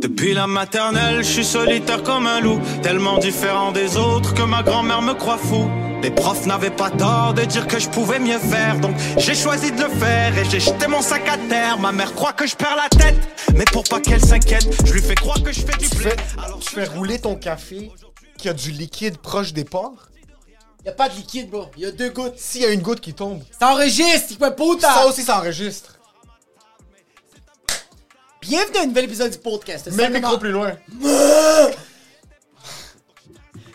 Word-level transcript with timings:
Depuis 0.00 0.32
la 0.34 0.46
maternelle, 0.46 1.18
je 1.18 1.28
suis 1.30 1.44
solitaire 1.44 2.02
comme 2.02 2.26
un 2.26 2.40
loup, 2.40 2.60
tellement 2.82 3.18
différent 3.18 3.70
des 3.72 3.96
autres 3.96 4.32
que 4.34 4.42
ma 4.42 4.62
grand-mère 4.62 5.02
me 5.02 5.12
croit 5.14 5.36
fou. 5.38 5.68
Les 6.02 6.10
profs 6.10 6.46
n'avaient 6.46 6.70
pas 6.70 6.88
tort 6.90 7.34
de 7.34 7.42
dire 7.44 7.66
que 7.66 7.78
je 7.78 7.88
pouvais 7.88 8.18
mieux 8.18 8.38
faire, 8.38 8.80
donc 8.80 8.96
j'ai 9.18 9.34
choisi 9.34 9.70
de 9.70 9.82
le 9.82 9.90
faire 9.90 10.36
et 10.38 10.44
j'ai 10.46 10.58
jeté 10.60 10.86
mon 10.86 11.02
sac 11.02 11.28
à 11.28 11.36
terre. 11.36 11.78
Ma 11.78 11.92
mère 11.92 12.14
croit 12.14 12.32
que 12.32 12.46
je 12.46 12.56
perds 12.56 12.76
la 12.76 12.88
tête, 12.88 13.16
mais 13.54 13.66
pour 13.66 13.84
pas 13.84 14.00
qu'elle 14.00 14.24
s'inquiète, 14.24 14.66
je 14.86 14.92
lui 14.94 15.02
fais 15.02 15.14
croire 15.14 15.42
que 15.42 15.52
je 15.52 15.60
fais 15.60 15.76
du 15.76 15.88
Tu 15.90 15.96
blé. 15.96 16.10
fais, 16.10 16.16
Alors 16.42 16.58
tu 16.60 16.70
fais 16.74 16.84
rouler 16.84 17.18
ton 17.18 17.34
café 17.36 17.90
qui 18.38 18.48
a 18.48 18.54
du 18.54 18.70
liquide 18.70 19.18
proche 19.18 19.52
des 19.52 19.64
pores? 19.64 20.08
Y 20.86 20.88
a 20.88 20.92
pas 20.92 21.10
de 21.10 21.14
liquide, 21.16 21.50
bro. 21.50 21.66
Y 21.76 21.84
a 21.84 21.90
deux 21.92 22.08
gouttes. 22.08 22.38
S'il 22.38 22.62
y 22.62 22.64
a 22.64 22.70
une 22.70 22.80
goutte 22.80 23.00
qui 23.00 23.12
tombe, 23.12 23.42
Ça 23.58 23.72
enregistre, 23.74 24.38
quoi, 24.38 24.50
puta! 24.52 24.90
ça 24.94 25.06
aussi 25.06 25.22
ça 25.22 25.36
enregistre. 25.38 25.96
Bienvenue 28.42 28.78
à 28.78 28.82
un 28.82 28.86
nouvel 28.86 29.04
épisode 29.04 29.30
du 29.32 29.38
podcast. 29.38 29.86
Mets 29.92 30.08
le 30.08 30.14
Ça 30.14 30.18
micro 30.20 30.38
plus 30.38 30.50
loin. 30.50 30.72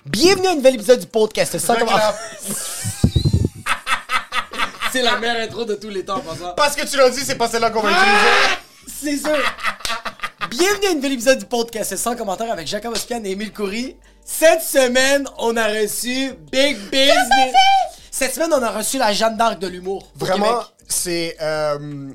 Bienvenue 0.05 0.47
à 0.47 0.51
un 0.51 0.55
nouvel 0.55 0.75
épisode 0.75 0.99
du 0.99 1.07
podcast. 1.07 1.57
Ça 1.57 1.75
commence-. 1.75 2.01
C'est 4.91 5.01
la 5.01 5.17
meilleure 5.17 5.37
intro 5.47 5.65
de 5.65 5.75
tous 5.75 5.89
les 5.89 6.03
temps, 6.05 6.15
en 6.17 6.21
passant. 6.21 6.53
Parce 6.55 6.75
que 6.75 6.85
tu 6.85 6.95
l'as 6.97 7.09
dit, 7.09 7.19
c'est 7.21 7.35
pas 7.35 7.49
celle-là 7.49 7.69
qu'on 7.69 7.81
va 7.81 7.89
Ah! 7.93 8.05
utiliser. 8.87 9.19
C'est 9.21 9.27
sûr. 9.27 9.37
Bienvenue 10.49 10.87
à 10.87 10.91
un 10.91 10.95
nouvel 10.95 11.11
épisode 11.13 11.39
du 11.39 11.45
podcast 11.45 11.95
sans 11.97 12.15
commentaire 12.15 12.49
avec 12.51 12.65
Jacob 12.65 12.93
Ospian 12.93 13.21
et 13.25 13.31
Émile 13.31 13.51
Coury. 13.51 13.97
Cette 14.23 14.61
semaine, 14.61 15.27
on 15.37 15.57
a 15.57 15.67
reçu 15.67 16.31
Big 16.51 16.77
Business. 16.89 17.53
Cette 18.09 18.33
semaine, 18.33 18.53
on 18.53 18.63
a 18.63 18.71
reçu 18.71 18.97
la 18.97 19.11
Jeanne 19.11 19.35
d'Arc 19.35 19.59
de 19.59 19.67
l'humour. 19.67 20.07
Vraiment, 20.15 20.63
c'est. 20.87 21.35
Euh, 21.41 22.07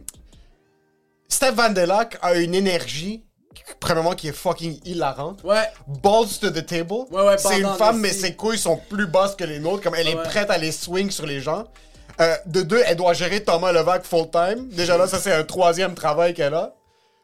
Steph 1.30 1.52
Van 1.52 1.70
Der 1.70 1.88
a 2.20 2.34
une 2.34 2.54
énergie, 2.54 3.24
premièrement, 3.78 4.12
qui 4.12 4.28
est 4.28 4.32
fucking 4.32 4.80
hilarante. 4.84 5.42
Ouais. 5.44 5.64
Balls 6.02 6.38
to 6.40 6.50
the 6.50 6.64
table. 6.66 7.06
Ouais, 7.10 7.22
ouais, 7.24 7.38
c'est 7.38 7.60
une 7.60 7.74
femme, 7.78 8.00
mais 8.00 8.12
ses 8.12 8.34
couilles 8.34 8.58
sont 8.58 8.78
plus 8.88 9.06
basses 9.06 9.36
que 9.36 9.44
les 9.44 9.58
nôtres. 9.60 9.82
Comme 9.82 9.94
elle 9.94 10.08
est 10.08 10.22
prête 10.22 10.50
à 10.50 10.58
les 10.58 10.72
swing 10.72 11.10
sur 11.10 11.26
les 11.26 11.40
gens. 11.40 11.64
Euh, 12.20 12.36
de 12.46 12.60
deux, 12.62 12.82
elle 12.84 12.96
doit 12.96 13.14
gérer 13.14 13.42
Thomas 13.42 13.72
Levac 13.72 14.04
full 14.04 14.28
time. 14.30 14.68
Déjà 14.68 14.98
là, 14.98 15.06
ça 15.06 15.18
c'est 15.18 15.32
un 15.32 15.44
troisième 15.44 15.94
travail 15.94 16.34
qu'elle 16.34 16.52
a. 16.52 16.74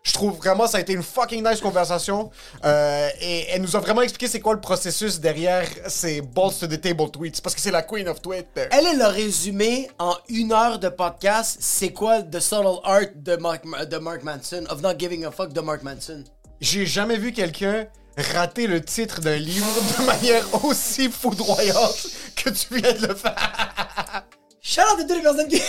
Je 0.06 0.12
trouve 0.12 0.36
vraiment 0.36 0.68
ça 0.68 0.78
a 0.78 0.80
été 0.80 0.92
une 0.92 1.02
fucking 1.02 1.44
nice 1.44 1.60
conversation. 1.60 2.30
Euh, 2.64 3.08
et 3.20 3.46
elle 3.50 3.60
nous 3.60 3.74
a 3.74 3.80
vraiment 3.80 4.02
expliqué 4.02 4.28
c'est 4.28 4.38
quoi 4.38 4.54
le 4.54 4.60
processus 4.60 5.18
derrière 5.18 5.66
ces 5.88 6.20
balls 6.20 6.54
to 6.60 6.68
the 6.68 6.80
table 6.80 7.10
tweets. 7.10 7.40
Parce 7.40 7.56
que 7.56 7.60
c'est 7.60 7.72
la 7.72 7.82
queen 7.82 8.08
of 8.08 8.22
Twitter. 8.22 8.68
Elle 8.70 8.86
est 8.86 8.94
le 8.94 9.06
résumé 9.06 9.90
en 9.98 10.14
une 10.28 10.52
heure 10.52 10.78
de 10.78 10.88
podcast. 10.90 11.56
C'est 11.60 11.92
quoi 11.92 12.22
The 12.22 12.38
Subtle 12.38 12.78
Art 12.84 13.00
de 13.16 13.34
Mark, 13.34 13.64
de 13.64 13.96
Mark 13.98 14.22
Manson, 14.22 14.64
of 14.70 14.80
not 14.80 14.96
giving 14.96 15.24
a 15.24 15.32
fuck 15.32 15.52
de 15.52 15.60
Mark 15.60 15.82
Manson. 15.82 16.22
J'ai 16.60 16.86
jamais 16.86 17.16
vu 17.16 17.32
quelqu'un 17.32 17.88
rater 18.16 18.68
le 18.68 18.80
titre 18.80 19.20
d'un 19.20 19.36
livre 19.36 19.66
de 19.98 20.04
manière 20.06 20.64
aussi 20.64 21.10
foudroyante 21.10 22.06
que 22.36 22.50
tu 22.50 22.76
viens 22.80 22.92
de 22.92 23.08
le 23.08 23.14
faire. 23.16 24.24
Shout 24.62 24.82
out 24.82 25.00
à 25.00 25.02
toutes 25.02 25.16
les 25.16 25.22
personnes 25.22 25.48
qui. 25.48 25.60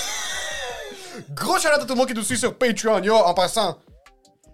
Gros 1.34 1.58
shout 1.58 1.70
à 1.74 1.80
tout 1.80 1.88
le 1.88 1.96
monde 1.96 2.08
qui 2.08 2.14
nous 2.14 2.22
suit 2.22 2.38
sur 2.38 2.56
Patreon. 2.56 3.02
Yo, 3.02 3.16
en 3.16 3.34
passant, 3.34 3.80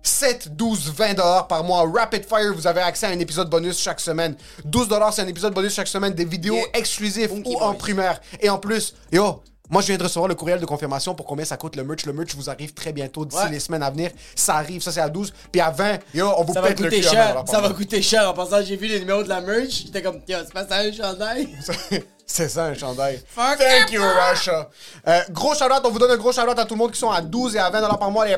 7, 0.03 0.55
12, 0.55 0.91
20 0.95 1.13
dollars 1.13 1.47
par 1.47 1.63
mois. 1.63 1.89
Rapid 1.91 2.25
Fire, 2.25 2.53
vous 2.53 2.67
avez 2.67 2.81
accès 2.81 3.05
à 3.05 3.09
un 3.09 3.19
épisode 3.19 3.49
bonus 3.49 3.79
chaque 3.79 3.99
semaine. 4.01 4.35
12 4.65 4.87
dollars, 4.89 5.13
c'est 5.13 5.21
un 5.21 5.27
épisode 5.27 5.53
bonus 5.53 5.73
chaque 5.73 5.87
semaine, 5.87 6.13
des 6.13 6.25
vidéos 6.25 6.55
Yeah. 6.55 6.65
exclusives 6.73 7.29
Funky 7.29 7.55
ou 7.55 7.59
en 7.59 7.73
primaire. 7.73 8.19
Et 8.41 8.49
en 8.49 8.57
plus, 8.57 8.93
yo, 9.11 9.41
moi 9.69 9.81
je 9.81 9.87
viens 9.87 9.97
de 9.97 10.03
recevoir 10.03 10.27
le 10.27 10.35
courriel 10.35 10.59
de 10.59 10.65
confirmation 10.65 11.15
pour 11.15 11.25
combien 11.25 11.45
ça 11.45 11.55
coûte 11.55 11.75
le 11.77 11.83
merch. 11.85 12.05
Le 12.05 12.11
merch 12.13 12.35
vous 12.35 12.49
arrive 12.49 12.73
très 12.73 12.91
bientôt 12.91 13.23
d'ici 13.25 13.41
Ouais. 13.43 13.49
les 13.49 13.59
semaines 13.61 13.81
à 13.83 13.89
venir. 13.89 14.11
Ça 14.35 14.55
arrive, 14.55 14.81
ça 14.81 14.91
c'est 14.91 14.99
à 14.99 15.07
12. 15.09 15.33
Puis 15.51 15.61
à 15.61 15.71
20, 15.71 15.99
yo, 16.13 16.29
on 16.37 16.43
vous 16.43 16.53
Ça 16.53 16.59
va 16.61 16.67
pète 16.67 16.79
le 16.81 16.89
coûter 16.89 16.99
cul 17.01 17.05
20 17.07 17.11
cher. 17.11 17.43
Ça 17.47 17.61
va 17.61 17.69
coûter 17.69 18.01
cher. 18.01 18.29
En 18.29 18.33
passant, 18.33 18.61
j'ai 18.61 18.75
vu 18.75 18.87
les 18.87 18.99
numéros 18.99 19.23
de 19.23 19.29
la 19.29 19.39
merch. 19.39 19.83
J'étais 19.85 20.01
comme, 20.01 20.21
tiens, 20.25 20.41
c'est 20.45 20.53
pas 20.53 20.67
ça 20.67 20.79
un 20.79 20.91
chandail? 20.91 21.47
C'est 22.25 22.47
ça 22.49 22.65
un 22.65 22.73
chandail. 22.73 23.21
Fuck 23.27 23.57
Thank 23.59 23.91
you, 23.91 24.01
Russia. 24.01 24.69
Euh, 25.07 25.19
gros 25.31 25.53
shout 25.55 25.65
on 25.83 25.89
vous 25.89 25.99
donne 25.99 26.11
un 26.11 26.17
gros 26.17 26.31
shout 26.31 26.39
à 26.41 26.65
tout 26.65 26.73
le 26.73 26.79
monde 26.79 26.91
qui 26.91 26.99
sont 26.99 27.11
à 27.11 27.21
12 27.21 27.55
et 27.57 27.59
à 27.59 27.69
20 27.69 27.81
dollars 27.81 27.99
par 27.99 28.09
mois. 28.11 28.25
Les 28.25 28.37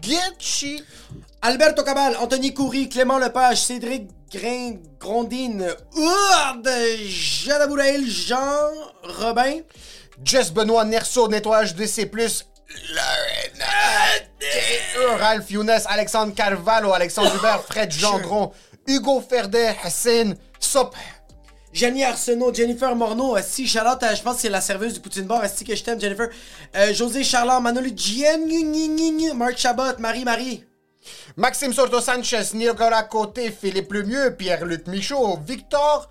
Getchi. 0.00 0.82
Alberto 1.42 1.82
Cabal, 1.82 2.16
Anthony 2.16 2.52
Coury, 2.52 2.88
Clément 2.88 3.18
Lepage, 3.18 3.58
Cédric 3.58 4.10
Grain, 4.32 4.78
Grondine, 4.98 5.74
Ourde, 5.96 6.68
Jeanne 7.06 7.62
Abouraïl, 7.62 8.06
Jean 8.06 8.70
Robin. 9.02 9.60
Jess 10.22 10.52
Benoît, 10.52 10.84
Nerso, 10.84 11.28
Nettoyage 11.28 11.74
DC+, 11.74 12.10
Lorena, 12.90 13.66
Ralph 15.18 15.50
Younes, 15.50 15.86
Alexandre 15.88 16.34
Carvalho, 16.34 16.92
Alexandre 16.92 17.34
Hubert, 17.36 17.62
Fred 17.70 17.90
Gendron, 17.90 18.52
Hugo 18.86 19.20
Ferdet, 19.20 19.76
Hassan, 19.82 20.36
Sop. 20.58 20.94
Jenny 21.72 22.02
Arsenault, 22.02 22.52
Jennifer 22.52 22.94
Morneau, 22.96 23.36
si 23.42 23.66
Charlotte, 23.66 24.02
euh, 24.02 24.14
je 24.14 24.22
pense 24.22 24.36
que 24.36 24.40
c'est 24.42 24.48
la 24.48 24.60
serveuse 24.60 24.94
du 24.94 25.00
Poutine 25.00 25.24
Bar, 25.24 25.42
si 25.48 25.64
que 25.64 25.74
je 25.74 25.84
t'aime, 25.84 26.00
Jennifer. 26.00 26.28
Euh, 26.74 26.92
José 26.92 27.22
Charland, 27.22 27.62
Manolo 27.62 27.88
Gien, 27.94 28.38
Marc 29.34 29.56
Chabot, 29.58 29.98
Marie-Marie. 29.98 30.64
Maxime 31.36 31.72
Sorto 31.72 32.00
Sanchez, 32.00 32.42
Nicolas 32.54 33.04
Côté, 33.04 33.50
Philippe 33.52 33.92
Lemieux, 33.92 34.34
Pierre-Luc 34.36 34.86
Michaud, 34.88 35.38
Victor 35.46 36.08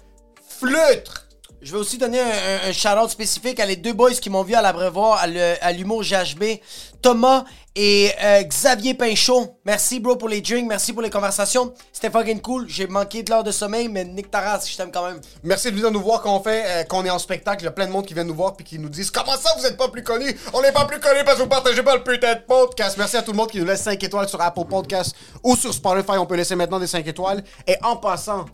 Fleutre. 0.48 1.28
Je 1.62 1.74
vais 1.74 1.78
aussi 1.78 1.98
donner 1.98 2.22
un, 2.22 2.70
un, 2.70 3.08
spécifique 3.10 3.60
à 3.60 3.66
les 3.66 3.76
deux 3.76 3.92
boys 3.92 4.14
qui 4.14 4.30
m'ont 4.30 4.44
vu 4.44 4.56
à 4.56 4.62
l'abreuvoir, 4.62 5.20
à 5.62 5.72
l'humour 5.74 6.04
GHB, 6.04 6.62
Thomas 7.02 7.44
et 7.76 8.12
euh, 8.22 8.44
Xavier 8.44 8.94
Pinchot. 8.94 9.60
Merci, 9.66 10.00
bro, 10.00 10.16
pour 10.16 10.30
les 10.30 10.42
drinks, 10.42 10.68
merci 10.68 10.94
pour 10.94 11.02
les 11.02 11.10
conversations. 11.10 11.74
C'était 11.94 12.10
fucking 12.10 12.42
cool. 12.42 12.68
J'ai 12.68 12.88
manqué 12.88 13.24
de 13.24 13.30
l'heure 13.30 13.44
de 13.44 13.52
sommeil, 13.52 13.88
mais 13.88 14.04
Nick 14.06 14.32
Taras, 14.32 14.66
je 14.70 14.76
t'aime 14.76 14.92
quand 14.92 15.08
même. 15.08 15.22
Merci 15.44 15.72
de 15.72 15.76
venir 15.76 15.92
nous 15.92 16.02
voir 16.02 16.22
quand 16.22 16.36
on 16.36 16.44
fait, 16.44 16.64
euh, 16.66 16.84
qu'on 16.84 17.06
est 17.06 17.10
en 17.10 17.20
spectacle. 17.20 17.62
Il 17.62 17.66
y 17.66 17.68
a 17.68 17.72
plein 17.72 17.86
de 17.88 17.92
monde 17.92 18.06
qui 18.06 18.14
vient 18.14 18.24
nous 18.24 18.36
voir 18.36 18.56
puis 18.56 18.66
qui 18.66 18.80
nous 18.80 18.90
disent 18.90 19.12
Comment 19.12 19.38
ça 19.38 19.52
vous 19.58 19.66
êtes 19.66 19.78
pas 19.78 19.88
plus 19.88 20.04
connus? 20.04 20.36
On 20.54 20.62
n'est 20.62 20.72
pas 20.72 20.86
plus 20.86 21.00
connus 21.00 21.24
parce 21.24 21.38
que 21.38 21.44
vous 21.44 21.50
partagez 21.50 21.84
pas 21.84 21.96
le 21.96 22.04
putain 22.04 22.36
de 22.36 22.42
podcast. 22.42 22.98
Merci 22.98 23.18
à 23.18 23.22
tout 23.22 23.32
le 23.32 23.38
monde 23.38 23.50
qui 23.50 23.60
nous 23.60 23.66
laisse 23.66 23.84
5 23.84 24.04
étoiles 24.04 24.28
sur 24.28 24.42
Apple 24.42 24.66
Podcast 24.66 25.16
ou 25.44 25.56
sur 25.56 25.74
Spotify. 25.74 26.18
On 26.18 26.26
peut 26.26 26.36
laisser 26.36 26.56
maintenant 26.56 26.80
des 26.80 26.88
5 26.88 27.06
étoiles. 27.08 27.44
Et 27.68 27.78
en 27.84 27.98
passant, 27.98 28.46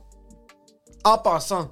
en 1.04 1.18
passant, 1.18 1.72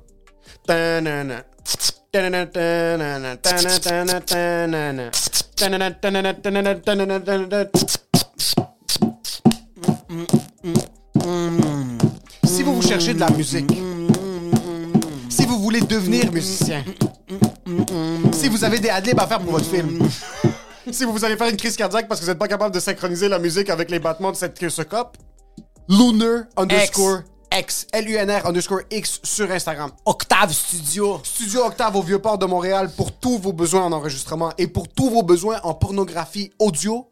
si 12.46 12.62
vous 12.62 12.76
vous 12.76 12.88
cherchez 12.88 13.16
de 13.16 13.20
la 13.20 13.32
musique, 13.32 13.72
si 15.28 15.46
vous 15.48 15.58
voulez 15.58 15.82
devenir 15.82 16.32
musicien, 16.32 16.84
si 18.32 18.48
vous 18.48 18.64
avez 18.64 18.78
des 18.78 18.90
adlibs 18.90 19.20
à 19.20 19.26
faire 19.26 19.40
pour 19.40 19.54
votre 19.54 19.66
film, 19.66 20.08
si 20.92 21.06
vous 21.06 21.26
allez 21.26 21.36
faire 21.36 21.50
une 21.50 21.58
crise 21.58 21.76
cardiaque 21.76 22.08
parce 22.08 22.20
que 22.20 22.26
vous 22.26 22.32
n'êtes 22.32 22.38
pas 22.38 22.48
capable 22.48 22.76
de 22.76 22.80
synchroniser 22.80 23.28
la 23.28 23.40
musique 23.40 23.72
avec 23.72 23.90
les 23.90 23.98
battements 23.98 24.32
de 24.32 24.38
cette 24.38 24.60
queue 24.60 24.70
ce 24.70 24.84
cop, 24.84 25.18
Lunar 25.90 26.44
underscore 26.58 27.22
X, 27.54 27.86
L-U-N-R 27.92 28.48
underscore 28.48 28.82
X 28.90 29.20
sur 29.24 29.50
Instagram. 29.52 29.92
Octave 30.06 30.52
Studio. 30.52 31.22
Studio 31.24 31.66
Octave 31.66 31.96
au 31.96 32.02
Vieux-Port 32.02 32.38
de 32.38 32.46
Montréal 32.46 32.90
pour 32.98 33.12
tous 33.12 33.38
vos 33.38 33.54
besoins 33.54 33.84
en 33.84 33.92
enregistrement 33.92 34.52
et 34.58 34.68
pour 34.68 34.88
tous 34.88 35.10
vos 35.10 35.24
besoins 35.24 35.60
en 35.64 35.74
pornographie 35.74 36.52
audio. 36.58 37.10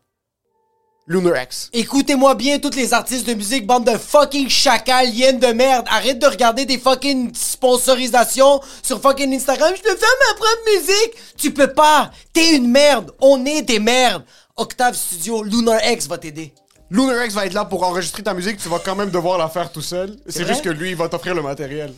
Lunar 1.07 1.43
X. 1.43 1.69
Écoutez-moi 1.73 2.35
bien, 2.35 2.59
tous 2.59 2.75
les 2.75 2.93
artistes 2.93 3.27
de 3.27 3.33
musique, 3.33 3.67
bande 3.67 3.85
de 3.85 3.97
fucking 3.97 4.49
chacals, 4.49 5.09
hyènes 5.09 5.39
de 5.39 5.47
merde. 5.47 5.85
Arrête 5.89 6.19
de 6.19 6.27
regarder 6.27 6.65
des 6.65 6.77
fucking 6.77 7.33
sponsorisations 7.35 8.61
sur 8.81 9.01
fucking 9.01 9.33
Instagram. 9.33 9.73
Je 9.75 9.81
peux 9.81 9.95
faire 9.95 10.09
ma 10.27 10.35
propre 10.35 10.61
musique. 10.73 11.13
Tu 11.37 11.51
peux 11.51 11.73
pas. 11.73 12.11
T'es 12.33 12.55
une 12.55 12.67
merde. 12.67 13.11
On 13.19 13.45
est 13.45 13.61
des 13.61 13.79
merdes. 13.79 14.23
Octave 14.55 14.95
Studio, 14.95 15.43
Lunar 15.43 15.79
X 15.83 16.07
va 16.07 16.17
t'aider. 16.17 16.53
Lunar 16.91 17.23
X 17.23 17.33
va 17.33 17.45
être 17.45 17.53
là 17.53 17.63
pour 17.63 17.83
enregistrer 17.83 18.21
ta 18.21 18.33
musique, 18.33 18.57
tu 18.57 18.67
vas 18.67 18.79
quand 18.79 18.97
même 18.97 19.09
devoir 19.09 19.37
la 19.37 19.47
faire 19.47 19.71
tout 19.71 19.81
seul. 19.81 20.17
C'est 20.27 20.43
vrai? 20.43 20.51
juste 20.51 20.65
que 20.65 20.69
lui, 20.69 20.89
il 20.89 20.95
va 20.97 21.07
t'offrir 21.07 21.33
le 21.33 21.41
matériel. 21.41 21.93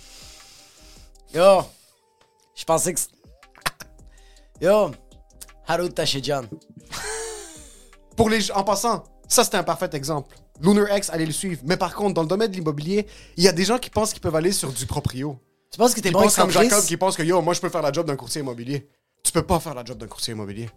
Yo, 1.33 1.63
je 2.55 2.63
pensais 2.63 2.93
que. 2.93 2.99
Yo, 4.61 4.91
Haru 5.67 5.89
Tashijan. 5.89 6.43
Pour 8.15 8.29
les 8.29 8.51
en 8.51 8.63
passant, 8.63 9.03
ça 9.27 9.43
c'était 9.43 9.57
un 9.57 9.63
parfait 9.63 9.89
exemple. 9.93 10.35
Lunar 10.61 10.95
X, 10.95 11.09
allez 11.09 11.25
le 11.25 11.31
suivre. 11.31 11.63
Mais 11.65 11.75
par 11.75 11.95
contre, 11.95 12.13
dans 12.13 12.21
le 12.21 12.27
domaine 12.27 12.51
de 12.51 12.55
l'immobilier, 12.55 13.07
il 13.35 13.43
y 13.43 13.47
a 13.47 13.51
des 13.51 13.65
gens 13.65 13.79
qui 13.79 13.89
pensent 13.89 14.13
qu'ils 14.13 14.21
peuvent 14.21 14.35
aller 14.35 14.51
sur 14.51 14.71
du 14.71 14.85
proprio. 14.85 15.39
Tu 15.71 15.79
penses 15.79 15.95
que 15.95 16.01
t'es 16.01 16.09
Ils 16.09 16.13
bon 16.13 16.21
pensent 16.21 16.35
comme 16.35 16.49
excentrice? 16.49 16.69
Jacob 16.69 16.85
qui 16.85 16.97
pense 16.97 17.17
que 17.17 17.23
yo, 17.23 17.41
moi 17.41 17.55
je 17.55 17.61
peux 17.61 17.69
faire 17.69 17.81
la 17.81 17.91
job 17.91 18.05
d'un 18.05 18.15
courtier 18.15 18.41
immobilier. 18.41 18.87
Tu 19.23 19.31
peux 19.31 19.41
pas 19.41 19.59
faire 19.59 19.73
la 19.73 19.83
job 19.83 19.97
d'un 19.97 20.05
courtier 20.05 20.33
immobilier. 20.33 20.69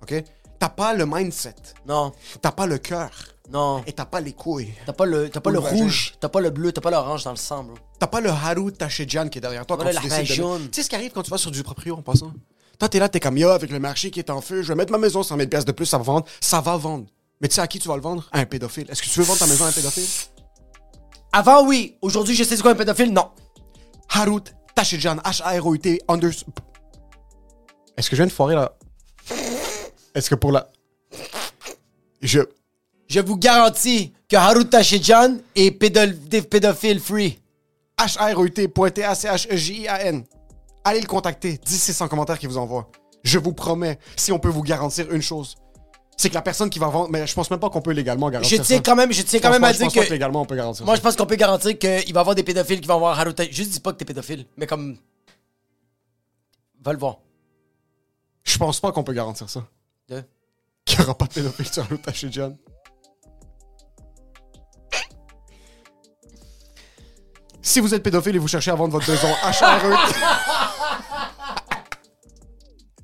OK? 0.00 0.14
T'as 0.58 0.68
pas 0.68 0.92
le 0.92 1.06
mindset, 1.06 1.54
Non, 1.86 2.12
t'as 2.42 2.50
pas 2.50 2.66
le 2.66 2.78
cœur 2.78 3.10
non. 3.50 3.82
et 3.86 3.92
t'as 3.92 4.04
pas 4.04 4.20
les 4.20 4.32
couilles. 4.32 4.74
T'as 4.84 4.92
pas 4.92 5.06
le, 5.06 5.30
t'as 5.30 5.40
pas 5.40 5.50
le 5.50 5.60
rouge, 5.60 6.14
t'as 6.20 6.28
pas 6.28 6.40
le 6.40 6.50
bleu, 6.50 6.72
t'as 6.72 6.80
pas 6.80 6.90
l'orange 6.90 7.24
dans 7.24 7.30
le 7.30 7.36
sang, 7.36 7.64
bro. 7.64 7.76
T'as 7.98 8.08
pas 8.08 8.20
le 8.20 8.30
Haru 8.30 8.72
Tashijan 8.72 9.28
qui 9.28 9.38
est 9.38 9.40
derrière 9.40 9.64
toi 9.64 9.76
quand 9.76 9.88
tu 9.88 10.08
décides 10.08 10.38
de... 10.38 10.66
Tu 10.66 10.68
sais 10.72 10.82
ce 10.82 10.88
qui 10.88 10.96
arrive 10.96 11.12
quand 11.12 11.22
tu 11.22 11.30
vas 11.30 11.38
sur 11.38 11.50
du 11.50 11.62
proprio 11.62 11.96
en 11.96 12.02
passant? 12.02 12.32
Toi, 12.78 12.88
t'es 12.88 12.98
là, 12.98 13.08
t'es 13.08 13.20
comme 13.20 13.36
yo, 13.36 13.48
avec 13.50 13.70
le 13.70 13.78
marché 13.80 14.10
qui 14.10 14.20
est 14.20 14.30
en 14.30 14.40
feu, 14.40 14.62
je 14.62 14.68
vais 14.68 14.74
mettre 14.74 14.92
ma 14.92 14.98
maison 14.98 15.22
100 15.22 15.36
000 15.36 15.48
pièces 15.48 15.64
de 15.64 15.72
plus, 15.72 15.86
ça 15.86 15.98
va 15.98 16.04
vendre. 16.04 16.26
Ça 16.40 16.60
va 16.60 16.76
vendre. 16.76 17.06
Mais 17.40 17.48
tu 17.48 17.54
sais 17.54 17.60
à 17.60 17.66
qui 17.66 17.78
tu 17.78 17.88
vas 17.88 17.96
le 17.96 18.02
vendre? 18.02 18.28
À 18.32 18.40
un 18.40 18.44
pédophile. 18.44 18.88
Est-ce 18.90 19.02
que 19.02 19.08
tu 19.08 19.18
veux 19.18 19.24
vendre 19.24 19.38
ta 19.38 19.46
maison 19.46 19.64
à 19.64 19.68
un 19.68 19.72
pédophile? 19.72 20.06
Avant, 21.32 21.66
oui. 21.66 21.96
Aujourd'hui, 22.02 22.34
je 22.36 22.44
sais 22.44 22.56
c'est 22.56 22.62
quoi 22.62 22.72
un 22.72 22.76
pédophile? 22.76 23.12
Non. 23.12 23.30
Harut 24.10 24.42
Tashijan, 24.74 25.16
H-A-R-O-U-T, 25.16 26.02
under... 26.08 26.30
Est-ce 27.96 28.10
que 28.10 28.14
je 28.14 28.22
viens 28.22 28.26
de 28.26 28.32
foirer 28.32 28.54
là? 28.54 28.77
Est-ce 30.18 30.30
que 30.30 30.34
pour 30.34 30.50
la... 30.52 30.68
Je... 32.20 32.40
Je 33.06 33.20
vous 33.20 33.36
garantis 33.36 34.12
que 34.28 34.36
Haru 34.36 34.68
Tashijan 34.68 35.38
est 35.54 35.70
pédophile 35.70 37.00
free. 37.00 37.38
H-A-R-O-U-T, 37.96 38.68
pointé 38.68 39.04
A-C-H-E-J-I-A-N. 39.04 40.24
Allez 40.84 41.00
le 41.00 41.06
contacter. 41.06 41.58
10 41.64 41.78
c'est 41.78 41.92
100 41.92 42.08
commentaires 42.08 42.38
qu'il 42.38 42.48
vous 42.48 42.58
envoie. 42.58 42.90
Je 43.22 43.38
vous 43.38 43.52
promets, 43.52 43.98
si 44.16 44.32
on 44.32 44.38
peut 44.38 44.48
vous 44.48 44.62
garantir 44.62 45.10
une 45.12 45.22
chose, 45.22 45.56
c'est 46.16 46.28
que 46.28 46.34
la 46.34 46.42
personne 46.42 46.68
qui 46.68 46.80
va 46.80 46.88
vendre... 46.88 47.08
Mais 47.10 47.26
je 47.26 47.34
pense 47.34 47.50
même 47.50 47.60
pas 47.60 47.70
qu'on 47.70 47.80
peut 47.80 47.92
légalement 47.92 48.28
garantir 48.28 48.58
Je 48.58 48.62
tiens 48.62 48.80
quand 48.80 48.96
même, 48.96 49.12
je 49.12 49.22
tiens 49.22 49.40
quand 49.40 49.50
même 49.50 49.64
à 49.64 49.72
je 49.72 49.78
dire 49.78 49.92
pas 49.92 50.04
que. 50.04 50.10
légalement 50.10 50.42
on 50.42 50.46
peut 50.46 50.56
garantir 50.56 50.84
Moi, 50.84 50.96
ça. 50.96 50.98
je 50.98 51.02
pense 51.02 51.16
qu'on 51.16 51.26
peut 51.26 51.36
garantir 51.36 51.78
qu'il 51.78 51.90
va 51.90 52.00
y 52.00 52.18
avoir 52.18 52.34
des 52.34 52.42
pédophiles 52.42 52.80
qui 52.80 52.88
vont 52.88 52.98
voir 52.98 53.18
Haru 53.18 53.34
Tashijan. 53.34 53.54
Juste 53.54 53.70
dis 53.70 53.80
pas 53.80 53.92
que 53.92 53.98
t'es 53.98 54.04
pédophile, 54.04 54.46
mais 54.56 54.66
comme. 54.66 54.98
Va 56.82 56.92
le 56.92 56.98
voir. 56.98 57.18
Je 58.42 58.58
pense 58.58 58.80
pas 58.80 58.90
qu'on 58.92 59.04
peut 59.04 59.12
garantir 59.12 59.48
ça. 59.48 59.64
Qu'il 60.84 60.98
n'y 60.98 61.04
aura 61.04 61.16
pas 61.18 61.26
de 61.26 61.32
pédophile 61.34 61.66
sur 61.68 61.82
Harut 61.82 61.98
Tashijan. 61.98 62.56
Si 67.60 67.80
vous 67.80 67.92
êtes 67.94 68.02
pédophile 68.02 68.36
et 68.36 68.38
vous 68.38 68.48
cherchez 68.48 68.70
à 68.70 68.74
vendre 68.74 68.92
votre 68.92 69.10
maison, 69.10 69.28
H-A-R-E... 69.42 69.94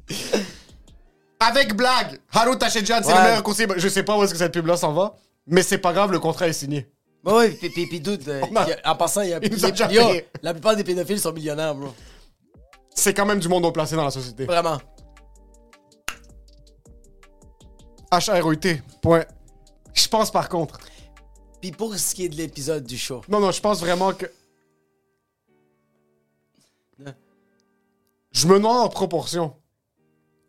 Avec 1.40 1.74
blague! 1.76 2.20
Haru 2.32 2.56
Tashijan, 2.56 3.00
c'est 3.02 3.08
Ouais. 3.12 3.14
le 3.18 3.22
meilleur 3.24 3.42
conseiller. 3.42 3.68
Je 3.76 3.88
sais 3.88 4.02
pas 4.02 4.16
où 4.16 4.22
est-ce 4.24 4.32
que 4.32 4.38
cette 4.38 4.52
pub-là 4.52 4.78
s'en 4.78 4.94
va, 4.94 5.16
mais 5.46 5.62
c'est 5.62 5.76
pas 5.78 5.92
grave, 5.92 6.10
le 6.10 6.18
contrat 6.18 6.48
est 6.48 6.54
signé. 6.54 6.88
Ouais, 7.24 7.32
ouais, 7.34 7.50
pis, 7.50 7.68
pis, 7.68 7.86
pis 7.86 8.00
dude, 8.00 8.26
euh, 8.28 8.40
en 8.84 8.94
passant, 8.96 9.20
il 9.22 9.28
y 9.30 9.34
a. 9.34 9.38
Il 9.42 9.64
a 9.64 9.68
y 9.92 9.98
a- 9.98 10.22
la 10.42 10.52
plupart 10.54 10.74
des 10.76 10.84
pédophiles 10.84 11.20
sont 11.20 11.32
millionnaires, 11.32 11.74
bro. 11.74 11.92
C'est 12.94 13.12
quand 13.12 13.26
même 13.26 13.40
du 13.40 13.48
monde 13.48 13.64
haut 13.66 13.72
placé 13.72 13.94
dans 13.96 14.04
la 14.04 14.10
société. 14.10 14.46
Vraiment. 14.46 14.78
H-A-R-E-T. 18.18 18.82
Point. 19.02 19.24
Je 19.92 20.08
pense 20.08 20.30
par 20.30 20.48
contre. 20.48 20.78
Pis 21.60 21.72
pour 21.72 21.94
ce 21.94 22.14
qui 22.14 22.24
est 22.24 22.28
de 22.28 22.36
l'épisode 22.36 22.84
du 22.84 22.98
show. 22.98 23.22
Non, 23.28 23.40
non, 23.40 23.50
je 23.50 23.60
pense 23.60 23.80
vraiment 23.80 24.12
que. 24.12 24.26
Je 28.32 28.48
me 28.48 28.54
demande 28.54 28.78
en 28.78 28.88
proportion. 28.88 29.54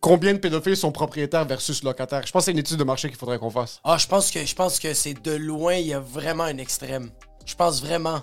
Combien 0.01 0.33
de 0.33 0.39
pédophiles 0.39 0.75
sont 0.75 0.91
propriétaires 0.91 1.45
versus 1.45 1.83
locataires? 1.83 2.25
Je 2.25 2.31
pense 2.31 2.41
que 2.41 2.45
c'est 2.45 2.51
une 2.51 2.57
étude 2.57 2.77
de 2.77 2.83
marché 2.83 3.09
qu'il 3.09 3.17
faudrait 3.17 3.39
qu'on 3.39 3.49
fasse. 3.49 3.79
Ah, 3.83 3.97
je 3.97 4.07
pense 4.07 4.31
que 4.31 4.43
je 4.43 4.55
pense 4.55 4.79
que 4.79 4.93
c'est 4.93 5.13
de 5.13 5.31
loin, 5.31 5.75
il 5.75 5.87
y 5.87 5.93
a 5.93 5.99
vraiment 5.99 6.43
un 6.43 6.57
extrême. 6.57 7.11
Je 7.45 7.55
pense 7.55 7.81
vraiment 7.81 8.21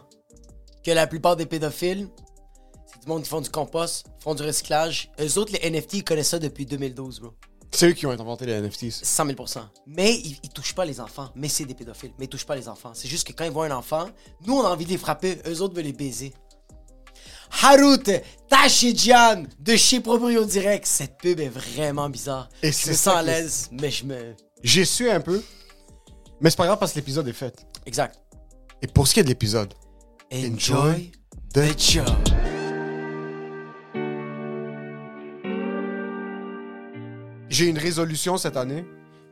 que 0.85 0.91
la 0.91 1.07
plupart 1.07 1.37
des 1.37 1.47
pédophiles, 1.47 2.09
c'est 2.87 3.03
du 3.03 3.09
monde 3.09 3.23
qui 3.23 3.29
font 3.29 3.41
du 3.41 3.51
compost, 3.51 4.07
font 4.19 4.35
du 4.35 4.43
recyclage. 4.43 5.11
Eux 5.21 5.39
autres, 5.39 5.53
les 5.53 5.71
NFT, 5.71 5.95
ils 5.95 6.05
connaissent 6.05 6.31
ça 6.31 6.39
depuis 6.39 6.67
2012, 6.67 7.21
bro. 7.21 7.33
C'est 7.75 7.89
eux 7.89 7.93
qui 7.93 8.07
ont 8.07 8.11
inventé 8.11 8.47
les 8.47 8.61
NFTs. 8.61 8.91
100 9.03 9.27
000% 9.27 9.61
Mais 9.87 10.15
ils, 10.15 10.39
ils 10.43 10.51
touchent 10.51 10.75
pas 10.75 10.85
les 10.85 11.01
enfants. 11.01 11.31
Mais 11.35 11.49
c'est 11.49 11.65
des 11.65 11.75
pédophiles. 11.75 12.13
Mais 12.19 12.27
ils 12.27 12.29
touchent 12.29 12.47
pas 12.47 12.57
les 12.57 12.69
enfants. 12.69 12.93
C'est 12.95 13.09
juste 13.09 13.27
que 13.27 13.33
quand 13.33 13.45
ils 13.45 13.51
voient 13.51 13.67
un 13.67 13.77
enfant, 13.77 14.09
nous, 14.47 14.55
on 14.55 14.65
a 14.65 14.69
envie 14.69 14.85
de 14.85 14.91
les 14.91 14.99
frapper. 14.99 15.39
Eux 15.47 15.61
autres 15.63 15.75
veulent 15.75 15.85
les 15.85 15.93
baiser. 15.93 16.35
Harut 17.63 18.03
Tashijan 18.49 19.45
de 19.59 19.77
chez 19.77 20.01
Proprio 20.01 20.45
Direct. 20.45 20.87
Cette 20.87 21.19
pub 21.19 21.41
est 21.41 21.49
vraiment 21.49 22.09
bizarre. 22.09 22.49
Et 22.63 22.73
je 22.73 22.91
me 22.91 22.95
sens 22.95 23.15
à 23.15 23.23
l'aise, 23.23 23.69
mais 23.73 23.91
je 23.91 24.05
me... 24.05 24.35
J'ai 24.63 24.85
su 24.85 25.11
un 25.11 25.21
peu, 25.21 25.43
mais 26.41 26.51
c'est 26.51 26.57
pas 26.57 26.67
grave 26.67 26.79
parce 26.79 26.93
que 26.93 26.97
l'épisode 26.99 27.27
est 27.29 27.33
fait. 27.33 27.67
Exact. 27.85 28.19
Et 28.81 28.87
pour 28.87 29.07
ce 29.07 29.15
qui 29.15 29.21
est 29.21 29.25
de 29.25 29.29
l'épisode, 29.29 29.75
Enjoy 30.33 31.13
de 31.55 31.73
the 31.73 31.79
show. 31.79 32.05
J'ai 37.53 37.67
une 37.67 37.79
résolution 37.79 38.37
cette 38.37 38.57
année, 38.57 38.85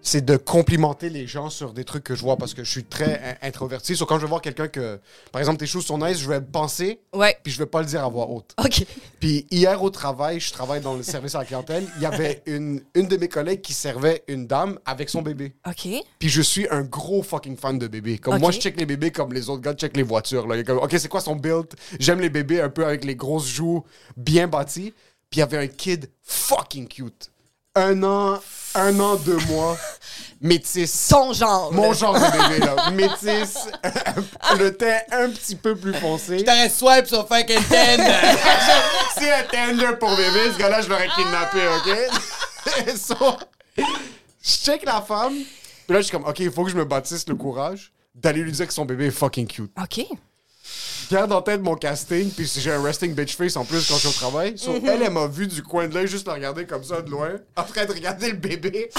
c'est 0.03 0.25
de 0.25 0.39
complimenter 0.39 1.11
les 1.11 1.27
gens 1.27 1.51
sur 1.51 1.75
des 1.75 1.85
trucs 1.85 2.05
que 2.05 2.15
je 2.15 2.23
vois 2.23 2.39
parce 2.39 2.55
que 2.55 2.65
je 2.65 2.71
suis 2.71 2.85
très 2.85 3.21
in- 3.43 3.49
introverti. 3.49 3.95
Sur 3.97 4.07
quand 4.07 4.17
je 4.17 4.23
vais 4.23 4.29
voir 4.31 4.41
quelqu'un 4.41 4.67
que, 4.67 4.99
par 5.31 5.41
exemple, 5.43 5.59
tes 5.59 5.67
choses 5.67 5.85
sont 5.85 5.99
nice, 5.99 6.19
je 6.19 6.27
vais 6.27 6.41
penser, 6.41 7.01
Ouais. 7.13 7.37
puis 7.43 7.53
je 7.53 7.59
vais 7.59 7.67
pas 7.67 7.81
le 7.81 7.87
dire 7.87 8.03
à 8.03 8.09
voix 8.09 8.27
haute. 8.31 8.55
OK. 8.65 8.87
Puis 9.21 9.47
hier 9.51 9.83
au 9.83 9.91
travail, 9.91 10.41
je 10.41 10.53
travaille 10.55 10.81
dans 10.81 10.95
le 10.95 11.03
service 11.03 11.35
à 11.35 11.41
la 11.41 11.45
clientèle, 11.45 11.87
il 11.97 12.03
y 12.03 12.07
avait 12.07 12.41
une, 12.47 12.83
une 12.95 13.09
de 13.09 13.17
mes 13.19 13.29
collègues 13.29 13.61
qui 13.61 13.75
servait 13.75 14.25
une 14.27 14.47
dame 14.47 14.79
avec 14.87 15.11
son 15.11 15.21
bébé. 15.21 15.53
OK. 15.69 15.87
Puis 16.19 16.29
je 16.31 16.41
suis 16.41 16.67
un 16.71 16.81
gros 16.83 17.23
fucking 17.23 17.59
fan 17.59 17.79
de 17.79 17.87
bébés. 17.87 18.17
Comme 18.17 18.39
moi, 18.39 18.53
je 18.53 18.59
check 18.59 18.79
les 18.81 18.87
bébés 18.87 19.11
comme 19.11 19.35
les 19.35 19.51
autres 19.51 19.61
gars 19.61 19.75
check 19.75 19.95
les 19.99 20.03
voitures. 20.03 20.47
Là. 20.47 20.63
Comme, 20.65 20.79
ok, 20.79 20.95
c'est 20.99 21.09
quoi 21.09 21.21
son 21.21 21.37
build? 21.37 21.67
J'aime 21.99 22.21
les 22.21 22.31
bébés 22.31 22.63
un 22.63 22.71
peu 22.71 22.87
avec 22.87 23.05
les 23.05 23.17
grosses 23.17 23.49
joues 23.49 23.85
bien 24.17 24.49
bâties. 24.49 24.95
Puis 25.29 25.37
il 25.37 25.41
y 25.41 25.43
avait 25.43 25.59
un 25.59 25.67
kid 25.67 26.09
fucking 26.23 26.89
cute. 26.89 27.31
Un 27.77 28.03
an, 28.03 28.41
un 28.75 28.99
an, 28.99 29.15
deux 29.17 29.39
mois. 29.49 29.79
Métis. 30.41 30.91
Son 30.93 31.33
genre. 31.33 31.73
Mon 31.73 31.93
genre 31.93 32.15
de 32.15 32.21
bébé, 32.21 32.67
là. 32.67 32.91
Métis. 32.91 33.69
le 34.59 34.71
teint 34.71 35.01
un 35.13 35.31
petit 35.31 35.55
peu 35.55 35.77
plus 35.77 35.95
foncé. 35.95 36.43
T'arrêtes 36.43 36.73
swipe 36.73 37.07
sur 37.07 37.29
fucking 37.29 37.59
10. 37.59 37.67
C'est 37.69 39.33
un 39.33 39.43
Tinder 39.51 39.97
pour 40.01 40.11
bébé, 40.17 40.53
ce 40.53 40.59
gars-là, 40.59 40.81
je 40.81 40.89
l'aurais 40.89 41.09
kidnappé, 41.09 41.61
OK? 41.77 42.97
so, 42.97 43.37
je 43.77 43.85
check 44.43 44.85
la 44.85 45.01
femme, 45.03 45.35
puis 45.35 45.95
là, 45.95 46.01
je 46.01 46.03
suis 46.03 46.13
comme, 46.13 46.27
OK, 46.27 46.41
il 46.41 46.51
faut 46.51 46.65
que 46.65 46.71
je 46.71 46.77
me 46.77 46.85
bâtisse 46.85 47.29
le 47.29 47.35
courage 47.35 47.93
d'aller 48.15 48.41
lui 48.41 48.53
dire 48.53 48.67
que 48.67 48.73
son 48.73 48.85
bébé 48.85 49.07
est 49.07 49.11
fucking 49.13 49.47
cute. 49.47 49.71
OK. 49.81 50.07
Garde 51.11 51.33
en 51.33 51.43
tête 51.43 51.61
mon 51.61 51.75
casting, 51.75 52.31
puis 52.31 52.49
j'ai 52.57 52.71
un 52.71 52.81
resting 52.81 53.13
bitch 53.15 53.37
face 53.37 53.57
en 53.57 53.65
plus 53.65 53.89
quand 53.89 53.95
je 53.95 54.01
suis 54.01 54.09
au 54.09 54.13
travail. 54.13 54.57
So, 54.57 54.77
elle, 54.77 55.03
elle 55.03 55.11
m'a 55.11 55.27
vu 55.27 55.49
du 55.49 55.61
coin 55.61 55.89
de 55.89 55.95
l'œil, 55.95 56.07
juste 56.07 56.29
la 56.29 56.35
regarder 56.35 56.67
comme 56.67 56.85
ça 56.85 57.03
de 57.03 57.11
loin, 57.11 57.31
en 57.57 57.65
train 57.65 57.85
de 57.85 57.93
regarder 57.93 58.31
le 58.31 58.37
bébé. 58.37 58.91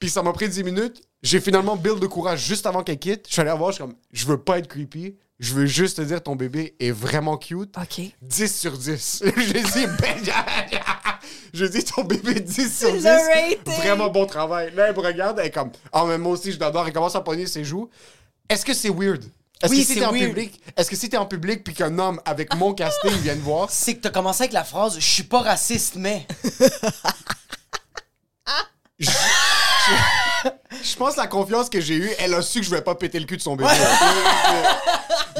Puis 0.00 0.10
ça 0.10 0.22
m'a 0.22 0.32
pris 0.32 0.48
10 0.48 0.64
minutes. 0.64 1.02
J'ai 1.22 1.40
finalement 1.40 1.76
build 1.76 2.00
de 2.00 2.06
courage 2.08 2.44
juste 2.44 2.66
avant 2.66 2.82
qu'elle 2.82 2.98
quitte. 2.98 3.26
Je 3.28 3.32
suis 3.34 3.40
allé 3.42 3.50
la 3.50 3.54
voir, 3.54 3.70
je 3.70 3.76
suis 3.76 3.84
comme, 3.84 3.94
je 4.10 4.26
veux 4.26 4.38
pas 4.38 4.58
être 4.58 4.66
creepy. 4.66 5.16
Je 5.38 5.54
veux 5.54 5.66
juste 5.66 5.98
te 5.98 6.02
dire, 6.02 6.20
ton 6.20 6.34
bébé 6.34 6.74
est 6.80 6.90
vraiment 6.90 7.36
cute. 7.36 7.76
OK. 7.78 8.00
10 8.22 8.60
sur 8.60 8.76
10. 8.76 9.22
je 9.36 9.52
dis, 9.52 9.86
ben, 10.00 10.18
je 11.54 11.64
dis, 11.64 11.84
ton 11.84 12.02
bébé 12.02 12.40
10 12.40 12.78
sur 12.78 12.92
10. 12.92 13.04
Le 13.04 13.10
rating. 13.10 13.74
Vraiment 13.82 14.10
bon 14.10 14.26
travail. 14.26 14.74
Là, 14.74 14.88
elle 14.88 14.96
me 14.96 15.00
regarde, 15.00 15.38
elle 15.38 15.46
est 15.46 15.50
comme, 15.50 15.70
ah, 15.92 16.04
mais 16.06 16.18
moi 16.18 16.32
aussi, 16.32 16.50
je 16.50 16.58
l'adore. 16.58 16.86
Elle 16.86 16.92
commence 16.92 17.14
à 17.14 17.20
pogner 17.20 17.46
ses 17.46 17.64
joues. 17.64 17.88
Est-ce 18.48 18.64
que 18.64 18.74
c'est 18.74 18.90
weird? 18.90 19.24
Est-ce 19.62 19.72
Oui, 19.72 19.80
que 19.80 19.86
si 19.86 19.94
t'es 19.94 20.06
en 20.06 20.12
weird. 20.12 20.28
public, 20.28 20.60
est-ce 20.76 20.88
que 20.90 20.96
si 20.96 21.08
t'es 21.10 21.16
en 21.18 21.26
public 21.26 21.62
puis 21.62 21.74
qu'un 21.74 21.98
homme 21.98 22.18
avec 22.24 22.54
mon 22.54 22.72
casting 22.72 23.10
vient 23.18 23.34
te 23.34 23.40
voir, 23.40 23.68
C'est 23.70 23.94
que 23.94 24.00
t'as 24.00 24.10
commencé 24.10 24.44
avec 24.44 24.54
la 24.54 24.64
phrase 24.64 24.94
Je 24.98 25.04
suis 25.04 25.24
pas 25.24 25.42
raciste, 25.42 25.96
mais. 25.96 26.26
je 28.98 29.10
pense 30.96 31.16
la 31.16 31.26
confiance 31.26 31.68
que 31.68 31.80
j'ai 31.80 31.96
eue, 31.96 32.10
elle 32.18 32.34
a 32.34 32.42
su 32.42 32.60
que 32.60 32.66
je 32.66 32.70
vais 32.70 32.82
pas 32.82 32.94
péter 32.94 33.18
le 33.18 33.26
cul 33.26 33.36
de 33.36 33.42
son 33.42 33.56
bébé. 33.56 33.70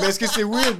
mais 0.01 0.09
est-ce 0.09 0.19
que 0.19 0.27
c'est 0.27 0.45
weird? 0.45 0.77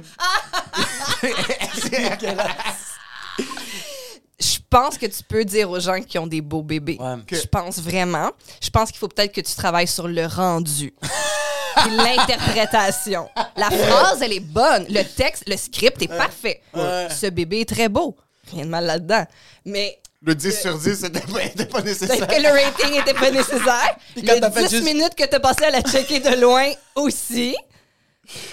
Je 4.39 4.57
pense 4.69 4.97
que 4.97 5.05
tu 5.05 5.23
peux 5.23 5.45
dire 5.45 5.69
aux 5.69 5.79
gens 5.79 6.01
qui 6.01 6.17
ont 6.17 6.27
des 6.27 6.41
beaux 6.41 6.63
bébés. 6.63 6.97
Ouais. 6.99 7.15
Je 7.31 7.45
pense 7.45 7.79
vraiment. 7.79 8.31
Je 8.61 8.69
pense 8.69 8.89
qu'il 8.89 8.99
faut 8.99 9.07
peut-être 9.07 9.33
que 9.33 9.41
tu 9.41 9.53
travailles 9.53 9.87
sur 9.87 10.07
le 10.07 10.25
rendu. 10.25 10.93
Puis 11.83 11.95
l'interprétation. 11.97 13.29
La 13.55 13.69
phrase, 13.69 14.21
elle 14.21 14.33
est 14.33 14.39
bonne. 14.39 14.85
Le 14.89 15.03
texte, 15.03 15.43
le 15.47 15.57
script 15.57 16.01
est 16.01 16.07
parfait. 16.07 16.61
Ouais. 16.73 17.07
Ce 17.09 17.27
bébé 17.27 17.61
est 17.61 17.69
très 17.69 17.89
beau. 17.89 18.15
Rien 18.53 18.65
de 18.65 18.69
mal 18.69 18.85
là-dedans. 18.85 19.25
Mais 19.65 19.99
Le 20.23 20.35
10 20.35 20.61
sur 20.61 20.77
10, 20.77 20.95
c'était 20.99 21.65
pas, 21.65 21.81
nécessaire. 21.81 22.27
que 22.27 22.35
le 22.41 22.49
rating 22.49 22.99
était 22.99 23.13
pas 23.13 23.31
nécessaire. 23.31 23.95
Le 24.15 24.39
t'as 24.39 24.51
fait 24.51 24.63
10 24.67 24.69
juste- 24.69 24.83
minutes 24.85 25.15
que 25.15 25.25
t'as 25.25 25.39
passé 25.39 25.65
à 25.65 25.71
la 25.71 25.81
checker 25.81 26.19
de 26.19 26.35
loin 26.41 26.69
aussi. 26.95 27.55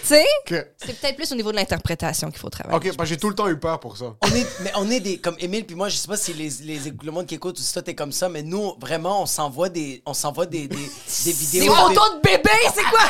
Tu 0.02 0.06
sais, 0.08 0.24
Que- 0.46 0.66
c'est 0.76 0.98
peut-être 0.98 1.16
plus 1.16 1.30
au 1.32 1.34
niveau 1.34 1.50
de 1.50 1.56
l'interprétation 1.56 2.30
qu'il 2.30 2.38
faut 2.40 2.48
travailler. 2.50 2.76
Ok, 2.76 2.84
parce 2.96 3.08
que 3.08 3.14
j'ai 3.14 3.16
tout 3.20 3.28
le 3.28 3.34
temps 3.34 3.48
eu 3.48 3.58
peur 3.58 3.78
pour 3.80 3.96
ça. 3.96 4.14
On 4.22 4.34
est, 4.34 4.46
mais 4.62 4.72
on 4.76 4.90
est 4.90 5.00
des 5.00 5.18
comme 5.18 5.36
Émile 5.38 5.64
puis 5.66 5.76
moi 5.76 5.88
je 5.88 5.96
sais 5.96 6.08
pas 6.08 6.16
si 6.16 6.32
les, 6.34 6.50
les 6.62 6.80
le 7.02 7.10
monde 7.12 7.26
qui 7.26 7.34
écoute 7.34 7.58
ou 7.58 7.62
si 7.62 7.72
toi 7.72 7.82
t'es 7.82 7.94
comme 7.94 8.12
ça 8.12 8.28
mais 8.28 8.42
nous 8.42 8.74
vraiment 8.80 9.22
on 9.22 9.26
s'envoie 9.26 9.68
des 9.68 10.02
on 10.06 10.14
s'envoie 10.14 10.46
des, 10.46 10.66
des, 10.68 10.76
des 10.76 11.32
vidéos 11.32 11.62
Des 11.64 11.68
de- 11.68 11.74
photos 11.74 12.14
de 12.16 12.20
bébé, 12.22 12.50
c'est 12.74 12.82
quoi? 12.84 13.00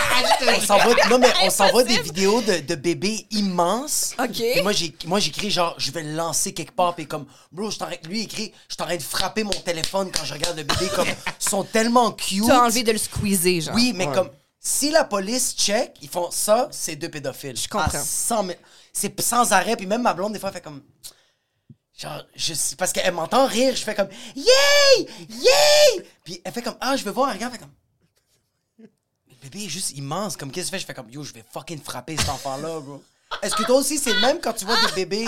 on 0.56 0.60
s'envoie 0.60 0.94
non 1.10 1.18
mais 1.18 1.32
on 1.44 1.50
s'envoie 1.50 1.84
des 1.84 1.98
vidéos 2.00 2.40
de, 2.42 2.58
de 2.60 2.74
bébés 2.74 3.26
immenses 3.30 4.14
Ok. 4.22 4.40
Et 4.40 4.62
moi 4.62 4.72
j'ai 4.72 4.94
moi 5.06 5.18
j'écris 5.20 5.50
genre 5.50 5.74
je 5.78 5.90
vais 5.90 6.02
le 6.02 6.14
lancer 6.14 6.52
quelque 6.52 6.72
part 6.72 6.94
puis 6.94 7.06
comme 7.06 7.26
bro 7.52 7.70
je 7.70 7.78
t'arrête 7.78 8.06
lui 8.06 8.20
il 8.20 8.24
écrit 8.24 8.52
je 8.68 8.76
t'arrête 8.76 8.98
de 9.00 9.04
frapper 9.04 9.44
mon 9.44 9.50
téléphone 9.50 10.10
quand 10.12 10.24
je 10.24 10.34
regarde 10.34 10.56
le 10.56 10.64
bébé 10.64 10.86
comme 10.94 11.08
ils 11.08 11.48
sont 11.48 11.64
tellement 11.64 12.12
cute 12.12 12.44
Tu 12.44 12.50
as 12.50 12.62
envie 12.62 12.84
de 12.84 12.92
le 12.92 12.98
squeezer, 12.98 13.60
genre. 13.60 13.74
oui 13.74 13.92
mais 13.94 14.06
comme 14.12 14.28
si 14.68 14.90
la 14.90 15.04
police 15.04 15.54
check 15.56 15.96
ils 16.02 16.08
font 16.08 16.30
ça 16.30 16.68
c'est 16.70 16.96
deux 16.96 17.08
pédophiles 17.10 17.56
Je 17.56 17.68
comprends. 17.68 17.98
À 17.98 18.02
100 18.02 18.44
000 18.46 18.58
c'est 18.92 19.20
sans 19.20 19.52
arrêt 19.52 19.76
puis 19.76 19.86
même 19.86 20.02
ma 20.02 20.12
blonde 20.14 20.32
des 20.32 20.38
fois 20.38 20.50
elle 20.50 20.56
fait 20.56 20.60
comme 20.60 20.82
Genre, 21.98 22.22
je 22.36 22.54
parce 22.76 22.92
qu'elle 22.92 23.12
m'entend 23.12 23.46
rire, 23.46 23.74
je 23.74 23.82
fais 23.82 23.94
comme 23.94 24.08
Yay! 24.36 25.08
Yay! 25.28 26.06
Puis 26.22 26.40
elle 26.44 26.52
fait 26.52 26.62
comme 26.62 26.76
Ah, 26.80 26.96
je 26.96 27.02
veux 27.02 27.10
voir, 27.10 27.28
elle 27.30 27.36
regarde, 27.36 27.54
elle 27.54 27.58
fait 27.58 27.64
comme. 27.64 28.88
Le 29.28 29.34
bébé 29.42 29.64
est 29.64 29.68
juste 29.68 29.96
immense, 29.96 30.36
comme 30.36 30.52
qu'est-ce 30.52 30.70
que 30.70 30.76
tu 30.76 30.76
fais? 30.76 30.78
Je 30.78 30.86
fais 30.86 30.94
comme 30.94 31.10
Yo, 31.10 31.24
je 31.24 31.32
vais 31.32 31.44
fucking 31.52 31.80
frapper 31.82 32.16
cet 32.16 32.28
enfant-là, 32.36 32.78
bro. 32.78 33.02
Est-ce 33.42 33.54
que 33.54 33.62
toi 33.64 33.76
aussi 33.76 33.98
c'est 33.98 34.12
le 34.12 34.20
même 34.20 34.38
quand 34.42 34.52
tu 34.54 34.64
vois 34.64 34.76
des 34.86 35.04
bébés? 35.04 35.26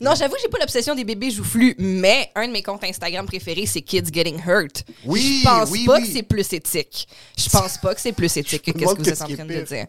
Non, 0.00 0.14
j'avoue 0.14 0.36
j'ai 0.40 0.48
pas 0.48 0.58
l'obsession 0.58 0.94
des 0.94 1.04
bébés 1.04 1.30
joufflus, 1.30 1.74
mais 1.78 2.30
un 2.34 2.46
de 2.46 2.52
mes 2.52 2.62
comptes 2.62 2.84
Instagram 2.84 3.26
préférés, 3.26 3.66
c'est 3.66 3.82
Kids 3.82 4.04
Getting 4.12 4.40
Hurt. 4.46 4.84
Oui, 5.04 5.40
Je 5.42 5.48
pense 5.48 5.70
oui, 5.70 5.84
pas 5.84 5.96
oui. 5.96 6.06
que 6.06 6.12
c'est 6.12 6.22
plus 6.22 6.52
éthique. 6.52 7.08
Je 7.36 7.48
pense 7.50 7.76
pas 7.78 7.94
que 7.94 8.00
c'est 8.00 8.12
plus 8.12 8.34
éthique 8.36 8.62
que 8.62 8.70
me 8.70 8.78
qu'est-ce 8.78 8.94
que 8.94 9.02
vous 9.02 9.08
êtes 9.08 9.22
en 9.22 9.26
train 9.28 9.44
de 9.44 9.60
dire. 9.62 9.86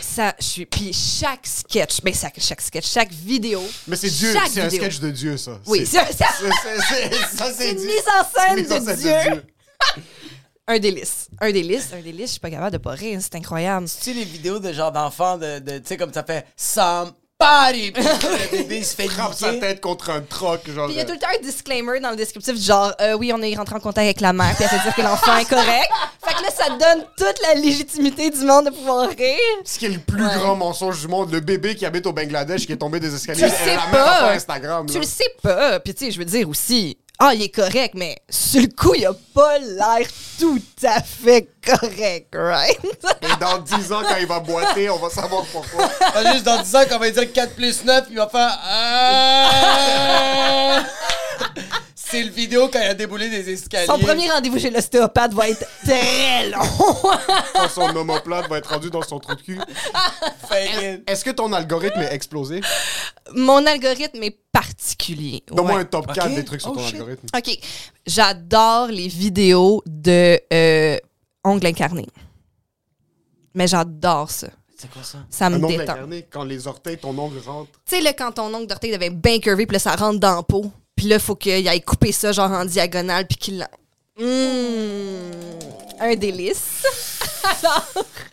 Ça, 0.00 0.34
je 0.38 0.44
suis. 0.44 0.66
Puis 0.66 0.92
chaque 0.92 1.46
sketch, 1.46 2.00
ben 2.02 2.14
ça- 2.14 2.30
chaque 2.38 2.60
sketch, 2.60 2.86
chaque 2.90 3.12
vidéo. 3.12 3.62
Mais 3.88 3.96
c'est 3.96 4.08
Dieu, 4.10 4.34
c'est 4.50 4.60
un 4.60 4.70
sketch 4.70 4.98
de 5.00 5.10
Dieu, 5.10 5.36
ça. 5.36 5.58
Oui, 5.66 5.84
C'est- 5.86 5.98
c'est 6.12 6.24
ça. 6.24 7.64
une 7.70 7.78
mise 7.84 8.04
en 8.08 8.24
scène 8.24 8.56
de 8.86 8.94
Dieu. 8.96 9.42
Un 10.68 10.78
délice. 10.80 11.28
Un 11.40 11.52
délice, 11.52 11.90
un 11.92 12.00
délice. 12.02 12.26
Je 12.26 12.30
suis 12.32 12.40
pas 12.40 12.50
capable 12.50 12.72
de 12.72 12.78
pas 12.78 12.90
rire. 12.90 13.18
C'est 13.22 13.36
incroyable. 13.36 13.86
tu 13.86 13.92
sais, 14.02 14.12
les 14.12 14.24
vidéos 14.24 14.58
de 14.58 14.72
genre 14.72 14.90
d'enfants, 14.90 15.38
de, 15.38 15.60
de- 15.60 15.78
tu 15.78 15.86
sais, 15.86 15.96
comme 15.96 16.12
ça 16.12 16.24
fait 16.24 16.44
Somebody! 16.56 17.92
Puis 17.92 18.02
le 18.02 18.50
bébé 18.50 18.78
il 18.78 18.84
se 18.84 18.94
fait 18.96 19.06
Frappe 19.08 19.34
sa 19.34 19.52
tête 19.54 19.80
contre 19.80 20.10
un 20.10 20.22
troc, 20.22 20.68
genre. 20.70 20.86
Puis 20.86 20.94
il 20.94 20.98
y 20.98 21.00
a 21.00 21.04
tout 21.04 21.12
le 21.12 21.18
temps 21.18 21.28
un 21.38 21.40
disclaimer 21.42 22.00
dans 22.00 22.10
le 22.10 22.16
descriptif, 22.16 22.56
genre, 22.60 22.92
euh, 23.00 23.12
oui, 23.14 23.30
on 23.32 23.40
est 23.42 23.54
rentré 23.54 23.76
en 23.76 23.80
contact 23.80 24.04
avec 24.06 24.20
la 24.20 24.32
mère, 24.32 24.54
puis 24.56 24.64
elle 24.64 24.70
fait 24.70 24.82
dire 24.82 24.94
que 24.94 25.02
l'enfant 25.02 25.36
est 25.36 25.48
correct. 25.48 25.88
Fait 26.26 26.34
que 26.34 26.42
là, 26.42 26.48
ça 26.50 26.70
donne 26.70 27.04
toute 27.16 27.40
la 27.46 27.54
légitimité 27.54 28.30
du 28.30 28.40
monde 28.40 28.64
de 28.66 28.70
pouvoir 28.70 29.08
rire. 29.08 29.36
Ce 29.64 29.78
qui 29.78 29.86
est 29.86 29.90
le 29.90 30.00
plus 30.00 30.24
Ouais. 30.24 30.34
grand 30.34 30.56
mensonge 30.56 31.00
du 31.00 31.06
monde, 31.06 31.30
le 31.30 31.38
bébé 31.38 31.76
qui 31.76 31.86
habite 31.86 32.04
au 32.06 32.12
Bangladesh 32.12 32.66
qui 32.66 32.72
est 32.72 32.76
tombé 32.78 32.98
des 32.98 33.14
escaliers. 33.14 33.42
Tu 33.42 33.46
le 33.46 33.52
elle 33.52 33.56
sais 33.64 33.76
la 33.76 33.82
même 33.82 33.90
pas. 33.92 34.32
Instagram. 34.32 34.86
Tu 34.86 34.94
là. 34.94 35.00
le 35.00 35.06
sais 35.06 35.36
pas. 35.40 35.78
Puis 35.78 35.94
tu 35.94 36.06
sais, 36.06 36.10
je 36.10 36.18
veux 36.18 36.24
dire 36.24 36.48
aussi, 36.48 36.98
ah, 37.18 37.32
il 37.34 37.42
est 37.42 37.48
correct, 37.48 37.94
mais 37.94 38.16
sur 38.28 38.60
le 38.60 38.68
coup, 38.68 38.94
il 38.94 39.06
a 39.06 39.14
pas 39.34 39.58
l'air 39.58 40.06
tout 40.38 40.60
à 40.84 41.02
fait 41.02 41.48
correct, 41.64 42.28
right? 42.34 42.78
Et 43.22 43.40
dans 43.40 43.58
10 43.58 43.92
ans, 43.92 44.02
quand 44.02 44.16
il 44.20 44.26
va 44.26 44.40
boiter, 44.40 44.90
on 44.90 44.98
va 44.98 45.08
savoir 45.08 45.44
pourquoi. 45.46 45.88
Pas 45.88 46.32
juste 46.32 46.44
dans 46.44 46.62
10 46.62 46.76
ans 46.76 46.84
qu'on 46.88 46.98
va 46.98 47.10
dire 47.10 47.32
4 47.32 47.54
plus 47.54 47.84
9, 47.84 48.06
il 48.10 48.16
va 48.16 48.28
faire. 48.28 48.58
C'est 52.08 52.22
le 52.22 52.30
vidéo 52.30 52.68
quand 52.72 52.78
il 52.80 52.86
a 52.86 52.94
déboulé 52.94 53.28
des 53.28 53.50
escaliers. 53.50 53.86
Son 53.86 53.98
premier 53.98 54.30
rendez-vous 54.30 54.58
chez 54.58 54.70
l'ostéopathe 54.70 55.32
va 55.34 55.48
être 55.48 55.64
très 55.84 56.48
long. 56.50 56.60
Quand 57.54 57.68
son 57.68 57.96
omoplate 57.96 58.48
va 58.48 58.58
être 58.58 58.70
rendu 58.70 58.90
dans 58.90 59.02
son 59.02 59.18
trou 59.18 59.34
de 59.34 59.42
cul. 59.42 59.58
Est-ce 61.06 61.24
que 61.24 61.30
ton 61.30 61.52
algorithme 61.52 62.00
est 62.00 62.12
explosé? 62.14 62.60
Mon 63.34 63.64
algorithme 63.66 64.22
est 64.22 64.38
particulier. 64.52 65.42
Donne-moi 65.48 65.74
Ouais. 65.74 65.80
un 65.80 65.84
top 65.84 66.06
4 66.12 66.28
Ok. 66.28 66.34
des 66.36 66.44
trucs 66.44 66.60
sur 66.60 66.70
Oh, 66.70 66.76
ton 66.76 66.84
shit. 66.86 66.94
algorithme. 66.94 67.26
OK. 67.36 67.58
J'adore 68.06 68.86
les 68.86 69.08
vidéos 69.08 69.82
de 69.86 70.40
euh, 70.52 70.98
ongles 71.44 71.66
incarnés. 71.66 72.06
Mais 73.54 73.66
j'adore 73.66 74.30
ça. 74.30 74.48
C'est 74.78 74.90
quoi 74.90 75.02
ça? 75.02 75.18
Ça 75.30 75.48
me 75.50 75.56
Un 75.56 75.64
ongle 75.64 75.78
détend. 75.78 75.92
incarné, 75.94 76.26
quand 76.30 76.44
les 76.44 76.66
orteils, 76.68 76.98
ton 76.98 77.18
ongle 77.18 77.38
rentre. 77.44 77.70
Tu 77.86 77.96
sais, 77.96 78.00
là, 78.02 78.12
quand 78.12 78.32
ton 78.32 78.54
ongle 78.54 78.66
d'orteil 78.66 78.92
devait 78.92 79.10
bien 79.10 79.38
curvé, 79.40 79.66
puis 79.66 79.74
là, 79.74 79.78
ça 79.78 79.96
rentre 79.96 80.20
dans 80.20 80.36
la 80.36 80.42
peau. 80.42 80.70
Puis 80.96 81.06
là, 81.06 81.18
faut 81.18 81.36
qu'il 81.36 81.68
aille 81.68 81.82
couper 81.82 82.12
ça, 82.12 82.32
genre 82.32 82.50
en 82.50 82.64
diagonale, 82.64 83.26
puis 83.26 83.36
qu'il... 83.36 83.68
Mmh, 84.18 84.24
un 86.00 86.14
délice. 86.16 86.82
Alors, 87.62 87.86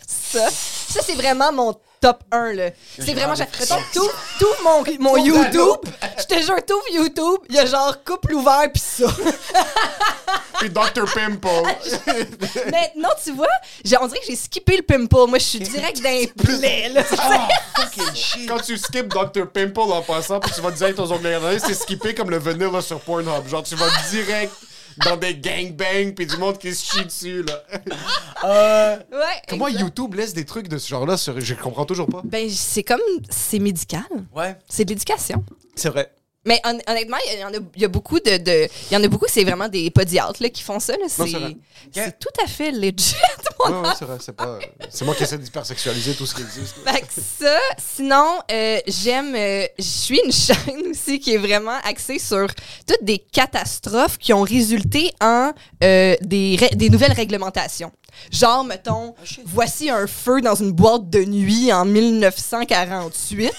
ça, 0.07 0.49
ça 0.49 1.01
c'est 1.03 1.15
vraiment 1.15 1.51
mon 1.51 1.75
top 2.03 2.21
1, 2.33 2.53
là. 2.53 2.69
C'est 2.99 3.13
vraiment... 3.13 3.33
Mettons, 3.33 3.75
tout, 3.93 4.09
tout 4.37 4.63
mon, 4.65 4.83
mon 4.99 5.15
YouTube, 5.15 5.79
je 6.19 6.23
te 6.25 6.41
jure, 6.41 6.57
tout 6.67 6.81
YouTube, 6.91 7.39
il 7.47 7.55
y 7.55 7.59
a 7.59 7.65
genre 7.65 8.03
couple 8.03 8.33
ouvert, 8.33 8.69
puis 8.73 8.83
ça. 8.85 9.05
Puis 10.59 10.69
Dr. 10.69 11.05
Pimple. 11.13 11.47
Mais 12.71 12.91
non, 12.97 13.07
tu 13.23 13.31
vois, 13.31 13.47
j'ai- 13.85 13.97
on 14.01 14.07
dirait 14.07 14.19
que 14.19 14.25
j'ai 14.27 14.35
skippé 14.35 14.75
le 14.75 14.83
pimple. 14.83 15.29
Moi, 15.29 15.37
je 15.39 15.45
suis 15.45 15.59
direct 15.59 16.01
dans 16.01 16.09
les 16.09 16.27
plaies, 16.27 16.89
là. 16.89 17.03
Ah, 17.17 17.47
fucking 17.77 18.13
shit. 18.13 18.49
Quand 18.49 18.59
tu 18.59 18.77
skips 18.77 19.07
Dr. 19.07 19.47
Pimple 19.53 19.79
en 19.79 20.01
passant, 20.01 20.41
puis 20.41 20.51
tu 20.53 20.59
vas 20.59 20.71
direct 20.71 20.99
aux 20.99 21.09
ongles 21.09 21.27
incarnés, 21.27 21.59
c'est 21.59 21.73
skipper 21.73 22.13
comme 22.13 22.29
le 22.29 22.37
vanilla 22.37 22.81
sur 22.81 22.99
Pornhub. 22.99 23.47
Genre, 23.47 23.63
tu 23.63 23.75
vas 23.75 23.87
direct 24.11 24.53
dans 25.05 25.17
des 25.17 25.35
gangbangs, 25.35 26.13
puis 26.15 26.25
du 26.25 26.37
monde 26.37 26.57
qui 26.57 26.73
se 26.73 26.85
chie 26.85 27.05
dessus, 27.05 27.43
là. 27.43 27.63
Euh, 28.45 28.97
Ouais. 29.11 29.41
Comment 29.47 29.67
exact. 29.67 29.81
YouTube 29.83 30.15
laisse 30.15 30.33
des 30.33 30.43
trucs 30.43 30.67
de 30.67 30.77
ce 30.77 30.89
genre-là 30.89 31.15
sur... 31.15 31.39
Je 31.39 31.53
comprends 31.53 31.85
toujours 31.85 32.07
pas. 32.07 32.21
Ben, 32.25 32.49
c'est 32.49 32.83
comme... 32.83 32.99
C'est 33.29 33.59
médical. 33.59 34.03
ouais, 34.35 34.57
C'est 34.67 34.83
de 34.83 34.89
l'éducation. 34.89 35.45
c'est 35.75 35.87
vrai. 35.89 36.11
Mais 36.45 36.59
hon- 36.65 36.79
honnêtement, 36.87 37.17
il 37.31 37.39
y, 37.39 37.43
en 37.45 37.53
a, 37.53 37.57
il 37.75 37.81
y 37.81 37.85
a 37.85 37.87
beaucoup 37.87 38.19
de, 38.19 38.35
de- 38.37 38.67
il 38.91 38.93
y 38.93 38.97
en 38.97 39.03
a 39.03 39.07
beaucoup, 39.07 39.27
c'est 39.29 39.43
vraiment 39.45 39.69
des 39.69 39.89
podiatres 39.91 40.41
là, 40.43 40.49
qui 40.49 40.61
font 40.61 40.79
ça. 40.79 40.93
là. 40.93 41.05
C'est 41.93 42.19
tout 42.19 42.43
à 42.43 42.47
fait 42.47 42.71
legit. 42.71 43.15
Ouais, 43.65 43.71
ouais, 43.71 43.89
c'est 43.97 44.03
vrai, 44.05 44.17
c'est 44.19 44.35
pas... 44.35 44.59
C'est 44.89 45.05
moi 45.05 45.15
qui 45.15 45.23
essaie 45.23 45.37
d'hypersexualiser 45.37 46.15
tout 46.15 46.25
ce 46.25 46.35
qui 46.35 46.41
existe. 46.41 46.75
Fait 46.85 46.99
que 47.01 47.13
ça, 47.39 47.57
sinon, 47.77 48.39
euh, 48.51 48.77
j'aime. 48.87 49.33
euh, 49.35 49.65
Je 49.77 49.83
suis 49.83 50.19
une 50.25 50.33
chaîne 50.33 50.87
aussi 50.91 51.19
qui 51.21 51.33
est 51.33 51.37
vraiment 51.37 51.77
axée 51.85 52.19
sur 52.19 52.47
toutes 52.85 53.03
des 53.03 53.19
catastrophes 53.19 54.17
qui 54.17 54.33
ont 54.33 54.41
résulté 54.41 55.13
en 55.21 55.51
euh, 55.81 56.15
des, 56.21 56.57
des 56.73 56.89
nouvelles 56.89 57.13
réglementations. 57.13 57.91
Genre, 58.31 58.63
mettons, 58.65 59.15
voici 59.45 59.89
un 59.89 60.07
feu 60.07 60.41
dans 60.41 60.55
une 60.55 60.71
boîte 60.73 61.09
de 61.09 61.23
nuit 61.23 61.71
en 61.71 61.85
1948. 61.85 63.51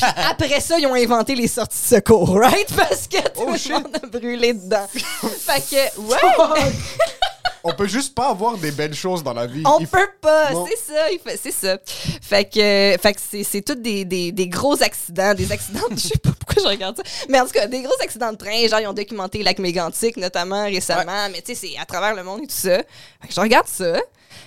Puis 0.00 0.24
après 0.30 0.60
ça, 0.60 0.78
ils 0.78 0.86
ont 0.86 0.94
inventé 0.94 1.34
les 1.34 1.48
sorties 1.48 1.80
de 1.82 1.96
secours, 1.96 2.34
right? 2.34 2.72
Parce 2.76 3.06
que 3.06 3.20
tout 3.28 3.46
le 3.46 3.72
monde 3.74 3.96
a 4.02 4.06
brûlé 4.06 4.54
dedans. 4.54 4.86
fait 4.92 5.62
que, 5.70 6.00
ouais! 6.00 6.72
On 7.64 7.72
peut 7.72 7.86
juste 7.86 8.14
pas 8.14 8.30
avoir 8.30 8.56
des 8.56 8.70
belles 8.72 8.94
choses 8.94 9.22
dans 9.22 9.32
la 9.34 9.46
vie. 9.46 9.62
On 9.66 9.78
Il 9.80 9.86
peut 9.86 9.98
pas, 10.20 10.48
c'est 10.68 10.92
ça, 10.94 11.10
il 11.10 11.18
fait- 11.18 11.36
c'est 11.36 11.52
ça. 11.52 11.78
Fait 12.22 12.44
que, 12.44 12.96
fait 13.00 13.14
que 13.14 13.20
c'est, 13.20 13.44
c'est 13.44 13.60
tous 13.62 13.74
des, 13.74 14.04
des, 14.04 14.32
des 14.32 14.48
gros 14.48 14.82
accidents, 14.82 15.34
des 15.34 15.52
accidents, 15.52 15.80
je 15.90 15.96
sais 16.08 16.18
pas 16.18 16.30
pourquoi 16.38 16.62
je 16.62 16.68
regarde 16.68 16.96
ça, 16.96 17.02
mais 17.28 17.38
en 17.40 17.44
tout 17.46 17.52
cas, 17.52 17.66
des 17.66 17.82
gros 17.82 17.94
accidents 18.02 18.32
de 18.32 18.36
train, 18.38 18.66
genre 18.68 18.80
ils 18.80 18.86
ont 18.86 18.92
documenté 18.92 19.38
le 19.38 19.44
lac 19.44 19.58
Mégantic 19.58 20.16
notamment 20.16 20.64
récemment, 20.64 21.28
mais 21.30 21.42
tu 21.42 21.54
sais, 21.54 21.68
c'est 21.68 21.78
à 21.78 21.84
travers 21.84 22.14
le 22.14 22.22
monde 22.22 22.40
et 22.42 22.46
tout 22.46 22.54
ça. 22.56 22.78
Fait 23.20 23.28
que 23.28 23.34
je 23.34 23.40
regarde 23.40 23.66
ça, 23.66 23.98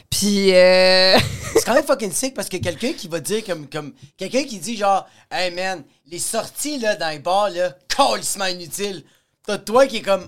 puis 0.09 0.53
euh, 0.53 1.17
C'est 1.55 1.65
quand 1.65 1.73
même 1.75 1.85
fucking 1.85 2.11
sick 2.11 2.33
parce 2.33 2.49
que 2.49 2.57
quelqu'un 2.57 2.93
qui 2.93 3.07
va 3.07 3.19
dire 3.19 3.43
comme. 3.45 3.67
comme 3.69 3.93
quelqu'un 4.17 4.43
qui 4.43 4.57
dit 4.57 4.75
genre, 4.77 5.05
hey 5.31 5.51
man, 5.53 5.83
les 6.07 6.19
sorties 6.19 6.79
là, 6.79 6.95
dans 6.95 7.09
les 7.09 7.19
bars, 7.19 7.49
là, 7.49 7.75
calissement 7.87 8.45
inutile. 8.45 9.03
T'as 9.45 9.57
toi 9.59 9.85
qui 9.87 9.97
est 9.97 10.01
comme. 10.01 10.27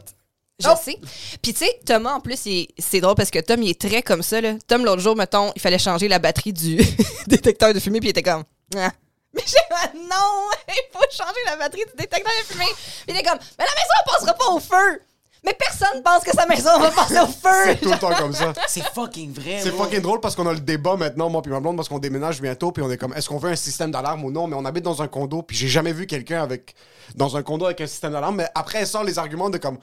Je 0.59 0.69
sais. 0.81 0.97
Puis 1.41 1.53
tu 1.53 1.65
sais, 1.65 1.79
Thomas, 1.85 2.13
en 2.13 2.19
plus, 2.21 2.39
c'est 2.77 3.01
drôle 3.01 3.15
parce 3.15 3.29
que 3.29 3.39
Tom, 3.39 3.61
il 3.61 3.69
est 3.69 3.79
très 3.79 4.01
comme 4.01 4.23
ça, 4.23 4.41
là. 4.41 4.53
Tom, 4.67 4.85
l'autre 4.85 5.01
jour, 5.01 5.15
mettons, 5.15 5.51
il 5.55 5.61
fallait 5.61 5.79
changer 5.79 6.07
la 6.07 6.19
batterie 6.19 6.53
du 6.53 6.77
détecteur 7.27 7.73
de 7.73 7.79
fumée, 7.79 7.99
puis 7.99 8.09
il 8.09 8.11
était 8.11 8.23
comme... 8.23 8.43
Ah. 8.75 8.91
Mais 9.33 9.41
j'ai 9.45 9.53
dit, 9.53 9.99
non, 9.99 10.49
il 10.69 10.83
faut 10.93 11.03
changer 11.11 11.39
la 11.45 11.57
batterie 11.57 11.83
du 11.85 11.97
détecteur 11.97 12.33
de 12.41 12.53
fumée. 12.53 12.65
Puis 12.65 13.05
il 13.09 13.17
était 13.17 13.29
comme, 13.29 13.39
mais 13.59 13.65
la 13.65 13.71
maison, 13.71 13.93
elle 13.99 14.13
passera 14.13 14.33
pas 14.33 14.51
au 14.51 14.59
feu. 14.59 15.01
Mais 15.45 15.53
personne 15.53 16.01
pense 16.01 16.23
que 16.23 16.31
sa 16.31 16.47
maison 16.47 16.79
va 16.79 16.89
passer 16.89 17.19
au 17.19 17.27
C'est 17.27 17.75
feu! 17.75 17.77
tout 17.83 17.91
le 17.91 17.99
temps 17.99 18.15
comme 18.15 18.33
ça. 18.33 18.51
C'est 18.67 18.83
fucking 18.83 19.31
vrai. 19.31 19.59
C'est 19.61 19.71
fucking 19.71 20.01
drôle 20.01 20.19
parce 20.19 20.35
qu'on 20.35 20.47
a 20.47 20.53
le 20.53 20.59
débat 20.59 20.95
maintenant, 20.95 21.29
moi 21.29 21.43
puis 21.43 21.51
ma 21.51 21.59
blonde, 21.59 21.75
parce 21.75 21.87
qu'on 21.87 21.99
déménage 21.99 22.41
bientôt, 22.41 22.71
puis 22.71 22.81
on 22.81 22.89
est 22.89 22.97
comme, 22.97 23.13
est-ce 23.13 23.29
qu'on 23.29 23.37
veut 23.37 23.51
un 23.51 23.55
système 23.55 23.91
d'alarme 23.91 24.23
ou 24.23 24.31
non? 24.31 24.47
Mais 24.47 24.55
on 24.55 24.65
habite 24.65 24.83
dans 24.83 25.03
un 25.03 25.07
condo, 25.07 25.43
puis 25.43 25.55
j'ai 25.55 25.67
jamais 25.67 25.93
vu 25.93 26.07
quelqu'un 26.07 26.41
avec 26.41 26.73
dans 27.13 27.37
un 27.37 27.43
condo 27.43 27.65
avec 27.65 27.79
un 27.81 27.87
système 27.87 28.13
d'alarme. 28.13 28.37
Mais 28.37 28.47
après, 28.55 28.79
elle 28.79 28.87
sort 28.87 29.03
les 29.03 29.19
arguments 29.19 29.51
de 29.51 29.59
comme, 29.59 29.77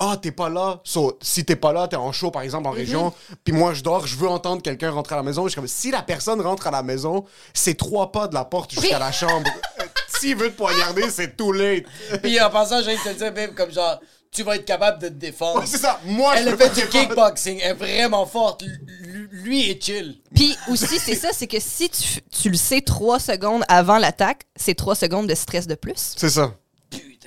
ah, 0.00 0.16
t'es 0.20 0.32
pas 0.32 0.48
là. 0.48 0.80
So, 0.84 1.18
si 1.22 1.44
t'es 1.44 1.56
pas 1.56 1.72
là, 1.72 1.86
t'es 1.88 1.96
en 1.96 2.10
show, 2.12 2.30
par 2.30 2.42
exemple, 2.42 2.66
en 2.66 2.72
région, 2.72 3.12
puis 3.44 3.54
moi, 3.54 3.74
je 3.74 3.82
dors, 3.82 4.06
je 4.06 4.16
veux 4.16 4.28
entendre 4.28 4.60
quelqu'un 4.62 4.90
rentrer 4.90 5.14
à 5.14 5.18
la 5.18 5.22
maison. 5.22 5.44
Je 5.44 5.50
suis 5.50 5.56
comme, 5.56 5.68
si 5.68 5.90
la 5.90 6.02
personne 6.02 6.40
rentre 6.40 6.66
à 6.66 6.70
la 6.70 6.82
maison, 6.82 7.24
c'est 7.54 7.74
trois 7.76 8.10
pas 8.12 8.26
de 8.28 8.34
la 8.34 8.44
porte 8.44 8.72
jusqu'à 8.72 8.98
la 8.98 9.12
chambre. 9.12 9.48
Euh, 9.80 9.84
S'il 10.20 10.36
veut 10.36 10.50
te 10.50 10.56
poignarder, 10.56 11.08
c'est 11.10 11.36
too 11.36 11.52
late. 11.52 11.84
Puis 12.22 12.40
en 12.40 12.50
passant, 12.50 12.82
j'ai 12.82 12.94
envie 12.94 13.04
de 13.04 13.12
te 13.12 13.18
dire, 13.18 13.32
babe, 13.32 13.54
comme 13.54 13.70
genre, 13.72 14.00
tu 14.30 14.42
vas 14.42 14.56
être 14.56 14.64
capable 14.64 15.00
de 15.00 15.08
te 15.08 15.12
défendre. 15.14 15.60
Ouais, 15.60 15.66
c'est 15.66 15.78
ça. 15.78 16.00
Moi, 16.04 16.34
Elle 16.36 16.48
je 16.48 16.54
a 16.54 16.56
fait 16.56 16.74
du 16.80 16.88
kickboxing, 16.88 17.60
elle 17.62 17.70
est 17.70 17.74
vraiment 17.74 18.26
forte. 18.26 18.62
L- 18.62 19.28
Lui 19.30 19.70
est 19.70 19.80
chill. 19.80 20.20
Puis 20.34 20.56
aussi, 20.68 20.98
c'est 20.98 21.14
ça, 21.14 21.28
c'est 21.32 21.46
que 21.46 21.60
si 21.60 21.88
tu, 21.88 22.20
tu 22.30 22.50
le 22.50 22.56
sais 22.56 22.80
trois 22.80 23.20
secondes 23.20 23.62
avant 23.68 23.98
l'attaque, 23.98 24.46
c'est 24.56 24.74
trois 24.74 24.96
secondes 24.96 25.28
de 25.28 25.34
stress 25.36 25.68
de 25.68 25.76
plus. 25.76 26.14
C'est 26.16 26.30
ça. 26.30 26.52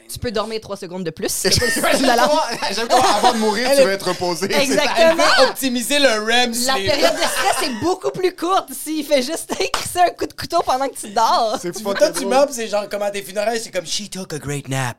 Tu 0.10 0.20
peux 0.20 0.32
dormir 0.32 0.62
trois 0.62 0.78
secondes 0.78 1.04
de 1.04 1.10
plus. 1.12 1.44
J'aime 1.44 2.88
pas 2.88 2.98
avant 3.18 3.34
de 3.34 3.38
mourir, 3.38 3.70
tu 3.76 3.84
veux 3.84 3.92
être 3.92 4.08
reposé. 4.08 4.48
Elle 4.52 4.62
Exactement. 4.62 5.24
optimiser 5.50 6.00
le 6.00 6.08
REM 6.08 6.54
La 6.66 6.76
période 6.76 7.14
de 7.14 7.18
stress 7.18 7.70
est 7.70 7.74
beaucoup 7.82 8.12
plus 8.12 8.36
courte 8.36 8.70
s'il 8.74 9.06
fait 9.06 9.22
juste 9.22 9.54
un 10.00 10.10
coup 10.10 10.26
de 10.26 10.34
couteau 10.34 10.62
pendant 10.66 10.88
que 10.88 10.96
tu 10.96 11.10
dors. 11.10 11.58
C'est 11.62 11.72
Toi, 11.72 12.12
tu 12.12 12.26
meurs, 12.26 12.48
c'est 12.52 12.68
genre 12.68 12.88
comme 12.90 13.02
à 13.02 13.12
tes 13.12 13.22
funérailles, 13.22 13.60
c'est 13.60 13.72
comme 13.72 13.86
She 13.86 14.10
took 14.10 14.34
a 14.34 14.40
great 14.40 14.68
nap 14.68 14.98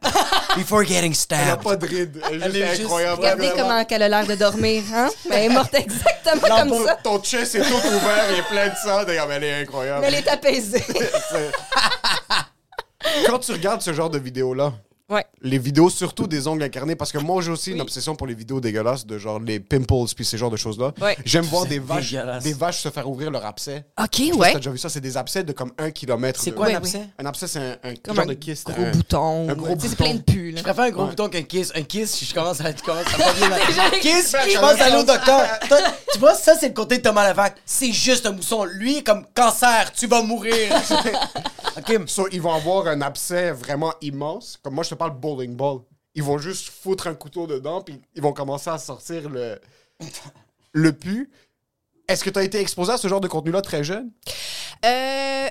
before 0.57 0.85
getting 0.85 1.13
Elle 1.31 1.37
a 1.39 1.55
stabbed. 1.55 1.63
pas 1.63 1.77
de 1.77 1.87
ride. 1.87 2.23
Elle 2.31 2.57
est 2.57 2.83
incroyable. 2.83 3.21
Regardez 3.21 3.51
comment 3.57 3.85
elle 3.89 4.03
a 4.03 4.09
l'air 4.09 4.27
de 4.27 4.35
dormir, 4.35 4.83
hein? 4.95 5.09
Mais 5.29 5.37
elle 5.37 5.45
est 5.51 5.55
morte 5.55 5.75
exactement 5.75 6.59
comme 6.59 6.87
ça. 6.87 6.99
Ton 7.03 7.23
chest 7.23 7.55
est 7.55 7.63
tout 7.63 7.75
ouvert, 7.75 8.25
il 8.33 8.39
est 8.39 8.43
plein 8.43 8.69
de 8.69 8.75
sang. 8.75 9.05
D'ailleurs, 9.05 9.31
elle 9.33 9.45
est 9.45 9.63
incroyable. 9.63 10.01
Mais 10.03 10.09
elle 10.09 10.15
est 10.17 10.29
apaisée. 10.29 10.85
Quand 13.27 13.39
tu 13.39 13.53
regardes 13.53 13.83
ce 13.83 13.93
genre 13.93 14.11
de 14.11 14.19
vidéos-là, 14.19 14.73
Ouais. 15.11 15.25
les 15.41 15.59
vidéos, 15.59 15.89
surtout 15.89 16.27
des 16.27 16.47
ongles 16.49 16.63
incarnés, 16.63 16.95
parce 16.95 17.11
que 17.13 17.19
moi 17.19 17.41
j'ai 17.43 17.51
aussi 17.51 17.71
une 17.73 17.81
obsession 17.81 18.15
pour 18.15 18.27
les 18.27 18.35
vidéos 18.35 18.61
dégueulasses, 18.61 19.07
de 19.07 19.17
genre 19.17 19.41
les 19.41 19.59
pimples 19.59 19.89
puis 20.15 20.25
ces 20.25 20.37
genres 20.37 20.51
de 20.51 20.57
choses-là. 20.59 20.93
Ouais. 21.01 21.17
J'aime 21.25 21.45
voir 21.47 21.65
des 21.65 21.79
vaches, 21.79 22.11
dégueulasse. 22.11 22.43
des 22.45 22.53
vaches 22.53 22.81
se 22.83 22.91
faire 22.91 23.09
ouvrir 23.09 23.31
leur 23.31 23.45
abcès. 23.47 23.85
OK, 23.99 24.07
Je 24.13 24.17
sais 24.25 24.29
pas 24.29 24.33
si 24.35 24.39
ouais. 24.39 24.53
T'as 24.53 24.59
déjà 24.59 24.71
vu 24.71 24.77
ça? 24.79 24.89
C'est 24.91 25.01
des 25.01 25.17
abcès 25.17 25.45
de 25.45 25.53
comme 25.53 25.73
un 25.79 25.91
kilomètre. 25.91 26.41
C'est 26.43 26.51
de- 26.51 26.57
quoi 26.57 26.67
un 26.67 26.75
abcès? 26.75 27.09
Un 27.19 27.25
abcès, 27.25 27.47
c'est 27.47 27.59
un, 27.59 27.77
un 27.85 27.95
Comme 28.05 28.17
genre 28.17 28.25
un 28.25 28.29
de 28.29 28.35
kyste. 28.35 28.67
gros 28.71 28.83
un- 28.83 28.91
bouton. 28.91 29.49
un 29.51 29.55
gros 29.55 29.75
Tu 29.77 29.81
sais, 29.81 29.89
C'est 29.89 29.89
bouton. 29.89 30.05
plein 30.05 30.15
de 30.15 30.21
pus, 30.23 30.51
là. 30.51 30.59
Je 30.59 30.63
préfère 30.63 30.85
un 30.85 30.91
gros 30.91 31.03
Ouais. 31.05 31.09
bouton 31.09 31.29
qu'un 31.31 31.43
kiss. 31.43 31.73
Un 31.75 31.83
kiss, 31.83 32.25
je 32.29 32.35
commence 32.35 32.61
à, 32.61 32.71
je 32.77 32.83
commence 32.83 33.07
à 33.07 33.17
pas 33.17 33.33
bien. 33.33 33.49
Kiss, 34.01 34.37
je 34.53 34.59
pense 34.59 34.81
à 34.81 34.91
docteur. 35.05 35.59
Toi, 35.69 35.79
tu 36.13 36.19
vois, 36.19 36.35
ça, 36.35 36.55
c'est 36.59 36.69
le 36.69 36.75
côté 36.75 36.99
de 36.99 37.03
Thomas 37.03 37.27
Levac. 37.31 37.57
C'est 37.65 37.93
juste 37.93 38.27
un 38.27 38.33
mousson. 38.33 38.65
Lui, 38.65 39.03
comme 39.03 39.25
cancer, 39.35 39.91
tu 39.93 40.07
vas 40.07 40.21
mourir. 40.23 40.75
OK. 41.79 42.09
So, 42.09 42.29
ils 42.33 42.43
vont 42.43 42.53
avoir 42.53 42.89
un 42.89 43.01
abcès 43.01 43.53
vraiment 43.53 43.95
immense. 44.03 44.59
Comme 44.63 44.75
moi, 44.75 44.85
je 44.85 44.91
te 44.91 44.95
parle 44.99 45.19
bowling 45.19 45.55
ball. 45.57 45.79
Ils 46.15 46.23
vont 46.23 46.39
juste 46.39 46.69
foutre 46.71 47.07
un 47.07 47.15
couteau 47.15 47.47
dedans, 47.47 47.81
puis 47.81 48.01
ils 48.15 48.23
vont 48.23 48.33
commencer 48.33 48.71
à 48.71 48.79
sortir 48.79 49.29
le, 49.31 49.59
le 50.73 50.93
pu. 50.93 51.31
Est-ce 52.09 52.25
que 52.25 52.31
tu 52.31 52.39
as 52.39 52.43
été 52.43 52.59
exposé 52.61 52.93
à 52.93 52.99
ce 52.99 53.07
genre 53.09 53.21
de 53.21 53.29
contenu-là 53.29 53.61
très 53.63 53.85
jeune? 53.85 54.11
Euh, 54.85 55.49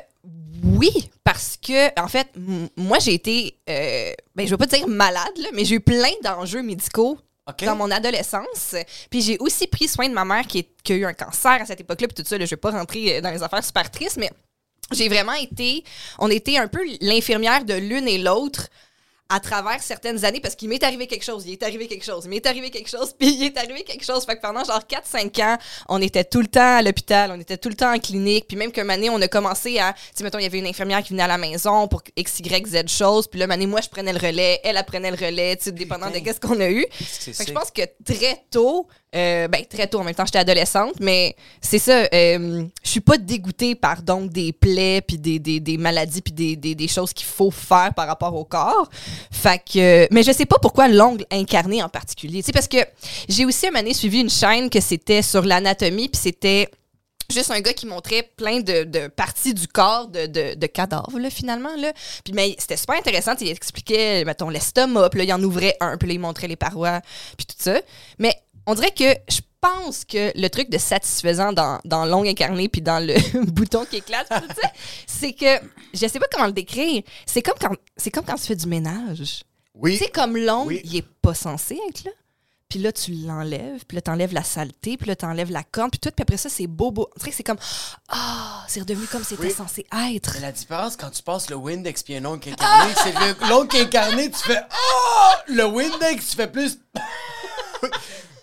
oui, 0.64 0.90
parce 1.24 1.58
que, 1.58 2.00
en 2.02 2.08
fait, 2.08 2.28
moi, 2.76 3.00
j'ai 3.00 3.14
été, 3.14 3.58
euh, 3.70 4.12
ben, 4.36 4.46
je 4.46 4.52
veux 4.52 4.58
pas 4.58 4.66
dire 4.66 4.88
malade, 4.88 5.38
là, 5.38 5.50
mais 5.54 5.66
j'ai 5.66 5.76
eu 5.76 5.80
plein 5.80 6.12
d'enjeux 6.24 6.64
médicaux 6.64 7.18
dans 7.64 7.76
mon 7.78 7.90
adolescence. 7.92 8.76
Puis 9.10 9.22
j'ai 9.22 9.38
aussi 9.38 9.68
pris 9.68 9.88
soin 9.88 10.10
de 10.10 10.14
ma 10.14 10.26
mère 10.26 10.46
qui, 10.48 10.60
est- 10.60 10.70
qui 10.84 10.94
a 10.94 10.96
eu 10.98 11.06
un 11.06 11.14
cancer 11.14 11.62
à 11.62 11.66
cette 11.66 11.80
époque-là, 11.80 12.08
puis 12.08 12.22
tout 12.24 12.28
ça. 12.28 12.38
Là, 12.38 12.46
je 12.46 12.50
vais 12.50 12.58
pas 12.58 12.72
rentrer 12.72 13.18
euh, 13.18 13.22
dans 13.22 13.30
les 13.32 13.42
affaires 13.44 13.64
super 13.64 13.90
tristes, 13.92 14.18
mais 14.18 14.32
j'ai 14.92 15.08
vraiment 15.08 15.34
été, 15.34 15.84
on 16.20 16.30
était 16.30 16.58
un 16.58 16.68
peu 16.68 16.80
l'infirmière 17.02 17.64
de 17.66 17.74
l'une 17.76 18.08
et 18.08 18.18
l'autre 18.18 18.68
à 19.30 19.40
travers 19.40 19.82
certaines 19.82 20.24
années 20.26 20.40
parce 20.40 20.56
qu'il 20.56 20.70
m'est 20.70 20.84
arrivé 20.84 21.08
quelque 21.08 21.26
chose, 21.26 21.46
il 21.46 21.54
est 21.54 21.64
arrivé 21.64 21.88
quelque 21.88 22.06
chose, 22.06 22.26
il 22.26 22.30
m'est 22.30 22.46
arrivé 22.46 22.70
quelque 22.70 22.90
chose, 22.90 23.14
puis 23.20 23.30
il 23.30 23.44
est 23.46 23.58
arrivé 23.58 23.84
quelque 23.84 24.06
chose. 24.06 24.26
Fait 24.26 24.36
que 24.36 24.42
pendant 24.42 24.64
genre 24.64 24.84
4-5 24.88 25.44
ans, 25.44 25.58
on 25.90 26.02
était 26.02 26.24
tout 26.24 26.42
le 26.42 26.48
temps 26.48 26.78
à 26.78 26.82
l'hôpital, 26.82 27.32
on 27.32 27.40
était 27.40 27.58
tout 27.58 27.70
le 27.70 27.76
temps 27.76 27.94
en 27.94 28.00
clinique, 28.00 28.46
puis 28.48 28.58
même 28.58 28.72
qu'une 28.72 28.90
année, 28.90 29.10
on 29.10 29.22
a 29.22 29.28
commencé 29.28 29.80
à, 29.80 29.94
tu 29.94 30.00
sais, 30.16 30.24
mettons, 30.24 30.40
il 30.40 30.44
y 30.44 30.48
avait 30.48 30.60
une 30.60 30.68
infirmière 30.68 31.04
qui 31.04 31.10
venait 31.10 31.24
à 31.24 31.28
la 31.28 31.38
maison 31.38 31.88
pour 31.88 32.02
X, 32.16 32.40
Y, 32.40 32.68
Z 32.68 32.88
choses, 32.88 33.28
puis 33.28 33.40
là, 33.40 33.48
année, 33.50 33.68
moi, 33.68 33.82
je 33.82 33.90
prenais 33.90 34.14
le 34.14 34.20
relais, 34.20 34.60
elle, 34.64 34.78
elle 34.78 34.86
prenait 34.86 35.12
le 35.12 35.18
relais, 35.18 35.56
tu 35.58 35.66
sais, 35.66 35.72
dépendant 35.72 36.10
de 36.10 36.20
qu'est-ce 36.20 36.40
qu'on 36.40 36.60
a 36.60 36.70
eu. 36.70 36.86
Fait 36.92 37.32
que 37.32 37.48
je 37.48 37.54
pense 37.54 37.72
que 37.72 37.82
très 38.04 38.44
tôt, 38.52 38.88
euh, 39.18 39.48
ben 39.48 39.66
très 39.66 39.88
tôt 39.88 40.00
en 40.00 40.04
même 40.04 40.14
temps, 40.14 40.26
j'étais 40.26 40.40
adolescente, 40.40 40.96
mais 41.00 41.36
c'est 41.62 41.80
ça, 41.80 42.08
euh, 42.14 42.66
je 42.84 42.90
suis 42.90 43.00
pas 43.00 43.18
dégoûtée 43.18 43.76
par 43.76 44.04
donc 44.04 44.32
des 44.32 44.54
plaies, 44.54 45.02
puis 45.02 45.18
des, 45.18 45.40
des, 45.40 45.78
maladies, 45.78 46.22
puis 46.22 46.34
des, 46.34 46.56
des, 46.56 46.76
des 46.76 46.88
choses 46.88 47.14
qu'il 47.14 47.26
faut 47.26 47.52
faire 47.52 47.94
par 47.96 48.08
rapport 48.08 48.36
au 48.36 48.46
corps. 48.46 48.90
Fait 49.32 49.60
que, 49.60 50.08
mais 50.14 50.24
je 50.24 50.32
sais 50.32 50.46
pas 50.46 50.60
pourquoi 50.60 50.88
l'ongle 50.88 51.26
incarné 51.32 51.82
en 51.82 51.90
particulier. 51.90 52.44
Tu 52.44 52.52
parce 52.52 52.68
que 52.68 52.78
j'ai 53.28 53.46
aussi 53.46 53.68
un 53.68 53.72
donné 53.72 53.94
suivi 53.94 54.22
une 54.22 54.30
chaîne 54.30 54.70
que 54.70 54.80
c'était 54.80 55.22
sur 55.22 55.44
l'anatomie, 55.44 56.10
puis 56.10 56.20
c'était 56.22 56.70
juste 57.30 57.52
un 57.52 57.60
gars 57.60 57.74
qui 57.74 57.86
montrait 57.86 58.30
plein 58.38 58.60
de, 58.60 59.08
parties 59.08 59.54
du 59.54 59.68
corps 59.68 60.08
de, 60.08 60.28
de, 60.28 60.56
de 60.56 60.68
cadavres, 60.68 61.20
là, 61.20 61.30
finalement. 61.30 61.76
Là. 61.78 61.94
Puis 62.24 62.34
mais 62.34 62.56
c'était 62.58 62.78
super 62.78 62.98
intéressant. 62.98 63.34
Il 63.42 63.50
expliquait, 63.50 64.24
mettons, 64.26 64.50
l'estomac, 64.50 65.10
puis 65.10 65.20
là, 65.20 65.24
il 65.26 65.34
en 65.34 65.44
ouvrait 65.44 65.76
un, 65.80 65.98
puis 65.98 66.08
là, 66.08 66.14
il 66.16 66.20
montrait 66.20 66.48
les 66.48 66.56
parois, 66.56 67.02
puis 67.38 67.46
tout 67.46 67.56
ça. 67.58 67.80
Mais 68.20 68.36
on 68.68 68.76
dirait 68.76 68.92
que 68.92 69.16
je 69.30 69.40
pense 69.60 70.06
que 70.06 70.32
le 70.40 70.48
truc 70.50 70.70
de 70.70 70.78
satisfaisant 70.78 71.52
dans, 71.52 71.80
dans 71.84 72.06
l'ongle 72.06 72.28
incarné 72.28 72.70
puis 72.70 72.82
dans 72.82 73.04
le 73.04 73.16
bouton 73.52 73.86
qui 73.86 73.98
éclate, 73.98 74.28
c'est 75.08 75.34
que 75.34 75.60
je 75.94 76.08
sais 76.08 76.20
pas 76.20 76.28
comment 76.32 76.46
le 76.46 76.52
décrire. 76.54 77.02
C'est 77.26 77.42
comme 77.42 77.56
quand 77.60 77.72
c'est 77.96 78.12
comme 78.12 78.26
quand 78.26 78.36
tu 78.36 78.46
fais 78.46 78.56
du 78.56 78.68
ménage. 78.68 79.44
Oui. 79.74 79.98
Tu 79.98 80.06
sais, 80.06 80.12
comme 80.12 80.38
l'ongle, 80.38 80.68
Oui. 80.70 80.82
il 80.84 80.98
est 80.98 81.06
pas 81.22 81.34
censé 81.34 81.80
être 81.90 82.04
là. 82.04 82.12
Puis 82.70 82.80
là, 82.80 82.92
tu 82.92 83.12
l'enlèves, 83.14 83.86
puis 83.88 83.96
là, 83.96 84.02
t'enlèves 84.02 84.34
la 84.34 84.44
saleté, 84.44 84.98
puis 84.98 85.08
là, 85.08 85.16
t'enlèves 85.16 85.52
la 85.52 85.64
corne, 85.64 85.90
puis 85.90 86.00
tout, 86.02 86.10
puis 86.14 86.22
après 86.24 86.36
ça, 86.36 86.50
c'est 86.50 86.68
beau, 86.68 86.92
beau. 86.92 87.10
Tu 87.18 87.26
sais, 87.28 87.32
c'est 87.32 87.44
comme, 87.44 87.58
ah, 88.10 88.66
c'est 88.68 88.82
redevenu 88.82 89.08
comme 89.08 89.24
c'était 89.24 89.44
Oui. 89.44 89.52
censé 89.52 89.86
être. 90.14 90.32
Mais 90.34 90.42
la 90.42 90.52
différence 90.52 90.98
quand 90.98 91.10
tu 91.10 91.24
passes 91.24 91.50
le 91.50 91.56
Windex 91.56 92.04
puis 92.04 92.16
un 92.18 92.26
ongle 92.26 92.50
incarné, 92.50 92.94
c'est 93.02 93.14
le 93.14 93.50
l'ongle 93.50 93.78
incarné, 93.78 94.30
tu 94.30 94.40
fais 94.40 94.60
Oh! 94.70 95.32
Le 95.48 95.64
Windex, 95.66 96.30
tu 96.32 96.36
fais 96.36 96.48
plus. 96.52 96.78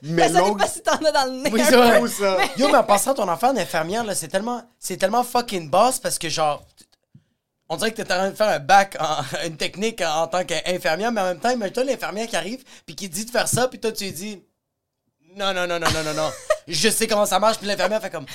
Mais 0.06 0.28
ça 0.28 0.42
dépend 0.42 0.66
si 0.66 0.82
t'en 0.82 0.96
as 0.96 1.12
dans 1.12 1.24
le 1.24 1.42
nez. 1.42 1.50
Oui, 1.50 1.62
ça? 1.64 2.36
Yo, 2.58 2.68
mais 2.68 2.76
en 2.76 2.84
passant 2.84 3.14
ton 3.14 3.28
enfant 3.28 3.52
d'infirmière, 3.52 4.04
là, 4.04 4.14
c'est 4.14 4.28
tellement, 4.28 4.62
c'est 4.78 4.96
tellement 4.98 5.24
fucking 5.24 5.70
boss 5.70 5.98
parce 5.98 6.18
que 6.18 6.28
genre. 6.28 6.62
On 7.70 7.76
dirait 7.76 7.92
que 7.92 7.96
t'es 7.96 8.12
en 8.12 8.16
train 8.16 8.30
de 8.30 8.36
faire 8.36 8.48
un 8.48 8.58
bac, 8.58 8.96
en, 9.00 9.24
une 9.46 9.56
technique 9.56 10.02
en, 10.02 10.24
en 10.24 10.26
tant 10.26 10.44
qu'infirmière, 10.44 11.10
mais 11.10 11.22
en 11.22 11.24
même 11.24 11.38
temps, 11.40 11.50
imagine-toi 11.50 11.84
l'infirmière 11.84 12.26
qui 12.28 12.36
arrive, 12.36 12.62
puis 12.84 12.94
qui 12.94 13.08
dit 13.08 13.24
de 13.24 13.30
faire 13.30 13.48
ça, 13.48 13.68
puis 13.68 13.80
toi, 13.80 13.90
tu 13.90 14.04
lui 14.04 14.12
dis 14.12 14.42
Non, 15.34 15.54
non, 15.54 15.66
non, 15.66 15.78
non, 15.78 15.90
non, 15.90 16.04
non, 16.04 16.14
non. 16.14 16.30
Je 16.68 16.90
sais 16.90 17.06
comment 17.06 17.24
ça 17.24 17.38
marche, 17.38 17.56
puis 17.56 17.66
l'infirmière 17.66 18.02
fait 18.02 18.10
comme 18.10 18.26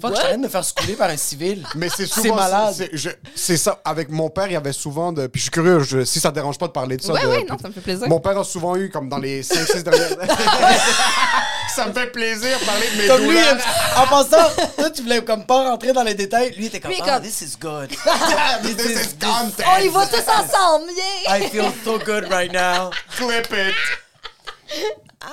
Fuck, 0.00 0.14
je 0.14 0.20
train 0.20 0.36
de 0.36 0.42
me 0.42 0.48
faire 0.48 0.64
secouler 0.64 0.92
par 0.94 1.10
un 1.10 1.16
civil. 1.16 1.66
Mais 1.74 1.88
c'est 1.88 2.06
C'est 2.06 2.20
souvent 2.22 2.36
malade. 2.36 2.74
c'est- 2.76 2.90
je- 2.92 3.10
C'est 3.34 3.56
ça. 3.56 3.80
Avec 3.84 4.08
mon 4.08 4.30
père, 4.30 4.46
il 4.46 4.52
y 4.52 4.56
avait 4.56 4.72
souvent 4.72 5.10
de. 5.12 5.26
Puis 5.26 5.40
je 5.40 5.44
suis 5.44 5.50
curieux, 5.50 5.80
je- 5.80 6.04
si 6.04 6.20
ça 6.20 6.28
te 6.30 6.36
dérange 6.36 6.58
pas 6.58 6.68
de 6.68 6.72
parler 6.72 6.96
de 6.96 7.02
ça. 7.02 7.12
Ouais, 7.12 7.22
de- 7.22 7.26
ouais, 7.26 7.44
non, 7.48 7.56
ça 7.60 7.66
me 7.66 7.72
fait 7.72 7.80
plaisir. 7.80 8.06
Mon 8.08 8.20
père 8.20 8.38
a 8.38 8.44
souvent 8.44 8.76
eu, 8.76 8.88
comme 8.88 9.08
dans 9.08 9.18
les 9.18 9.42
5-6 9.42 9.82
dernières 9.82 10.10
Ça 11.74 11.86
me 11.86 11.92
fait 11.92 12.06
plaisir 12.12 12.56
de 12.58 12.64
parler 12.64 12.86
de 12.94 13.02
mes 13.02 13.06
Comme 13.08 13.20
lui, 13.22 13.26
douleurs. 13.28 13.56
en 13.96 14.06
passant, 14.06 14.48
toi, 14.76 14.90
tu 14.90 15.02
voulais 15.02 15.24
comme 15.24 15.44
pas 15.46 15.70
rentrer 15.70 15.92
dans 15.92 16.02
les 16.04 16.14
détails. 16.14 16.50
Lui, 16.56 16.64
il 16.64 16.66
était 16.66 16.80
comme, 16.80 16.90
Lui, 16.90 17.00
ah, 17.02 17.14
comme- 17.16 17.22
this 17.22 17.40
is 17.42 17.56
good. 17.60 17.88
This 18.62 18.86
is 18.86 19.14
content. 19.20 19.64
On 19.76 19.78
y 19.80 19.88
va 19.88 20.06
tous 20.06 20.18
ensemble, 20.18 20.90
yeah! 21.26 21.38
I 21.38 21.48
feel 21.50 21.70
so 21.84 21.98
good 21.98 22.28
right 22.30 22.52
now. 22.52 22.90
Clip 23.16 23.48
it. 23.52 23.74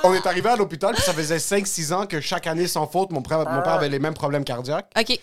On 0.03 0.13
est 0.13 0.25
arrivé 0.25 0.49
à 0.49 0.55
l'hôpital, 0.55 0.93
puis 0.93 1.03
ça 1.03 1.13
faisait 1.13 1.37
5-6 1.37 1.93
ans 1.93 2.05
que 2.05 2.19
chaque 2.19 2.47
année, 2.47 2.67
sans 2.67 2.87
faute, 2.87 3.11
mon 3.11 3.21
père, 3.21 3.39
mon 3.39 3.61
père 3.61 3.73
avait 3.73 3.89
les 3.89 3.99
mêmes 3.99 4.13
problèmes 4.13 4.43
cardiaques. 4.43 4.91
OK. 4.99 5.19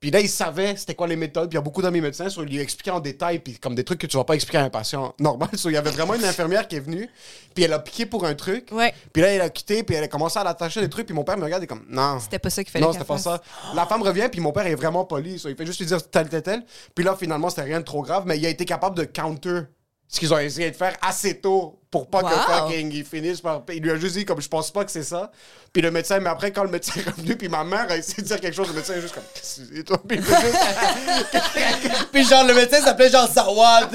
Puis 0.00 0.12
là, 0.12 0.20
il 0.20 0.28
savait 0.28 0.76
c'était 0.76 0.94
quoi 0.94 1.08
les 1.08 1.16
méthodes. 1.16 1.48
Puis 1.48 1.56
il 1.56 1.58
y 1.58 1.62
a 1.62 1.62
beaucoup 1.62 1.82
d'amis 1.82 2.00
médecins, 2.00 2.28
il 2.28 2.44
lui 2.44 2.60
expliquait 2.60 2.92
en 2.92 3.00
détail, 3.00 3.40
puis 3.40 3.58
comme 3.58 3.74
des 3.74 3.82
trucs 3.82 4.00
que 4.00 4.06
tu 4.06 4.16
vas 4.16 4.22
pas 4.22 4.34
expliquer 4.34 4.58
à 4.58 4.64
un 4.64 4.70
patient 4.70 5.12
normal. 5.18 5.48
So, 5.54 5.70
il 5.70 5.72
y 5.72 5.76
avait 5.76 5.90
vraiment 5.90 6.14
une 6.14 6.24
infirmière 6.24 6.68
qui 6.68 6.76
est 6.76 6.80
venue, 6.80 7.10
puis 7.52 7.64
elle 7.64 7.72
a 7.72 7.80
piqué 7.80 8.06
pour 8.06 8.24
un 8.24 8.34
truc. 8.34 8.68
Ouais. 8.70 8.94
Puis 9.12 9.22
là, 9.22 9.28
elle 9.28 9.40
a 9.40 9.50
quitté, 9.50 9.82
puis 9.82 9.96
elle 9.96 10.04
a 10.04 10.08
commencé 10.08 10.38
à 10.38 10.44
l'attacher 10.44 10.80
des 10.80 10.88
trucs, 10.88 11.06
puis 11.06 11.14
mon 11.16 11.24
père 11.24 11.36
me 11.36 11.42
regarde 11.42 11.64
et 11.64 11.66
comme, 11.66 11.84
non. 11.88 12.20
C'était 12.20 12.38
pas 12.38 12.50
ça 12.50 12.62
qu'il 12.62 12.70
fallait 12.70 12.84
Non, 12.84 12.92
c'était 12.92 13.04
pas 13.04 13.18
ça. 13.18 13.42
La 13.74 13.86
femme 13.86 14.02
revient, 14.02 14.28
puis 14.30 14.40
mon 14.40 14.52
père 14.52 14.66
est 14.66 14.76
vraiment 14.76 15.04
poli. 15.04 15.38
so, 15.38 15.48
il 15.48 15.56
fait 15.56 15.66
juste 15.66 15.80
lui 15.80 15.86
dire 15.86 16.08
tel, 16.08 16.28
tel, 16.28 16.42
tel. 16.42 16.64
Puis 16.94 17.04
là, 17.04 17.16
finalement, 17.18 17.50
c'était 17.50 17.62
rien 17.62 17.80
de 17.80 17.84
trop 17.84 18.02
grave, 18.02 18.22
mais 18.24 18.38
il 18.38 18.46
a 18.46 18.50
été 18.50 18.64
capable 18.64 18.96
de 18.96 19.02
counter 19.02 19.62
ce 20.08 20.18
qu'ils 20.20 20.32
ont 20.32 20.38
essayé 20.38 20.70
de 20.70 20.76
faire 20.76 20.96
assez 21.02 21.38
tôt 21.38 21.78
pour 21.90 22.08
pas 22.08 22.20
que 22.22 22.26
Wow. 22.26 22.68
fucking 22.68 22.90
ils 22.92 23.04
finissent 23.04 23.40
par. 23.42 23.62
Il 23.72 23.82
lui 23.82 23.90
a 23.90 23.96
juste 23.96 24.16
dit, 24.16 24.24
comme, 24.24 24.40
je 24.40 24.48
pense 24.48 24.70
pas 24.70 24.84
que 24.84 24.90
c'est 24.90 25.02
ça. 25.02 25.30
Puis 25.72 25.82
le 25.82 25.90
médecin, 25.90 26.18
mais 26.20 26.30
après, 26.30 26.50
quand 26.50 26.62
le 26.64 26.70
médecin 26.70 27.00
est 27.00 27.08
revenu, 27.10 27.36
puis 27.36 27.48
ma 27.48 27.62
mère 27.64 27.86
a 27.90 27.96
essayé 27.96 28.22
de 28.22 28.28
dire 28.28 28.40
quelque 28.40 28.54
chose, 28.54 28.68
le 28.68 28.74
médecin 28.74 28.94
est 28.94 29.00
juste 29.02 29.14
comme, 29.14 29.22
qu'est-ce 29.34 29.60
que 29.60 29.66
c'est, 29.76 29.82
toi? 29.84 30.00
Puis 30.06 30.18
il 30.18 30.24
juste- 30.24 32.08
Puis 32.12 32.24
genre, 32.24 32.44
le 32.44 32.54
médecin 32.54 32.80
s'appelait 32.82 33.10
genre 33.10 33.28
Zawad. 33.30 33.90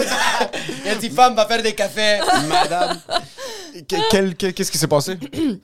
Il 0.86 0.92
a 0.92 0.96
dit, 0.96 1.10
femme, 1.10 1.36
va 1.36 1.46
faire 1.46 1.62
des 1.64 1.74
cafés. 1.74 2.20
Madame. 2.48 3.00
Que- 3.88 4.52
Qu'est-ce 4.52 4.72
qui 4.72 4.78
s'est 4.78 4.88
passé? 4.88 5.18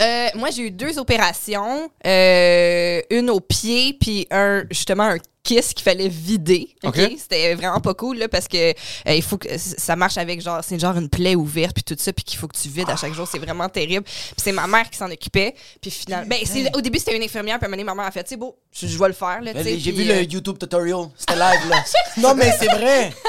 Euh, 0.00 0.28
moi, 0.36 0.50
j'ai 0.50 0.62
eu 0.62 0.70
deux 0.70 0.96
opérations. 1.00 1.90
euh, 2.06 3.00
une 3.10 3.30
au 3.30 3.40
pied, 3.40 3.96
puis 4.00 4.28
un, 4.30 4.62
justement, 4.70 5.02
un 5.08 5.16
kiss 5.48 5.72
qu'il 5.72 5.82
fallait 5.84 6.08
vider. 6.08 6.74
OK? 6.84 6.98
C'était 7.18 7.54
vraiment 7.54 7.80
pas 7.80 7.94
cool, 7.94 8.18
là, 8.18 8.28
parce 8.28 8.46
que 8.48 8.56
euh, 8.70 9.14
il 9.14 9.22
faut 9.22 9.38
que 9.38 9.48
ça 9.56 9.96
marche 9.96 10.18
avec, 10.18 10.40
genre, 10.42 10.60
c'est 10.62 10.78
genre 10.78 10.96
une 10.96 11.08
plaie 11.08 11.34
ouverte, 11.34 11.72
puis 11.74 11.82
tout 11.84 11.96
ça, 11.98 12.12
puis 12.12 12.22
qu'il 12.24 12.38
faut 12.38 12.46
que 12.48 12.56
tu 12.56 12.68
vides 12.68 12.90
à 12.90 12.96
chaque 12.96 13.14
jour. 13.14 13.26
C'est 13.30 13.38
vraiment 13.38 13.68
terrible. 13.68 14.04
Puis 14.04 14.34
c'est 14.36 14.52
ma 14.52 14.66
mère 14.66 14.88
qui 14.90 14.98
s'en 14.98 15.10
occupait. 15.10 15.54
Puis 15.80 15.90
finalement, 15.90 16.26
ben, 16.28 16.38
c'est- 16.44 16.76
au 16.76 16.80
début, 16.80 16.98
c'était 16.98 17.16
une 17.16 17.22
infirmière, 17.22 17.58
puis 17.58 17.64
à 17.64 17.68
un 17.68 17.70
moment 17.70 17.82
donné, 17.82 17.84
ma 17.84 17.94
mère 17.94 18.06
a 18.06 18.10
fait, 18.10 18.24
tu 18.24 18.30
sais, 18.30 18.36
bon, 18.36 18.54
je, 18.72 18.86
je 18.86 18.98
vais 18.98 19.08
le 19.08 19.14
faire, 19.14 19.40
là, 19.40 19.52
sais. 19.54 19.78
J'ai 19.78 19.92
vu 19.92 20.08
euh, 20.10 20.16
le 20.16 20.22
YouTube 20.24 20.58
tutorial. 20.58 21.06
C'était 21.16 21.34
live, 21.36 21.68
là. 21.70 21.84
non, 22.18 22.34
mais 22.34 22.52
c'est 22.58 22.66
vrai. 22.66 23.10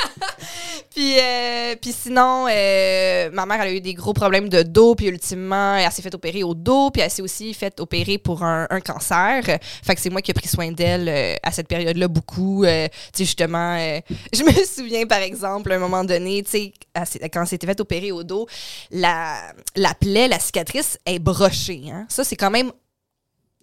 Puis, 0.96 1.16
euh, 1.20 1.76
puis 1.80 1.94
sinon, 1.94 2.48
euh, 2.50 3.30
ma 3.32 3.46
mère 3.46 3.62
elle 3.62 3.68
a 3.68 3.72
eu 3.74 3.80
des 3.80 3.94
gros 3.94 4.12
problèmes 4.12 4.50
de 4.50 4.64
dos, 4.64 4.96
puis 4.96 5.06
ultimement, 5.08 5.76
elle 5.78 5.90
s'est 5.92 6.02
fait 6.02 6.14
opérer 6.14 6.44
au 6.44 6.54
dos, 6.56 6.90
puis 6.90 7.02
elle 7.02 7.12
s'est 7.12 7.22
aussi 7.22 7.54
fait 7.54 7.80
opérer 7.80 8.18
pour 8.18 8.44
un, 8.44 8.66
un 8.70 8.82
cancer. 8.82 9.44
Euh, 9.48 9.58
Fait 9.86 9.96
que 9.96 10.02
c'est 10.02 10.10
moi 10.10 10.22
qui 10.22 10.32
ai 10.32 10.34
pris 10.34 10.48
soin 10.48 10.72
d'elle 10.72 11.08
euh, 11.08 11.36
à 11.44 11.52
cette 11.52 11.68
période-là 11.68 12.08
beaucoup. 12.10 12.64
Euh, 12.66 12.88
tu 13.14 13.20
sais, 13.20 13.26
justement, 13.26 13.76
euh, 13.78 14.00
je 14.34 14.44
me 14.44 14.52
souviens, 14.66 15.06
par 15.08 15.20
exemple, 15.20 15.72
à 15.72 15.76
un 15.76 15.80
moment 15.80 16.04
donné, 16.04 16.44
tu 16.44 16.50
sais, 16.52 16.74
s'est- 17.06 17.30
quand 17.30 17.42
elle 17.42 17.48
s'était 17.48 17.68
fait 17.68 17.80
opérer 17.80 18.12
au 18.12 18.24
dos, 18.24 18.48
la, 18.92 19.54
la 19.76 19.94
plaie, 19.94 20.28
la 20.28 20.40
cicatrice 20.40 20.98
est 21.06 21.20
brochée. 21.20 21.84
Hein? 21.92 22.06
Ça, 22.10 22.24
c'est 22.24 22.36
quand 22.36 22.52
même 22.52 22.72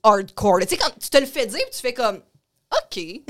hardcore. 0.03 0.61
Tu 0.63 0.69
sais, 0.69 0.77
quand 0.77 0.91
tu 1.01 1.09
te 1.11 1.19
le 1.19 1.27
fais 1.27 1.47
dire, 1.47 1.65
tu 1.73 1.81
fais 1.81 1.95
comme... 1.95 2.17
OK. 2.73 2.95
tu 2.95 3.23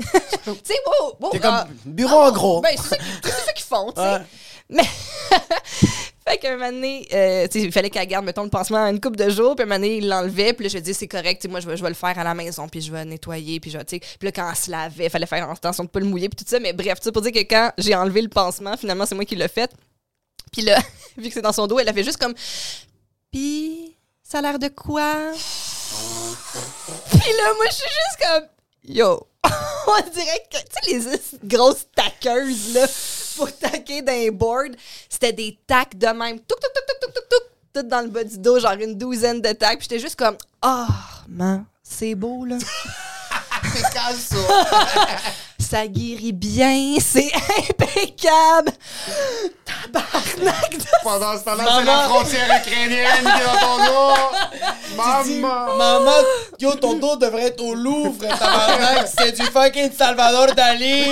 sais, 0.63 0.73
wow, 0.85 1.15
wow, 1.19 1.29
T'es 1.31 1.39
comme 1.39 1.53
ah, 1.53 1.67
bureau 1.85 2.17
en 2.21 2.31
gros. 2.31 2.61
ben, 2.61 2.75
c'est 2.75 2.89
ça, 2.89 2.97
qu'ils- 2.97 3.05
c'est 3.23 3.45
ça 3.45 3.53
qu'ils 3.53 3.65
font, 3.65 3.91
tu 3.91 4.01
sais. 4.01 4.13
Ouais. 4.13 4.21
Mais. 4.69 4.83
fait 6.27 6.37
qu'un 6.37 6.57
moment 6.57 6.71
donné, 6.71 7.07
euh, 7.13 7.47
il 7.53 7.71
fallait 7.71 7.89
qu'elle 7.89 8.07
garde, 8.07 8.25
mettons, 8.25 8.43
le 8.43 8.49
pansement 8.49 8.79
une 8.87 8.99
couple 8.99 9.17
de 9.17 9.29
jours. 9.29 9.55
Puis 9.55 9.63
un 9.63 9.65
moment 9.65 9.79
donné, 9.79 9.97
il 9.97 10.07
l'enlevait. 10.07 10.53
Puis 10.53 10.65
là, 10.65 10.69
je 10.69 10.79
dis, 10.79 10.93
c'est 10.93 11.07
correct, 11.07 11.41
tu 11.41 11.47
sais, 11.47 11.51
moi, 11.51 11.59
je 11.59 11.67
vais, 11.67 11.77
je 11.77 11.85
le 11.85 11.93
faire 11.93 12.17
à 12.17 12.23
la 12.23 12.33
maison. 12.33 12.67
Puis 12.67 12.81
je 12.81 12.91
vais 12.91 13.05
nettoyer. 13.05 13.59
Puis 13.59 13.71
je. 13.71 13.77
Puis 13.77 14.01
là, 14.21 14.31
quand 14.31 14.49
elle 14.49 14.55
se 14.55 14.71
lavait, 14.71 15.05
il 15.05 15.09
fallait 15.09 15.25
faire 15.25 15.49
attention 15.49 15.83
de 15.83 15.89
pas 15.89 15.99
le 15.99 16.05
mouiller. 16.05 16.29
Puis 16.29 16.43
tout 16.43 16.49
ça. 16.49 16.59
Mais 16.59 16.73
bref, 16.73 16.99
pour 17.11 17.21
dire 17.21 17.31
que 17.31 17.39
quand 17.39 17.71
j'ai 17.77 17.95
enlevé 17.95 18.21
le 18.21 18.29
pansement, 18.29 18.75
finalement, 18.77 19.05
c'est 19.05 19.15
moi 19.15 19.25
qui 19.25 19.35
l'ai 19.35 19.47
fait. 19.47 19.71
Puis 20.51 20.61
là, 20.61 20.77
vu 21.17 21.27
que 21.27 21.33
c'est 21.33 21.41
dans 21.41 21.53
son 21.53 21.67
dos, 21.67 21.79
elle 21.79 21.89
a 21.89 21.93
fait 21.93 22.03
juste 22.03 22.17
comme. 22.17 22.33
Puis, 23.31 23.95
ça 24.23 24.39
a 24.39 24.41
l'air 24.41 24.59
de 24.59 24.67
quoi? 24.69 25.31
Puis 27.09 27.31
là, 27.37 27.53
moi, 27.55 27.65
je 27.69 27.75
suis 27.75 27.87
juste 27.87 28.19
comme. 28.21 28.43
Yo! 28.83 29.27
On 29.87 30.09
dirait 30.09 30.43
que, 30.51 30.57
tu 30.57 31.01
sais, 31.01 31.09
les 31.09 31.47
grosses 31.47 31.85
taqueuses, 31.95 32.73
là, 32.73 32.87
pour 33.35 33.51
taquer 33.57 34.01
d'un 34.01 34.29
board, 34.31 34.75
c'était 35.09 35.33
des 35.33 35.57
tacs 35.65 35.97
de 35.97 36.07
même. 36.07 36.39
Touc, 36.39 36.59
touc, 36.59 36.71
touc, 36.73 36.99
touc, 36.99 37.13
touc, 37.13 37.29
touc, 37.29 37.43
tout 37.73 37.83
dans 37.83 38.01
le 38.01 38.09
bas 38.09 38.23
du 38.23 38.37
dos, 38.37 38.59
genre 38.59 38.73
une 38.73 38.97
douzaine 38.97 39.41
de 39.41 39.51
tacs. 39.53 39.79
Puis 39.79 39.87
j'étais 39.89 39.99
juste 39.99 40.17
comme, 40.17 40.37
ah, 40.61 40.87
man, 41.27 41.65
c'est 41.83 42.15
beau, 42.15 42.45
là. 42.45 42.57
Ça 43.93 44.11
guérit 45.87 46.31
bien, 46.33 46.95
c'est 46.99 47.31
impeccable. 47.69 48.71
Tabarnak 49.65 50.77
de 50.77 50.83
Pendant 51.03 51.37
ce 51.37 51.43
temps-là, 51.43 51.65
c'est 51.79 51.85
la 51.85 51.99
frontière 52.09 52.61
ukrainienne 52.61 53.07
qui 53.21 53.41
est 53.41 53.45
dans 53.45 53.59
ton 53.59 53.77
dos. 53.85 55.23
Dis, 55.25 55.39
Maman! 55.39 55.75
Maman, 55.77 56.11
yo, 56.59 56.71
ton 56.75 56.93
dos 56.93 57.15
devrait 57.17 57.47
être 57.47 57.61
au 57.63 57.73
Louvre, 57.73 58.19
tabarnak. 58.27 59.07
C'est 59.17 59.33
du 59.33 59.43
fucking 59.45 59.91
Salvador 59.91 60.53
Dali. 60.55 61.03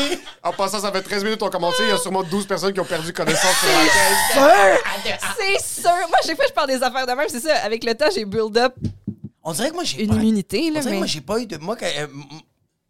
En 0.44 0.52
passant, 0.54 0.80
ça 0.80 0.92
fait 0.92 1.02
13 1.02 1.24
minutes 1.24 1.40
qu'on 1.40 1.48
a 1.48 1.52
commencé. 1.52 1.84
Il 1.84 1.90
y 1.90 1.92
a 1.92 1.98
sûrement 1.98 2.24
12 2.24 2.46
personnes 2.48 2.74
qui 2.74 2.80
ont 2.80 2.86
perdu 2.86 3.12
connaissance 3.14 3.56
sur 3.60 3.68
la 3.68 3.84
caisse. 5.04 5.22
C'est 5.38 5.82
sûr. 5.82 5.92
Moi, 6.10 6.18
chaque 6.26 6.36
fois 6.36 6.46
je 6.48 6.54
parle 6.54 6.68
des 6.70 6.82
affaires 6.82 7.06
de 7.06 7.12
même, 7.12 7.28
c'est 7.30 7.40
ça. 7.42 7.56
Avec 7.64 7.84
le 7.84 7.94
temps, 7.94 8.08
j'ai 8.14 8.26
build 8.26 8.58
up 8.58 8.74
On 9.44 9.52
dirait 9.54 9.70
que 9.70 9.76
moi, 9.76 9.84
j'ai 9.84 10.02
une 10.04 10.10
pas- 10.10 10.16
immunité, 10.16 10.68
On 10.70 10.74
là. 10.74 10.80
dirait 10.80 10.94
que 10.94 10.98
moi, 10.98 11.08
j'ai 11.08 11.22
pas 11.22 11.40
eu 11.40 11.46
de. 11.46 11.58
Moi, 11.58 11.76
quand- 11.76 11.86
euh, 11.86 12.08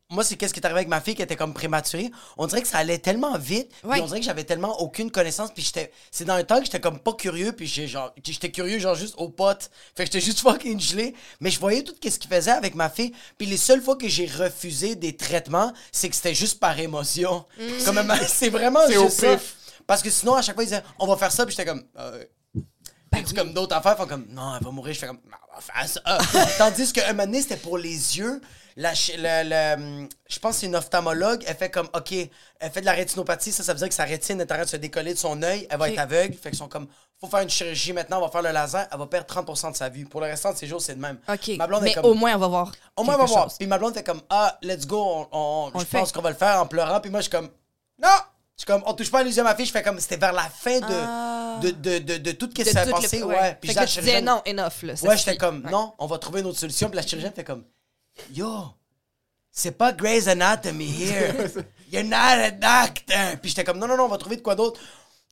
moi 0.09 0.23
c'est 0.23 0.35
qu'est-ce 0.35 0.53
qui 0.53 0.59
est 0.59 0.65
arrivé 0.65 0.79
avec 0.79 0.87
ma 0.89 1.01
fille 1.01 1.15
qui 1.15 1.21
était 1.21 1.35
comme 1.35 1.53
prématurée. 1.53 2.11
On 2.37 2.45
dirait 2.47 2.61
que 2.61 2.67
ça 2.67 2.77
allait 2.77 2.99
tellement 2.99 3.37
vite. 3.37 3.71
Puis 3.89 4.01
on 4.01 4.05
dirait 4.05 4.19
que 4.19 4.25
j'avais 4.25 4.43
tellement 4.43 4.79
aucune 4.81 5.09
connaissance. 5.09 5.51
Puis 5.53 5.63
j'étais. 5.63 5.91
C'est 6.11 6.25
dans 6.25 6.35
un 6.35 6.43
temps 6.43 6.59
que 6.59 6.65
j'étais 6.65 6.79
comme 6.79 6.99
pas 6.99 7.13
curieux. 7.13 7.51
Puis 7.53 7.65
j'ai 7.67 7.87
genre. 7.87 8.13
J'étais 8.23 8.51
curieux, 8.51 8.77
genre 8.79 8.95
juste 8.95 9.15
aux 9.17 9.29
potes. 9.29 9.71
Fait 9.95 10.03
que 10.05 10.11
j'étais 10.11 10.23
juste 10.25 10.39
fucking 10.47 10.79
gelé. 10.79 11.15
Mais 11.39 11.49
je 11.49 11.59
voyais 11.59 11.81
tout 11.83 11.95
ce 12.03 12.19
qu'il 12.19 12.29
faisait 12.29 12.51
avec 12.51 12.75
ma 12.75 12.89
fille. 12.89 13.13
Puis 13.37 13.47
les 13.47 13.57
seules 13.57 13.81
fois 13.81 13.95
que 13.95 14.07
j'ai 14.07 14.27
refusé 14.27 14.95
des 14.95 15.15
traitements, 15.17 15.73
c'est 15.91 16.09
que 16.09 16.15
c'était 16.15 16.35
juste 16.35 16.59
par 16.59 16.79
émotion. 16.79 17.45
Comme 17.85 17.97
un- 17.97 18.15
c'est 18.27 18.49
vraiment 18.49 18.81
C'est 18.87 18.97
au 18.97 19.05
juste 19.05 19.19
ça. 19.21 19.35
pif. 19.37 19.55
Parce 19.87 20.01
que 20.01 20.09
sinon, 20.09 20.35
à 20.35 20.41
chaque 20.41 20.55
fois, 20.55 20.63
ils 20.63 20.67
disaient, 20.67 20.83
on 20.99 21.07
va 21.07 21.17
faire 21.17 21.31
ça. 21.31 21.45
Puis 21.45 21.55
j'étais 21.55 21.67
comme. 21.69 21.83
euh, 21.97 22.23
tu 23.25 23.33
comme 23.33 23.53
d'autres 23.53 23.75
affaires 23.75 23.97
font 23.97 24.07
comme 24.07 24.25
non, 24.29 24.55
elle 24.57 24.63
va 24.63 24.71
mourir. 24.71 24.93
Je 24.93 24.99
fais 24.99 25.07
comme 25.07 25.19
ça. 25.85 26.17
Tandis 26.57 26.91
qu'un 26.93 27.07
moment 27.13 27.23
donné, 27.25 27.41
c'était 27.41 27.57
pour 27.57 27.77
les 27.77 28.17
yeux. 28.17 28.41
La, 28.77 28.93
ch- 28.93 29.17
la- 29.17 29.45
la, 29.45 29.77
je 29.77 30.39
pense 30.41 30.55
que 30.55 30.59
c'est 30.61 30.65
une 30.65 30.75
ophtalmologue. 30.75 31.43
Elle 31.47 31.55
fait 31.55 31.69
comme 31.71 31.87
OK, 31.93 32.11
elle 32.11 32.71
fait 32.71 32.81
de 32.81 32.85
la 32.85 32.91
rétinopathie. 32.91 33.53
Ça, 33.53 33.63
ça 33.63 33.71
veut 33.71 33.79
dire 33.79 33.87
que 33.87 33.93
sa 33.93 34.03
rétine 34.03 34.41
est 34.41 34.51
en 34.51 34.55
train 34.55 34.63
de 34.65 34.69
se 34.69 34.75
décoller 34.75 35.13
de 35.13 35.17
son 35.19 35.41
œil. 35.43 35.65
Elle 35.69 35.79
va 35.79 35.89
être 35.89 35.99
aveugle. 35.99 36.33
Fait 36.35 36.49
qu'ils 36.49 36.57
sont 36.59 36.67
comme 36.67 36.87
faut 37.21 37.27
faire 37.27 37.39
une 37.39 37.49
chirurgie 37.49 37.93
maintenant, 37.93 38.17
on 38.17 38.25
va 38.25 38.29
faire 38.29 38.41
le 38.41 38.51
laser. 38.51 38.85
Elle 38.91 38.99
va 38.99 39.07
perdre 39.07 39.33
30% 39.33 39.71
de 39.71 39.77
sa 39.77 39.87
vue. 39.87 40.03
Pour 40.05 40.19
le 40.19 40.27
restant 40.27 40.51
de 40.51 40.57
ses 40.57 40.67
jours, 40.67 40.81
c'est 40.81 40.95
de 40.95 40.99
même. 40.99 41.17
OK. 41.29 41.51
Ma 41.57 41.67
blonde 41.67 41.83
est 41.83 41.85
mais 41.85 41.93
comme, 41.93 42.05
au 42.05 42.13
moins, 42.15 42.35
on 42.35 42.39
va 42.39 42.47
voir. 42.49 42.71
au 42.97 43.03
moins, 43.05 43.15
on 43.15 43.17
va 43.19 43.25
voir. 43.25 43.43
chose. 43.45 43.57
Puis 43.57 43.65
ma 43.67 43.77
blonde 43.77 43.93
fait 43.93 44.03
comme 44.03 44.21
Ah, 44.29 44.57
let's 44.61 44.85
go, 44.85 45.01
on, 45.01 45.27
on- 45.31 45.71
On 45.73 45.79
je 45.79 45.85
le 45.85 45.89
pense 45.99 46.11
qu'on 46.11 46.21
va 46.21 46.31
le 46.31 46.35
faire 46.35 46.61
en 46.61 46.65
pleurant. 46.65 46.99
Puis 46.99 47.09
moi, 47.11 47.21
je 47.21 47.29
suis 47.29 47.31
comme 47.31 47.49
Non! 48.01 48.09
Je 48.57 48.61
suis 48.61 48.65
comme, 48.67 48.83
on 48.85 48.93
touche 48.93 49.11
pas 49.11 49.19
à 49.19 49.43
ma 49.43 49.55
fille. 49.55 49.65
Je 49.65 49.71
fais 49.71 49.83
comme, 49.83 49.99
c'était 49.99 50.15
vers 50.17 50.31
la 50.31 50.43
fin 50.49 50.79
de, 50.79 50.85
Ah. 50.89 51.59
de, 51.61 51.71
de, 51.71 51.97
de, 51.99 52.17
de 52.17 52.31
tout 52.31 52.47
ce 52.49 52.53
qui 52.55 52.63
s'est 52.69 52.85
le- 52.85 52.91
passé. 52.91 53.21
ouais. 53.21 53.35
Ouais. 53.35 53.57
Puis 53.59 53.69
Fait 53.69 53.73
je 53.73 53.79
que 53.79 53.79
la 53.81 53.87
tu 53.87 53.99
disais 53.99 54.21
non, 54.21 54.41
enough, 54.47 54.81
là. 54.83 54.93
Ouais, 55.03 55.17
j'étais 55.17 55.35
comme, 55.37 55.63
Ouais. 55.65 55.71
non, 55.71 55.93
on 55.99 56.05
va 56.07 56.17
trouver 56.19 56.39
une 56.39 56.47
autre 56.47 56.59
solution. 56.59 56.87
Puis 56.89 56.95
la 56.95 57.01
chirurgienne 57.01 57.33
fait 57.33 57.43
comme, 57.43 57.65
yo, 58.33 58.47
c'est 59.51 59.71
pas 59.77 59.91
Grey's 59.91 60.27
Anatomy 60.29 60.85
here. 61.03 61.33
You're 61.91 62.03
not 62.05 62.15
a 62.17 62.51
doctor. 62.51 63.37
Puis 63.41 63.49
j'étais 63.49 63.63
comme, 63.65 63.77
non, 63.77 63.87
non, 63.87 63.97
non, 63.97 64.05
on 64.05 64.09
va 64.09 64.17
trouver 64.17 64.37
de 64.37 64.41
quoi 64.41 64.55
d'autre. 64.55 64.79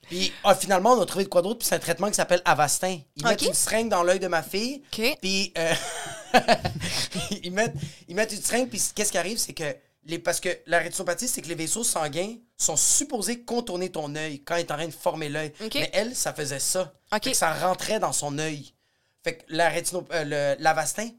Puis 0.09 0.33
ah, 0.43 0.53
finalement, 0.53 0.91
on 0.91 1.01
a 1.01 1.05
trouvé 1.05 1.23
de 1.23 1.29
quoi 1.29 1.41
d'autre. 1.41 1.59
Puis 1.59 1.67
c'est 1.69 1.75
un 1.75 1.79
traitement 1.79 2.09
qui 2.09 2.15
s'appelle 2.15 2.41
Avastin. 2.43 2.99
Ils 3.15 3.23
mettent 3.25 3.41
une 3.41 3.53
seringue 3.53 3.87
dans 3.89 4.03
l'œil 4.03 4.19
de 4.19 4.27
ma 4.27 4.43
fille. 4.43 4.83
Puis 4.91 5.53
euh, 5.57 5.73
ils, 7.41 7.51
mettent, 7.51 7.75
ils 8.09 8.15
mettent 8.15 8.33
une 8.33 8.41
seringue. 8.41 8.69
Puis 8.69 8.81
qu'est-ce 8.93 9.11
qui 9.13 9.17
arrive, 9.17 9.37
c'est 9.37 9.53
que. 9.53 9.63
Les, 10.05 10.19
parce 10.19 10.39
que 10.39 10.49
la 10.67 10.79
rétinopathie, 10.79 11.27
c'est 11.27 11.41
que 11.41 11.47
les 11.47 11.55
vaisseaux 11.55 11.83
sanguins 11.83 12.35
sont 12.57 12.75
supposés 12.75 13.41
contourner 13.43 13.89
ton 13.89 14.13
œil 14.15 14.41
quand 14.43 14.55
il 14.57 14.61
est 14.61 14.71
en 14.71 14.75
train 14.75 14.87
de 14.87 14.91
former 14.93 15.29
l'œil. 15.29 15.53
Mais 15.75 15.89
elle, 15.93 16.15
ça 16.15 16.33
faisait 16.33 16.59
ça. 16.59 16.93
Fait 17.23 17.31
que 17.31 17.37
ça 17.37 17.53
rentrait 17.53 17.99
dans 17.99 18.11
son 18.13 18.37
œil. 18.37 18.73
Fait 19.23 19.37
que 19.37 19.43
la 19.47 19.69
rétino, 19.69 20.05
euh, 20.11 20.23
le- 20.57 20.61
l'Avastin 20.61 21.09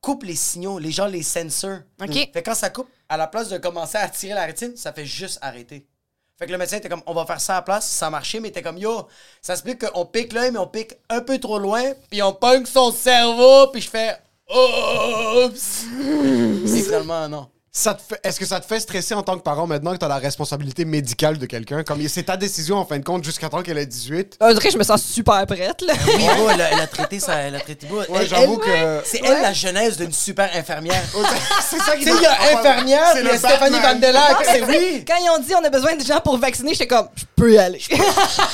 coupe 0.00 0.22
les 0.24 0.34
signaux, 0.36 0.78
les 0.78 0.90
gens 0.90 1.06
les 1.06 1.22
sensors. 1.22 1.80
Ok. 2.00 2.08
Fait 2.14 2.30
que 2.32 2.40
quand 2.40 2.54
ça 2.54 2.70
coupe, 2.70 2.88
à 3.08 3.16
la 3.18 3.26
place 3.26 3.48
de 3.50 3.58
commencer 3.58 3.98
à 3.98 4.08
tirer 4.08 4.32
la 4.34 4.46
rétine, 4.46 4.76
ça 4.76 4.92
fait 4.94 5.04
juste 5.06 5.38
arrêter. 5.42 5.86
Fait 6.38 6.46
que 6.46 6.52
le 6.52 6.58
médecin 6.58 6.78
était 6.78 6.88
comme, 6.88 7.02
on 7.06 7.12
va 7.14 7.26
faire 7.26 7.40
ça 7.40 7.52
à 7.52 7.56
la 7.58 7.62
place, 7.62 7.86
ça 7.88 8.06
a 8.06 8.10
marché, 8.10 8.40
mais 8.40 8.48
il 8.48 8.50
était 8.52 8.62
comme, 8.62 8.78
yo, 8.78 9.06
ça 9.42 9.54
se 9.54 9.62
peut 9.62 9.74
qu'on 9.76 10.06
pique 10.06 10.32
l'œil, 10.32 10.50
mais 10.50 10.58
on 10.58 10.66
pique 10.66 10.94
un 11.10 11.20
peu 11.20 11.38
trop 11.38 11.58
loin, 11.58 11.92
puis 12.10 12.22
on 12.22 12.32
pogne 12.32 12.64
son 12.64 12.90
cerveau, 12.90 13.68
puis 13.70 13.82
je 13.82 13.90
fais, 13.90 14.16
oups! 14.48 15.84
Finalement, 16.84 17.28
non. 17.28 17.48
Ça 17.74 17.94
te 17.94 18.02
fait- 18.06 18.20
Est-ce 18.22 18.38
que 18.38 18.44
ça 18.44 18.60
te 18.60 18.66
fait 18.66 18.80
stresser 18.80 19.14
en 19.14 19.22
tant 19.22 19.38
que 19.38 19.42
parent 19.42 19.66
maintenant 19.66 19.94
que 19.94 19.96
tu 19.96 20.04
as 20.04 20.08
la 20.08 20.18
responsabilité 20.18 20.84
médicale 20.84 21.38
de 21.38 21.46
quelqu'un? 21.46 21.82
Comme 21.82 22.06
c'est 22.06 22.24
ta 22.24 22.36
décision 22.36 22.76
en 22.76 22.84
fin 22.84 22.98
de 22.98 23.02
compte 23.04 23.24
jusqu'à 23.24 23.48
temps 23.48 23.62
qu'elle 23.62 23.78
ait 23.78 23.86
18. 23.86 24.36
On 24.42 24.48
dirait 24.52 24.60
que 24.68 24.70
je 24.74 24.76
me 24.76 24.84
sens 24.84 25.02
super 25.02 25.46
prête, 25.46 25.80
là. 25.80 25.94
Oui, 26.06 26.22
elle, 26.52 26.60
a, 26.60 26.70
elle 26.72 26.80
a 26.80 26.86
traité 26.86 27.18
ça, 27.18 27.36
elle 27.36 27.54
a 27.54 27.60
traité. 27.60 27.86
Elle- 28.14 28.28
j'avoue 28.28 28.60
elle- 28.66 29.00
que- 29.00 29.08
C'est 29.08 29.22
elle 29.24 29.40
la 29.40 29.54
genèse 29.54 29.96
d'une 29.96 30.12
super 30.12 30.50
infirmière. 30.54 31.02
c'est 31.70 31.78
ça 31.78 31.96
qui 31.96 32.04
Tu 32.04 32.10
sais, 32.10 32.16
il 32.18 32.22
y 32.22 32.26
a 32.26 32.58
infirmière, 32.58 33.06
C'est 33.14 33.38
Stéphanie 33.38 33.80
Batman. 33.80 33.92
Vandelac, 34.02 34.36
c'est 34.44 34.64
oui! 34.64 35.04
Quand 35.08 35.16
ils 35.24 35.30
ont 35.30 35.42
dit 35.42 35.54
on 35.54 35.64
a 35.64 35.70
besoin 35.70 35.96
de 35.96 36.04
gens 36.04 36.20
pour 36.20 36.36
vacciner, 36.36 36.72
j'étais 36.74 36.86
comme, 36.88 37.08
je 37.16 37.24
peux 37.34 37.52
y 37.54 37.58
aller. 37.58 37.80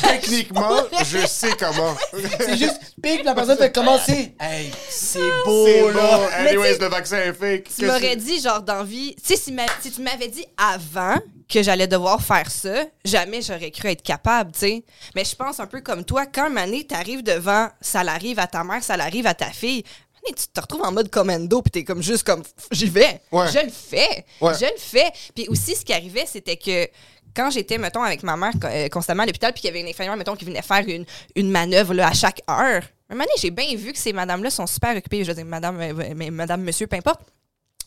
Techniquement, 0.03 0.77
je 1.05 1.27
sais 1.27 1.51
comment. 1.59 1.97
C'est 2.39 2.57
juste, 2.57 2.79
pique, 3.03 3.25
la 3.25 3.35
personne 3.35 3.59
fait 3.59 3.73
commencer. 3.75 4.37
Hey, 4.39 4.71
c'est 4.89 5.19
beau, 5.45 5.67
C'est 5.67 5.93
là! 5.93 6.21
Anyways, 6.39 6.79
le 6.79 6.87
vaccin 6.87 7.17
est 7.17 7.33
fake. 7.33 7.65
tu 7.77 7.85
m'aurais 7.85 8.15
dit, 8.15 8.41
genre, 8.41 8.63
d'envie. 9.09 9.15
Tu 9.17 9.23
sais, 9.25 9.37
si, 9.37 9.91
tu 9.91 10.03
m'avais 10.03 10.29
dit 10.29 10.45
avant 10.57 11.17
que 11.49 11.63
j'allais 11.63 11.87
devoir 11.87 12.23
faire 12.23 12.51
ça, 12.51 12.85
jamais 13.05 13.43
j'aurais 13.43 13.71
cru 13.71 13.89
être 13.89 14.03
capable, 14.03 14.53
tu 14.53 14.59
sais. 14.61 14.85
Mais 15.15 15.25
je 15.25 15.35
pense 15.35 15.61
un 15.61 15.67
peu 15.67 15.81
comme 15.81 16.05
toi, 16.05 16.27
quand 16.27 16.55
année, 16.57 16.85
t'arrives 16.85 17.23
devant, 17.23 17.69
ça 17.81 18.05
l'arrive 18.05 18.39
à 18.39 18.47
ta 18.47 18.65
mère, 18.65 18.83
ça 18.83 18.97
l'arrive 18.97 19.27
à 19.27 19.35
ta 19.35 19.51
fille. 19.51 19.85
mané, 20.25 20.35
Tu 20.37 20.47
te 20.49 20.61
retrouves 20.61 20.83
en 20.83 20.93
mode 20.93 21.11
commando, 21.11 21.63
puis 21.63 21.71
t'es 21.71 21.85
comme 21.85 22.03
juste 22.03 22.25
comme, 22.25 22.43
j'y 22.71 22.89
vais. 22.89 23.21
Ouais. 23.33 23.47
Je 23.51 23.65
le 23.65 23.71
fais. 23.71 24.25
Ouais. 24.41 24.55
Je 24.55 24.67
le 24.67 24.79
fais. 24.79 25.11
Puis 25.35 25.49
aussi, 25.49 25.75
ce 25.75 25.85
qui 25.85 25.93
arrivait, 25.93 26.27
c'était 26.27 26.57
que 26.57 26.89
quand 27.35 27.51
j'étais, 27.51 27.79
mettons, 27.79 28.03
avec 28.03 28.23
ma 28.23 28.37
mère 28.37 28.53
euh, 28.65 28.89
constamment 28.89 29.23
à 29.23 29.27
l'hôpital, 29.27 29.53
puis 29.53 29.63
qu'il 29.63 29.69
y 29.69 29.71
avait 29.71 29.81
une 29.81 29.89
infirmière, 29.89 30.17
mettons, 30.17 30.35
qui 30.35 30.45
venait 30.45 30.63
faire 30.63 30.85
une, 30.87 31.05
une 31.37 31.51
manœuvre 31.51 31.95
là, 31.95 32.09
à 32.09 32.13
chaque 32.13 32.41
heure, 32.51 32.83
un 33.11 33.15
moment 33.15 33.25
j'ai 33.39 33.51
bien 33.51 33.75
vu 33.75 33.93
que 33.93 33.99
ces 33.99 34.13
madames-là 34.13 34.51
sont 34.51 34.67
super 34.67 34.95
occupées. 34.97 35.25
Je 35.25 35.29
veux 35.29 35.35
dire, 35.35 35.45
madame, 35.47 35.81
euh, 35.81 36.13
mais 36.15 36.31
madame, 36.31 36.63
monsieur, 36.63 36.87
peu 36.87 36.97
importe. 36.97 37.21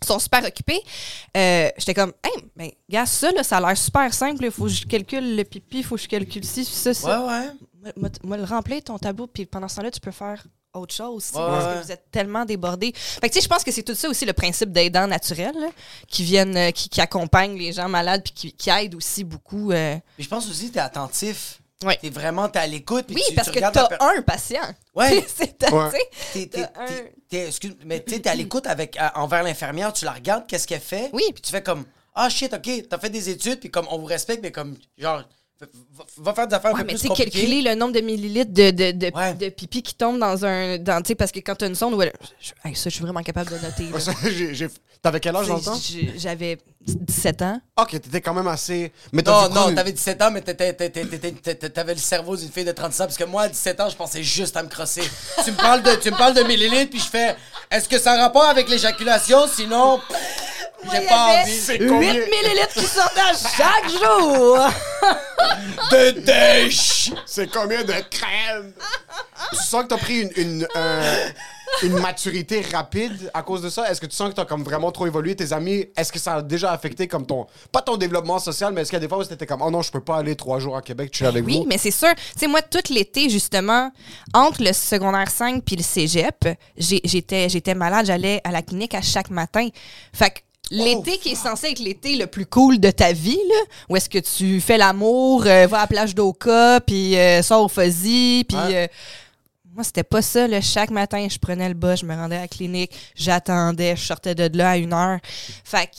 Sont 0.08 0.20
super 0.20 0.44
occupés. 0.44 0.82
Euh, 1.38 1.70
J'étais 1.78 1.94
comme, 1.94 2.14
hey, 2.24 2.44
ben, 2.56 2.70
gars, 2.90 3.06
ça, 3.06 3.32
là, 3.32 3.44
ça 3.44 3.58
a 3.58 3.62
l'air 3.62 3.78
super 3.78 4.14
simple. 4.14 4.44
Il 4.46 4.52
faut 4.52 4.64
que 4.66 4.70
je 4.72 4.86
calcule 4.86 5.36
le 5.36 5.44
pipi, 5.44 5.80
il 5.80 5.84
faut 5.84 5.96
que 5.96 6.02
je 6.02 6.08
calcule 6.08 6.44
ci, 6.46 6.66
ça, 6.66 6.94
ça. 6.94 7.22
Ouais, 7.26 7.48
ouais. 7.86 7.92
Moi, 8.24 8.38
le 8.38 8.44
remplir 8.44 8.84
ton 8.84 8.98
tableau, 8.98 9.28
puis 9.28 9.46
pendant 9.46 9.68
ce 9.68 9.78
temps-là, 9.78 9.92
tu 9.92 10.00
peux 10.00 10.12
faire 10.12 10.44
autre 10.74 10.94
chose 10.94 11.32
Ouais, 11.34 11.42
parce 11.42 11.66
ouais. 11.66 11.80
que 11.82 11.86
vous 11.86 11.92
êtes 11.92 12.06
tellement 12.12 12.46
débordés. 12.46 12.94
Fait 12.96 13.28
que, 13.28 13.34
tu 13.34 13.40
sais, 13.40 13.42
je 13.44 13.48
pense 13.50 13.64
que 13.64 13.72
c'est 13.72 13.84
tout 13.84 13.96
ça 13.96 14.08
aussi 14.08 14.24
le 14.26 14.34
principe 14.34 14.72
d'aidants 14.72 15.08
naturels, 15.08 15.56
là, 15.60 15.68
qui 16.08 16.24
viennent, 16.24 16.56
euh, 16.56 16.72
qui, 16.72 16.88
qui 16.90 17.02
accompagnent 17.02 17.58
les 17.58 17.74
gens 17.74 17.90
malades, 17.90 18.22
puis 18.24 18.34
qui, 18.34 18.54
qui 18.54 18.70
aident 18.70 18.96
aussi 18.96 19.24
beaucoup. 19.24 19.72
euh, 19.72 19.98
Puis 20.16 20.24
je 20.24 20.30
pense 20.30 20.50
aussi 20.50 20.70
que 20.70 20.74
t'es 20.76 20.80
attentif. 20.80 21.61
Ouais. 21.84 21.98
T'es 22.02 22.10
vraiment, 22.10 22.48
t'es 22.50 22.60
à 22.60 22.68
l'écoute. 22.68 23.06
puis 23.08 23.16
Oui, 23.16 23.22
tu- 23.30 23.36
parce 23.36 23.48
tu 23.48 23.54
que 23.54 23.58
regardes 23.60 23.74
t'as 23.74 23.88
per- 23.88 23.98
un 24.18 24.22
patient. 24.22 24.62
Ouais. 24.96 25.26
c'est 25.36 25.58
excuse, 27.48 27.76
mais 27.86 28.04
tu 28.04 28.14
sais, 28.14 28.20
t'es 28.20 28.30
à 28.30 28.36
l'écoute 28.36 28.68
avec, 28.68 29.00
euh, 29.00 29.08
envers 29.16 29.44
l'infirmière, 29.44 29.92
tu 29.94 30.06
la 30.06 30.12
regardes, 30.12 30.46
qu'est-ce 30.48 30.68
qu'elle 30.68 30.80
fait? 30.82 31.10
Oui. 31.14 31.24
Puis 31.34 31.42
tu 31.42 31.52
fais 31.52 31.64
comme, 31.64 31.86
ah 32.14 32.30
shit, 32.30 32.54
ok, 32.54 32.70
t'as 32.90 33.00
fait 33.00 33.10
des 33.10 33.30
études, 33.30 33.60
puis 33.60 33.72
comme 33.72 33.88
on 33.90 33.98
vous 33.98 34.06
respecte, 34.06 34.42
mais 34.44 34.52
comme, 34.52 34.78
genre, 34.98 35.24
va, 36.18 36.34
faire 36.34 36.48
des 36.48 36.56
affaires 36.56 36.74
Ouais, 36.74 36.80
un 36.80 36.84
peu 36.84 36.88
mais 36.88 36.94
plus 36.94 36.98
tu 36.98 37.02
sais, 37.04 37.08
compliquées. 37.10 37.32
calculer 37.32 37.62
le 37.62 37.76
nombre 37.76 37.94
de 37.94 38.02
millilitres 38.02 38.52
de, 38.52 38.72
de, 38.72 38.92
de, 38.92 39.12
Ouais. 39.16 39.34
de 39.34 39.50
pipi 39.50 39.82
qui 39.84 39.96
tombe 39.96 40.20
dans 40.20 40.46
un. 40.46 40.78
Dans, 40.78 41.02
tu 41.02 41.10
sais, 41.10 41.16
parce 41.16 41.32
que 41.32 41.40
quand 41.40 41.56
tu 41.56 41.66
as 41.66 41.68
une 41.68 41.76
sonde, 41.76 41.94
ouais, 41.96 42.12
je- 42.40 42.52
hey, 42.68 42.76
ça, 42.76 42.90
je 42.90 42.96
suis 42.96 43.04
vraiment 43.04 43.22
capable 43.24 43.52
de 43.52 43.58
noter. 43.58 43.88
T'avais 45.02 45.20
quel 45.20 45.36
âge 45.36 45.48
dans 45.48 45.56
le 45.56 45.62
temps? 45.64 45.80
J'avais 46.18 46.60
17 46.80 47.42
ans. 47.42 47.60
Ok, 47.80 47.90
t'étais 47.92 48.22
quand 48.22 48.36
même 48.36 48.48
assez. 48.48 48.92
Mais 49.12 49.24
Non, 49.24 49.50
non, 49.50 49.74
t'avais 49.74 49.92
17 49.94 50.22
ans, 50.22 50.30
mais 50.30 50.42
t'avais 50.42 51.94
le 51.96 52.00
cerveau 52.00 52.36
d'une 52.38 52.52
fille 52.52 52.66
de 52.66 52.72
36 52.72 53.02
ans, 53.02 53.06
parce 53.06 53.18
que 53.18 53.24
moi, 53.24 53.44
à 53.44 53.50
17 53.50 53.80
ans, 53.80 53.90
je 53.90 53.96
pensais 53.96 54.22
juste 54.22 54.56
à 54.58 54.64
me 54.64 54.70
crosser. 54.70 55.02
tu, 55.44 55.52
me 55.52 55.58
parles 55.58 55.82
de, 55.82 55.96
tu 55.96 56.12
me 56.12 56.18
parles 56.18 56.36
de 56.36 56.44
millilitres, 56.44 56.92
puis 56.92 57.00
je 57.00 57.08
fais, 57.10 57.36
est-ce 57.72 57.90
que 57.90 57.98
ça 57.98 58.12
a 58.14 58.18
rapport 58.22 58.44
avec 58.46 58.70
l'éjaculation? 58.70 59.48
Sinon, 59.52 60.00
j'ai 60.92 61.02
pas 61.08 61.42
envie. 61.42 61.52
C'est 61.60 61.78
8 61.80 61.88
combien? 61.88 62.14
millilitres 62.14 62.74
qui 62.74 62.86
sortaient 62.86 63.20
à 63.22 63.34
chaque 63.34 63.90
jour. 63.90 64.58
De 65.92 66.12
dèche! 66.22 67.12
C'est 67.26 67.52
combien 67.52 67.84
de 67.84 67.94
crème? 68.10 68.72
tu 69.52 69.56
sens 69.58 69.84
que 69.84 69.88
t'as 69.90 69.98
pris 69.98 70.22
une, 70.22 70.32
une, 70.38 70.68
euh, 70.76 71.30
une 71.84 71.98
maturité 72.00 72.62
rapide 72.72 73.32
à 73.34 73.42
cause 73.42 73.62
de 73.62 73.70
ça? 73.70 73.90
Est-ce 73.90 74.00
que 74.00 74.06
tu 74.06 74.16
sens 74.16 74.30
que 74.30 74.36
t'as 74.36 74.46
comme 74.46 74.64
vraiment 74.64 74.92
trop 74.92 75.08
évolué? 75.08 75.36
Tes 75.36 75.52
amis, 75.54 75.88
est-ce 75.98 76.12
que 76.12 76.20
ça 76.20 76.36
a 76.36 76.42
déjà 76.42 76.72
affecté 76.72 77.08
comme 77.08 77.26
ton... 77.26 77.48
Pas 77.72 77.82
ton 77.82 77.98
développement 77.98 78.38
social, 78.40 78.72
mais 78.74 78.82
est-ce 78.82 78.92
qu'il 78.92 78.98
y 78.98 79.02
a 79.02 79.06
des 79.06 79.10
fois 79.10 79.18
où 79.18 79.24
t'étais 79.26 79.48
comme 79.48 79.62
«Oh 79.64 79.72
non, 79.72 79.82
je 79.82 79.92
peux 79.92 80.00
pas 80.02 80.18
aller 80.18 80.36
trois 80.36 80.60
jours 80.60 80.78
à 80.78 80.82
Québec, 80.82 81.10
tu 81.12 81.18
suis 81.18 81.26
avec 81.26 81.44
Oui, 81.46 81.58
vous? 81.60 81.66
mais 81.68 81.78
c'est 81.80 81.92
sûr. 81.92 82.14
Tu 82.16 82.40
sais, 82.40 82.48
moi, 82.48 82.62
tout 82.62 82.80
l'été, 82.94 83.30
justement, 83.30 83.92
entre 84.34 84.62
le 84.64 84.72
secondaire 84.74 85.30
5 85.32 85.64
puis 85.66 85.76
le 85.76 85.84
cégep, 85.84 86.48
j'étais 86.78 87.74
malade. 87.76 88.06
J'allais 88.06 88.40
à 88.44 88.52
la 88.52 88.62
clinique 88.62 88.94
à 88.94 89.02
chaque 89.02 89.30
matin. 89.32 89.68
Fait 90.14 90.30
que 90.30 90.40
l'été 90.72 91.18
qui 91.18 91.30
est 91.30 91.36
censé 91.36 91.68
être 91.68 91.80
l'été 91.80 92.16
le 92.16 92.28
plus 92.28 92.46
cool 92.46 92.80
de 92.80 92.90
ta 92.90 93.14
vie, 93.14 93.36
là, 93.50 93.62
où 93.90 93.96
est-ce 93.96 94.10
que 94.10 94.20
tu 94.20 94.60
fais 94.62 94.78
l'amour, 94.78 95.46
euh, 95.46 95.68
va 95.68 95.78
à 95.78 95.82
la 95.82 95.88
plage 95.88 96.16
d'Oka, 96.16 96.80
puis 96.86 97.16
euh, 97.18 97.42
sors 97.44 97.64
au 97.64 97.68
fuzzy, 97.68 98.46
puis... 98.48 98.58
Ouais. 98.58 98.76
euh, 98.76 98.88
moi, 99.74 99.86
c'était 99.86 100.04
pas 100.04 100.22
ça. 100.22 100.50
Là. 100.50 100.60
Chaque 100.60 100.90
matin, 100.90 101.26
je 101.32 101.38
prenais 101.38 101.70
le 101.70 101.74
bus, 101.74 102.02
je 102.02 102.06
me 102.06 102.14
rendais 102.14 102.36
à 102.36 102.42
la 102.42 102.48
clinique, 102.50 102.92
j'attendais, 103.16 103.96
je 103.96 104.04
sortais 104.06 104.36
de 104.36 104.58
là 104.58 104.72
à 104.72 104.78
une 104.78 104.92
heure. 104.92 105.20
Fait 105.64 105.86
que, 105.88 105.92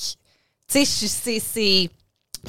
tu 0.71 0.85
sais, 0.85 1.09
c'est... 1.09 1.41
c'est- 1.41 1.89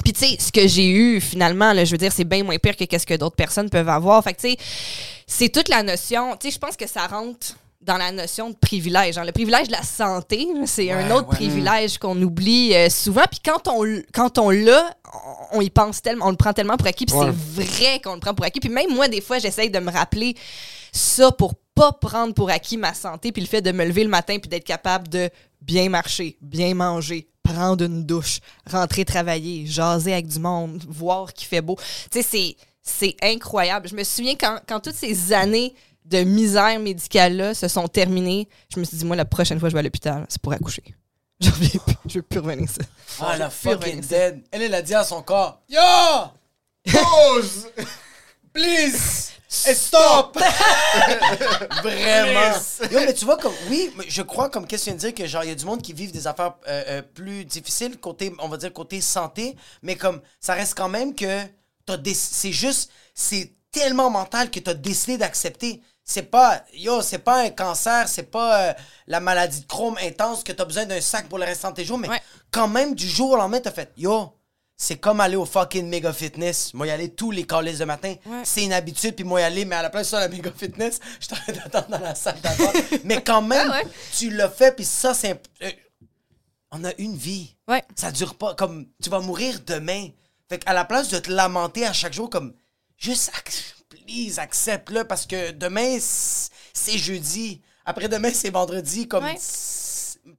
puis 0.02 0.12
tu 0.12 0.20
sais, 0.20 0.36
ce 0.38 0.52
que 0.52 0.66
j'ai 0.68 0.86
eu 0.90 1.20
finalement, 1.22 1.72
là, 1.72 1.84
je 1.86 1.92
veux 1.92 1.96
dire, 1.98 2.12
c'est 2.12 2.24
bien 2.24 2.42
moins 2.44 2.58
pire 2.58 2.76
que 2.76 2.84
qu'est-ce 2.84 3.06
que 3.06 3.14
d'autres 3.14 3.36
personnes 3.36 3.70
peuvent 3.70 3.88
avoir. 3.88 4.22
Fait 4.22 4.34
que 4.34 4.40
tu 4.40 4.50
sais, 4.50 4.56
c'est 5.26 5.48
toute 5.48 5.68
la 5.70 5.82
notion. 5.82 6.36
Tu 6.36 6.48
sais, 6.48 6.54
je 6.54 6.58
pense 6.58 6.76
que 6.76 6.86
ça 6.86 7.06
rentre 7.06 7.56
dans 7.84 7.96
la 7.98 8.10
notion 8.12 8.50
de 8.50 8.56
privilège. 8.56 9.18
hein. 9.18 9.24
Le 9.24 9.32
privilège 9.32 9.66
de 9.68 9.72
la 9.72 9.82
santé, 9.82 10.48
c'est 10.66 10.90
un 10.90 11.10
autre 11.10 11.28
ouais. 11.28 11.36
privilège 11.36 11.98
qu'on 11.98 12.20
oublie 12.22 12.74
euh, 12.74 12.88
souvent. 12.88 13.24
Puis 13.30 13.40
quand 13.44 13.68
on 13.68 13.84
quand 14.12 14.38
on 14.38 14.50
l'a, 14.50 14.96
on, 15.52 15.60
y 15.60 15.70
pense 15.70 16.00
tellement, 16.02 16.26
on 16.26 16.30
le 16.30 16.36
prend 16.36 16.52
tellement 16.52 16.76
pour 16.76 16.86
acquis. 16.86 17.06
Puis 17.06 17.14
Ouais. 17.14 17.30
c'est 17.56 17.62
vrai 17.62 18.00
qu'on 18.00 18.14
le 18.14 18.20
prend 18.20 18.34
pour 18.34 18.44
acquis. 18.46 18.60
Puis 18.60 18.70
même 18.70 18.92
moi, 18.94 19.08
des 19.08 19.20
fois, 19.20 19.38
j'essaye 19.38 19.70
de 19.70 19.78
me 19.78 19.90
rappeler 19.90 20.34
ça 20.92 21.30
pour 21.32 21.54
pas 21.74 21.92
prendre 21.92 22.34
pour 22.34 22.50
acquis 22.50 22.76
ma 22.76 22.94
santé. 22.94 23.32
Puis 23.32 23.42
le 23.42 23.48
fait 23.48 23.60
de 23.62 23.72
me 23.72 23.84
lever 23.84 24.04
le 24.04 24.10
matin 24.10 24.38
puis 24.38 24.48
d'être 24.48 24.64
capable 24.64 25.08
de 25.08 25.28
bien 25.60 25.88
marcher, 25.88 26.36
bien 26.40 26.74
manger, 26.74 27.28
prendre 27.42 27.84
une 27.84 28.04
douche, 28.04 28.38
rentrer 28.70 29.04
travailler, 29.04 29.66
jaser 29.66 30.12
avec 30.12 30.26
du 30.28 30.38
monde, 30.38 30.82
voir 30.88 31.32
qu'il 31.32 31.48
fait 31.48 31.60
beau. 31.60 31.76
Tu 32.10 32.22
sais, 32.22 32.26
c'est, 32.28 32.56
c'est 32.82 33.16
incroyable. 33.22 33.88
Je 33.88 33.94
me 33.94 34.04
souviens 34.04 34.34
quand, 34.36 34.58
quand 34.66 34.80
toutes 34.80 34.94
ces 34.94 35.32
années 35.32 35.74
de 36.04 36.18
misère 36.24 36.78
médicale-là 36.80 37.54
se 37.54 37.68
sont 37.68 37.88
terminées, 37.88 38.48
je 38.72 38.78
me 38.78 38.84
suis 38.84 38.96
dit, 38.96 39.04
moi, 39.04 39.16
la 39.16 39.24
prochaine 39.24 39.58
fois 39.58 39.68
que 39.68 39.70
je 39.70 39.74
vais 39.76 39.80
à 39.80 39.82
l'hôpital, 39.82 40.26
c'est 40.28 40.40
pour 40.40 40.52
accoucher. 40.52 40.82
J'en 41.40 41.50
reviens 41.50 41.80
plus. 41.84 41.96
Je 42.06 42.14
veux 42.18 42.22
plus 42.22 42.38
revenir 42.40 42.68
ça. 42.68 42.82
Ah, 43.20 43.36
la 43.36 43.48
Je 43.48 43.68
veux 43.68 43.76
plus 43.76 43.88
fucking 43.88 43.96
revenir 43.96 44.04
ça. 44.04 44.30
dead. 44.30 44.44
Elle, 44.50 44.62
elle 44.62 44.74
a 44.74 44.82
dit 44.82 44.94
à 44.94 45.04
son 45.04 45.22
corps, 45.22 45.60
Yo! 45.68 45.80
Pause! 46.92 47.68
Please! 48.52 49.30
Et 49.68 49.74
stop! 49.74 50.36
Vraiment. 51.82 52.56
Yo, 52.90 53.00
mais 53.00 53.14
tu 53.14 53.24
vois, 53.24 53.36
comme, 53.38 53.54
oui, 53.70 53.90
je 54.08 54.22
crois, 54.22 54.50
comme 54.50 54.66
qu'est-ce 54.66 54.86
que 54.86 54.90
tu 54.90 54.96
viens 54.96 55.10
de 55.10 55.14
dire, 55.14 55.14
que 55.14 55.26
genre, 55.30 55.44
il 55.44 55.48
y 55.48 55.52
a 55.52 55.54
du 55.54 55.64
monde 55.64 55.80
qui 55.80 55.92
vivent 55.92 56.12
des 56.12 56.26
affaires 56.26 56.54
euh, 56.68 56.82
euh, 56.88 57.02
plus 57.02 57.44
difficiles, 57.44 57.98
côté, 57.98 58.32
on 58.40 58.48
va 58.48 58.56
dire, 58.56 58.72
côté 58.72 59.00
santé, 59.00 59.56
mais 59.82 59.96
comme, 59.96 60.20
ça 60.40 60.54
reste 60.54 60.74
quand 60.76 60.88
même 60.88 61.14
que 61.14 61.42
t'as 61.86 61.96
c'est 62.14 62.52
juste, 62.52 62.90
c'est 63.14 63.52
tellement 63.70 64.10
mental 64.10 64.50
que 64.50 64.60
t'as 64.60 64.74
décidé 64.74 65.18
d'accepter. 65.18 65.82
C'est 66.06 66.24
pas, 66.24 66.62
yo, 66.74 67.00
c'est 67.00 67.18
pas 67.18 67.42
un 67.44 67.50
cancer, 67.50 68.08
c'est 68.08 68.24
pas 68.30 68.60
euh, 68.68 68.72
la 69.06 69.20
maladie 69.20 69.60
de 69.60 69.66
Crohn 69.66 69.96
intense 70.02 70.44
que 70.44 70.52
t'as 70.52 70.66
besoin 70.66 70.84
d'un 70.84 71.00
sac 71.00 71.28
pour 71.28 71.38
le 71.38 71.44
restant 71.46 71.70
de 71.70 71.76
tes 71.76 71.84
jours, 71.84 71.96
mais 71.98 72.08
Ouais. 72.10 72.20
quand 72.50 72.68
même, 72.68 72.94
du 72.94 73.08
jour 73.08 73.30
au 73.30 73.36
lendemain, 73.36 73.60
t'as 73.60 73.70
fait, 73.72 73.90
yo, 73.96 74.36
c'est 74.76 74.96
comme 74.98 75.20
aller 75.20 75.36
au 75.36 75.46
fucking 75.46 75.88
Mega 75.88 76.12
Fitness. 76.12 76.74
Moi, 76.74 76.88
y 76.88 76.90
aller 76.90 77.08
tous 77.14 77.30
les 77.30 77.46
calices 77.46 77.78
de 77.78 77.84
matin. 77.86 78.16
Ouais. 78.26 78.42
C'est 78.44 78.64
une 78.64 78.72
habitude, 78.74 79.14
puis 79.14 79.24
moi, 79.24 79.40
y 79.40 79.44
aller, 79.44 79.64
mais 79.64 79.76
à 79.76 79.82
la 79.82 79.88
place 79.88 80.08
de 80.08 80.10
ça, 80.10 80.20
la 80.20 80.28
Mega 80.28 80.50
Fitness, 80.54 81.00
je 81.20 81.28
t'en 81.28 81.36
d'attendre 81.48 81.88
dans 81.88 82.00
la 82.00 82.14
salle 82.14 82.38
d'attente. 82.42 82.74
mais 83.04 83.22
quand 83.22 83.40
même, 83.40 83.70
Ah 83.72 83.78
ouais. 83.78 83.90
tu 84.14 84.28
l'as 84.30 84.50
fait, 84.50 84.76
puis 84.76 84.84
ça, 84.84 85.14
c'est. 85.14 85.40
euh, 85.62 85.70
on 86.70 86.84
a 86.84 86.90
une 86.98 87.16
vie. 87.16 87.56
Ça 87.94 88.10
dure 88.10 88.34
pas. 88.34 88.54
Comme, 88.56 88.86
tu 89.02 89.08
vas 89.08 89.20
mourir 89.20 89.60
demain. 89.64 90.08
Fait 90.50 90.58
qu'à 90.58 90.72
la 90.74 90.84
place 90.84 91.08
de 91.08 91.18
te 91.20 91.30
lamenter 91.30 91.86
à 91.86 91.92
chaque 91.94 92.12
jour, 92.12 92.28
comme, 92.28 92.52
juste, 92.98 93.30
please, 94.06 94.38
accepte-le, 94.38 95.04
parce 95.04 95.26
que 95.26 95.50
demain, 95.52 95.98
c'est 96.00 96.98
jeudi. 96.98 97.60
Après-demain, 97.84 98.30
c'est 98.32 98.50
vendredi. 98.50 99.06
Comme. 99.08 99.24
Ouais. 99.24 99.36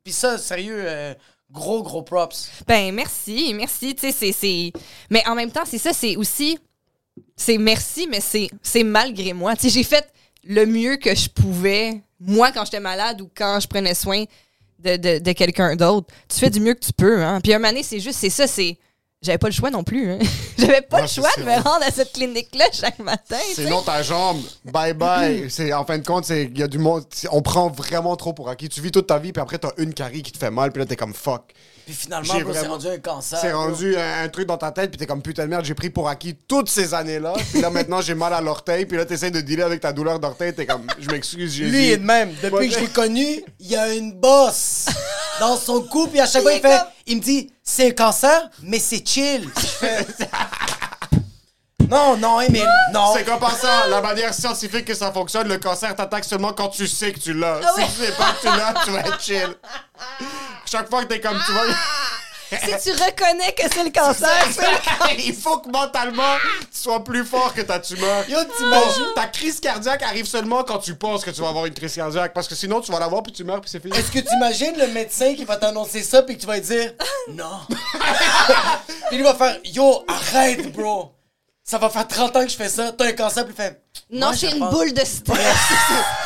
Puis 0.04 0.14
ça, 0.14 0.38
sérieux, 0.38 0.84
euh, 0.86 1.14
gros, 1.52 1.84
gros 1.84 2.02
props. 2.02 2.50
Ben, 2.68 2.94
merci, 2.94 3.54
merci. 3.54 3.96
Tu 3.96 4.02
sais, 4.02 4.12
c'est- 4.12 4.32
c'est. 4.32 4.74
Mais 5.10 5.24
en 5.28 5.36
même 5.36 5.52
temps, 5.52 5.64
c'est 5.66 5.78
ça, 5.78 5.94
c'est 5.94 6.16
aussi. 6.16 6.58
C'est 7.38 7.58
merci, 7.58 8.08
mais 8.10 8.20
c'est 8.20 8.50
c'est 8.62 8.84
malgré 8.84 9.32
moi. 9.34 9.56
Tu 9.56 9.64
sais, 9.64 9.70
j'ai 9.70 9.84
fait 9.84 10.08
le 10.44 10.66
mieux 10.66 10.98
que 10.98 11.16
je 11.16 11.30
pouvais, 11.30 12.02
moi, 12.20 12.52
quand 12.52 12.66
j'étais 12.66 12.80
malade 12.80 13.22
ou 13.22 13.30
quand 13.34 13.60
je 13.60 13.68
prenais 13.68 13.94
soin 13.94 14.26
de, 14.80 14.98
de, 14.98 15.20
de 15.20 15.32
quelqu'un 15.32 15.76
d'autre. 15.76 16.14
Tu 16.28 16.40
fais 16.40 16.50
du 16.50 16.60
mieux 16.60 16.74
que 16.74 16.86
tu 16.86 16.94
peux, 16.94 17.24
hein. 17.24 17.40
Puis 17.42 17.54
un 17.54 17.60
moment 17.60 17.80
c'est 17.84 18.00
juste, 18.00 18.20
c'est 18.20 18.30
ça, 18.30 18.48
c'est. 18.48 18.78
J'avais 19.26 19.38
pas 19.38 19.48
le 19.48 19.54
choix 19.54 19.72
non 19.72 19.84
plus, 19.84 20.12
hein. 20.12 20.20
J'avais 20.58 20.82
pas 20.82 21.02
le 21.02 21.08
c'est 21.08 21.16
choix 21.22 21.30
de 21.38 21.44
me 21.44 21.56
rendre 21.56 21.84
à 21.86 21.92
cette 21.92 22.14
clinique-là 22.14 22.66
chaque 22.72 23.00
matin. 23.00 23.38
sais. 23.54 23.64
Sinon, 23.66 23.82
ta 23.82 24.02
jambe, 24.04 24.42
bye 24.64 24.94
bye. 24.94 25.50
C'est, 25.50 25.74
en 25.74 25.84
fin 25.86 25.98
de 25.98 26.06
compte, 26.06 26.26
c'est, 26.26 26.44
il 26.44 26.58
y 26.60 26.64
a 26.64 26.68
du 26.68 26.78
monde. 26.78 27.04
c'est- 27.10 27.28
On 27.32 27.42
prend 27.42 27.70
vraiment 27.70 28.16
trop 28.16 28.34
pour 28.34 28.50
acquis. 28.50 28.70
Tu 28.70 28.80
vis 28.82 28.92
toute 28.92 29.08
ta 29.08 29.18
vie, 29.20 29.32
puis 29.34 29.42
après, 29.42 29.58
t'as 29.58 29.72
une 29.78 29.94
carie 29.94 30.22
qui 30.24 30.32
te 30.32 30.38
fait 30.38 30.52
mal, 30.52 30.72
puis 30.72 30.80
là, 30.80 30.86
t'es 30.86 30.96
comme 30.96 31.14
fuck. 31.14 31.52
Puis 31.86 31.94
finalement, 31.94 32.34
J'ai 32.34 32.44
c'est 32.54 32.68
rendu 32.68 32.88
un 32.88 32.98
cancer. 32.98 33.38
C'est 33.40 33.52
rendu 33.54 33.96
un, 33.96 34.24
un 34.24 34.28
truc 34.30 34.48
dans 34.48 34.58
ta 34.58 34.72
tête, 34.72 34.90
puis 34.90 34.98
t'es 34.98 35.06
comme 35.06 35.22
putain 35.22 35.44
de 35.44 35.50
merde, 35.50 35.64
j'ai 35.66 35.76
pris 35.76 35.90
pour 35.92 36.10
acquis 36.10 36.36
toutes 36.48 36.70
ces 36.70 36.94
années-là. 36.94 37.34
Puis 37.52 37.62
là, 37.62 37.70
maintenant, 37.70 38.02
j'ai 38.02 38.16
mal 38.16 38.34
à 38.34 38.42
l'orteil, 38.42 38.86
puis 38.86 38.98
là, 38.98 39.06
t'essaies 39.06 39.30
de 39.32 39.42
dealer 39.42 39.64
avec 39.66 39.82
ta 39.82 39.94
douleur 39.94 40.20
d'orteil, 40.20 40.54
t'es 40.54 40.66
comme, 40.66 40.88
je 41.00 41.10
m'excuse, 41.12 41.54
Jésus. 41.54 41.72
Lui, 41.72 41.86
il 41.88 41.92
est 41.92 41.98
de 41.98 42.06
même. 42.06 42.34
Depuis 42.42 42.56
Ouais. 42.56 42.68
que 42.70 42.74
je 42.74 42.80
l'ai 42.80 42.88
connu, 42.88 43.44
il 43.60 43.68
y 43.68 43.76
a 43.76 43.94
une 43.94 44.14
bosse 44.14 44.88
dans 45.40 45.58
son 45.58 45.82
cou, 45.84 46.08
puis 46.08 46.20
à 46.20 46.26
chaque 46.26 46.42
fois, 46.42 46.54
il 46.54 46.62
fait. 46.62 46.70
comme- 46.70 46.88
Il 47.08 47.18
me 47.18 47.22
dit, 47.22 47.52
c'est 47.64 47.88
un 47.90 47.92
cancer, 47.92 48.50
mais 48.64 48.80
c'est 48.80 49.08
chill. 49.08 49.48
Non, 51.90 52.18
non, 52.18 52.42
Emile, 52.42 52.68
non. 52.92 53.14
C'est 53.14 53.24
comme 53.24 53.40
par 53.40 53.56
ça, 53.56 53.88
la 53.88 54.02
manière 54.02 54.34
scientifique 54.34 54.86
que 54.86 54.94
ça 54.96 55.12
fonctionne, 55.12 55.48
le 55.48 55.58
cancer 55.58 55.96
t'attaque 55.96 56.24
seulement 56.26 56.54
quand 56.54 56.70
tu 56.70 56.88
sais 56.88 57.12
que 57.12 57.20
tu 57.20 57.34
l'as. 57.34 57.60
Ah 57.64 57.74
Si 57.78 57.86
tu 57.86 58.06
sais 58.06 58.12
pas 58.14 58.34
que 58.34 58.42
tu 58.42 58.48
l'as, 58.48 58.74
tu 58.84 58.92
vas 58.92 59.00
être 59.02 59.22
chill. 59.22 59.56
Chaque 60.66 60.90
fois 60.90 61.04
que 61.04 61.10
t'es 61.10 61.20
comme, 61.20 61.40
tu 61.46 61.52
vois... 61.52 61.64
Si 62.50 62.92
tu 62.92 62.92
reconnais 62.92 63.54
que 63.54 63.64
c'est 63.74 63.84
le 63.84 63.90
cancer, 63.94 64.30
c'est 64.52 65.18
Il 65.26 65.36
faut 65.36 65.58
que 65.58 65.70
mentalement, 65.70 66.38
tu 66.72 66.80
sois 66.80 67.04
plus 67.04 67.26
fort 67.26 67.54
que 67.54 67.62
ta 67.62 67.80
tumeur. 67.80 68.28
Yo, 68.30 68.38
t'imagines? 68.58 69.14
Ta 69.16 69.28
crise 69.28 69.60
cardiaque 69.60 70.04
arrive 70.04 70.28
seulement 70.28 70.64
quand 70.64 70.78
tu 70.78 70.96
penses 70.96 71.26
que 71.26 71.32
tu 71.32 71.42
vas 71.42 71.50
avoir 71.50 71.66
une 71.66 71.74
crise 71.74 71.96
cardiaque. 71.96 72.34
Parce 72.34 72.48
que 72.48 72.56
sinon, 72.56 72.82
tu 72.82 72.92
vas 72.92 73.00
l'avoir, 73.00 73.24
puis 73.24 73.34
tu 73.34 73.44
meurs, 73.44 73.62
puis 73.62 73.70
c'est 73.70 73.82
fini. 73.82 73.98
Est-ce 73.98 74.12
que 74.12 74.20
tu 74.20 74.34
imagines 74.36 74.78
le 74.78 74.88
médecin 74.88 75.34
qui 75.36 75.44
va 75.44 75.58
t'annoncer 75.58 76.04
ça, 76.04 76.22
puis 76.22 76.36
que 76.36 76.42
tu 76.42 76.48
vas 76.48 76.56
lui 76.56 76.62
dire 76.62 76.94
non? 77.30 77.62
puis 77.68 79.18
il 79.18 79.24
va 79.24 79.34
faire 79.34 79.58
Yo, 79.66 80.06
arrête, 80.08 80.72
bro. 80.72 81.15
Ça 81.66 81.80
va 81.80 81.90
faire 81.90 82.08
30 82.08 82.36
ans 82.36 82.44
que 82.46 82.52
je 82.52 82.56
fais 82.56 82.70
ça. 82.70 82.92
T'as 82.92 83.08
un 83.08 83.14
cancer, 83.14 83.46
puis 83.46 83.56
fait. 83.56 83.85
Non, 84.12 84.32
c'est 84.36 84.52
une 84.52 84.60
pense- 84.60 84.72
boule 84.74 84.94
de 84.94 85.04
stress. 85.04 85.40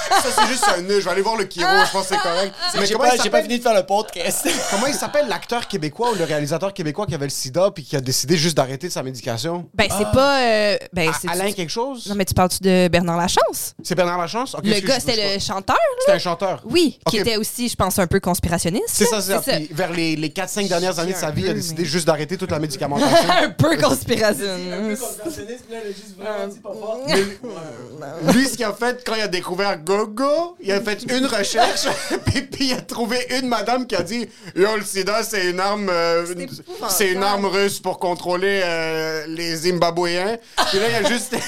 Ça, 0.09 0.29
c'est 0.35 0.47
juste 0.47 0.65
un 0.75 0.81
nœud. 0.81 0.99
Je 0.99 1.05
vais 1.05 1.11
aller 1.11 1.21
voir 1.21 1.37
le 1.37 1.45
Kiro, 1.45 1.65
je 1.85 1.91
pense 1.91 2.07
que 2.07 2.15
c'est 2.15 2.21
correct. 2.21 2.53
Mais 2.75 2.85
J'ai 2.85 2.93
comment 2.93 3.07
pas, 3.09 3.41
fini 3.41 3.57
de 3.57 3.63
faire 3.63 3.73
le 3.75 3.85
podcast. 3.85 4.47
Comment 4.71 4.87
il 4.87 4.93
s'appelle 4.95 5.27
l'acteur 5.29 5.67
québécois 5.67 6.11
ou 6.11 6.15
le 6.15 6.25
réalisateur 6.25 6.73
québécois 6.73 7.05
qui 7.05 7.15
avait 7.15 7.25
le 7.27 7.29
sida 7.31 7.71
puis 7.71 7.83
qui 7.85 7.95
a 7.95 8.01
décidé 8.01 8.35
juste 8.37 8.57
d'arrêter 8.57 8.89
sa 8.89 9.01
médication? 9.01 9.69
Ben, 9.73 9.87
c'est 9.97 10.11
pas. 10.11 10.41
euh, 10.41 10.77
ben, 10.91 11.11
c'est. 11.19 11.29
Alain 11.29 11.51
quelque 11.53 11.69
chose? 11.69 12.05
Non, 12.07 12.15
mais 12.15 12.25
tu 12.25 12.33
parles-tu 12.33 12.57
de 12.61 12.87
Bernard 12.89 13.17
Lachance? 13.17 13.75
C'est 13.83 13.95
Bernard 13.95 14.17
Lachance? 14.19 14.55
Ok, 14.55 14.61
le 14.65 14.79
gars, 14.81 14.99
c'était 14.99 15.35
le 15.35 15.39
chanteur, 15.39 15.77
C'était 15.99 16.11
là? 16.11 16.15
un 16.15 16.19
chanteur. 16.19 16.61
Oui, 16.65 16.99
qui 17.09 17.17
était 17.17 17.37
aussi, 17.37 17.69
je 17.69 17.75
pense, 17.75 17.97
un 17.99 18.07
peu 18.07 18.19
conspirationniste. 18.19 18.89
C'est 18.89 19.09
là. 19.11 19.21
ça, 19.21 19.41
c'est 19.41 19.51
ça. 19.51 19.57
Vers 19.71 19.91
les, 19.93 20.15
les 20.17 20.29
4-5 20.29 20.67
dernières 20.67 20.99
années 20.99 21.13
de 21.13 21.17
sa 21.17 21.31
vie, 21.31 21.43
il 21.43 21.47
a 21.47 21.51
peu, 21.51 21.55
décidé 21.59 21.85
juste 21.85 22.05
d'arrêter 22.07 22.35
toute 22.35 22.51
la 22.51 22.59
médicamentation. 22.59 23.29
un 23.29 23.49
peu 23.51 23.77
conspirationniste. 23.77 25.03
Lui, 28.33 28.45
ce 28.45 28.55
qu'il 28.55 28.65
a 28.65 28.73
fait 28.73 29.03
quand 29.05 29.15
il 29.15 29.21
a 29.21 29.27
découvert 29.27 29.77
Gogo, 29.79 30.55
il 30.59 30.71
a 30.71 30.81
fait 30.81 31.03
une 31.03 31.25
recherche, 31.25 31.87
puis, 32.25 32.41
puis 32.43 32.65
il 32.67 32.73
a 32.73 32.81
trouvé 32.81 33.17
une 33.39 33.47
madame 33.47 33.85
qui 33.87 33.95
a 33.95 34.03
dit 34.03 34.27
Yo, 34.55 34.75
le 34.75 34.83
sida, 34.83 35.23
c'est 35.23 35.49
une 35.49 35.59
arme 35.59 35.89
euh, 35.89 36.25
C'est 36.89 37.09
une 37.11 37.23
arme 37.23 37.45
russe 37.45 37.79
pour 37.79 37.99
contrôler 37.99 38.61
euh, 38.63 39.25
les 39.27 39.55
Zimbabwéens. 39.55 40.37
Puis 40.69 40.79
là, 40.79 40.89
il 40.89 41.05
a 41.05 41.09
juste. 41.09 41.35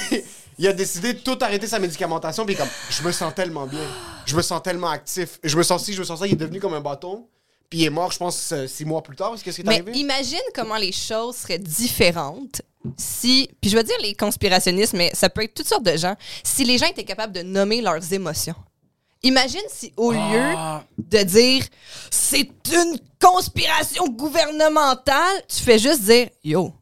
Il 0.58 0.68
a 0.68 0.72
décidé 0.74 1.14
de 1.14 1.18
tout 1.18 1.38
arrêter 1.40 1.66
sa 1.66 1.78
médicamentation, 1.78 2.44
puis 2.44 2.54
comme, 2.54 2.68
je 2.90 3.02
me 3.02 3.10
sens 3.10 3.34
tellement 3.34 3.66
bien. 3.66 3.80
Je 4.26 4.36
me 4.36 4.42
sens 4.42 4.62
tellement 4.62 4.90
actif. 4.90 5.40
Je 5.42 5.56
me 5.56 5.62
sens 5.62 5.82
ci, 5.82 5.94
je 5.94 6.00
me 6.00 6.04
sens 6.04 6.20
ça. 6.20 6.26
Il 6.26 6.34
est 6.34 6.36
devenu 6.36 6.60
comme 6.60 6.74
un 6.74 6.80
bâton. 6.80 7.26
Puis 7.70 7.80
il 7.80 7.84
est 7.86 7.90
mort, 7.90 8.12
je 8.12 8.18
pense, 8.18 8.52
euh, 8.52 8.66
six 8.66 8.84
mois 8.84 9.02
plus 9.02 9.16
tard. 9.16 9.34
Qu'est-ce 9.42 9.56
qui 9.56 9.62
est 9.62 9.64
Mais 9.64 9.80
arrivé? 9.80 9.92
imagine 9.98 10.38
comment 10.54 10.76
les 10.76 10.92
choses 10.92 11.36
seraient 11.36 11.58
différentes 11.58 12.60
si. 12.96 13.48
Puis 13.60 13.70
je 13.70 13.76
vais 13.76 13.84
dire 13.84 13.96
les 14.02 14.14
conspirationnistes, 14.14 14.94
mais 14.94 15.10
ça 15.14 15.28
peut 15.28 15.42
être 15.42 15.54
toutes 15.54 15.68
sortes 15.68 15.84
de 15.84 15.96
gens. 15.96 16.14
Si 16.42 16.64
les 16.64 16.78
gens 16.78 16.86
étaient 16.86 17.04
capables 17.04 17.32
de 17.32 17.42
nommer 17.42 17.80
leurs 17.80 18.12
émotions. 18.12 18.56
Imagine 19.24 19.62
si 19.68 19.92
au 19.96 20.10
lieu 20.10 20.54
de 20.98 21.22
dire 21.22 21.64
c'est 22.10 22.50
une 22.72 22.98
conspiration 23.20 24.08
gouvernementale, 24.08 25.42
tu 25.48 25.62
fais 25.62 25.78
juste 25.78 26.02
dire 26.02 26.28
yo, 26.42 26.74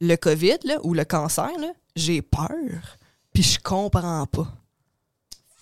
le 0.00 0.16
COVID 0.16 0.58
là, 0.64 0.78
ou 0.82 0.92
le 0.92 1.04
cancer, 1.04 1.50
là, 1.60 1.68
j'ai 1.94 2.20
peur, 2.20 2.98
puis 3.32 3.44
je 3.44 3.58
comprends 3.60 4.26
pas. 4.26 4.48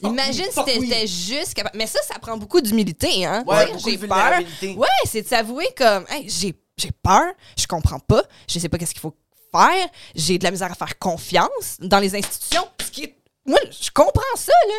Imagine 0.00 0.46
si 0.50 0.58
oui. 0.58 0.64
t'étais 0.88 1.06
juste 1.06 1.54
capable. 1.54 1.76
Mais 1.76 1.86
ça, 1.86 2.00
ça 2.02 2.18
prend 2.18 2.36
beaucoup 2.36 2.60
d'humilité, 2.60 3.24
hein? 3.24 3.44
Ouais, 3.46 3.72
j'ai 3.84 3.98
peur. 3.98 4.40
Ouais, 4.76 4.88
c'est 5.04 5.22
de 5.22 5.28
s'avouer 5.28 5.68
comme, 5.76 6.04
hey, 6.10 6.28
j'ai, 6.28 6.54
j'ai 6.76 6.90
peur, 6.90 7.32
je 7.56 7.66
comprends 7.66 8.00
pas, 8.00 8.22
je 8.48 8.58
sais 8.58 8.68
pas 8.68 8.78
qu'est-ce 8.78 8.94
qu'il 8.94 9.00
faut 9.00 9.14
faire, 9.54 9.88
j'ai 10.14 10.38
de 10.38 10.44
la 10.44 10.50
misère 10.50 10.70
à 10.72 10.74
faire 10.74 10.98
confiance 10.98 11.76
dans 11.80 11.98
les 11.98 12.14
institutions. 12.16 12.66
Ce 12.84 12.90
qui 12.90 13.04
est, 13.04 13.16
moi, 13.46 13.58
je 13.70 13.90
comprends 13.92 14.36
ça, 14.36 14.52
là. 14.68 14.74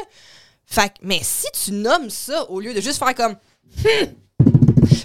Fait 0.65 0.89
que- 0.89 0.99
mais 1.03 1.19
si 1.23 1.45
tu 1.63 1.71
nommes 1.73 2.09
ça 2.09 2.49
au 2.49 2.59
lieu 2.59 2.73
de 2.73 2.81
juste 2.81 2.99
faire 2.99 3.13
comme, 3.15 3.35
Hmm. 3.83 4.13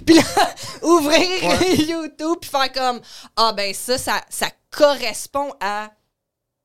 puis 0.05 0.15
là, 0.15 0.21
ouvrir 0.83 1.19
YouTube 1.89 2.37
puis 2.41 2.49
faire 2.49 2.71
comme, 2.71 3.01
ah 3.35 3.53
ben 3.53 3.73
ça, 3.73 3.97
ça, 3.97 4.21
ça 4.29 4.47
correspond 4.69 5.51
à 5.59 5.91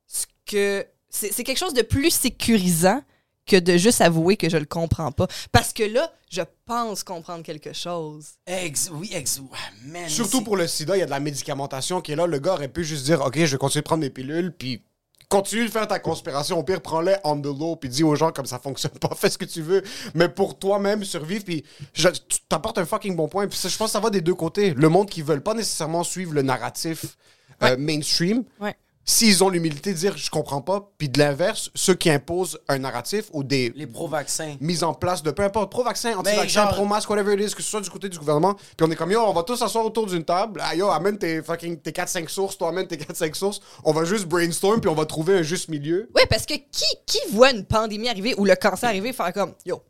ce 0.07 0.27
que. 0.47 0.87
C'est 1.11 1.45
quelque 1.45 1.59
chose 1.59 1.75
de 1.75 1.83
plus 1.83 2.11
sécurisant 2.11 3.01
que 3.47 3.57
de 3.57 3.77
juste 3.77 4.01
avouer 4.01 4.37
que 4.37 4.49
je 4.49 4.57
le 4.57 4.65
comprends 4.65 5.13
pas. 5.13 5.27
Parce 5.53 5.73
que 5.73 5.83
là, 5.83 6.11
je 6.31 6.43
pense 6.67 7.03
comprendre 7.05 7.43
quelque 7.43 7.73
chose. 7.73 8.27
Ex, 8.47 8.91
oui, 8.93 9.11
ex. 9.15 9.41
man, 9.85 10.09
Surtout 10.09 10.43
pour 10.43 10.57
le 10.57 10.67
sida, 10.67 10.97
il 10.97 11.01
y 11.01 11.03
a 11.03 11.07
de 11.07 11.11
la 11.11 11.21
médicamentation 11.21 12.01
qui 12.01 12.13
est 12.13 12.17
là. 12.17 12.27
Le 12.27 12.39
gars 12.39 12.55
aurait 12.55 12.69
pu 12.69 12.85
juste 12.85 13.05
dire 13.05 13.21
Ok, 13.21 13.37
je 13.39 13.45
vais 13.53 13.59
continuer 13.59 13.83
de 13.83 13.87
prendre 13.87 14.01
mes 14.03 14.11
pilules, 14.11 14.53
puis 14.53 14.83
continue 15.29 15.65
de 15.67 15.71
faire 15.71 15.89
ta 15.89 15.99
conspiration. 15.99 16.59
Au 16.59 16.63
pire, 16.63 16.81
prends-les 16.81 17.17
on 17.25 17.41
the 17.41 17.47
low, 17.47 17.77
puis 17.77 17.89
dis 17.89 18.05
aux 18.05 18.15
gens 18.15 18.31
comme 18.33 18.47
ça 18.47 18.59
fonctionne 18.59 18.93
pas, 18.93 19.11
fais 19.17 19.31
ce 19.31 19.39
que 19.39 19.45
tu 19.45 19.63
veux. 19.63 19.83
Mais 20.15 20.29
pour 20.29 20.59
toi-même, 20.59 21.05
survivre, 21.05 21.45
puis 21.45 21.65
je- 21.93 22.09
tu 22.09 22.39
t'apportes 22.49 22.79
un 22.79 22.85
fucking 22.87 23.15
bon 23.17 23.29
point. 23.29 23.47
Puis 23.49 23.59
ça, 23.59 23.69
je 23.69 23.77
pense 23.77 23.89
que 23.89 23.93
ça 23.93 24.01
va 24.01 24.11
des 24.11 24.21
deux 24.21 24.35
côtés. 24.35 24.73
Le 24.75 24.89
monde 24.89 25.09
qui 25.11 25.23
veulent 25.23 25.43
pas 25.43 25.55
nécessairement 25.55 26.03
suivre 26.05 26.33
le 26.35 26.43
narratif 26.43 27.17
euh, 27.63 27.77
mainstream. 27.77 28.45
Ouais. 28.61 28.75
S'ils 29.07 29.45
ont 29.45 29.51
l'humilité 29.51 29.93
de 29.93 29.99
dire 29.99 30.17
je 30.17 30.31
comprends 30.31 30.63
pas, 30.63 30.91
puis 30.97 31.11
de 31.11 31.19
l'inverse, 31.19 31.71
ceux 31.75 31.95
qui 31.95 32.09
imposent 32.09 32.59
un 32.69 32.79
narratif 32.79 33.27
ou 33.35 33.45
des 33.45 33.71
Les 33.77 33.87
pro-vaccins. 33.87 34.57
mise 34.61 34.83
en 34.83 34.95
place 34.95 35.23
de 35.23 35.31
peu 35.31 35.43
importe, 35.43 35.71
pro-vaccin, 35.71 36.11
Mais 36.11 36.17
anti-vaccin, 36.17 36.49
genre- 36.65 36.73
pro-masque, 36.75 37.11
whatever 37.11 37.35
it 37.35 37.51
is, 37.51 37.55
que 37.55 37.63
ce 37.63 37.69
soit 37.69 37.83
du 37.83 37.91
côté 37.91 38.09
du 38.09 38.19
gouvernement. 38.19 38.55
Puis 38.55 38.87
on 38.87 38.91
est 38.91 38.97
comme, 38.97 39.11
yo, 39.11 39.21
on 39.21 39.35
va 39.35 39.43
tous 39.43 39.57
s'asseoir 39.57 39.85
autour 39.85 40.07
d'une 40.07 40.25
table. 40.25 40.59
Ah, 40.65 40.75
yo, 40.75 40.89
amène 40.89 41.19
tes 41.19 41.43
fucking 41.43 41.81
tes 41.81 41.91
4-5 41.93 42.29
sources, 42.31 42.57
toi 42.57 42.71
amène 42.71 42.87
tes 42.87 42.97
4-5 42.97 43.35
sources. 43.35 43.61
On 43.85 43.93
va 43.93 44.05
juste 44.05 44.25
brainstorm, 44.25 44.81
puis 44.81 44.89
on 44.89 44.95
va 44.95 45.05
trouver 45.05 45.37
un 45.39 45.43
juste 45.43 45.69
milieu. 45.69 46.09
Oui, 46.15 46.23
parce 46.31 46.47
que 46.47 46.55
qui, 46.55 46.87
qui 47.07 47.19
voit 47.31 47.51
une 47.51 47.67
pandémie 47.67 48.09
arriver 48.09 48.35
ou 48.39 48.47
le 48.47 48.57
cancer 48.57 48.89
arriver 48.89 49.13
faire 49.13 49.35
comme 49.35 49.53
Yo, 49.67 49.83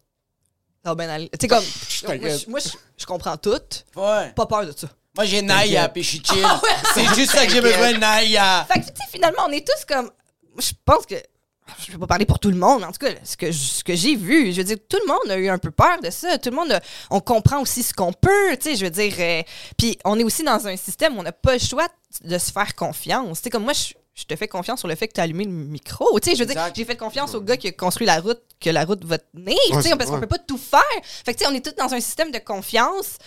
ça 0.82 0.90
va 0.90 0.94
bien 0.96 1.08
aller. 1.08 1.28
Tu 1.30 1.38
sais, 1.42 1.46
comme. 1.48 1.62
yo, 2.02 2.08
moi, 2.08 2.16
T'inquiète. 2.18 2.40
je- 2.46 2.50
moi, 2.50 2.58
je, 2.58 2.68
je 2.96 3.06
comprends 3.06 3.36
tout. 3.36 3.50
Ouais. 3.94 4.32
Pas 4.34 4.46
peur 4.46 4.66
de 4.66 4.72
ça. 4.76 4.88
Moi, 5.16 5.24
j'ai 5.26 5.42
Naya, 5.42 5.88
puis 5.88 6.02
je 6.02 6.08
suis 6.08 6.22
chill. 6.24 6.42
Ah 6.44 6.60
ouais. 6.62 6.70
C'est 6.94 7.14
juste 7.14 7.30
ça 7.32 7.46
que 7.46 7.52
j'ai 7.52 7.60
besoin 7.60 7.92
de 7.92 7.98
Naya. 7.98 8.66
Fait 8.72 8.80
que, 8.80 8.86
tu 8.86 8.92
sais, 8.96 9.08
finalement, 9.12 9.42
on 9.46 9.52
est 9.52 9.66
tous 9.66 9.84
comme. 9.86 10.10
Je 10.58 10.72
pense 10.84 11.06
que. 11.06 11.14
Je 11.86 11.92
vais 11.92 11.98
pas 11.98 12.06
parler 12.06 12.26
pour 12.26 12.38
tout 12.38 12.50
le 12.50 12.56
monde, 12.58 12.80
mais 12.80 12.86
en 12.86 12.92
tout 12.92 12.98
cas, 13.06 13.12
ce 13.24 13.36
que, 13.38 13.50
ce 13.50 13.82
que 13.82 13.94
j'ai 13.94 14.16
vu, 14.16 14.52
je 14.52 14.58
veux 14.58 14.64
dire, 14.64 14.76
tout 14.86 14.98
le 15.00 15.06
monde 15.10 15.30
a 15.30 15.36
eu 15.38 15.48
un 15.48 15.56
peu 15.56 15.70
peur 15.70 15.98
de 16.02 16.10
ça. 16.10 16.36
Tout 16.36 16.50
le 16.50 16.56
monde, 16.56 16.70
a- 16.72 16.80
on 17.10 17.20
comprend 17.20 17.60
aussi 17.62 17.82
ce 17.82 17.94
qu'on 17.94 18.12
peut, 18.12 18.56
tu 18.60 18.70
sais, 18.70 18.76
je 18.76 18.84
veux 18.84 18.90
dire. 18.90 19.14
euh, 19.18 19.42
Puis 19.78 19.98
on 20.04 20.18
est 20.18 20.24
aussi 20.24 20.42
dans 20.42 20.66
un 20.68 20.76
système 20.76 21.16
où 21.16 21.20
on 21.20 21.22
n'a 21.22 21.32
pas 21.32 21.54
le 21.54 21.58
choix 21.58 21.86
de 22.22 22.36
se 22.36 22.52
faire 22.52 22.74
confiance. 22.74 23.38
Tu 23.38 23.44
sais, 23.44 23.50
comme 23.50 23.64
moi, 23.64 23.72
je, 23.72 23.94
je 24.14 24.24
te 24.24 24.36
fais 24.36 24.46
confiance 24.46 24.78
sur 24.78 24.86
le 24.88 24.94
fait 24.94 25.08
que 25.08 25.12
tu 25.12 25.20
as 25.20 25.24
allumé 25.24 25.44
le 25.44 25.50
micro. 25.50 26.20
Tu 26.20 26.30
sais, 26.30 26.36
je 26.36 26.44
veux 26.44 26.52
dire, 26.52 26.70
j'ai 26.74 26.84
fait 26.84 26.96
confiance 26.96 27.34
au 27.34 27.40
gars 27.40 27.56
qui 27.56 27.66
a 27.68 27.72
construit 27.72 28.06
la 28.06 28.20
route, 28.20 28.40
que 28.60 28.70
la 28.70 28.84
route 28.84 29.04
va 29.04 29.18
tenir, 29.18 29.56
tu 29.68 29.74
Ouais, 29.74 29.82
sais, 29.82 29.96
parce 29.96 30.08
qu'on 30.08 30.14
ouais. 30.16 30.20
peut 30.20 30.28
pas 30.28 30.38
tout 30.38 30.56
faire. 30.56 30.80
Fait 31.02 31.34
que, 31.34 31.38
tu 31.38 31.44
sais, 31.44 31.50
on 31.50 31.54
est 31.54 31.64
tous 31.64 31.74
dans 31.74 31.92
un 31.92 32.00
système 32.00 32.30
de 32.30 32.38
confiance. 32.38 33.18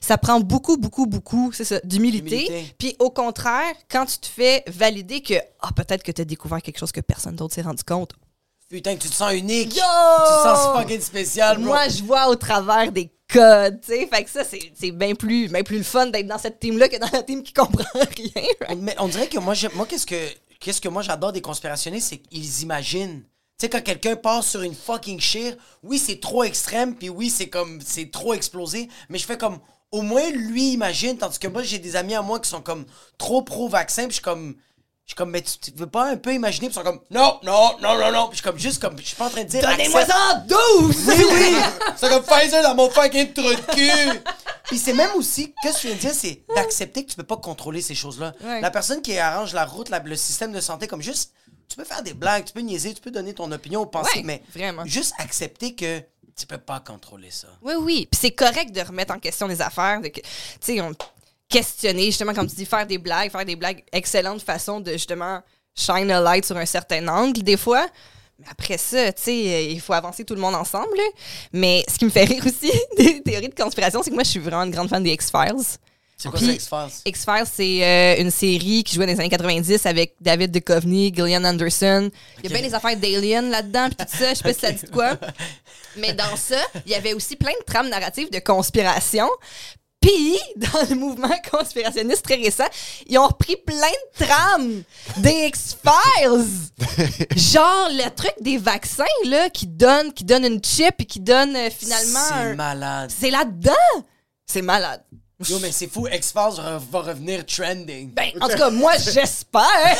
Ça 0.00 0.18
prend 0.18 0.40
beaucoup, 0.40 0.76
beaucoup, 0.76 1.06
beaucoup, 1.06 1.52
c'est 1.52 1.64
ça, 1.64 1.78
d'humilité. 1.84 2.46
D'humilité. 2.46 2.74
Puis 2.78 2.96
au 2.98 3.10
contraire, 3.10 3.72
quand 3.88 4.06
tu 4.06 4.18
te 4.18 4.26
fais 4.26 4.64
valider 4.66 5.20
que 5.22 5.34
ah 5.60 5.70
peut-être 5.74 6.02
que 6.02 6.10
tu 6.12 6.20
as 6.20 6.24
découvert 6.24 6.60
quelque 6.60 6.78
chose 6.78 6.92
que 6.92 7.00
personne 7.00 7.36
d'autre 7.36 7.54
s'est 7.54 7.62
rendu 7.62 7.84
compte. 7.84 8.12
Putain, 8.68 8.96
que 8.96 9.02
tu 9.02 9.08
te 9.10 9.14
sens 9.14 9.32
unique. 9.34 9.76
Yo! 9.76 9.82
Tu 9.82 10.32
te 10.42 10.48
sens 10.48 10.76
fucking 10.76 11.00
spécial, 11.00 11.58
bro. 11.58 11.66
Moi, 11.66 11.88
je 11.88 12.02
vois 12.02 12.26
au 12.28 12.34
travers 12.34 12.90
des 12.90 13.08
Fait 13.34 14.24
que 14.24 14.30
ça, 14.30 14.42
c'est 14.44 14.90
bien 14.92 15.14
plus, 15.14 15.48
bien 15.48 15.62
plus 15.62 15.78
le 15.78 15.84
fun 15.84 16.06
d'être 16.06 16.26
dans 16.26 16.38
cette 16.38 16.60
team-là 16.60 16.88
que 16.88 16.98
dans 16.98 17.10
la 17.12 17.22
team 17.22 17.42
qui 17.42 17.52
comprend 17.52 17.84
rien. 18.16 18.76
Mais 18.78 18.94
on 18.98 19.08
dirait 19.08 19.28
que 19.28 19.38
moi, 19.38 19.54
moi 19.74 19.86
qu'est-ce 19.86 20.06
que 20.06 20.28
qu'est-ce 20.60 20.80
que 20.80 20.88
moi 20.88 21.02
j'adore 21.02 21.32
des 21.32 21.42
conspirationnistes, 21.42 22.08
c'est 22.10 22.18
qu'ils 22.18 22.62
imaginent. 22.62 23.22
Tu 23.58 23.66
sais, 23.66 23.68
quand 23.68 23.82
quelqu'un 23.82 24.16
passe 24.16 24.50
sur 24.50 24.62
une 24.62 24.74
fucking 24.74 25.20
shit, 25.20 25.56
oui, 25.82 25.98
c'est 25.98 26.18
trop 26.18 26.42
extrême, 26.42 26.96
puis 26.96 27.08
oui, 27.08 27.30
c'est 27.30 27.48
comme, 27.48 27.80
c'est 27.84 28.10
trop 28.10 28.34
explosé, 28.34 28.88
mais 29.08 29.18
je 29.18 29.26
fais 29.26 29.38
comme, 29.38 29.60
au 29.92 30.02
moins, 30.02 30.28
lui 30.30 30.72
imagine, 30.72 31.16
tandis 31.16 31.38
que 31.38 31.46
moi, 31.46 31.62
j'ai 31.62 31.78
des 31.78 31.94
amis 31.94 32.14
à 32.14 32.22
moi 32.22 32.40
qui 32.40 32.48
sont 32.50 32.62
comme 32.62 32.84
trop 33.16 33.42
pro-vaccin, 33.42 34.04
puis 34.04 34.10
je 34.10 34.14
suis 34.14 34.22
comme, 34.22 34.56
je 35.06 35.10
suis 35.10 35.16
comme, 35.16 35.30
mais 35.30 35.42
tu, 35.42 35.58
tu 35.58 35.70
veux 35.76 35.86
pas 35.86 36.06
un 36.10 36.16
peu 36.16 36.32
imaginer, 36.32 36.68
puis 36.68 36.72
ils 36.76 36.78
sont 36.78 36.82
comme, 36.82 37.00
non, 37.10 37.38
non, 37.42 37.76
non, 37.82 37.98
non, 37.98 38.10
non, 38.12 38.28
puis 38.28 38.38
je 38.38 38.42
suis 38.42 38.42
comme, 38.42 38.58
juste 38.58 38.80
comme, 38.80 38.98
je 38.98 39.04
suis 39.04 39.16
pas 39.16 39.26
en 39.26 39.30
train 39.30 39.44
de 39.44 39.48
dire, 39.48 39.60
Donnez-moi 39.60 40.06
ça 40.06 40.16
en 40.34 40.38
12! 40.46 40.96
oui, 41.08 41.24
oui! 41.30 41.56
C'est 41.96 42.08
comme 42.08 42.22
Pfizer 42.22 42.62
dans 42.62 42.74
mon 42.74 42.88
fucking 42.88 43.32
trou 43.34 43.42
de 43.50 43.74
cul! 43.74 44.20
Puis 44.64 44.78
c'est 44.78 44.94
même 44.94 45.10
aussi, 45.16 45.54
qu'est-ce 45.62 45.76
que 45.76 45.80
tu 45.82 45.86
viens 45.88 45.96
de 45.96 46.00
dire, 46.00 46.14
c'est 46.14 46.42
d'accepter 46.56 47.04
que 47.04 47.10
tu 47.10 47.16
peux 47.16 47.22
pas 47.22 47.36
contrôler 47.36 47.82
ces 47.82 47.94
choses-là. 47.94 48.32
Ouais. 48.42 48.62
La 48.62 48.70
personne 48.70 49.02
qui 49.02 49.16
arrange 49.18 49.52
la 49.52 49.66
route, 49.66 49.90
la- 49.90 49.98
le 49.98 50.16
système 50.16 50.52
de 50.52 50.60
santé, 50.60 50.86
comme 50.86 51.02
juste, 51.02 51.32
tu 51.68 51.76
peux 51.76 51.84
faire 51.84 52.02
des 52.02 52.14
blagues, 52.14 52.46
tu 52.46 52.54
peux 52.54 52.60
niaiser, 52.60 52.94
tu 52.94 53.02
peux 53.02 53.10
donner 53.10 53.34
ton 53.34 53.52
opinion 53.52 53.82
ou 53.82 53.86
penser, 53.86 54.20
Ouais, 54.20 54.22
mais 54.24 54.42
vraiment. 54.54 54.86
juste 54.86 55.12
accepter 55.18 55.74
que 55.74 56.00
tu 56.34 56.46
peux 56.46 56.56
pas 56.58 56.80
contrôler 56.80 57.30
ça. 57.30 57.48
Oui, 57.60 57.74
oui. 57.78 58.08
Puis 58.10 58.18
c'est 58.22 58.30
correct 58.30 58.72
de 58.72 58.80
remettre 58.80 59.12
en 59.14 59.18
question 59.18 59.46
les 59.46 59.60
affaires, 59.60 60.00
de 60.00 60.08
que, 60.08 60.20
tu 60.20 60.26
sais, 60.60 60.80
on 60.80 60.94
questionner, 61.48 62.06
justement, 62.06 62.34
comme 62.34 62.46
tu 62.46 62.56
dis, 62.56 62.66
faire 62.66 62.86
des 62.86 62.98
blagues, 62.98 63.30
faire 63.30 63.44
des 63.44 63.56
blagues, 63.56 63.82
excellente 63.92 64.42
façon 64.42 64.80
de 64.80 64.92
justement 64.92 65.40
shine 65.74 66.10
a 66.10 66.20
light 66.20 66.44
sur 66.44 66.56
un 66.56 66.66
certain 66.66 67.06
angle, 67.08 67.42
des 67.42 67.56
fois. 67.56 67.86
Mais 68.38 68.46
après 68.50 68.78
ça, 68.78 69.12
tu 69.12 69.22
sais, 69.22 69.66
il 69.72 69.80
faut 69.80 69.92
avancer 69.92 70.24
tout 70.24 70.34
le 70.34 70.40
monde 70.40 70.54
ensemble. 70.54 70.96
là. 70.96 71.04
Mais 71.52 71.84
ce 71.88 71.98
qui 71.98 72.04
me 72.04 72.10
fait 72.10 72.24
rire 72.24 72.44
aussi 72.44 72.72
des 72.96 73.22
théories 73.22 73.48
de 73.48 73.54
conspiration, 73.54 74.02
c'est 74.02 74.10
que 74.10 74.14
moi, 74.14 74.24
je 74.24 74.30
suis 74.30 74.40
vraiment 74.40 74.64
une 74.64 74.72
grande 74.72 74.88
fan 74.88 75.02
des 75.02 75.12
X-Files. 75.12 75.78
C'est 76.16 76.28
quoi 76.30 76.40
X-Files? 76.40 77.02
X-Files, 77.06 77.46
c'est 77.52 77.84
euh, 77.84 78.22
une 78.22 78.30
série 78.30 78.84
qui 78.84 78.94
jouait 78.94 79.06
dans 79.06 79.12
les 79.12 79.20
années 79.20 79.28
90 79.28 79.84
avec 79.86 80.14
David 80.20 80.52
Duchovny, 80.52 81.12
Gillian 81.14 81.44
Anderson. 81.44 82.10
Il 82.38 82.50
y 82.50 82.52
a 82.52 82.58
bien 82.58 82.66
des 82.66 82.74
affaires 82.74 82.96
d'Alien 82.96 83.50
là-dedans, 83.50 83.88
puis 83.88 84.06
tout 84.06 84.16
ça. 84.16 84.30
Je 84.30 84.34
sais 84.34 84.42
pas 84.42 84.52
si 84.52 84.60
ça 84.60 84.72
dit 84.72 84.86
quoi. 84.92 85.18
Mais 85.96 86.12
dans 86.12 86.36
ça, 86.36 86.58
il 86.86 86.92
y 86.92 86.94
avait 86.94 87.14
aussi 87.14 87.36
plein 87.36 87.52
de 87.52 87.64
trames 87.64 87.88
narratives 87.88 88.30
de 88.30 88.38
conspiration. 88.38 89.28
Puis, 90.06 90.38
dans 90.56 90.82
le 90.90 90.96
mouvement 90.96 91.34
conspirationniste 91.50 92.24
très 92.24 92.34
récent, 92.34 92.66
ils 93.06 93.16
ont 93.18 93.26
repris 93.26 93.56
plein 93.56 93.76
de 94.18 94.24
trames 94.26 94.82
des 95.16 95.46
X-Files. 95.46 96.46
Genre 97.36 97.88
le 97.90 98.10
truc 98.14 98.34
des 98.40 98.58
vaccins, 98.58 99.04
là, 99.24 99.48
qui 99.48 99.66
donnent, 99.66 100.12
qui 100.12 100.24
donnent 100.24 100.44
une 100.44 100.62
chip 100.62 100.94
et 100.98 101.04
qui 101.06 101.20
donnent 101.20 101.56
euh, 101.56 101.70
finalement... 101.70 102.20
C'est 102.28 102.34
un- 102.34 102.54
malade. 102.54 103.10
C'est 103.18 103.30
là-dedans! 103.30 103.72
C'est 104.46 104.60
malade. 104.62 105.02
Yo, 105.48 105.58
mais 105.58 105.72
c'est 105.72 105.88
fou, 105.88 106.06
X-Files 106.06 106.60
re- 106.60 106.78
va 106.90 107.00
revenir 107.00 107.44
trending. 107.46 108.12
Ben, 108.12 108.30
en 108.42 108.48
tout 108.48 108.56
cas, 108.58 108.68
moi, 108.70 108.92
j'espère. 108.98 109.62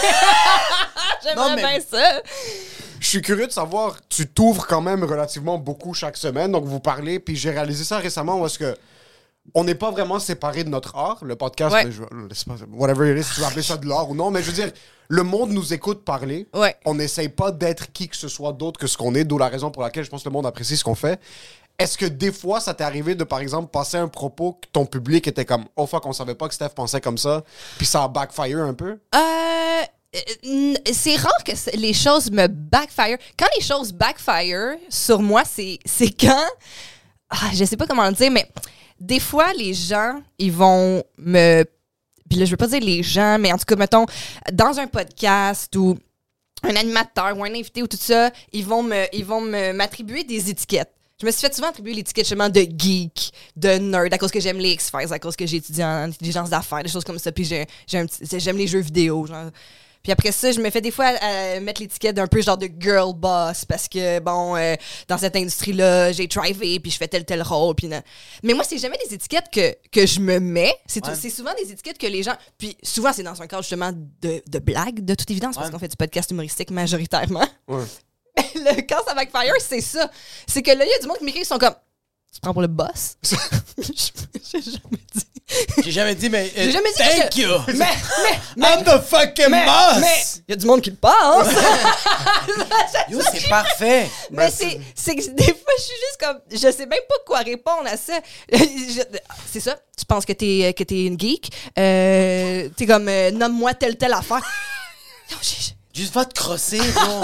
Non, 1.24 1.30
J'aimerais 1.30 1.56
mais- 1.56 1.62
bien 1.62 1.80
ça. 1.90 2.22
Je 3.00 3.08
suis 3.08 3.22
curieux 3.22 3.46
de 3.46 3.52
savoir, 3.52 3.96
tu 4.10 4.26
t'ouvres 4.26 4.66
quand 4.66 4.80
même 4.82 5.02
relativement 5.04 5.56
beaucoup 5.58 5.94
chaque 5.94 6.16
semaine, 6.18 6.52
donc 6.52 6.64
vous 6.66 6.80
parlez, 6.80 7.18
puis 7.18 7.34
j'ai 7.36 7.50
réalisé 7.50 7.84
ça 7.84 7.98
récemment 7.98 8.38
où 8.40 8.46
est-ce 8.46 8.58
que 8.58 8.76
on 9.54 9.64
n'est 9.64 9.74
pas 9.74 9.90
vraiment 9.90 10.18
séparés 10.18 10.64
de 10.64 10.70
notre 10.70 10.96
art, 10.96 11.18
le 11.22 11.36
podcast, 11.36 11.74
Ouais. 11.74 11.90
je- 11.90 12.64
whatever 12.72 13.10
it 13.12 13.18
is, 13.18 13.28
si 13.28 13.34
tu 13.34 13.40
veux 13.40 13.46
appeler 13.46 13.62
ça 13.62 13.76
de 13.76 13.86
l'art 13.86 14.08
ou 14.08 14.14
non, 14.14 14.30
mais 14.30 14.42
je 14.42 14.46
veux 14.46 14.52
dire, 14.54 14.70
le 15.08 15.22
monde 15.22 15.50
nous 15.50 15.74
écoute 15.74 16.04
parler. 16.04 16.48
Ouais. 16.54 16.74
On 16.86 16.94
n'essaye 16.94 17.28
pas 17.28 17.50
d'être 17.52 17.92
qui 17.92 18.08
que 18.08 18.16
ce 18.16 18.28
soit 18.28 18.52
d'autre 18.52 18.80
que 18.80 18.86
ce 18.86 18.96
qu'on 18.96 19.14
est, 19.14 19.24
d'où 19.24 19.36
la 19.36 19.48
raison 19.48 19.70
pour 19.70 19.82
laquelle 19.82 20.04
je 20.04 20.10
pense 20.10 20.22
que 20.22 20.28
le 20.28 20.32
monde 20.32 20.46
apprécie 20.46 20.76
ce 20.76 20.84
qu'on 20.84 20.94
fait. 20.94 21.20
Est-ce 21.78 21.98
que 21.98 22.06
des 22.06 22.30
fois, 22.32 22.60
ça 22.60 22.72
t'est 22.72 22.84
arrivé 22.84 23.14
de, 23.16 23.24
par 23.24 23.40
exemple, 23.40 23.68
passer 23.70 23.96
un 23.96 24.06
propos 24.08 24.52
que 24.54 24.68
ton 24.72 24.86
public 24.86 25.26
était 25.26 25.44
comme 25.44 25.64
«Oh 25.76 25.86
fuck, 25.86 26.06
on 26.06 26.12
savait 26.12 26.36
pas 26.36 26.46
que 26.48 26.54
Steph 26.54 26.68
pensait 26.70 27.00
comme 27.00 27.18
ça», 27.18 27.42
puis 27.76 27.86
ça 27.86 28.04
a 28.04 28.08
backfire 28.08 28.60
un 28.60 28.74
peu? 28.74 28.98
Euh, 29.14 29.18
euh, 30.16 30.74
c'est 30.92 31.16
rare 31.16 31.42
que 31.44 31.52
les 31.76 31.92
choses 31.92 32.30
me 32.30 32.46
backfire. 32.46 33.18
Quand 33.36 33.48
les 33.58 33.62
choses 33.64 33.92
backfire 33.92 34.76
sur 34.88 35.20
moi, 35.20 35.42
c'est 35.44 35.80
c'est 35.84 36.10
quand. 36.10 36.46
Ah, 37.30 37.50
je 37.52 37.64
sais 37.64 37.76
pas 37.76 37.86
comment 37.88 38.06
le 38.06 38.14
dire, 38.14 38.30
mais 38.30 38.48
des 39.00 39.20
fois, 39.20 39.52
les 39.54 39.74
gens, 39.74 40.22
ils 40.38 40.52
vont 40.52 41.02
me. 41.18 41.64
Puis 42.28 42.38
là, 42.38 42.44
je 42.44 42.50
veux 42.50 42.56
pas 42.56 42.66
dire 42.66 42.80
les 42.80 43.02
gens, 43.02 43.38
mais 43.38 43.52
en 43.52 43.58
tout 43.58 43.64
cas, 43.66 43.76
mettons, 43.76 44.06
dans 44.52 44.78
un 44.78 44.86
podcast 44.86 45.74
ou 45.76 45.96
un 46.62 46.76
animateur 46.76 47.36
ou 47.36 47.44
un 47.44 47.54
invité 47.54 47.82
ou 47.82 47.86
tout 47.86 47.98
ça, 48.00 48.30
ils 48.52 48.64
vont 48.64 48.82
me, 48.82 49.04
ils 49.12 49.24
vont 49.24 49.40
m'attribuer 49.40 50.24
des 50.24 50.50
étiquettes. 50.50 50.90
Je 51.20 51.26
me 51.26 51.30
suis 51.30 51.42
fait 51.42 51.54
souvent 51.54 51.68
attribuer 51.68 51.94
l'étiquette 51.94 52.24
justement 52.24 52.48
de 52.48 52.66
geek, 52.76 53.32
de 53.56 53.78
nerd, 53.78 54.12
à 54.12 54.18
cause 54.18 54.32
que 54.32 54.40
j'aime 54.40 54.58
les 54.58 54.72
X-Files, 54.72 55.12
à 55.12 55.18
cause 55.18 55.36
que 55.36 55.46
j'ai 55.46 55.58
étudié 55.58 55.84
en 55.84 56.08
intelligence 56.08 56.50
d'affaires, 56.50 56.82
des 56.82 56.88
choses 56.88 57.04
comme 57.04 57.18
ça, 57.18 57.30
puis 57.30 57.44
j'aime 57.44 58.56
les 58.56 58.66
jeux 58.66 58.80
vidéo, 58.80 59.26
genre. 59.26 59.50
Puis 60.04 60.12
après 60.12 60.30
ça, 60.30 60.52
je 60.52 60.60
me 60.60 60.70
fais 60.70 60.80
des 60.82 60.90
fois 60.92 61.06
euh, 61.20 61.60
mettre 61.60 61.80
l'étiquette 61.80 62.14
d'un 62.14 62.26
peu 62.28 62.40
genre 62.42 62.58
de 62.58 62.68
girl 62.78 63.12
boss 63.14 63.64
parce 63.64 63.88
que, 63.88 64.20
bon, 64.20 64.54
euh, 64.54 64.76
dans 65.08 65.18
cette 65.18 65.34
industrie-là, 65.34 66.12
j'ai 66.12 66.28
thrivé, 66.28 66.78
puis 66.78 66.92
je 66.92 66.98
fais 66.98 67.08
tel 67.08 67.24
tel 67.24 67.42
rôle. 67.42 67.74
Puis 67.74 67.88
non. 67.88 68.00
Mais 68.42 68.52
moi, 68.54 68.62
c'est 68.64 68.78
jamais 68.78 68.98
des 69.08 69.14
étiquettes 69.14 69.46
que, 69.52 69.74
que 69.90 70.06
je 70.06 70.20
me 70.20 70.38
mets. 70.38 70.76
C'est, 70.86 71.04
Ouais. 71.04 71.30
souvent 71.30 71.52
des 71.60 71.72
étiquettes 71.72 71.98
que 71.98 72.06
les 72.06 72.22
gens. 72.22 72.34
Puis 72.58 72.76
souvent, 72.82 73.12
c'est 73.12 73.22
dans 73.22 73.40
un 73.42 73.46
cadre 73.46 73.62
justement 73.62 73.90
de, 74.22 74.42
de 74.46 74.58
blague, 74.58 75.04
de 75.04 75.14
toute 75.14 75.30
évidence, 75.30 75.56
parce 75.56 75.70
qu'on 75.70 75.78
fait 75.78 75.88
du 75.88 75.96
podcast 75.96 76.30
humoristique 76.30 76.70
majoritairement. 76.70 77.46
Ouais. 77.66 77.82
Le, 78.56 78.82
quand 78.88 79.02
ça 79.06 79.14
backfire, 79.14 79.54
c'est 79.60 79.80
ça. 79.80 80.10
C'est 80.46 80.60
que 80.62 80.70
là, 80.70 80.84
il 80.84 80.90
y 80.90 80.94
a 80.94 80.98
du 80.98 81.06
monde 81.06 81.18
qui 81.18 81.24
m'écrit, 81.24 81.40
ils 81.42 81.46
sont 81.46 81.56
comme. 81.58 81.74
Tu 82.34 82.40
prends 82.40 82.52
pour 82.52 82.62
le 82.62 82.68
boss? 82.68 83.16
J'ai 83.22 84.60
jamais 84.60 85.04
dit. 85.14 85.26
J'ai 85.84 85.90
jamais 85.92 86.14
dit, 86.14 86.28
mais. 86.30 86.46
euh, 86.56 86.64
J'ai 86.64 86.72
jamais 86.72 86.90
dit 86.90 86.98
Thank 86.98 87.30
que- 87.30 87.40
you! 87.40 87.48
Mais, 87.68 87.74
mais, 87.74 88.38
mais, 88.56 88.66
I'm 88.66 88.82
the 88.82 89.00
fucking 89.04 89.50
mais, 89.50 89.64
boss! 89.66 89.98
mais, 90.00 90.22
il 90.48 90.50
y 90.50 90.52
a 90.54 90.56
du 90.56 90.66
monde 90.66 90.80
qui 90.80 90.90
le 90.90 90.96
pense. 90.96 91.46
Yo, 93.10 93.20
c'est 93.30 93.48
parfait! 93.48 94.08
Mais 94.30 94.50
c'est, 94.50 94.80
c'est 94.94 95.14
que 95.14 95.30
des 95.30 95.44
fois, 95.44 95.72
je 95.78 95.82
suis 95.82 95.94
juste 95.94 96.18
comme, 96.20 96.40
je 96.50 96.56
sais 96.72 96.86
même 96.86 96.98
pas 97.08 97.14
quoi 97.26 97.38
répondre 97.40 97.86
à 97.86 97.96
ça. 97.96 98.14
C'est 99.52 99.60
ça, 99.60 99.76
tu 99.96 100.04
penses 100.06 100.24
que 100.24 100.32
t'es, 100.32 100.74
que 100.76 100.82
t'es 100.82 101.04
une 101.04 101.20
geek, 101.20 101.50
euh, 101.78 102.68
t'es 102.76 102.86
comme, 102.86 103.08
euh, 103.08 103.30
nomme-moi 103.30 103.74
telle, 103.74 103.96
telle 103.96 104.14
affaire. 104.14 104.42
Non, 105.30 105.36
j'ai- 105.42 105.74
Juste 105.94 106.12
va 106.12 106.24
te 106.24 106.34
crosser, 106.34 106.80
bro. 106.92 107.22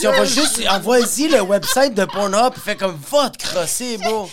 tu 0.00 0.08
envoies 0.08 0.24
juste, 0.24 0.60
envoie-y 0.68 1.28
le 1.28 1.40
website 1.42 1.94
de 1.94 2.04
Pornhub, 2.04 2.52
fais 2.54 2.76
comme 2.76 2.98
va 3.10 3.30
te 3.30 3.38
crosser, 3.38 3.98
bro. 3.98 4.28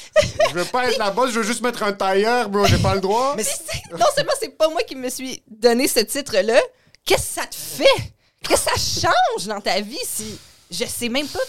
Je 0.49 0.53
veux 0.55 0.65
pas 0.65 0.89
être 0.89 0.97
la 0.97 1.11
boss, 1.11 1.31
je 1.31 1.39
veux 1.39 1.45
juste 1.45 1.61
mettre 1.61 1.83
un 1.83 1.93
tailleur, 1.93 2.49
bro, 2.49 2.65
j'ai 2.65 2.79
pas 2.79 2.95
le 2.95 3.01
droit. 3.01 3.35
Mais 3.37 3.45
non 3.91 4.05
seulement 4.15 4.31
c'est 4.39 4.57
pas 4.57 4.67
moi 4.67 4.81
qui 4.81 4.95
me 4.95 5.09
suis 5.09 5.43
donné 5.47 5.87
ce 5.87 5.99
titre-là, 5.99 6.59
qu'est-ce 7.05 7.35
que 7.35 7.41
ça 7.41 7.45
te 7.45 7.55
fait? 7.55 8.13
Qu'est-ce 8.41 8.65
que 8.65 8.79
ça 8.79 9.09
change 9.09 9.45
dans 9.45 9.61
ta 9.61 9.79
vie 9.79 9.99
si 10.03 10.39
je 10.71 10.85
sais 10.85 11.09
même 11.09 11.27
pas. 11.27 11.39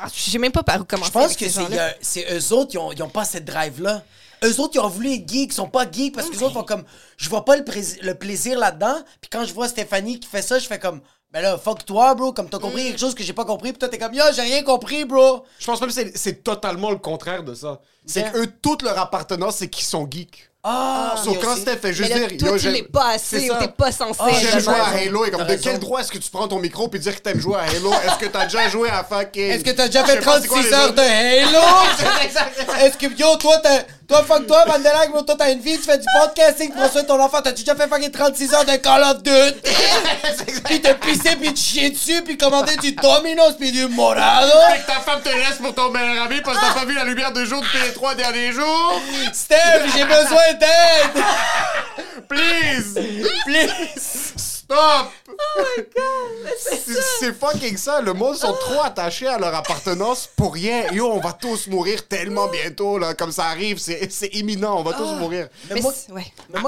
Ah, 0.00 0.08
je 0.12 0.30
sais 0.30 0.38
même 0.38 0.50
pas 0.50 0.62
par 0.64 0.80
où 0.80 0.84
commencer. 0.84 1.08
je 1.08 1.12
pense 1.12 1.24
avec 1.26 1.38
que 1.38 1.48
c'est, 1.48 1.78
euh, 1.78 1.90
c'est 2.00 2.26
eux 2.32 2.52
autres, 2.52 2.70
ils 2.72 2.78
ont, 2.78 2.90
ils 2.90 3.02
ont 3.02 3.08
pas 3.10 3.24
cette 3.24 3.44
drive-là. 3.44 4.02
Eux 4.42 4.58
autres, 4.58 4.72
ils 4.74 4.80
ont 4.80 4.88
voulu 4.88 5.12
être 5.12 5.28
geeks, 5.28 5.52
ils 5.52 5.54
sont 5.54 5.68
pas 5.68 5.88
geeks 5.88 6.14
parce 6.14 6.28
que 6.28 6.32
les 6.32 6.42
autres 6.42 6.54
font 6.54 6.64
comme, 6.64 6.84
je 7.18 7.28
vois 7.28 7.44
pas 7.44 7.56
le, 7.56 7.64
le 8.02 8.14
plaisir 8.14 8.58
là-dedans. 8.58 8.96
Puis 9.20 9.28
quand 9.30 9.44
je 9.44 9.52
vois 9.52 9.68
Stéphanie 9.68 10.18
qui 10.18 10.26
fait 10.26 10.40
ça, 10.40 10.58
je 10.58 10.66
fais 10.66 10.78
comme, 10.78 11.02
ben 11.32 11.42
là, 11.42 11.56
fuck 11.58 11.84
toi, 11.84 12.14
bro, 12.14 12.32
comme 12.32 12.48
t'as 12.48 12.58
compris 12.58 12.84
quelque 12.88 12.98
chose 13.00 13.14
que 13.14 13.22
j'ai 13.22 13.32
pas 13.32 13.44
compris, 13.44 13.70
puis 13.72 13.78
toi 13.78 13.88
t'es 13.88 13.98
comme, 13.98 14.14
yo, 14.14 14.24
j'ai 14.34 14.42
rien 14.42 14.62
compris, 14.62 15.04
bro. 15.04 15.44
Je 15.58 15.66
pense 15.66 15.80
même 15.80 15.88
que 15.90 15.94
c'est- 15.94 16.16
c'est 16.16 16.42
totalement 16.42 16.90
le 16.90 16.96
contraire 16.98 17.42
de 17.44 17.54
ça. 17.54 17.80
C'est 18.06 18.32
que 18.32 18.38
eux, 18.38 18.52
toute 18.62 18.82
leur 18.82 18.98
appartenance, 18.98 19.56
c'est 19.58 19.68
qu'ils 19.68 19.84
sont 19.84 20.08
geeks. 20.10 20.48
Ah, 20.62 21.14
Sauf 21.16 21.36
mais 21.36 21.40
quand 21.42 21.56
Steph 21.56 21.76
fait 21.78 21.88
Mais 21.88 21.92
juste 21.94 22.10
là, 22.10 22.18
dire 22.18 22.38
toi, 22.38 22.48
Yo, 22.48 22.54
tu 22.56 22.60
j'aime- 22.64 22.72
l'es 22.74 22.82
pas 22.82 23.16
C'est 23.16 23.36
assez 23.36 23.50
ou 23.50 23.52
ça. 23.54 23.58
t'es 23.60 23.68
pas 23.68 23.92
censé. 23.92 24.20
Ah, 24.22 24.28
J'aime 24.30 24.60
jouer 24.60 24.74
à. 24.74 24.84
Halo 24.88 25.24
et 25.24 25.30
comme 25.30 25.46
T'as 25.46 25.56
de 25.56 25.62
quel 25.62 25.78
droit 25.78 26.00
est-ce 26.00 26.12
que 26.12 26.18
tu 26.18 26.28
prends 26.30 26.48
ton 26.48 26.58
micro 26.58 26.86
puis 26.88 27.00
dire 27.00 27.16
que 27.16 27.20
t'aimes 27.22 27.40
jouer 27.40 27.56
à 27.56 27.60
Halo? 27.62 27.90
Est-ce 27.94 28.18
que 28.18 28.26
t'as 28.26 28.44
déjà 28.44 28.68
joué 28.68 28.90
à 28.90 29.02
fucking 29.02 29.42
Est-ce 29.52 29.64
que 29.64 29.70
t'as 29.70 29.86
déjà 29.86 30.02
Je 30.04 30.10
fait 30.10 30.18
sais 30.18 30.24
pas 30.24 30.38
c'est 30.42 30.48
quoi 30.48 30.58
36 30.58 30.68
les 30.70 30.74
heures 30.76 30.84
autres- 30.90 30.96
de 30.96 31.00
Halo? 31.00 32.80
Est-ce 32.84 32.96
que, 32.98 33.06
yo, 33.18 33.36
toi, 33.38 33.56
t'as, 33.62 33.84
toi, 34.10 34.24
fuck 34.24 34.46
toi, 34.46 34.64
Mandela, 34.66 35.06
toi, 35.06 35.36
t'as 35.38 35.52
une 35.52 35.60
vie, 35.60 35.76
tu 35.78 35.84
fais 35.84 35.96
du 35.96 36.04
podcasting, 36.18 36.72
soin 36.90 37.02
de 37.02 37.06
ton 37.06 37.20
enfant, 37.20 37.40
t'as 37.42 37.52
déjà 37.52 37.76
fait 37.76 37.86
fucking 37.86 38.10
36 38.10 38.54
heures 38.54 38.64
de 38.64 38.76
Call 38.76 39.04
of 39.04 39.22
Duty? 39.22 39.60
Puis 40.64 40.80
te 40.80 40.92
pisser, 40.94 41.36
puis 41.36 41.54
te 41.54 41.58
chier 41.58 41.90
dessus, 41.90 42.22
puis 42.22 42.36
commander 42.36 42.76
du 42.76 42.92
Domino's, 42.92 43.54
puis 43.58 43.72
du 43.72 43.86
Morado? 43.88 44.52
Fait 44.70 44.80
que 44.80 44.86
ta 44.86 45.00
femme 45.00 45.20
te 45.20 45.28
laisse 45.28 45.58
pour 45.60 45.74
ton 45.74 45.90
meilleur 45.90 46.24
ami 46.24 46.40
parce 46.42 46.58
que 46.58 46.64
t'as 46.64 46.74
pas 46.74 46.84
vu 46.84 46.94
la 46.94 47.04
lumière 47.04 47.32
de 47.32 47.44
jour 47.44 47.60
depuis 47.60 47.80
les 47.86 47.92
trois 47.92 48.14
derniers 48.14 48.52
jours? 48.52 49.00
Steph, 49.32 49.82
j'ai 49.94 50.04
besoin 50.04 50.54
d'aide! 50.58 51.24
Please 52.28 52.94
Please! 53.46 54.49
Stop 54.70 55.10
C'est 56.58 56.78
c'est 57.18 57.32
fucking 57.32 57.76
ça. 57.76 58.00
Le 58.00 58.12
monde 58.12 58.36
sont 58.36 58.52
trop 58.52 58.80
attachés 58.82 59.26
à 59.26 59.36
leur 59.36 59.52
appartenance 59.54 60.28
pour 60.36 60.54
rien. 60.54 60.92
Yo, 60.92 61.06
on 61.10 61.18
va 61.18 61.32
tous 61.32 61.66
mourir 61.66 62.06
tellement 62.06 62.46
bientôt, 62.46 62.96
là. 62.98 63.14
Comme 63.14 63.32
ça 63.32 63.46
arrive, 63.46 63.78
c'est 63.78 64.10
c'est 64.12 64.28
imminent. 64.28 64.78
On 64.78 64.82
va 64.84 64.92
tous 64.92 65.12
mourir. 65.14 65.48
Mais 65.74 65.80
moi, 65.80 65.92
mais 66.08 66.22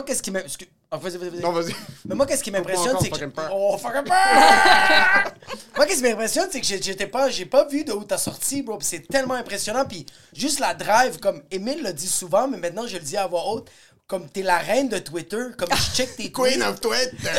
qu'est-ce 0.05 0.23
qui 0.23 0.31
excuse- 0.31 0.69
ah, 0.95 0.99
vas-y, 0.99 1.17
vas-y, 1.17 1.31
vas-y. 1.31 1.41
Non, 1.41 1.53
vas-y. 1.53 1.75
Mais 2.05 2.15
moi, 2.15 2.27
qu'est-ce 2.27 2.43
qui 2.43 2.51
m'impressionne, 2.57 2.97
c'est 3.01 3.09
que. 3.09 3.15
fucking 3.15 3.31
peur. 3.33 3.51
Oh, 3.55 3.79
fucking 3.79 4.03
peur! 4.05 4.15
moi, 5.77 5.87
qu'est-ce 5.87 6.03
qui 6.03 6.09
m'impressionne, 6.09 6.49
c'est 6.53 6.61
que 6.61 6.67
j'ai- 6.67 6.83
j'étais 6.83 7.07
pas, 7.07 7.31
j'ai 7.31 7.47
pas 7.47 7.67
vu 7.67 7.85
de 7.85 7.93
où 7.93 8.05
t'as 8.05 8.19
sorti, 8.19 8.63
bro. 8.63 8.79
C'est 8.83 9.07
tellement 9.09 9.35
impressionnant. 9.35 9.85
Puis 9.87 10.05
juste 10.35 10.59
la 10.59 10.75
drive, 10.75 11.19
comme 11.19 11.41
Emile 11.51 11.83
le 11.85 11.93
dit 11.95 12.09
souvent, 12.09 12.47
mais 12.49 12.59
maintenant 12.59 12.87
je 12.87 12.95
le 12.95 13.01
dis 13.01 13.17
à 13.17 13.27
voix 13.27 13.47
haute, 13.49 13.71
comme 14.13 14.29
t'es 14.29 14.43
la 14.43 14.59
reine 14.59 14.91
de 14.91 14.99
Twitter, 14.99 15.39
comme 15.57 15.71
je 15.75 15.97
check 15.97 16.15
tes 16.17 16.25
tweets. 16.31 16.35
Queen 16.59 16.63
of 16.63 16.79
Twitter. 16.83 17.17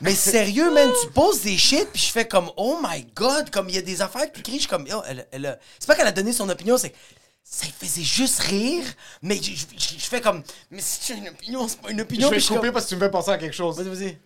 Mais 0.00 0.14
sérieux, 0.14 0.70
man, 0.72 0.88
tu 1.02 1.10
poses 1.10 1.42
des 1.42 1.58
shit, 1.58 1.86
puis 1.92 2.00
je 2.00 2.10
fais 2.10 2.26
comme, 2.26 2.50
oh 2.56 2.78
my 2.82 3.04
god, 3.14 3.50
comme 3.50 3.68
il 3.68 3.74
y 3.74 3.78
a 3.78 3.82
des 3.82 4.00
affaires 4.00 4.32
qui 4.32 4.42
crient, 4.42 4.54
je 4.56 4.60
suis 4.60 4.68
comme, 4.68 4.86
yo, 4.86 5.02
elle, 5.06 5.26
elle 5.30 5.44
a- 5.46 5.58
C'est 5.78 5.86
pas 5.86 5.94
qu'elle 5.94 6.06
a 6.06 6.12
donné 6.12 6.32
son 6.32 6.48
opinion, 6.48 6.78
c'est 6.78 6.90
que 6.90 6.96
ça 7.42 7.66
faisait 7.78 8.02
juste 8.02 8.40
rire, 8.40 8.84
mais 9.20 9.36
je, 9.36 9.50
je- 9.50 9.66
je- 9.76 9.98
je 9.98 10.04
fais 10.06 10.20
comme, 10.22 10.42
mais 10.70 10.80
c'est 10.80 11.14
une 11.14 11.28
opinion, 11.28 11.68
c'est 11.68 11.80
pas 11.80 11.90
une 11.90 11.98
Je 11.98 12.02
opinion. 12.02 12.30
vais 12.30 12.36
puis 12.36 12.46
couper 12.46 12.60
comme- 12.60 12.72
parce 12.72 12.84
que 12.86 12.90
tu 12.90 12.94
me 12.96 13.00
fais 13.00 13.10
penser 13.10 13.30
à 13.30 13.38
quelque 13.38 13.54
chose. 13.54 13.76
Vas-y, 13.78 13.94
vas-y. 13.94 14.18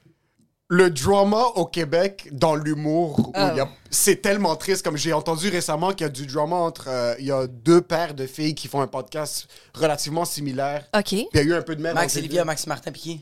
Le 0.71 0.91
drama 0.91 1.45
au 1.55 1.65
Québec 1.65 2.29
dans 2.31 2.55
l'humour, 2.55 3.31
a- 3.35 3.55
c'est 3.91 4.21
tellement 4.21 4.55
triste. 4.55 4.85
Comme 4.85 4.99
j'ai 4.99 5.15
entendu 5.15 5.49
récemment 5.49 5.93
qu'il 5.93 6.03
y 6.03 6.05
a 6.05 6.09
du 6.11 6.27
drama 6.27 6.57
entre. 6.57 6.89
euh, 6.89 7.15
il 7.19 7.25
y 7.27 7.33
a 7.33 7.47
deux 7.47 7.81
paires 7.81 8.13
de 8.13 8.27
filles 8.27 8.55
qui 8.55 8.69
font 8.69 8.83
un 8.83 8.87
podcast 8.87 9.47
relativement 9.73 10.27
similaire. 10.27 10.85
OK. 10.95 11.05
Puis 11.07 11.27
il 11.33 11.37
y 11.37 11.39
a 11.39 11.43
eu 11.43 11.55
un 11.55 11.63
peu 11.63 11.75
de 11.75 11.81
merde. 11.81 11.95
Max 11.95 12.15
Olivia. 12.17 12.45
Max 12.45 12.67
Martin 12.67 12.93
Piquet. 12.93 13.21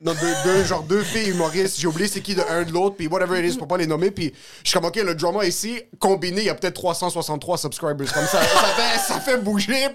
Non, 0.00 0.14
deux, 0.18 0.34
deux, 0.44 0.64
genre 0.64 0.82
deux 0.84 1.02
filles 1.02 1.28
humoristes. 1.30 1.78
J'ai 1.78 1.88
oublié 1.88 2.08
c'est 2.08 2.20
qui 2.22 2.34
de 2.34 2.40
un 2.48 2.62
de 2.62 2.72
l'autre, 2.72 2.96
puis 2.96 3.08
whatever 3.08 3.38
it 3.44 3.52
is, 3.52 3.58
pour 3.58 3.66
pas 3.68 3.76
les 3.76 3.86
nommer. 3.86 4.10
Puis 4.12 4.32
je 4.64 4.70
suis 4.70 4.78
comme, 4.78 4.86
OK, 4.88 4.94
le 4.96 5.14
drama 5.14 5.44
ici, 5.44 5.82
combiné, 5.98 6.40
il 6.40 6.46
y 6.46 6.50
a 6.50 6.54
peut-être 6.54 6.74
363 6.74 7.58
subscribers. 7.58 8.10
Comme 8.14 8.26
ça, 8.26 8.40
ça 8.40 8.66
fait, 8.76 8.98
ça 9.12 9.20
fait 9.20 9.38
bouger. 9.38 9.88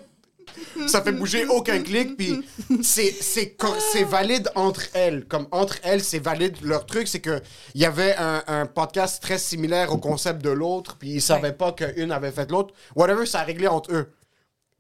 Ça 0.88 1.02
fait 1.02 1.12
bouger 1.12 1.46
aucun 1.46 1.80
clic, 1.82 2.18
puis 2.18 2.44
c'est 2.82 3.12
c'est 3.22 3.52
co- 3.52 3.76
c'est 3.92 4.04
valide 4.04 4.50
entre 4.56 4.84
elles. 4.94 5.26
Comme 5.26 5.48
entre 5.52 5.78
elles, 5.84 6.04
c'est 6.04 6.20
valide. 6.20 6.58
Leur 6.64 6.86
truc, 6.86 7.08
c'est 7.08 7.20
que 7.22 7.42
il 7.76 7.82
y 7.82 7.86
avait 7.86 8.16
un, 8.18 8.44
un 8.48 8.66
podcast 8.66 9.22
très 9.22 9.38
similaire 9.38 9.92
au 9.94 9.98
concept 9.98 10.42
de 10.44 10.50
l'autre, 10.50 10.98
puis 10.98 11.10
ils 11.12 11.22
savaient 11.22 11.54
pas 11.54 11.72
qu'une 11.72 12.12
avait 12.12 12.32
fait 12.32 12.50
l'autre. 12.52 12.74
Whatever, 12.96 13.26
ça 13.26 13.40
a 13.40 13.44
réglé 13.44 13.68
entre 13.68 13.94
eux. 13.94 14.10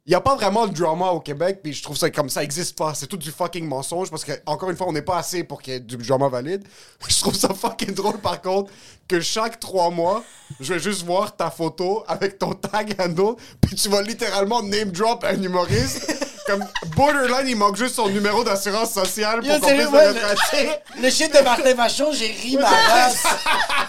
Il 0.05 0.09
n'y 0.09 0.15
a 0.15 0.21
pas 0.21 0.35
vraiment 0.35 0.67
de 0.67 0.73
drama 0.73 1.11
au 1.11 1.21
Québec, 1.21 1.61
puis 1.63 1.71
je 1.71 1.81
trouve 1.81 1.95
ça 1.95 2.09
comme 2.09 2.27
ça 2.27 2.43
existe 2.43 2.77
pas. 2.77 2.93
C'est 2.93 3.07
tout 3.07 3.15
du 3.15 3.31
fucking 3.31 3.65
mensonge 3.65 4.09
parce 4.09 4.25
que, 4.25 4.33
encore 4.45 4.69
une 4.69 4.75
fois, 4.75 4.87
on 4.87 4.91
n'est 4.91 5.01
pas 5.01 5.17
assez 5.17 5.45
pour 5.45 5.61
qu'il 5.61 5.73
y 5.73 5.75
ait 5.77 5.79
du 5.79 5.95
drama 5.95 6.27
valide. 6.27 6.67
Je 7.07 7.19
trouve 7.21 7.35
ça 7.35 7.53
fucking 7.53 7.93
drôle, 7.93 8.17
par 8.19 8.41
contre, 8.41 8.69
que 9.07 9.21
chaque 9.21 9.61
trois 9.61 9.89
mois, 9.89 10.21
je 10.59 10.73
vais 10.73 10.79
juste 10.79 11.03
voir 11.05 11.35
ta 11.35 11.49
photo 11.49 12.03
avec 12.07 12.37
ton 12.37 12.51
tag 12.53 12.95
handle, 12.99 13.35
puis 13.61 13.75
tu 13.75 13.87
vas 13.87 14.01
littéralement 14.01 14.61
name 14.61 14.91
drop 14.91 15.23
un 15.23 15.41
humoriste. 15.41 16.32
Comme 16.47 16.65
borderline, 16.95 17.47
il 17.47 17.55
manque 17.55 17.77
juste 17.77 17.95
son 17.95 18.09
numéro 18.09 18.43
d'assurance 18.43 18.91
sociale 18.91 19.39
pour 19.41 19.59
qu'on 19.61 19.67
puisse 19.67 19.87
ouais, 19.87 20.13
le 20.13 20.19
retracer. 20.19 20.69
Le 21.01 21.09
shit 21.09 21.33
de 21.33 21.39
Martin 21.41 21.73
Vachon, 21.73 22.11
j'ai 22.11 22.27
ri 22.27 22.57
ma 22.57 22.67
race. 22.69 23.23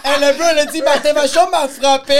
Elle, 0.03 0.21
le 0.21 0.33
bro, 0.37 0.43
elle 0.51 0.59
a 0.59 0.65
dit 0.65 0.81
Martin 0.81 1.13
Vachon 1.13 1.49
m'a 1.49 1.67
frappé. 1.67 2.17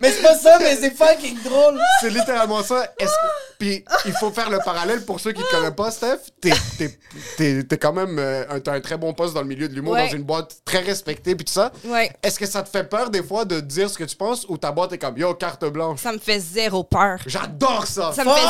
mais 0.00 0.10
c'est 0.12 0.22
pas 0.22 0.36
ça, 0.36 0.58
mais 0.60 0.76
c'est 0.76 0.90
fucking 0.96 1.42
drôle. 1.42 1.78
C'est 2.00 2.10
littéralement 2.10 2.62
ça. 2.62 2.92
Est-ce 2.98 3.10
que- 3.10 3.56
Puis 3.58 3.84
il 4.04 4.12
faut 4.12 4.30
faire 4.30 4.50
le 4.50 4.58
parallèle 4.58 5.04
pour 5.04 5.18
ceux 5.20 5.32
qui 5.32 5.40
ne 5.40 5.46
te 5.46 5.50
connaissent 5.50 5.70
pas, 5.74 5.90
Steph. 5.90 6.18
T'es, 6.40 6.52
t'es, 6.78 6.98
t'es- 7.38 7.62
t'es 7.64 7.78
quand 7.78 7.92
même 7.94 8.18
euh, 8.18 8.44
un, 8.50 8.60
t'as 8.60 8.72
un 8.74 8.80
très 8.80 8.98
bon 8.98 9.14
poste 9.14 9.32
dans 9.34 9.40
le 9.40 9.46
milieu 9.46 9.68
de 9.68 9.74
l'humour, 9.74 9.94
Ouais. 9.94 10.08
dans 10.10 10.16
une 10.16 10.24
boîte 10.24 10.56
très 10.66 10.80
respectée, 10.80 11.34
puis 11.34 11.44
tout 11.46 11.52
ça. 11.52 11.72
Ouais. 11.84 12.10
Est-ce 12.22 12.38
que 12.38 12.44
ça 12.46 12.62
te 12.62 12.68
fait 12.68 12.84
peur 12.84 13.08
des 13.08 13.22
fois 13.22 13.44
de 13.46 13.60
dire 13.60 13.88
ce 13.88 13.96
que 13.96 14.04
tu 14.04 14.16
penses 14.16 14.44
ou 14.48 14.58
ta 14.58 14.72
boîte 14.72 14.92
est 14.92 14.98
comme 14.98 15.16
yo, 15.16 15.32
carte 15.34 15.64
blanche? 15.64 16.00
Ça 16.02 16.12
me 16.12 16.18
fait 16.18 16.38
zéro 16.38 16.84
peur. 16.84 17.18
J'adore 17.26 17.86
ça! 17.86 18.12
Ça 18.14 18.24
me 18.24 18.30
fait 18.30 18.40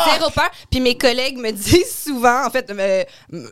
Puis 0.70 0.80
mes 0.80 0.96
collègues 0.96 1.38
me 1.38 1.50
disent 1.52 2.04
souvent, 2.04 2.46
en 2.46 2.50
fait, 2.50 2.70
euh, 2.70 3.04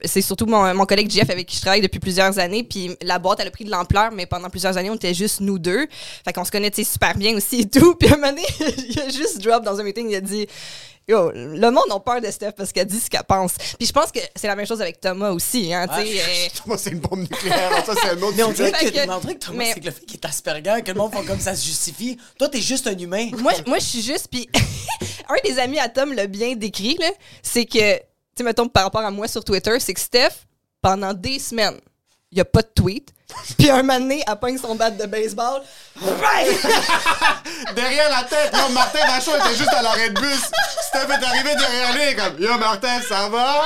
c'est 0.05 0.23
surtout 0.23 0.47
mon, 0.47 0.75
mon 0.75 0.87
collègue 0.87 1.11
Jeff 1.11 1.31
avec 1.31 1.47
qui 1.47 1.57
je 1.57 1.61
travaille 1.61 1.81
depuis 1.81 2.01
plusieurs 2.01 2.39
années. 2.39 2.62
Puis 2.62 2.97
la 3.03 3.19
boîte, 3.19 3.41
elle 3.41 3.49
a 3.49 3.51
pris 3.51 3.65
de 3.65 3.71
l'ampleur, 3.71 4.11
mais 4.12 4.27
pendant 4.27 4.51
plusieurs 4.51 4.77
années, 4.77 4.91
on 4.91 4.97
était 4.97 5.15
juste 5.15 5.41
nous 5.41 5.59
deux. 5.59 5.87
Fait 6.25 6.33
qu'on 6.33 6.45
se 6.45 6.51
sais, 6.51 6.85
super 6.85 7.17
bien 7.17 7.37
aussi 7.37 7.61
et 7.61 7.69
tout. 7.69 7.95
Puis 7.99 8.09
un 8.09 8.17
moment 8.17 8.29
donné, 8.29 8.45
il 8.89 9.01
a 9.01 9.09
juste 9.09 9.41
drop 9.43 9.65
dans 9.65 9.79
un 9.81 9.83
meeting, 9.83 10.11
il 10.11 10.17
a 10.17 10.21
dit. 10.21 10.47
Yo, 11.07 11.31
le 11.35 11.71
monde 11.71 11.85
a 11.91 12.01
peur 12.01 12.21
de 12.23 12.31
Steph 12.31 12.53
parce 12.53 12.73
qu'elle 12.73 12.87
dit 12.87 12.99
ce 12.99 13.11
qu'elle 13.11 13.25
pense. 13.25 13.53
Puis 13.79 13.87
je 13.87 13.93
pense 13.93 14.11
que 14.11 14.21
c'est 14.35 14.47
la 14.47 14.57
même 14.57 14.67
chose 14.67 14.81
avec 14.81 15.01
Thomas 15.01 15.31
aussi. 15.33 15.73
Hein, 15.75 15.87
tu 15.87 15.95
sais, 16.07 16.21
euh, 16.21 16.49
Moi, 16.67 16.79
c'est 16.79 16.91
une 16.91 17.01
bombe 17.01 17.21
nucléaire. 17.21 17.85
ça, 17.85 17.93
c'est 18.01 18.09
un 18.09 18.23
autre 18.23 18.35
Mais 18.37 18.43
on 18.43 18.53
dirait 18.53 18.73
que, 18.73 18.79
Fait 18.79 18.91
que- 18.91 19.07
mais 19.07 19.13
on 19.13 19.19
dirait 19.21 19.35
que 19.35 19.45
Thomas, 19.45 19.59
mais- 19.59 19.73
c'est 19.75 19.81
que 19.81 19.85
le 19.87 19.91
fait 19.91 20.05
qu'il 20.07 20.17
est 20.17 20.25
Asperger, 20.25 20.83
que 20.83 20.93
le 20.93 20.99
monde 20.99 21.13
font 21.13 21.23
comme 21.25 21.41
ça 21.41 21.55
se 21.55 21.65
justifie. 21.67 22.17
Toi, 22.39 22.49
t'es 22.49 22.61
juste 22.63 22.87
un 22.87 22.97
humain. 22.97 23.29
moi, 23.39 23.53
moi 23.67 23.79
je 23.79 23.85
suis 23.85 24.03
juste. 24.03 24.29
Puis 24.31 24.49
un 25.29 25.35
des 25.45 25.59
amis 25.59 25.79
à 25.79 25.91
Tom 25.91 26.13
l'a 26.15 26.27
bien 26.27 26.55
décrit, 26.57 26.99
c'est 27.43 27.67
que, 27.67 27.97
tu 27.97 28.03
sais, 28.39 28.43
mettons, 28.45 28.67
par 28.69 28.85
rapport 28.85 29.03
à 29.03 29.11
moi 29.11 29.29
sur 29.29 29.45
Twitter, 29.45 29.79
c'est 29.81 29.93
que 29.93 30.01
Steph, 30.01 30.47
pendant 30.81 31.13
des 31.13 31.39
semaines, 31.39 31.79
il 32.33 32.37
n'y 32.37 32.41
a 32.41 32.45
pas 32.47 32.63
de 32.63 32.69
tweet. 32.75 33.11
Puis 33.59 33.70
un 33.70 33.82
moment 33.82 34.01
donné, 34.01 34.24
elle 34.26 34.37
pogne 34.37 34.59
son 34.59 34.74
bat 34.74 34.91
de 34.91 35.07
baseball. 35.07 35.62
Derrière 37.74 38.11
la 38.11 38.24
tête, 38.24 38.53
yo, 38.53 38.68
Martin 38.72 39.07
Vachon 39.07 39.37
était 39.37 39.57
juste 39.57 39.72
à 39.72 39.82
l'arrêt 39.82 40.11
de 40.11 40.20
bus. 40.20 40.41
Steph 40.89 41.09
est 41.11 41.24
arrivé 41.24 41.55
derrière 41.55 41.93
lui, 41.95 42.16
comme 42.16 42.41
Yo, 42.43 42.59
Martin, 42.59 43.01
ça 43.09 43.28
va? 43.28 43.62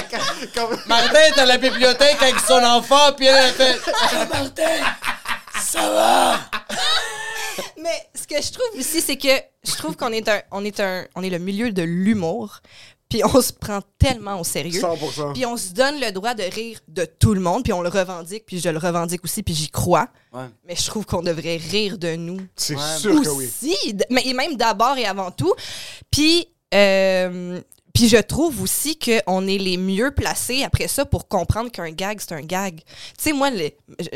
Comme- 0.54 0.78
Martin 0.86 1.20
est 1.20 1.38
à 1.38 1.46
la 1.46 1.56
bibliothèque 1.58 2.20
avec 2.22 2.38
son 2.40 2.62
enfant, 2.62 3.12
puis 3.16 3.26
elle 3.26 3.36
a 3.36 3.48
fait 3.52 3.78
Martin, 4.32 4.84
ça 5.60 5.90
va? 5.90 6.40
Mais 7.78 8.08
ce 8.14 8.26
que 8.26 8.40
je 8.42 8.52
trouve 8.52 8.78
aussi, 8.78 9.00
c'est 9.00 9.16
que 9.16 9.28
je 9.64 9.76
trouve 9.76 9.96
qu'on 9.96 10.12
est 10.12 10.28
un, 10.28 10.40
on 10.50 10.64
est 10.64 10.80
un, 10.80 11.04
on 11.14 11.22
est 11.22 11.30
le 11.30 11.38
milieu 11.38 11.70
de 11.72 11.82
l'humour. 11.82 12.60
Puis 13.10 13.22
on 13.24 13.42
se 13.42 13.52
prend 13.52 13.80
tellement 13.98 14.40
au 14.40 14.44
sérieux. 14.44 14.80
100%. 14.80 15.34
Puis 15.34 15.44
on 15.44 15.56
se 15.58 15.72
donne 15.74 16.00
le 16.00 16.12
droit 16.12 16.32
de 16.32 16.44
rire 16.44 16.78
de 16.88 17.04
tout 17.04 17.34
le 17.34 17.40
monde, 17.40 17.64
puis 17.64 17.72
on 17.74 17.82
le 17.82 17.88
revendique, 17.90 18.44
puis 18.46 18.58
je 18.60 18.68
le 18.70 18.78
revendique 18.78 19.22
aussi, 19.24 19.42
puis 19.42 19.52
j'y 19.54 19.68
crois. 19.68 20.08
Ouais. 20.32 20.44
Mais 20.66 20.76
je 20.76 20.86
trouve 20.86 21.04
qu'on 21.04 21.20
devrait 21.22 21.56
rire 21.56 21.98
de 21.98 22.14
nous 22.16 22.38
C'est 22.56 22.76
Ouais. 22.76 22.96
sûr 22.98 23.20
que 23.20 23.28
oui. 23.30 23.50
mais 24.10 24.22
et 24.24 24.32
même 24.32 24.56
d'abord 24.56 24.96
et 24.96 25.04
avant 25.04 25.30
tout. 25.32 25.52
Puis, 26.10 26.46
euh, 26.72 27.60
puis 27.92 28.08
je 28.08 28.16
trouve 28.18 28.62
aussi 28.62 28.96
qu'on 28.96 29.46
est 29.48 29.58
les 29.58 29.76
mieux 29.76 30.12
placés 30.12 30.62
après 30.62 30.86
ça 30.86 31.04
pour 31.04 31.26
comprendre 31.26 31.70
qu'un 31.72 31.90
gag, 31.90 32.20
c'est 32.20 32.32
un 32.34 32.40
gag. 32.42 32.76
Tu 32.76 32.84
sais, 33.18 33.32
moi, 33.32 33.50
le- 33.50 33.70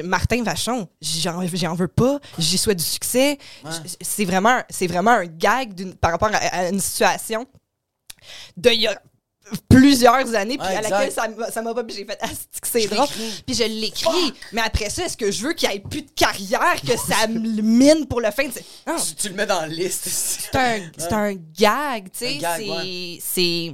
Martin 0.04 0.44
Vachon, 0.44 0.86
j'en 1.02 1.74
veux 1.74 1.88
pas, 1.88 2.20
j'y 2.38 2.56
souhaite 2.56 2.78
du 2.78 2.84
succès. 2.84 3.38
C'est 4.00 4.24
vraiment, 4.24 4.60
c'est 4.70 4.86
vraiment 4.86 5.10
un 5.10 5.26
gag 5.26 5.94
par 5.96 6.12
rapport 6.12 6.30
à, 6.32 6.36
à 6.36 6.68
une 6.68 6.78
situation 6.80 7.44
de 8.56 8.70
il 8.70 8.80
y 8.82 8.86
a 8.86 9.00
plusieurs 9.68 10.34
années, 10.34 10.56
puis 10.56 10.66
Ouais, 10.66 10.76
à 10.76 10.80
laquelle 10.80 11.12
ça 11.12 11.28
m'a- 11.28 11.50
ça 11.50 11.60
m'a 11.60 11.74
pas, 11.74 11.82
j'ai 11.88 12.04
fait, 12.06 12.18
ah, 12.22 12.28
c'est 12.62 12.86
drôle? 12.86 13.06
Puis 13.46 13.54
je 13.54 13.64
l'écris. 13.64 14.32
Mais 14.52 14.62
après 14.62 14.88
ça, 14.88 15.04
est-ce 15.04 15.16
que 15.18 15.30
je 15.30 15.46
veux 15.46 15.52
qu'il 15.52 15.68
n'y 15.68 15.74
ait 15.76 15.80
plus 15.80 16.02
de 16.02 16.10
carrière, 16.12 16.80
que 16.80 16.96
ça 16.96 17.26
me 17.26 17.60
mine 17.60 18.06
pour 18.06 18.20
le 18.22 18.30
fin? 18.30 18.44
Non, 18.86 18.96
Tu, 18.96 19.14
tu 19.14 19.28
le 19.28 19.34
mets 19.34 19.44
dans 19.46 19.60
la 19.60 19.66
liste. 19.68 20.04
c'est 20.08 20.56
un, 20.56 20.80
c'est 20.96 21.12
un 21.12 21.34
gag, 21.34 22.04
tu 22.10 22.18
sais. 22.20 22.38
C'est- 22.40 22.70
ouais. 22.70 23.18
C'est. 23.20 23.72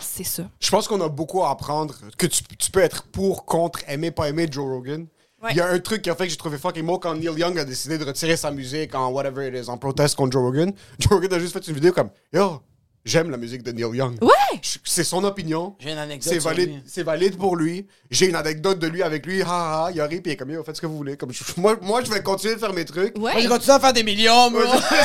C'est 0.00 0.24
ça. 0.24 0.42
Je 0.58 0.68
pense 0.68 0.88
qu'on 0.88 1.00
a 1.00 1.08
beaucoup 1.08 1.44
à 1.44 1.50
apprendre. 1.50 1.94
Que 2.18 2.26
tu, 2.26 2.42
tu 2.58 2.70
peux 2.72 2.80
être 2.80 3.04
pour, 3.04 3.44
contre, 3.44 3.80
aimer, 3.86 4.10
pas 4.10 4.28
aimer 4.28 4.48
Joe 4.50 4.64
Rogan. 4.64 5.06
Il 5.42 5.44
Ouais. 5.44 5.54
y 5.54 5.60
a 5.60 5.68
un 5.68 5.78
truc 5.78 6.02
qui 6.02 6.10
a 6.10 6.14
fait 6.16 6.24
que 6.24 6.30
j'ai 6.30 6.36
trouvé 6.36 6.56
fucking 6.58 6.84
beau 6.84 6.98
quand 6.98 7.14
Neil 7.14 7.38
Young 7.38 7.56
a 7.58 7.64
décidé 7.64 7.98
de 7.98 8.04
retirer 8.04 8.36
sa 8.36 8.50
musique 8.50 8.94
en 8.96 9.10
whatever 9.10 9.46
it 9.48 9.54
is, 9.64 9.68
en 9.68 9.76
proteste 9.78 10.14
contre 10.16 10.32
Joe 10.32 10.42
Rogan. 10.42 10.72
Joe 10.98 11.12
Rogan 11.12 11.32
a 11.34 11.38
juste 11.38 11.52
fait 11.52 11.66
une 11.68 11.74
vidéo 11.74 11.92
comme 11.92 12.10
Yo, 12.32 12.60
j'aime 13.04 13.30
la 13.30 13.36
musique 13.36 13.62
de 13.62 13.72
Neil 13.72 13.96
Young. 13.96 14.16
Ouais! 14.22 14.28
Je- 14.62 14.78
C'est 14.84 15.04
son 15.04 15.24
opinion. 15.24 15.74
J'ai 15.80 15.92
une 15.92 15.98
anecdote 15.98 16.32
C'est 16.32 16.38
valide, 16.38 16.68
lui. 16.68 16.82
c'est 16.86 17.02
valide 17.02 17.36
pour 17.38 17.56
lui. 17.56 17.86
J'ai 18.10 18.28
une 18.28 18.36
anecdote 18.36 18.78
de 18.78 18.86
lui 18.86 19.02
avec 19.02 19.24
lui. 19.24 19.40
Ha 19.42 19.46
ha, 19.48 19.86
ha. 19.86 19.90
il 19.94 20.00
a 20.00 20.04
ri, 20.06 20.20
puis 20.20 20.30
il 20.30 20.34
est 20.34 20.36
comme 20.36 20.50
Yo, 20.50 20.62
faites 20.62 20.76
ce 20.76 20.80
que 20.82 20.86
vous 20.86 20.96
voulez. 20.96 21.16
Comme, 21.16 21.32
je- 21.32 21.42
moi, 21.56 21.76
moi, 21.80 22.02
je 22.04 22.10
vais 22.10 22.22
continuer 22.22 22.54
de 22.54 22.60
faire 22.60 22.72
mes 22.74 22.84
trucs. 22.84 23.16
Moi, 23.16 23.32
Ouais. 23.34 23.40
j'ai 23.42 23.48
continué 23.48 23.72
à 23.74 23.80
faire 23.80 23.92
des 23.92 24.02
millions, 24.02 24.50
bro. 24.50 24.60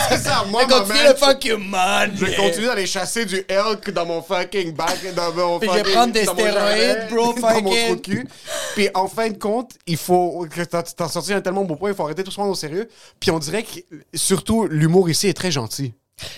c'est 0.10 0.18
ça, 0.18 0.44
moi, 0.50 0.66
ma 0.68 0.74
continué 0.80 0.98
man, 1.04 1.08
le 1.14 1.16
fuck 1.16 1.46
you, 1.46 1.58
man. 1.58 2.12
Je 2.16 2.26
vais 2.26 2.36
continuer 2.36 2.68
d'aller 2.68 2.86
chasser 2.86 3.26
du 3.26 3.38
elk 3.48 3.90
dans 3.92 4.06
mon 4.06 4.22
fucking 4.22 4.74
back, 4.74 5.14
dans 5.16 5.34
mon 5.34 5.60
Puis 5.60 5.70
je 5.70 5.74
vais 5.76 5.80
fucking- 5.84 5.94
prendre 5.94 6.14
des 6.14 6.26
dans 6.26 6.34
mon 6.36 6.40
stéroïdes, 6.42 7.08
bro, 7.10 7.34
dans 7.34 7.62
mon 7.62 7.72
fucking. 7.72 7.86
trou 7.86 7.96
de 7.96 8.02
cul. 8.02 8.28
Puis 8.76 8.90
en 8.94 9.08
fin 9.08 9.30
de 9.30 9.38
compte, 9.38 9.72
il 9.88 9.98
faut. 9.98 10.46
que 10.54 10.62
T'as 10.64 10.84
t'as 10.84 11.08
sorti 11.08 11.32
un 11.34 11.42
tellement 11.42 11.64
beau 11.64 11.76
point, 11.78 11.90
il 11.92 11.96
faut 11.96 12.04
arrêter 12.04 12.24
tout 12.24 12.32
se 12.32 12.36
prendre 12.36 12.52
au 12.52 12.56
sérieux. 12.56 12.90
Puis 13.20 13.32
on 13.32 13.40
dirait 13.40 13.64
que, 13.64 13.80
surtout, 14.14 14.68
l'humour 14.68 15.10
ici 15.10 15.28
est 15.28 15.34
très 15.34 15.52
gentil. 15.52 15.94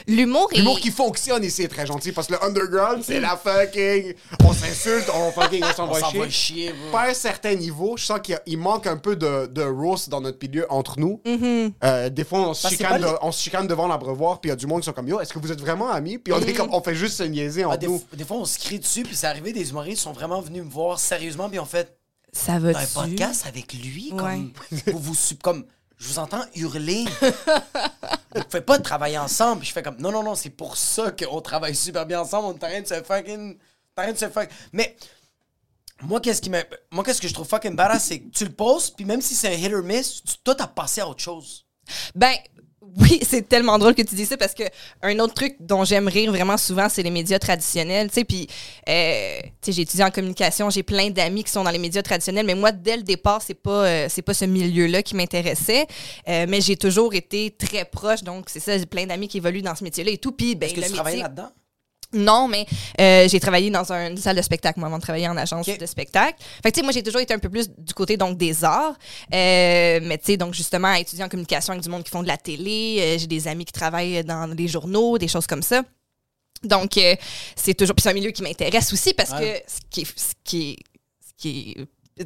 L'humour 0.07 0.49
est. 0.51 0.57
L'humour 0.57 0.79
qui 0.79 0.91
fonctionne 0.91 1.43
ici 1.43 1.63
est 1.63 1.67
très 1.67 1.85
gentil 1.85 2.11
parce 2.11 2.27
que 2.27 2.33
le 2.33 2.43
underground, 2.43 3.03
c'est 3.03 3.19
la 3.19 3.37
fucking. 3.37 4.13
On 4.43 4.53
s'insulte, 4.53 5.09
on 5.13 5.31
fucking. 5.31 5.63
On 5.63 5.73
s'envoie 5.73 5.99
s'en 5.99 6.09
chier. 6.09 6.19
va 6.19 6.29
chier. 6.29 6.73
Pas 6.91 7.01
à 7.01 7.09
un 7.09 7.13
certain 7.13 7.55
niveau, 7.55 7.95
je 7.95 8.05
sens 8.05 8.19
qu'il 8.21 8.57
manque 8.57 8.87
un 8.87 8.97
peu 8.97 9.15
de, 9.15 9.47
de 9.47 9.61
roast 9.63 10.09
dans 10.09 10.21
notre 10.21 10.37
milieu 10.45 10.65
entre 10.69 10.99
nous. 10.99 11.21
Euh, 11.83 12.09
des 12.09 12.23
fois, 12.23 12.49
on 12.49 12.53
se, 12.53 12.67
chicane 12.67 13.05
on 13.21 13.31
se 13.31 13.41
chicane 13.41 13.67
devant 13.67 13.87
l'abreuvoir, 13.87 14.41
puis 14.41 14.49
il 14.49 14.51
y 14.51 14.53
a 14.53 14.57
du 14.57 14.67
monde 14.67 14.81
qui 14.81 14.85
sont 14.85 14.93
comme 14.93 15.07
Yo, 15.07 15.19
est-ce 15.19 15.33
que 15.33 15.39
vous 15.39 15.51
êtes 15.51 15.61
vraiment 15.61 15.89
amis? 15.89 16.17
Puis 16.17 16.33
on, 16.33 16.39
est 16.39 16.53
comme, 16.53 16.73
on 16.73 16.81
fait 16.81 16.95
juste 16.95 17.17
se 17.17 17.23
niaiser 17.23 17.63
Ah, 17.63 17.69
entre 17.69 17.77
des, 17.77 17.87
nous. 17.87 18.01
des 18.13 18.25
fois, 18.25 18.37
on 18.37 18.45
se 18.45 18.59
crie 18.59 18.79
dessus, 18.79 19.03
puis 19.03 19.15
c'est 19.15 19.27
arrivé, 19.27 19.53
des 19.53 19.69
humoristes 19.69 20.01
sont 20.01 20.11
vraiment 20.13 20.41
venus 20.41 20.63
me 20.63 20.69
voir 20.69 20.99
sérieusement, 20.99 21.49
puis 21.49 21.59
on 21.59 21.65
fait 21.65 21.95
Ça 22.33 22.59
va 22.59 22.69
un 22.69 22.85
podcast 22.85 23.45
avec 23.47 23.73
lui, 23.73 24.13
comme, 24.17 24.51
vous, 24.87 24.99
vous, 25.13 25.15
comme, 25.41 25.65
je 25.99 26.07
vous 26.07 26.19
entends 26.19 26.43
hurler. 26.55 27.05
vous 28.35 28.43
pouvez 28.43 28.61
pas 28.61 28.79
travailler 28.79 29.17
ensemble. 29.17 29.59
Puis 29.59 29.69
je 29.69 29.73
fais 29.73 29.83
comme, 29.83 29.97
non, 29.97 30.11
non, 30.11 30.23
non, 30.23 30.33
c'est 30.33 30.49
pour 30.49 30.77
ça 30.77 31.11
qu'on 31.11 31.41
travaille 31.41 31.75
super 31.75 32.05
bien 32.05 32.21
ensemble. 32.21 32.47
On 32.47 32.51
est 32.51 32.63
en 32.63 32.69
train 32.69 32.81
de 32.81 32.87
se 32.87 33.03
fucking. 33.03 33.57
on 33.57 34.01
est 34.01 34.01
en 34.01 34.03
train 34.03 34.11
de 34.13 34.17
se 34.17 34.29
fuck. 34.29 34.49
Mais 34.71 34.95
moi, 36.01 36.21
qu'est-ce 36.21 36.41
qui. 36.41 36.49
Moi, 36.49 37.03
qu'est-ce 37.03 37.21
que 37.21 37.27
je 37.27 37.33
trouve 37.33 37.47
fucking 37.47 37.75
badass, 37.75 38.05
c'est 38.05 38.19
que 38.21 38.29
tu 38.29 38.45
le 38.45 38.51
postes, 38.51 38.95
puis 38.95 39.03
même 39.03 39.21
si 39.21 39.35
c'est 39.35 39.49
un 39.49 39.57
hit 39.57 39.73
or 39.73 39.83
miss, 39.83 40.23
tu, 40.23 40.37
toi, 40.43 40.55
t'as 40.55 40.67
passé 40.67 41.01
à 41.01 41.07
autre 41.07 41.21
chose. 41.21 41.65
Ben. 42.15 42.33
Oui, 42.97 43.19
c'est 43.27 43.47
tellement 43.47 43.77
drôle 43.77 43.95
que 43.95 44.01
tu 44.01 44.15
dis 44.15 44.25
ça 44.25 44.37
parce 44.37 44.53
que 44.53 44.63
un 45.01 45.17
autre 45.19 45.33
truc 45.33 45.55
dont 45.59 45.83
j'aime 45.83 46.07
rire 46.07 46.31
vraiment 46.31 46.57
souvent, 46.57 46.87
c'est 46.89 47.03
les 47.03 47.11
médias 47.11 47.39
traditionnels. 47.39 48.07
Tu 48.09 48.15
sais, 48.15 48.23
puis, 48.23 48.47
euh, 48.87 49.39
j'ai 49.67 49.81
étudié 49.81 50.03
en 50.03 50.11
communication, 50.11 50.69
j'ai 50.69 50.83
plein 50.83 51.09
d'amis 51.09 51.43
qui 51.43 51.51
sont 51.51 51.63
dans 51.63 51.71
les 51.71 51.77
médias 51.79 52.01
traditionnels, 52.01 52.45
mais 52.45 52.55
moi, 52.55 52.71
dès 52.71 52.97
le 52.97 53.03
départ, 53.03 53.41
c'est 53.41 53.53
pas, 53.53 53.85
euh, 53.85 54.05
c'est 54.09 54.21
pas 54.21 54.33
ce 54.33 54.45
milieu-là 54.45 55.03
qui 55.03 55.15
m'intéressait. 55.15 55.85
Euh, 56.27 56.45
mais 56.49 56.61
j'ai 56.61 56.77
toujours 56.77 57.13
été 57.13 57.51
très 57.51 57.85
proche, 57.85 58.23
donc 58.23 58.49
c'est 58.49 58.59
ça, 58.59 58.77
j'ai 58.77 58.85
plein 58.85 59.05
d'amis 59.05 59.27
qui 59.27 59.37
évoluent 59.37 59.61
dans 59.61 59.75
ce 59.75 59.83
métier-là 59.83 60.11
et 60.11 60.17
tout. 60.17 60.31
Puis, 60.31 60.55
ben, 60.55 60.67
Est-ce 60.67 60.75
que 60.75 60.81
le 60.81 60.87
tu 60.87 60.93
travaillais 60.93 61.17
métier- 61.17 61.23
là-dedans? 61.23 61.49
Non, 62.11 62.47
mais 62.47 62.65
euh, 62.99 63.27
j'ai 63.29 63.39
travaillé 63.39 63.69
dans 63.69 63.93
un- 63.93 64.09
une 64.09 64.17
salle 64.17 64.35
de 64.35 64.41
spectacle, 64.41 64.79
moi, 64.79 64.87
avant 64.87 64.97
de 64.97 65.01
travailler 65.03 65.27
en 65.27 65.37
agence 65.37 65.67
de 65.67 65.85
spectacle. 65.85 66.35
Fait 66.63 66.71
que, 66.71 66.75
tu 66.75 66.79
sais, 66.79 66.83
moi, 66.83 66.91
j'ai 66.91 67.03
toujours 67.03 67.21
été 67.21 67.33
un 67.35 67.39
peu 67.39 67.49
plus 67.49 67.69
du 67.77 67.93
côté, 67.93 68.17
donc, 68.17 68.35
des 68.37 68.63
arts. 68.63 68.95
Euh, 69.33 69.99
mais, 70.01 70.17
tu 70.17 70.25
sais, 70.25 70.37
donc, 70.37 70.55
justement, 70.55 70.91
étudier 70.93 71.23
en 71.23 71.29
communication 71.29 71.73
avec 71.73 71.83
du 71.83 71.89
monde 71.89 72.03
qui 72.03 72.09
font 72.09 72.23
de 72.23 72.27
la 72.27 72.37
télé. 72.37 72.97
euh, 72.99 73.17
j'ai 73.19 73.27
des 73.27 73.47
amis 73.47 73.65
qui 73.65 73.73
travaillent 73.73 74.23
dans 74.23 74.47
les 74.47 74.67
journaux, 74.67 75.19
des 75.19 75.27
choses 75.27 75.45
comme 75.45 75.61
ça. 75.61 75.83
Donc, 76.63 76.97
euh, 76.97 77.15
c'est 77.55 77.75
toujours... 77.75 77.95
Puis 77.95 78.01
c'est 78.03 78.09
un 78.09 78.13
milieu 78.13 78.31
qui 78.31 78.41
m'intéresse 78.41 78.91
aussi 78.91 79.13
parce 79.13 79.29
Ouais. 79.31 79.63
que 79.65 79.71
ce 79.71 79.79
qui 79.89 80.01
est... 80.01 80.05
Ce 80.19 80.33
qui 80.43 80.71
est, 80.71 80.77
ce 81.27 81.33
qui 81.37 81.75
est 81.77 81.85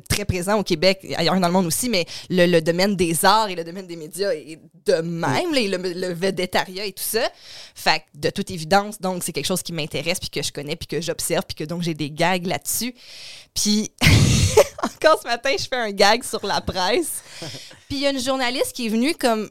très 0.09 0.25
présent 0.25 0.59
au 0.59 0.63
Québec, 0.63 1.05
ailleurs 1.15 1.39
dans 1.39 1.47
le 1.47 1.53
monde 1.53 1.65
aussi, 1.65 1.89
mais 1.89 2.05
le, 2.29 2.45
le 2.45 2.61
domaine 2.61 2.95
des 2.95 3.25
arts 3.25 3.49
et 3.49 3.55
le 3.55 3.63
domaine 3.63 3.87
des 3.87 3.95
médias 3.95 4.31
est 4.33 4.59
de 4.85 4.95
même, 4.95 5.53
là, 5.53 5.77
le, 5.77 5.93
le 5.93 6.13
vedettariat 6.13 6.85
et 6.85 6.93
tout 6.93 7.03
ça. 7.03 7.29
Fait 7.75 7.99
que, 7.99 8.19
de 8.19 8.29
toute 8.29 8.51
évidence, 8.51 8.99
donc, 8.99 9.23
c'est 9.23 9.31
quelque 9.31 9.45
chose 9.45 9.63
qui 9.63 9.73
m'intéresse, 9.73 10.19
puis 10.19 10.29
que 10.29 10.41
je 10.41 10.51
connais, 10.51 10.75
puis 10.75 10.87
que 10.87 11.01
j'observe, 11.01 11.43
puis 11.45 11.55
que 11.55 11.63
donc 11.63 11.81
j'ai 11.81 11.93
des 11.93 12.11
gags 12.11 12.45
là-dessus. 12.45 12.93
Puis, 13.53 13.91
encore 14.83 15.21
ce 15.21 15.27
matin, 15.27 15.51
je 15.57 15.65
fais 15.67 15.75
un 15.75 15.91
gag 15.91 16.23
sur 16.23 16.45
la 16.45 16.61
presse. 16.61 17.21
Puis, 17.87 17.97
il 17.97 17.99
y 17.99 18.07
a 18.07 18.09
une 18.09 18.19
journaliste 18.19 18.73
qui 18.73 18.87
est 18.87 18.89
venue 18.89 19.13
comme, 19.13 19.49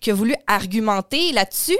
qui 0.00 0.10
a 0.10 0.14
voulu 0.14 0.34
argumenter 0.46 1.32
là-dessus. 1.32 1.78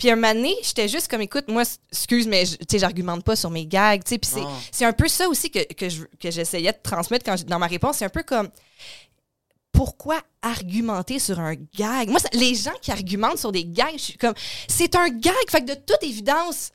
Puis 0.00 0.10
un 0.10 0.16
moment 0.16 0.34
donné, 0.34 0.56
j'étais 0.62 0.88
juste 0.88 1.06
comme, 1.08 1.20
écoute, 1.20 1.44
moi, 1.48 1.62
excuse, 1.92 2.26
mais 2.26 2.44
tu 2.44 2.56
sais, 2.68 2.78
j'argumente 2.80 3.22
pas 3.22 3.36
sur 3.36 3.50
mes 3.50 3.66
gags, 3.66 4.02
tu 4.02 4.08
sais. 4.08 4.18
Puis 4.18 4.30
c'est- 4.34 4.40
Ah. 4.44 4.58
c'est 4.72 4.84
un 4.86 4.92
peu 4.94 5.06
ça 5.06 5.28
aussi 5.28 5.50
que, 5.50 5.60
que 5.74 5.88
je- 5.88 6.04
que 6.18 6.30
j'essayais 6.30 6.72
de 6.72 6.78
transmettre 6.82 7.24
quand 7.24 7.44
dans 7.44 7.58
ma 7.58 7.66
réponse. 7.68 7.98
C'est 7.98 8.06
un 8.06 8.08
peu 8.08 8.22
comme, 8.22 8.48
pourquoi 9.72 10.20
argumenter 10.42 11.18
sur 11.18 11.38
un 11.38 11.54
gag? 11.54 12.08
Moi, 12.08 12.18
ça- 12.18 12.28
les 12.32 12.54
gens 12.54 12.72
qui 12.82 12.90
argumentent 12.90 13.38
sur 13.38 13.52
des 13.52 13.64
gags, 13.64 13.92
je 13.92 13.98
suis 14.02 14.18
comme, 14.18 14.34
c'est 14.68 14.96
un 14.96 15.08
gag. 15.10 15.34
Fait 15.48 15.60
que 15.60 15.66
de 15.66 15.74
toute 15.74 16.02
évidence, 16.02 16.70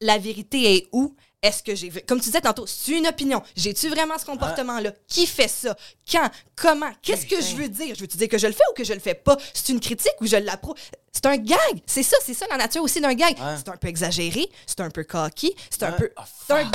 la 0.00 0.16
vérité 0.18 0.76
est 0.76 0.88
où? 0.92 1.14
Est-ce 1.42 1.62
que 1.62 1.74
j'ai. 1.74 1.90
Comme 2.02 2.18
tu 2.18 2.26
disais 2.26 2.40
tantôt, 2.40 2.66
c'est 2.66 2.92
une 2.92 3.06
opinion. 3.06 3.42
J'ai-tu 3.56 3.88
vraiment 3.88 4.18
ce 4.18 4.26
comportement-là? 4.26 4.92
Qui 5.08 5.26
fait 5.26 5.48
ça? 5.48 5.74
Quand? 6.10 6.30
Comment? 6.54 6.90
Qu'est-ce 7.00 7.24
que 7.24 7.40
je 7.40 7.56
veux 7.56 7.68
dire? 7.68 7.94
Je 7.94 8.00
veux-tu 8.00 8.18
dire 8.18 8.28
que 8.28 8.36
je 8.36 8.46
le 8.46 8.52
fais 8.52 8.62
ou 8.70 8.74
que 8.74 8.84
je 8.84 8.92
le 8.92 9.00
fais 9.00 9.14
pas? 9.14 9.38
C'est 9.54 9.70
une 9.72 9.80
critique 9.80 10.14
ou 10.20 10.26
je 10.26 10.36
l'approuve? 10.36 10.74
C'est 11.12 11.26
un 11.26 11.36
gag. 11.38 11.58
C'est 11.86 12.02
ça, 12.02 12.16
c'est 12.22 12.34
ça 12.34 12.46
la 12.50 12.56
nature 12.56 12.82
aussi 12.82 13.00
d'un 13.00 13.14
gag. 13.14 13.36
C'est 13.56 13.68
un 13.68 13.76
peu 13.76 13.88
exagéré, 13.88 14.48
c'est 14.66 14.80
un 14.80 14.90
peu 14.90 15.02
cocky, 15.02 15.54
c'est 15.70 15.82
un 15.82 15.92
peu. 15.92 16.10
Ah, 16.16 16.24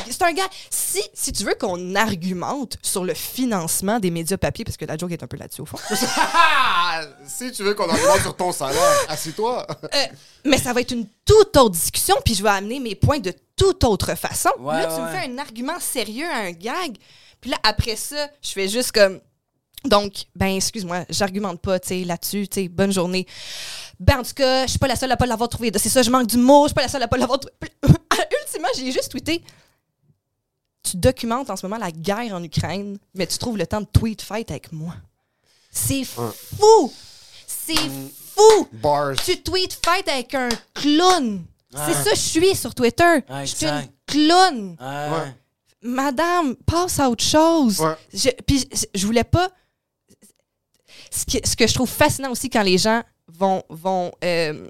C'est 0.09 0.23
un, 0.23 0.33
gag. 0.33 0.47
Si, 0.69 1.01
si 1.13 1.31
tu 1.31 1.43
veux 1.43 1.55
qu'on 1.55 1.95
argumente 1.95 2.77
sur 2.81 3.05
le 3.05 3.13
financement 3.13 3.99
des 3.99 4.11
médias 4.11 4.37
papier, 4.37 4.65
parce 4.65 4.77
que 4.77 4.85
la 4.85 4.97
joke 4.97 5.11
est 5.11 5.23
un 5.23 5.27
peu 5.27 5.37
là-dessus 5.37 5.61
au 5.61 5.65
fond. 5.65 5.77
Ah, 6.17 7.01
si 7.27 7.51
tu 7.51 7.63
veux 7.63 7.75
qu'on 7.75 7.89
en 7.89 7.95
demande 7.95 8.19
sur 8.19 8.35
ton 8.35 8.51
salaire, 8.51 9.05
assis-toi. 9.09 9.65
Euh, 9.83 10.05
mais 10.43 10.57
ça 10.57 10.73
va 10.73 10.81
être 10.81 10.91
une 10.91 11.07
toute 11.23 11.55
autre 11.55 11.71
discussion, 11.71 12.15
puis 12.23 12.35
je 12.35 12.43
vais 12.43 12.49
amener 12.49 12.79
mes 12.79 12.95
points 12.95 13.19
de 13.19 13.33
toute 13.55 13.83
autre 13.83 14.15
façon. 14.15 14.49
Ouais, 14.59 14.73
là, 14.73 14.95
tu 14.95 15.01
me 15.01 15.07
fais 15.07 15.29
un 15.29 15.37
argument 15.37 15.79
sérieux 15.79 16.27
à 16.29 16.37
un 16.37 16.51
gag, 16.51 16.97
puis 17.41 17.51
là, 17.51 17.57
après 17.63 17.95
ça, 17.95 18.27
je 18.41 18.51
fais 18.51 18.67
juste 18.67 18.91
comme. 18.91 19.19
Donc, 19.83 20.13
ben, 20.35 20.55
excuse-moi, 20.55 21.05
j'argumente 21.09 21.61
pas, 21.61 21.79
tu 21.79 21.89
sais, 21.89 22.03
là-dessus, 22.03 22.47
tu 22.47 22.61
sais, 22.63 22.67
bonne 22.67 22.91
journée. 22.91 23.27
Ben, 23.99 24.19
en 24.19 24.23
tout 24.23 24.33
cas, 24.33 24.65
je 24.65 24.71
suis 24.71 24.79
pas 24.79 24.87
la 24.87 24.95
seule 24.95 25.11
à 25.11 25.17
pas 25.17 25.27
l'avoir 25.27 25.47
trouvé. 25.47 25.71
C'est 25.75 25.89
ça, 25.89 26.01
je 26.01 26.09
manque 26.09 26.27
du 26.27 26.37
mot, 26.37 26.63
je 26.63 26.69
suis 26.69 26.73
pas 26.73 26.81
la 26.81 26.87
seule 26.87 27.03
à 27.03 27.07
pas 27.07 27.17
l'avoir 27.17 27.39
trouvé. 27.39 27.53
Puis, 27.59 27.69
Ultimement, 28.45 28.67
j'ai 28.75 28.91
juste 28.91 29.11
tweeté. 29.11 29.43
Tu 30.83 30.97
documentes 30.97 31.49
en 31.49 31.55
ce 31.55 31.65
moment 31.65 31.77
la 31.77 31.91
guerre 31.91 32.33
en 32.33 32.43
Ukraine, 32.43 32.97
mais 33.13 33.27
tu 33.27 33.37
trouves 33.37 33.57
le 33.57 33.67
temps 33.67 33.81
de 33.81 33.87
tweet 33.91 34.21
fight 34.21 34.49
avec 34.49 34.71
moi. 34.71 34.95
C'est 35.71 36.03
fou! 36.03 36.91
C'est 37.45 37.75
fou! 37.75 38.67
Bars. 38.71 39.15
Tu 39.23 39.41
tweet 39.41 39.77
fight 39.83 40.07
avec 40.07 40.33
un 40.35 40.49
clown. 40.73 41.43
C'est 41.87 41.93
ça, 42.03 42.09
je 42.11 42.19
suis 42.19 42.55
sur 42.55 42.73
Twitter. 42.73 43.03
Je 43.45 43.55
suis 43.55 43.65
une 43.67 43.89
clown. 44.07 44.75
Madame, 45.81 46.55
passe 46.65 46.99
à 46.99 47.09
autre 47.09 47.23
chose. 47.23 47.79
Je, 48.13 48.29
puis 48.47 48.67
je- 48.73 48.85
je 48.99 49.05
voulais 49.05 49.23
pas. 49.23 49.49
Ce 51.11 51.25
que, 51.25 51.47
ce 51.47 51.55
que 51.55 51.67
je 51.67 51.73
trouve 51.73 51.89
fascinant 51.89 52.31
aussi 52.31 52.49
quand 52.49 52.63
les 52.63 52.77
gens 52.77 53.03
vont, 53.27 53.63
vont 53.69 54.11
euh, 54.23 54.67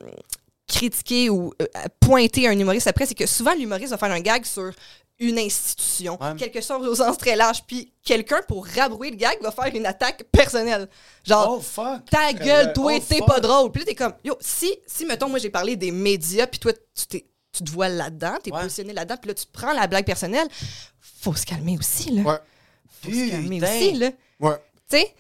critiquer 0.68 1.30
ou 1.30 1.53
euh, 1.62 1.66
pointer 1.99 2.47
un 2.47 2.58
humoriste 2.60 2.88
après, 2.88 3.06
c'est 3.06 3.16
que 3.16 3.26
souvent 3.26 3.53
l'humoriste 3.56 3.91
va 3.91 3.97
faire 3.97 4.12
un 4.12 4.20
gag 4.20 4.45
sur 4.45 4.72
une 5.20 5.39
institution, 5.39 6.18
Ouais. 6.22 6.36
quelque 6.36 6.59
chose 6.61 6.86
au 6.88 6.95
sens 6.95 7.18
très 7.18 7.36
large, 7.38 7.63
puis 7.66 7.93
quelqu'un, 8.03 8.41
pour 8.47 8.66
rabrouer 8.68 9.11
le 9.11 9.16
gag, 9.16 9.38
va 9.41 9.51
faire 9.51 9.74
une 9.74 9.86
attaque 9.86 10.24
personnelle. 10.32 10.89
Genre, 11.24 11.55
Oh, 11.57 11.61
fuck. 11.61 12.09
ta 12.11 12.34
gueule, 12.34 12.74
toi, 12.74 12.93
oh, 12.97 13.03
t'es 13.07 13.22
pas 13.26 13.39
drôle. 13.39 13.72
Puis 13.72 13.82
là, 13.82 13.86
t'es 13.86 13.95
comme, 13.95 14.13
yo, 14.26 14.36
si, 14.41 14.74
si, 14.86 15.05
mettons, 15.05 15.30
moi, 15.30 15.39
j'ai 15.39 15.49
parlé 15.49 15.76
des 15.78 15.91
médias, 15.91 16.47
puis 16.47 16.59
toi, 16.59 16.74
tu, 16.74 17.05
t'es- 17.07 17.26
tu 17.53 17.63
te 17.63 17.72
vois 17.72 17.88
là-dedans, 17.88 18.38
t'es 18.43 18.51
Ouais. 18.51 18.61
positionné 18.61 18.91
là-dedans, 18.91 19.16
puis 19.22 19.30
là, 19.30 19.34
tu 19.36 19.45
prends 19.51 19.72
la 19.72 19.88
blague 19.88 20.05
personnelle, 20.05 20.47
faut 20.99 21.34
se 21.34 21.45
calmer 21.45 21.78
aussi, 21.80 22.11
là. 22.11 22.22
Ouais. 22.24 22.38
Faut 23.03 23.11
se 23.11 23.30
calmer 23.32 23.61
aussi, 23.63 23.91
là. 23.93 24.09
Ouais. 24.41 24.55
Tu 24.89 24.97
sais? 24.97 25.16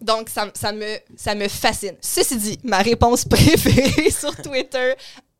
Donc, 0.00 0.28
ça, 0.28 0.48
ça, 0.54 0.70
me, 0.70 0.96
ça 1.16 1.34
me 1.34 1.48
fascine. 1.48 1.96
Ceci 2.00 2.36
dit, 2.36 2.60
ma 2.62 2.78
réponse 2.78 3.24
préférée 3.28 4.10
sur 4.12 4.34
Twitter 4.36 4.94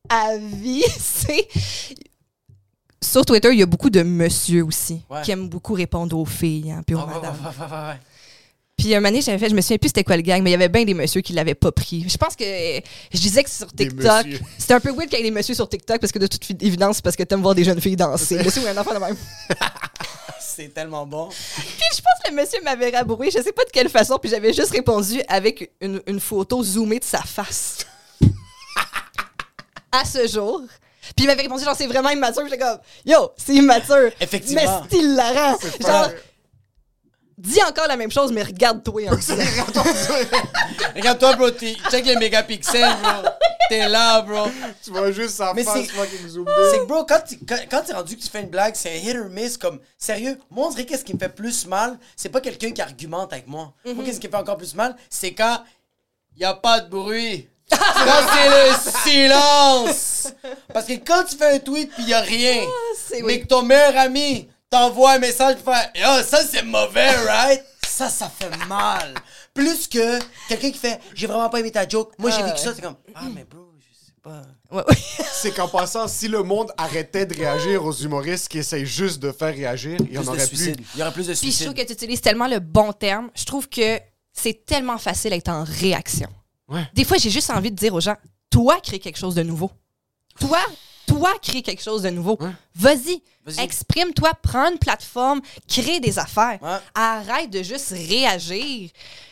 à 0.09 0.37
vie, 0.37 0.83
c'est. 0.99 1.47
Sur 3.03 3.25
Twitter, 3.25 3.49
il 3.53 3.59
y 3.59 3.63
a 3.63 3.67
beaucoup 3.67 3.91
de 3.91 4.03
monsieur 4.03 4.65
aussi 4.65 5.03
Ouais. 5.09 5.23
qui 5.23 5.31
aiment 5.31 5.49
beaucoup 5.49 5.75
répondre 5.75 6.19
aux 6.19 6.25
filles, 6.25 6.73
hein, 6.73 6.83
puis 6.87 6.97
aux 6.97 7.01
Oh, 7.03 7.07
madames. 7.07 7.37
ouais, 7.43 7.65
ouais. 7.77 8.01
Puis 8.77 8.95
un 8.95 8.99
moment 9.01 9.11
donné, 9.11 9.23
j'avais 9.23 9.39
fait, 9.39 9.49
je 9.49 9.55
me 9.57 9.61
souviens 9.61 9.79
plus 9.79 9.89
c'était 9.89 10.05
quoi 10.05 10.17
le 10.17 10.23
gang, 10.23 10.41
mais 10.43 10.51
il 10.51 10.53
y 10.53 10.55
avait 10.55 10.69
bien 10.69 10.85
des 10.85 10.95
messieurs 10.95 11.21
qui 11.21 11.33
l'avaient 11.33 11.55
pas 11.57 11.73
pris. 11.73 12.09
Je 12.09 12.17
pense 12.17 12.37
que 12.37 12.45
je 12.45 13.19
disais 13.21 13.43
que 13.43 13.51
sur 13.51 13.67
TikTok, 13.73 14.27
c'était 14.57 14.75
un 14.75 14.81
peu 14.81 14.91
weird 14.93 15.09
qu'il 15.09 15.19
y 15.19 15.23
ait 15.23 15.25
des 15.25 15.31
messieurs 15.33 15.55
sur 15.57 15.69
TikTok 15.69 16.01
parce 16.01 16.13
que 16.13 16.19
de 16.21 16.29
toute 16.29 16.49
évidence, 16.63 16.97
c'est 16.97 17.03
parce 17.03 17.17
que 17.17 17.25
t'aimes 17.25 17.43
voir 17.43 17.57
des 17.57 17.65
jeunes 17.65 17.81
filles 17.81 17.97
danser. 17.97 18.37
Monsieur 18.43 18.63
ou 18.63 18.67
un 18.69 18.77
enfant 18.77 18.95
de 18.95 19.01
même. 19.01 19.17
C'est 20.41 20.75
tellement 20.75 21.07
bon. 21.07 21.29
Puis 21.29 21.65
je 21.95 22.01
pense 22.03 22.15
que 22.25 22.31
le 22.31 22.37
monsieur 22.37 22.61
m'avait 22.65 22.91
rabroué, 22.91 23.31
je 23.31 23.41
sais 23.41 23.53
pas 23.53 23.65
de 23.65 23.71
quelle 23.71 23.89
façon, 23.89 24.19
puis 24.21 24.29
j'avais 24.31 24.53
juste 24.53 24.71
répondu 24.73 25.21
avec 25.29 25.71
une, 25.81 26.01
une 26.09 26.19
photo 26.19 26.63
zoomée 26.65 26.99
de 26.99 27.05
sa 27.05 27.21
face. 27.23 27.79
à 29.93 30.05
ce 30.05 30.27
jour. 30.27 30.63
Puis 31.17 31.25
il 31.25 31.27
m'avait 31.27 31.43
répondu 31.43 31.65
genre 31.65 31.77
c'est 31.77 31.87
vraiment 31.87 32.11
immature, 32.11 32.43
j'étais 32.45 32.59
comme 32.59 32.79
yo, 33.05 33.33
c'est 33.37 33.55
immature. 33.55 34.11
Effectivement. 34.21 34.81
Mais 34.83 34.87
style 34.89 35.11
hilarant. 35.13 35.59
Genre 35.59 35.81
pas- 35.81 36.11
dis 37.37 37.63
encore 37.63 37.87
la 37.87 37.97
même 37.97 38.11
chose 38.11 38.33
mais 38.33 38.43
regarde-toi 38.43 39.03
en 39.11 39.15
disant. 39.17 39.37
Regarde-toi, 40.95 41.37
bro. 41.37 41.51
t'es- 41.51 41.77
Check 41.91 42.05
les 42.07 42.17
mégapixels, 42.17 42.97
bro. 43.03 43.31
T'es 43.69 43.87
là, 43.89 44.23
bro. 44.23 44.49
Tu 44.83 44.91
vois 44.91 45.13
juste 45.13 45.37
sa 45.37 45.53
Mais 45.55 45.63
face 45.63 45.75
c'est- 45.87 45.93
fucking. 45.93 46.19
C'est 46.73 46.79
que, 46.79 46.85
bro, 46.87 47.05
quand 47.05 47.21
tu 47.27 47.39
quand, 47.47 47.59
quand 47.71 47.83
t'es 47.83 47.93
rendu 47.93 48.17
que 48.17 48.23
tu 48.23 48.29
fais 48.29 48.41
une 48.41 48.49
blague, 48.49 48.75
c'est 48.75 48.91
un 48.91 48.95
hit 48.95 49.17
or 49.17 49.29
miss. 49.29 49.57
Comme, 49.59 49.79
sérieux, 49.99 50.39
moi, 50.51 50.67
on 50.67 50.71
dirait 50.71 50.87
qu'est-ce 50.87 51.05
qui 51.05 51.15
me 51.15 51.19
fait 51.19 51.29
plus 51.29 51.67
mal, 51.67 51.99
c'est 52.17 52.29
pas 52.31 52.41
quelqu'un 52.41 52.71
qui 52.71 52.81
argumente 52.81 53.33
avec 53.33 53.47
moi. 53.47 53.75
Moi, 53.85 54.05
qu'est-ce 54.05 54.21
qui 54.21 54.27
me 54.27 54.33
fait 54.33 54.39
encore 54.39 54.57
plus 54.57 54.75
mal, 54.75 54.97
c'est 55.11 55.33
quand 55.33 55.63
y 56.37 56.45
a 56.45 56.55
pas 56.55 56.81
de 56.81 56.89
bruit. 56.89 57.49
C'est 57.71 58.49
le 58.49 59.03
silence. 59.05 60.33
Parce 60.73 60.87
que 60.87 60.93
quand 60.95 61.25
tu 61.25 61.37
fais 61.37 61.55
un 61.57 61.59
tweet 61.59 61.95
pis 61.95 62.03
y 62.05 62.15
a 62.15 62.21
rien, 62.21 62.63
c'est 62.97 63.21
mais 63.23 63.35
oui. 63.35 63.41
que 63.43 63.47
ton 63.47 63.63
meilleur 63.63 63.97
ami 63.97 64.49
t'envoie 64.71 65.13
un 65.13 65.19
message 65.19 65.57
pour 65.57 65.73
faire 65.75 65.91
Yo, 65.95 66.23
ça 66.23 66.39
c'est 66.45 66.63
mauvais, 66.63 67.11
right? 67.27 67.63
Ça, 67.87 68.09
ça 68.09 68.31
fait 68.31 68.55
mal. 68.67 69.15
Plus 69.55 69.89
que 69.89 70.19
quelqu'un 70.49 70.71
qui 70.71 70.79
fait 70.79 71.01
J'ai 71.15 71.27
vraiment 71.27 71.49
pas 71.49 71.59
aimé 71.61 71.73
ta 71.73 71.89
joke. 71.89 72.13
Moi, 72.19 72.31
j'ai 72.31 72.43
Ah, 72.43 72.47
vécu 72.47 72.59
ça, 72.59 72.73
c'est 72.75 72.83
comme 72.83 72.97
Ah, 73.15 73.23
mais 73.35 73.45
bro, 73.45 73.71
je 73.81 74.07
sais 74.07 74.13
pas. 74.23 74.43
Ouais, 74.71 74.85
ouais. 74.87 74.97
C'est 75.33 75.51
qu'en 75.53 75.67
passant, 75.69 76.07
si 76.09 76.29
le 76.29 76.43
monde 76.43 76.71
arrêtait 76.77 77.25
de 77.27 77.35
réagir 77.35 77.85
aux 77.85 77.93
humoristes 77.93 78.49
qui 78.49 78.59
essayent 78.59 78.85
juste 78.87 79.19
de 79.21 79.33
faire 79.33 79.55
réagir, 79.55 79.97
il 80.01 80.13
y 80.13 80.19
en 80.19 80.21
Plus 80.21 80.27
de 80.27 80.29
aurait 80.29 80.47
plus. 80.47 80.57
suicides. 80.57 80.81
Il 80.95 80.99
y 80.99 81.03
aurait 81.03 81.13
plus 81.13 81.27
de 81.27 81.33
Puis 81.33 81.35
je 81.35 81.39
suicides. 81.41 81.67
trouve 81.67 81.79
que 81.79 81.87
tu 81.87 81.93
utilises 81.95 82.21
tellement 82.21 82.47
le 82.49 82.59
bon 82.61 82.93
terme. 82.93 83.31
Je 83.35 83.45
trouve 83.45 83.69
que 83.69 83.99
c'est 84.33 84.65
tellement 84.67 84.99
facile 84.99 85.31
d'être 85.31 85.49
en 85.49 85.65
réaction. 85.65 86.29
Ouais. 86.69 86.87
Des 86.95 87.05
fois, 87.05 87.17
j'ai 87.19 87.31
juste 87.31 87.51
envie 87.51 87.71
de 87.71 87.77
dire 87.77 87.95
aux 87.95 88.01
gens, 88.01 88.17
toi, 88.51 88.79
crée 88.83 88.99
quelque 88.99 89.19
chose 89.19 89.35
de 89.35 89.43
nouveau. 89.43 89.71
Toi, 90.41 90.59
toi, 91.07 91.33
crée 91.43 91.63
quelque 91.63 91.83
chose 91.83 92.03
de 92.03 92.11
nouveau. 92.11 92.39
Vas-y, 92.75 93.23
exprime-toi, 93.59 94.33
prends 94.43 94.71
une 94.71 94.79
plateforme, 94.79 95.41
crée 95.67 96.01
des 96.01 96.19
affaires. 96.19 96.59
Ouais. 96.63 96.77
Arrête 96.95 97.51
de 97.51 97.63
juste 97.63 97.91
réagir. 97.91 98.91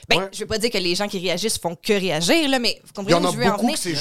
Ben, 0.08 0.20
Ouais. 0.20 0.28
je 0.32 0.38
veux 0.40 0.46
pas 0.46 0.58
dire 0.58 0.70
que 0.70 0.78
les 0.78 0.94
gens 0.94 1.08
qui 1.08 1.18
réagissent 1.18 1.58
font 1.58 1.74
que 1.74 1.92
réagir, 1.92 2.48
là, 2.48 2.60
mais 2.60 2.80
vous 2.84 2.92
comprenez 2.92 3.14
en 3.14 3.24
où 3.28 3.32
je 3.32 3.36
veux 3.38 3.50
en 3.50 3.56
venir? 3.56 3.76
c'est 3.76 3.94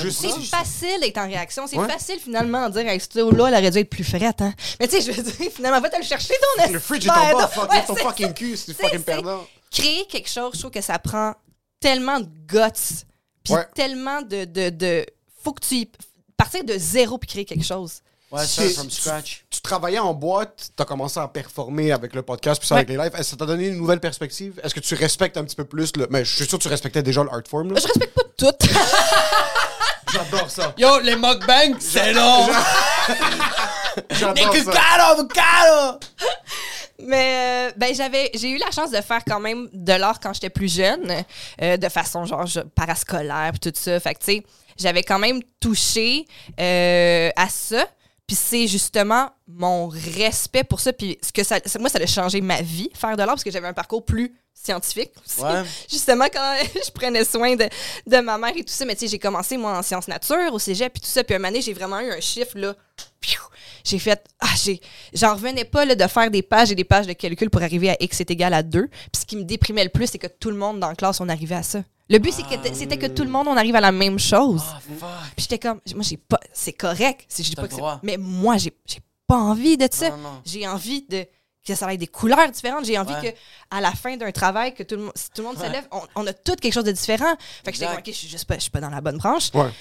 facile 0.43 0.99
d'être 1.01 1.17
en 1.17 1.25
réaction. 1.25 1.65
C'est 1.67 1.77
facile, 1.77 2.19
finalement, 2.19 2.69
de 2.69 2.79
dire, 2.79 2.87
hey, 2.87 2.99
ce 2.99 3.17
là 3.19 3.47
elle 3.47 3.55
aurait 3.55 3.71
dû 3.71 3.79
être 3.79 3.89
plus 3.89 4.03
frette, 4.03 4.41
hein. 4.41 4.53
Mais 4.79 4.87
tu 4.87 5.01
sais, 5.01 5.01
je 5.01 5.11
veux 5.11 5.23
dire, 5.23 5.51
finalement, 5.51 5.81
va 5.81 5.89
te 5.89 5.97
le 5.97 6.03
chercher, 6.03 6.35
ton 6.57 6.71
Le 6.71 6.79
fridge 6.79 7.03
de 7.03 7.07
est 7.07 7.11
en 7.11 7.37
bas, 7.37 7.47
fuck, 7.47 7.69
ton 7.87 7.95
fucking 7.95 8.33
cul, 8.33 8.55
c'est 8.55 8.73
fucking 8.75 9.01
perdant. 9.01 9.45
créer 9.71 10.05
quelque 10.05 10.29
chose, 10.29 10.51
je 10.53 10.59
trouve 10.59 10.71
que 10.71 10.81
ça 10.81 10.99
prend 10.99 11.33
tellement 11.79 12.19
de 12.19 12.27
guts, 12.47 13.03
puis 13.45 13.53
Ouais. 13.53 13.65
tellement 13.73 14.21
de, 14.21 14.43
de, 14.43 14.69
de... 14.71 15.05
Faut 15.43 15.53
que 15.53 15.65
tu 15.65 15.75
y- 15.75 15.91
partir 16.35 16.63
de 16.65 16.73
zéro 16.77 17.17
puis 17.17 17.27
créer 17.29 17.45
quelque 17.45 17.63
chose. 17.63 18.01
Ouais, 18.31 18.41
C'est- 18.45 18.69
start 18.69 18.73
from 18.73 18.89
scratch. 18.89 19.45
Tu 19.49 19.61
travaillais 19.61 19.99
en 19.99 20.13
boîte, 20.13 20.71
t'as 20.75 20.83
commencé 20.83 21.19
à 21.19 21.27
performer 21.27 21.91
avec 21.93 22.13
le 22.15 22.23
podcast 22.23 22.59
puis 22.59 22.67
ça 22.67 22.75
Ouais. 22.75 22.79
avec 22.81 22.89
les 22.89 22.97
lives. 22.97 23.11
Est-ce 23.13 23.17
que 23.19 23.23
ça 23.23 23.35
t'a 23.37 23.45
donné 23.45 23.67
une 23.67 23.77
nouvelle 23.77 23.99
perspective? 24.01 24.59
Est-ce 24.63 24.73
que 24.75 24.79
tu 24.81 24.95
respectes 24.95 25.37
un 25.37 25.43
petit 25.45 25.55
peu 25.55 25.63
plus 25.65 25.95
le. 25.95 26.07
Mais 26.09 26.25
je 26.25 26.35
suis 26.35 26.45
sûr 26.47 26.57
que 26.57 26.63
tu 26.63 26.69
respectais 26.69 27.03
déjà 27.03 27.23
le 27.23 27.29
art 27.31 27.43
form. 27.47 27.71
Là. 27.71 27.79
Je 27.79 27.87
respecte 27.87 28.13
pas 28.15 28.23
tout. 28.37 28.67
J'adore 30.11 30.49
ça. 30.49 30.73
Yo, 30.77 30.99
les 31.01 31.15
mukbangs, 31.15 31.77
c'est 31.79 32.13
long. 32.13 32.47
J'adore 34.11 34.55
ça. 34.55 34.81
Avocado. 35.11 35.99
Mais 36.99 37.69
euh, 37.69 37.73
ben 37.75 37.93
j'avais 37.93 38.31
j'ai 38.33 38.51
eu 38.51 38.57
la 38.57 38.71
chance 38.71 38.91
de 38.91 39.01
faire 39.01 39.23
quand 39.25 39.39
même 39.39 39.69
de 39.73 39.93
l'art 39.93 40.19
quand 40.19 40.33
j'étais 40.33 40.49
plus 40.49 40.73
jeune, 40.73 41.11
euh, 41.61 41.77
de 41.77 41.89
façon 41.89 42.25
genre 42.25 42.47
parascolaire 42.73 43.51
puis 43.51 43.71
tout 43.71 43.79
ça. 43.79 43.99
Fait 43.99 44.13
que 44.13 44.19
tu 44.19 44.25
sais, 44.25 44.43
j'avais 44.77 45.03
quand 45.03 45.19
même 45.19 45.41
touché 45.59 46.25
euh, 46.59 47.29
à 47.35 47.49
ça. 47.49 47.85
Puis 48.27 48.35
c'est 48.35 48.67
justement 48.67 49.29
mon 49.47 49.87
respect 49.87 50.63
pour 50.63 50.79
ça. 50.79 50.91
Puis 50.91 51.17
ce 51.21 51.31
que 51.31 51.43
ça, 51.43 51.59
moi, 51.79 51.89
ça 51.89 51.99
a 51.99 52.05
changé 52.07 52.41
ma 52.41 52.61
vie, 52.61 52.89
faire 52.95 53.15
de 53.15 53.19
l'art, 53.19 53.35
parce 53.35 53.43
que 53.43 53.51
j'avais 53.51 53.67
un 53.67 53.73
parcours 53.73 54.03
plus 54.03 54.35
scientifique. 54.51 55.11
Ouais. 55.37 55.63
Justement, 55.89 56.25
quand 56.33 56.57
je 56.85 56.91
prenais 56.91 57.23
soin 57.23 57.55
de, 57.55 57.69
de 58.07 58.17
ma 58.17 58.39
mère 58.39 58.53
et 58.55 58.63
tout 58.63 58.73
ça. 58.73 58.83
Mais 58.85 58.95
tu 58.95 59.01
sais, 59.01 59.07
j'ai 59.09 59.19
commencé, 59.19 59.57
moi, 59.57 59.77
en 59.77 59.83
sciences 59.83 60.07
nature, 60.07 60.51
au 60.51 60.57
cégep, 60.57 60.93
puis 60.93 61.01
tout 61.01 61.07
ça. 61.07 61.23
Puis 61.23 61.35
un 61.35 61.39
donné, 61.39 61.61
j'ai 61.61 61.73
vraiment 61.73 61.99
eu 61.99 62.11
un 62.11 62.19
chiffre, 62.19 62.57
là. 62.57 62.73
Piou! 63.19 63.41
J'ai 63.85 63.99
fait. 63.99 64.21
Ah, 64.39 64.47
j'ai. 64.61 64.81
J'en 65.13 65.35
revenais 65.35 65.63
pas, 65.63 65.85
là, 65.85 65.95
de 65.95 66.07
faire 66.07 66.29
des 66.31 66.41
pages 66.41 66.71
et 66.71 66.75
des 66.75 66.83
pages 66.83 67.07
de 67.07 67.13
calcul 67.13 67.49
pour 67.49 67.61
arriver 67.61 67.91
à 67.91 67.97
X 67.99 68.19
est 68.19 68.31
égal 68.31 68.53
à 68.53 68.63
2. 68.63 68.87
Puis 68.87 68.97
ce 69.21 69.25
qui 69.25 69.37
me 69.37 69.43
déprimait 69.43 69.83
le 69.83 69.89
plus, 69.91 70.07
c'est 70.07 70.17
que 70.17 70.27
tout 70.27 70.49
le 70.49 70.57
monde 70.57 70.79
dans 70.79 70.89
la 70.89 70.95
classe, 70.95 71.21
on 71.21 71.29
arrivait 71.29 71.55
à 71.55 71.63
ça. 71.63 71.83
Le 72.09 72.17
but, 72.19 72.33
c'est 72.33 72.43
que 72.43 72.73
c'était 72.73 72.97
que 72.97 73.07
tout 73.07 73.23
le 73.23 73.29
monde, 73.29 73.47
on 73.47 73.55
arrive 73.57 73.75
à 73.75 73.81
la 73.81 73.91
même 73.91 74.19
chose. 74.19 74.63
Ah. 74.67 74.79
Puis 75.35 75.47
j'étais 75.49 75.59
comme, 75.59 75.79
moi, 75.93 76.03
j'ai 76.03 76.17
pas, 76.17 76.39
c'est 76.51 76.73
correct. 76.73 77.25
Si 77.27 77.43
je 77.43 77.49
dis 77.49 77.55
T'as 77.55 77.61
pas 77.63 77.67
que 77.67 78.05
mais 78.05 78.17
moi, 78.17 78.57
j'ai, 78.57 78.73
j'ai 78.85 78.99
pas 79.27 79.37
envie 79.37 79.77
de 79.77 79.87
ça. 79.91 80.09
J'ai 80.45 80.67
envie 80.67 81.03
de 81.07 81.25
que 81.67 81.73
ça 81.73 81.91
ait 81.91 81.97
des 81.97 82.05
couleurs 82.05 82.51
différentes. 82.51 82.85
J'ai 82.85 82.97
envie 82.99 83.11
Ouais. 83.15 83.31
que 83.33 83.37
à 83.75 83.81
la 83.81 83.91
fin 83.91 84.15
d'un 84.17 84.31
travail, 84.31 84.75
que 84.75 84.83
tout 84.83 84.95
le 84.97 85.01
monde, 85.01 85.11
si 85.15 85.29
tout 85.31 85.41
le 85.41 85.47
monde 85.47 85.57
Ouais. 85.57 85.65
se 85.65 85.71
lève, 85.71 85.87
on, 85.91 86.01
on 86.15 86.27
a 86.27 86.33
tout 86.33 86.55
quelque 86.57 86.73
chose 86.73 86.83
de 86.83 86.91
différent. 86.91 87.33
Fait 87.63 87.71
que 87.71 87.77
j'étais 87.77 87.87
comme, 87.87 87.97
ok, 87.97 88.03
je 88.05 88.11
suis 88.11 88.27
juste 88.27 88.45
pas, 88.45 88.53
je 88.53 88.59
suis 88.61 88.69
pas 88.69 88.81
dans 88.81 88.91
la 88.91 89.01
bonne 89.01 89.17
branche. 89.17 89.49
Ouais. 89.55 89.71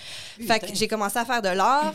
Fait 0.47 0.61
que 0.61 0.75
j'ai 0.75 0.89
commencé 0.89 1.19
à 1.19 1.27
faire 1.27 1.43
de 1.43 1.51
l'art. 1.51 1.93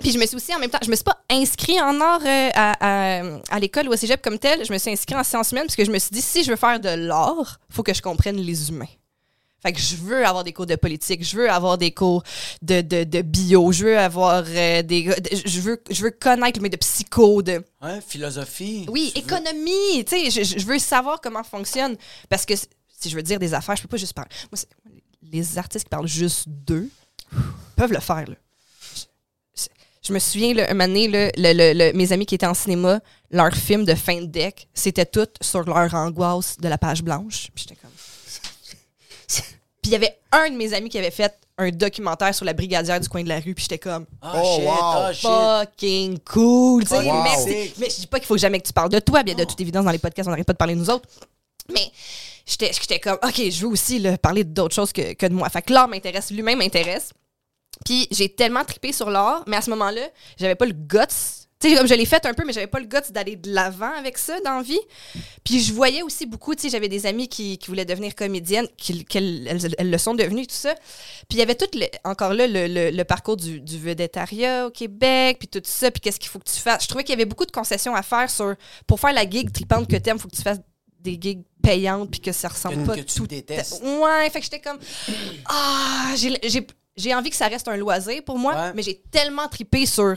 Puis 0.00 0.10
je 0.12 0.18
me 0.18 0.26
suis 0.26 0.36
aussi 0.36 0.54
en 0.54 0.58
même 0.58 0.70
temps, 0.70 0.78
je 0.84 0.90
me 0.90 0.96
suis 0.96 1.04
pas 1.04 1.18
inscrit 1.30 1.80
en 1.80 2.00
art 2.00 2.20
euh, 2.24 2.50
à, 2.54 3.20
à, 3.20 3.22
à 3.50 3.58
l'école 3.60 3.88
ou 3.88 3.92
au 3.92 3.96
cégep 3.96 4.20
comme 4.22 4.38
tel. 4.38 4.64
Je 4.64 4.72
me 4.72 4.78
suis 4.78 4.90
inscrit 4.90 5.14
en 5.14 5.24
sciences 5.24 5.52
humaines 5.52 5.64
parce 5.66 5.76
que 5.76 5.84
je 5.84 5.90
me 5.90 5.98
suis 5.98 6.10
dit, 6.10 6.20
si 6.22 6.42
je 6.44 6.50
veux 6.50 6.56
faire 6.56 6.80
de 6.80 6.88
l'art, 6.88 7.60
faut 7.70 7.82
que 7.82 7.94
je 7.94 8.02
comprenne 8.02 8.36
les 8.36 8.68
humains. 8.70 8.88
Fait 9.62 9.72
que 9.72 9.80
je 9.80 9.96
veux 9.96 10.26
avoir 10.26 10.44
des 10.44 10.52
cours 10.52 10.66
de 10.66 10.76
politique, 10.76 11.24
je 11.24 11.36
veux 11.38 11.50
avoir 11.50 11.78
des 11.78 11.90
cours 11.90 12.22
de, 12.60 12.82
de, 12.82 13.04
de 13.04 13.22
bio, 13.22 13.72
je 13.72 13.84
veux 13.86 13.98
avoir 13.98 14.44
euh, 14.46 14.82
des. 14.82 15.04
de- 15.04 15.30
je, 15.46 15.60
veux, 15.60 15.82
je 15.90 16.02
veux 16.02 16.10
connaître 16.10 16.60
mais 16.60 16.68
de 16.68 16.76
psycho, 16.76 17.40
de. 17.40 17.64
Ouais, 17.82 18.00
philosophie. 18.06 18.84
Oui, 18.90 19.10
Tu 19.14 19.20
veux- 19.22 19.26
économie, 19.26 20.04
tu 20.06 20.30
sais, 20.30 20.44
je, 20.44 20.58
je 20.58 20.66
veux 20.66 20.78
savoir 20.78 21.18
comment 21.22 21.42
fonctionne. 21.42 21.96
Parce 22.28 22.44
que 22.44 22.54
si 22.56 23.08
je 23.08 23.16
veux 23.16 23.22
dire 23.22 23.38
des 23.38 23.54
affaires, 23.54 23.74
je 23.76 23.80
peux 23.82 23.88
pas 23.88 23.96
juste 23.96 24.12
parler. 24.12 24.28
Moi, 24.52 24.60
les 25.32 25.56
artistes 25.56 25.84
qui 25.86 25.90
parlent 25.90 26.06
juste 26.06 26.44
d'eux 26.46 26.90
peuvent 27.76 27.92
le 27.92 28.00
faire, 28.00 28.24
là. 28.28 28.34
Je, 30.06 30.12
me 30.12 30.18
souviens, 30.18 30.52
là, 30.54 30.66
un 30.70 30.74
moment 30.74 30.86
donné, 30.88 31.08
là, 31.08 31.30
le- 31.36 31.52
le- 31.52 31.72
le- 31.72 31.92
mes 31.94 32.12
amis 32.12 32.26
qui 32.26 32.34
étaient 32.34 32.46
en 32.46 32.54
cinéma, 32.54 33.00
leur 33.30 33.52
film 33.54 33.84
de 33.84 33.94
fin 33.94 34.20
de 34.20 34.26
deck, 34.26 34.68
c'était 34.74 35.06
tout 35.06 35.26
sur 35.40 35.62
leur 35.64 35.94
angoisse 35.94 36.56
de 36.58 36.68
la 36.68 36.76
page 36.78 37.02
blanche. 37.02 37.48
Puis 37.54 37.64
j'étais 37.68 37.80
comme... 37.80 37.90
Puis 39.82 39.90
il 39.90 39.92
y 39.92 39.96
avait 39.96 40.16
un 40.32 40.50
de 40.50 40.56
mes 40.56 40.72
amis 40.74 40.88
qui 40.88 40.98
avait 40.98 41.10
fait 41.10 41.34
un 41.58 41.70
documentaire 41.70 42.34
sur 42.34 42.44
la 42.44 42.52
brigadière 42.52 42.98
du 43.00 43.08
coin 43.08 43.22
de 43.22 43.28
la 43.28 43.38
rue, 43.38 43.54
puis 43.54 43.62
j'étais 43.62 43.78
comme... 43.78 44.06
Ah, 44.20 44.32
Oh, 44.42 44.56
shit, 44.56 44.64
wow. 44.64 44.74
ah, 44.80 45.12
shit. 45.12 45.30
Fucking 45.30 46.18
cool, 46.20 46.82
tu 46.82 46.88
sais. 46.88 46.96
Wow. 46.96 47.22
Merci. 47.22 47.72
Mais 47.78 47.88
je 47.90 48.00
dis 48.00 48.06
pas 48.08 48.18
qu'il 48.18 48.26
faut 48.26 48.36
jamais 48.38 48.58
que 48.60 48.66
tu 48.66 48.72
parles 48.72 48.88
de 48.88 48.98
toi, 48.98 49.22
bien 49.22 49.34
de 49.34 49.44
toute 49.44 49.60
évidence 49.60 49.84
dans 49.84 49.90
les 49.92 49.98
podcasts, 49.98 50.26
on 50.26 50.30
n'arrête 50.30 50.46
pas 50.46 50.52
de 50.52 50.58
parler 50.58 50.74
de 50.74 50.80
nous 50.80 50.90
autres. 50.90 51.08
Mais 51.72 51.92
j'étais 52.44 52.72
j'étais 52.72 52.98
comme 52.98 53.18
OK, 53.22 53.36
je 53.50 53.60
veux 53.60 53.68
aussi 53.68 53.98
là, 54.00 54.18
parler 54.18 54.42
d'autres 54.42 54.74
choses 54.74 54.92
que, 54.92 55.12
que 55.14 55.26
de 55.26 55.32
moi. 55.34 55.48
Fait 55.48 55.62
que 55.62 55.72
l'art 55.72 55.86
m'intéresse, 55.88 56.30
l'humain 56.30 56.56
m'intéresse. 56.56 57.10
Puis 57.84 58.08
j'ai 58.10 58.28
tellement 58.28 58.64
trippé 58.64 58.92
sur 58.92 59.10
l'art, 59.10 59.42
mais 59.46 59.56
à 59.56 59.62
ce 59.62 59.70
moment-là, 59.70 60.02
j'avais 60.38 60.54
pas 60.54 60.66
le 60.66 60.72
guts. 60.72 60.98
Tu 61.60 61.70
sais, 61.70 61.76
comme 61.76 61.86
je 61.86 61.94
l'ai 61.94 62.04
fait 62.04 62.26
un 62.26 62.34
peu, 62.34 62.44
mais 62.44 62.52
j'avais 62.52 62.66
pas 62.66 62.80
le 62.80 62.84
guts 62.86 63.10
d'aller 63.10 63.36
de 63.36 63.50
l'avant 63.50 63.92
avec 63.96 64.18
ça 64.18 64.38
dans 64.40 64.56
la 64.56 64.62
vie. 64.62 64.80
Puis 65.44 65.60
je 65.60 65.72
voyais 65.72 66.02
aussi 66.02 66.26
beaucoup, 66.26 66.54
tu 66.54 66.62
sais, 66.62 66.68
j'avais 66.68 66.88
des 66.88 67.06
amis 67.06 67.26
qui, 67.28 67.56
qui 67.58 67.68
voulaient 67.68 67.84
devenir 67.86 68.14
comédiennes, 68.14 68.66
qui, 68.76 69.04
qu'elles- 69.04 69.46
elles, 69.48 69.74
elles 69.78 69.90
le 69.90 69.98
sont 69.98 70.14
devenues, 70.14 70.46
tout 70.46 70.54
ça. 70.54 70.74
Puis 70.74 71.32
il 71.32 71.38
y 71.38 71.42
avait 71.42 71.54
tout, 71.54 71.68
le- 71.74 71.86
encore 72.04 72.34
là, 72.34 72.46
le, 72.46 72.66
le- 72.66 72.90
le 72.90 73.04
parcours 73.04 73.36
du, 73.38 73.60
du 73.60 73.78
vedettariat 73.78 74.66
au 74.66 74.70
Québec, 74.70 75.38
puis 75.38 75.48
tout 75.48 75.62
ça, 75.64 75.90
puis 75.90 76.00
qu'est-ce 76.00 76.20
qu'il 76.20 76.28
faut 76.28 76.38
que 76.38 76.50
tu 76.50 76.60
fasses. 76.60 76.82
Je 76.82 76.88
trouvais 76.88 77.04
qu'il 77.04 77.12
y 77.12 77.16
avait 77.16 77.24
beaucoup 77.24 77.46
de 77.46 77.52
concessions 77.52 77.94
à 77.94 78.02
faire 78.02 78.28
sur, 78.28 78.54
pour 78.86 79.00
faire 79.00 79.12
la 79.14 79.28
gig 79.28 79.50
tripante 79.50 79.88
que 79.88 79.96
t'aimes, 79.96 80.18
faut 80.18 80.28
que 80.28 80.36
tu 80.36 80.42
fasses 80.42 80.60
des 81.00 81.16
gigs 81.20 81.42
payantes, 81.62 82.10
puis 82.10 82.20
que 82.20 82.32
ça 82.32 82.48
ressemble 82.48 82.82
Que- 82.82 82.86
pas 82.88 82.96
que 82.96 83.00
tu 83.02 83.14
tout. 83.14 83.26
détestes. 83.26 83.82
Ouais, 83.82 84.28
fait 84.30 84.40
que 84.40 84.44
j'étais 84.44 84.60
comme, 84.60 84.78
ah, 85.46 86.12
j'ai- 86.16 86.38
j'ai 86.96 87.14
envie 87.14 87.30
que 87.30 87.36
ça 87.36 87.48
reste 87.48 87.68
un 87.68 87.76
loisir 87.76 88.22
pour 88.24 88.38
moi, 88.38 88.54
Ouais. 88.54 88.72
mais 88.74 88.82
j'ai 88.82 89.02
tellement 89.10 89.48
tripé 89.48 89.86
sur 89.86 90.14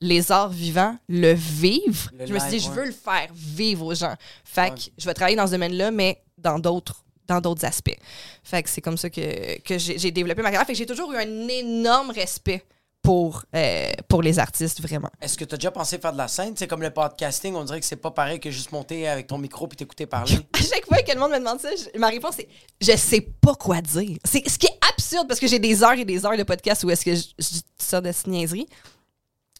les 0.00 0.30
arts 0.30 0.50
vivants, 0.50 0.96
le 1.08 1.32
vivre. 1.32 2.10
Le 2.18 2.26
je 2.26 2.32
me 2.34 2.38
suis 2.38 2.50
dit, 2.50 2.60
je 2.60 2.68
ouais. 2.68 2.74
veux 2.76 2.84
le 2.86 2.92
faire 2.92 3.28
vivre 3.34 3.86
aux 3.86 3.94
gens. 3.94 4.14
Fait 4.44 4.74
que 4.74 4.80
je 4.98 5.04
vais 5.06 5.14
travailler 5.14 5.36
dans 5.36 5.46
ce 5.46 5.52
domaine-là, 5.52 5.90
mais 5.90 6.22
dans 6.38 6.58
d'autres 6.58 7.02
dans 7.26 7.40
d'autres 7.40 7.64
aspects. 7.64 7.96
Fait 8.44 8.62
que 8.62 8.68
c'est 8.70 8.80
comme 8.80 8.96
ça 8.96 9.10
que, 9.10 9.58
que 9.62 9.78
j'ai 9.78 9.98
j'ai 9.98 10.10
développé 10.12 10.42
ma 10.42 10.50
carrière. 10.50 10.66
Fait 10.66 10.74
que 10.74 10.78
j'ai 10.78 10.86
toujours 10.86 11.12
eu 11.12 11.16
un 11.16 11.48
énorme 11.48 12.10
respect 12.10 12.64
pour, 13.06 13.44
euh, 13.54 13.86
pour 14.08 14.20
les 14.20 14.40
artistes, 14.40 14.82
vraiment. 14.82 15.08
Est-ce 15.20 15.38
que 15.38 15.44
tu 15.44 15.54
as 15.54 15.58
déjà 15.58 15.70
pensé 15.70 15.96
faire 15.96 16.12
de 16.12 16.18
la 16.18 16.26
scène? 16.26 16.54
C'est 16.56 16.66
comme 16.66 16.82
le 16.82 16.90
podcasting, 16.90 17.54
on 17.54 17.62
dirait 17.62 17.78
que 17.78 17.86
c'est 17.86 17.94
pas 17.94 18.10
pareil 18.10 18.40
que 18.40 18.50
juste 18.50 18.72
monter 18.72 19.06
avec 19.06 19.28
ton 19.28 19.38
micro 19.38 19.68
puis 19.68 19.76
t'écouter 19.76 20.06
parler. 20.06 20.34
À 20.52 20.58
chaque 20.58 20.84
fois 20.86 20.98
que 21.02 21.12
le 21.12 21.20
monde 21.20 21.30
me 21.30 21.38
demande 21.38 21.60
ça, 21.60 21.68
je- 21.76 21.96
ma 22.00 22.08
réponse 22.08 22.40
est 22.40 22.48
je 22.80 22.96
sais 22.96 23.20
pas 23.20 23.54
quoi 23.54 23.80
dire. 23.80 24.18
C'est 24.24 24.48
ce 24.48 24.58
qui 24.58 24.66
est 24.66 24.78
absurde 24.90 25.28
parce 25.28 25.38
que 25.38 25.46
j'ai 25.46 25.60
des 25.60 25.84
heures 25.84 25.92
et 25.92 26.04
des 26.04 26.26
heures 26.26 26.36
de 26.36 26.42
podcast 26.42 26.82
où 26.82 26.90
est-ce 26.90 27.04
que 27.04 27.14
je, 27.14 27.22
je 27.38 27.60
sortes 27.78 28.06
de 28.06 28.12
niaiseries. 28.28 28.66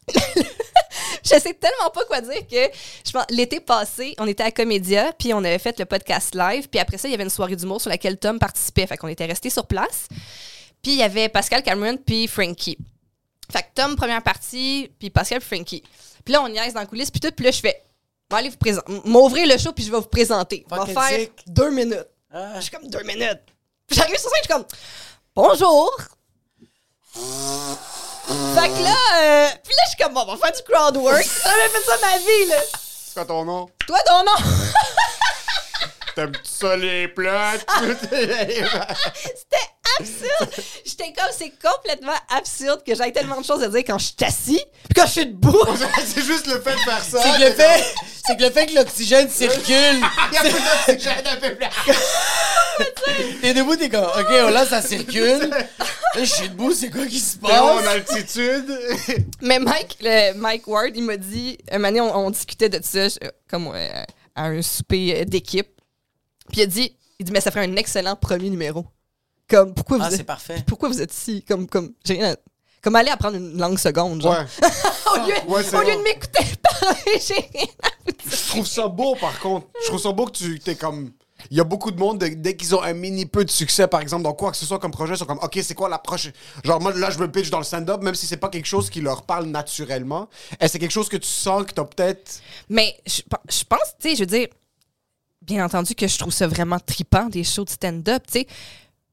je 1.25 1.29
sais 1.39 1.55
tellement 1.55 1.91
pas 1.95 2.05
quoi 2.07 2.21
dire 2.23 2.47
que 2.51 2.77
je 3.07 3.13
pense 3.13 3.27
l'été 3.31 3.61
passé, 3.61 4.17
on 4.19 4.27
était 4.27 4.43
à 4.43 4.51
Comédia, 4.51 5.13
puis 5.17 5.33
on 5.35 5.39
avait 5.39 5.61
fait 5.61 5.79
le 5.79 5.85
podcast 5.85 6.35
live, 6.35 6.69
puis 6.69 6.81
après 6.81 6.99
ça, 6.99 7.07
il 7.07 7.13
y 7.13 7.15
avait 7.15 7.23
une 7.23 7.31
soirée 7.31 7.55
d'humour 7.55 7.81
sur 7.81 7.91
laquelle 7.91 8.19
Tom 8.19 8.41
participait. 8.41 8.89
Fait 8.89 8.97
qu'on 8.97 9.07
était 9.07 9.27
restés 9.27 9.51
sur 9.51 9.67
place. 9.69 10.09
Puis 10.83 10.95
il 10.95 10.99
y 10.99 11.03
avait 11.05 11.29
Pascal 11.29 11.63
Cameron 11.63 11.97
puis 11.97 12.27
Frankie. 12.27 12.77
Fait 13.51 13.63
que 13.63 13.69
Tom, 13.75 13.97
première 13.97 14.23
partie, 14.23 14.91
puis 14.99 15.11
Pascal 15.11 15.41
puis 15.41 15.57
Frankie. 15.57 15.83
Puis 16.25 16.33
là, 16.33 16.43
on 16.43 16.49
niaise 16.49 16.75
dans 16.75 16.81
les 16.81 16.87
coulisses, 16.87 17.11
puis 17.11 17.21
tout, 17.21 17.31
puis 17.31 17.45
là, 17.45 17.51
je 17.51 17.61
fais 17.61 17.83
Bon, 18.29 18.39
allez 18.39 18.49
vous 18.49 18.57
présenter. 18.57 18.93
M'ouvrir 19.05 19.47
le 19.47 19.57
show, 19.57 19.73
puis 19.73 19.85
je 19.85 19.91
vais 19.91 19.99
vous 19.99 20.07
présenter. 20.07 20.67
On 20.71 20.85
va 20.85 20.87
faire 20.87 21.29
deux 21.47 21.71
minutes. 21.71 22.09
Ah. 22.33 22.55
Je 22.57 22.63
suis 22.63 22.71
comme 22.71 22.89
deux 22.89 23.03
minutes. 23.05 23.41
Puis 23.87 23.97
j'arrive 23.97 24.19
sur 24.19 24.29
scène, 24.29 24.41
je 24.43 24.49
suis 24.49 24.53
comme 24.53 24.67
Bonjour. 25.35 25.97
fait 27.15 28.69
que 28.69 28.83
là, 28.83 28.97
euh, 29.15 29.49
puis 29.63 29.75
là, 29.75 29.83
je 29.85 29.91
suis 29.91 30.03
comme 30.03 30.13
bon, 30.13 30.25
on 30.27 30.35
va 30.35 30.37
faire 30.37 30.57
du 30.57 30.63
crowd 30.63 30.97
work. 30.97 31.23
J'ai 31.23 31.51
jamais 31.51 31.69
fait 31.69 31.85
ça 31.85 31.97
ma 32.03 32.19
vie, 32.19 32.47
là. 32.49 32.57
C'est 32.81 33.15
quoi 33.15 33.25
ton 33.27 33.45
nom? 33.45 33.71
Toi, 33.87 33.99
ton 34.05 34.25
nom. 34.25 34.33
T'aimes 36.17 36.33
ça 36.43 36.77
les 36.77 37.09
plates? 37.09 37.65
C'était 38.11 39.69
absurde. 40.01 40.65
J'étais 40.85 41.13
comme, 41.13 41.31
c'est 41.37 41.53
complètement 41.63 42.17
absurde 42.37 42.83
que 42.85 42.95
j'aille 42.95 43.13
tellement 43.13 43.41
de 43.41 43.45
choses 43.45 43.63
à 43.63 43.69
dire 43.69 43.81
quand 43.87 43.99
je 43.99 44.07
suis 44.07 44.15
assis, 44.25 44.65
puis 44.85 44.95
quand 44.95 45.07
je 45.07 45.13
suis 45.13 45.27
debout. 45.27 45.57
c'est 46.07 46.23
juste 46.25 46.47
le 46.47 46.61
fait 46.61 46.75
de 46.75 46.81
faire 46.81 47.03
ça. 47.03 47.23
C'est 47.23 47.39
que 47.41 47.45
le 47.49 47.53
fait, 47.55 47.85
c'est 48.27 48.37
que 48.37 48.43
le 48.43 48.51
fait 48.51 48.67
que 48.67 48.75
l'oxygène 48.75 49.29
circule. 49.29 49.75
Il 50.33 50.35
y 50.35 50.37
a 50.37 50.41
plus 50.41 50.53
d'oxygène 50.53 51.27
un 51.27 51.37
peu 51.37 51.55
plus. 51.55 51.67
T'es 53.41 53.55
debout, 53.55 53.77
t'es 53.77 53.89
comme, 53.89 54.05
ok, 54.05 54.27
oh, 54.31 54.51
là 54.51 54.67
ça 54.67 54.83
circule. 54.83 55.49
Là, 55.49 56.25
je 56.25 56.25
suis 56.25 56.49
debout, 56.49 56.73
c'est 56.73 56.91
quoi 56.91 57.07
qui 57.07 57.19
se 57.19 57.39
T'es 57.39 57.57
en 57.57 57.77
passe? 57.77 57.87
altitude. 57.87 58.79
Mais 59.41 59.59
Mike, 59.59 59.97
le, 60.03 60.35
Mike 60.35 60.67
Ward, 60.67 60.91
il 60.95 61.03
m'a 61.03 61.17
dit, 61.17 61.57
un 61.71 61.79
moment 61.79 61.89
donné, 61.89 62.01
on, 62.03 62.27
on 62.27 62.31
discutait 62.31 62.69
de 62.69 62.81
ça, 62.83 63.07
comme 63.49 63.71
euh, 63.75 64.03
à 64.35 64.47
un 64.47 64.61
souper 64.61 65.25
d'équipe. 65.25 65.69
Puis 66.51 66.61
il 66.61 66.63
a 66.65 66.67
dit, 66.67 66.97
il 67.19 67.25
dit, 67.25 67.33
mais 67.33 67.41
ça 67.41 67.51
ferait 67.51 67.65
un 67.67 67.77
excellent 67.77 68.17
premier 68.17 68.51
numéro. 68.51 68.85
Comme, 69.49 69.75
pourquoi 69.75 69.99
vous, 69.99 70.05
Ah, 70.05 70.11
c'est 70.11 70.21
êtes, 70.21 70.27
parfait. 70.27 70.65
pourquoi 70.67 70.89
vous 70.89 71.01
êtes 71.01 71.13
ici? 71.15 71.45
Comme, 71.47 71.67
comme, 71.69 71.93
j'ai 72.05 72.15
rien 72.15 72.33
à- 72.33 72.37
Comme 72.83 72.97
aller 72.97 73.11
apprendre 73.11 73.37
une 73.37 73.57
langue 73.59 73.79
seconde, 73.79 74.23
genre. 74.23 74.33
Ouais. 74.35 74.45
au 75.13 75.27
lieu, 75.27 75.35
Ouais, 75.49 75.75
au 75.75 75.81
lieu 75.83 75.97
de 75.97 76.03
m'écouter 76.03 76.45
parler, 76.63 77.21
j'ai 77.27 77.35
rien 77.35 77.67
à 77.83 77.89
vous 78.05 78.13
dire. 78.13 78.39
Je 78.39 78.49
trouve 78.49 78.67
ça 78.67 78.89
beau, 78.89 79.15
par 79.17 79.39
contre. 79.41 79.67
Je 79.83 79.87
trouve 79.89 80.01
ça 80.01 80.13
beau 80.13 80.27
que 80.27 80.33
tu 80.33 80.59
t'es 80.59 80.75
comme. 80.75 81.13
Il 81.51 81.57
y 81.57 81.61
a 81.61 81.65
beaucoup 81.65 81.91
de 81.91 81.99
monde, 81.99 82.19
de- 82.19 82.29
dès 82.29 82.57
qu'ils 82.57 82.75
ont 82.75 82.83
un 82.83 82.93
mini 82.95 83.27
peu 83.27 83.45
de 83.45 83.51
succès, 83.51 83.87
par 83.87 84.01
exemple, 84.01 84.23
dans 84.25 84.33
quoi 84.33 84.51
que 84.51 84.57
ce 84.57 84.65
soit 84.67 84.79
comme 84.79 84.91
projet, 84.91 85.15
ils 85.15 85.19
sont 85.19 85.27
comme, 85.27 85.39
OK, 85.43 85.59
c'est 85.63 85.75
quoi 85.75 85.89
l'approche? 85.89 86.31
Genre, 86.65 86.81
moi, 86.81 86.93
là, 86.95 87.11
je 87.11 87.19
me 87.19 87.31
pitch 87.31 87.51
dans 87.51 87.59
le 87.59 87.65
stand-up, 87.65 88.03
même 88.03 88.15
si 88.15 88.27
c'est 88.27 88.39
pas 88.39 88.49
quelque 88.49 88.67
chose 88.67 88.89
qui 88.91 89.01
leur 89.01 89.23
parle 89.23 89.45
naturellement. 89.47 90.29
Est-ce 90.53 90.59
que 90.59 90.69
c'est 90.73 90.79
quelque 90.81 90.91
chose 90.93 91.09
que 91.09 91.19
tu 91.19 91.29
sens 91.29 91.65
que 91.65 91.73
t'as 91.73 91.85
peut-être? 91.85 92.41
Mais 92.69 92.97
je 93.07 93.21
pense, 93.69 93.95
tu 94.01 94.09
sais, 94.09 94.15
je 94.17 94.21
veux 94.21 94.27
dire, 94.27 94.49
bien 95.43 95.65
entendu 95.65 95.95
que 95.95 96.09
je 96.09 96.19
trouve 96.19 96.33
ça 96.33 96.47
vraiment 96.49 96.79
tripant, 96.81 97.27
des 97.27 97.45
shows 97.45 97.65
de 97.65 97.71
stand-up, 97.71 98.23
tu 98.27 98.41
sais. 98.41 98.47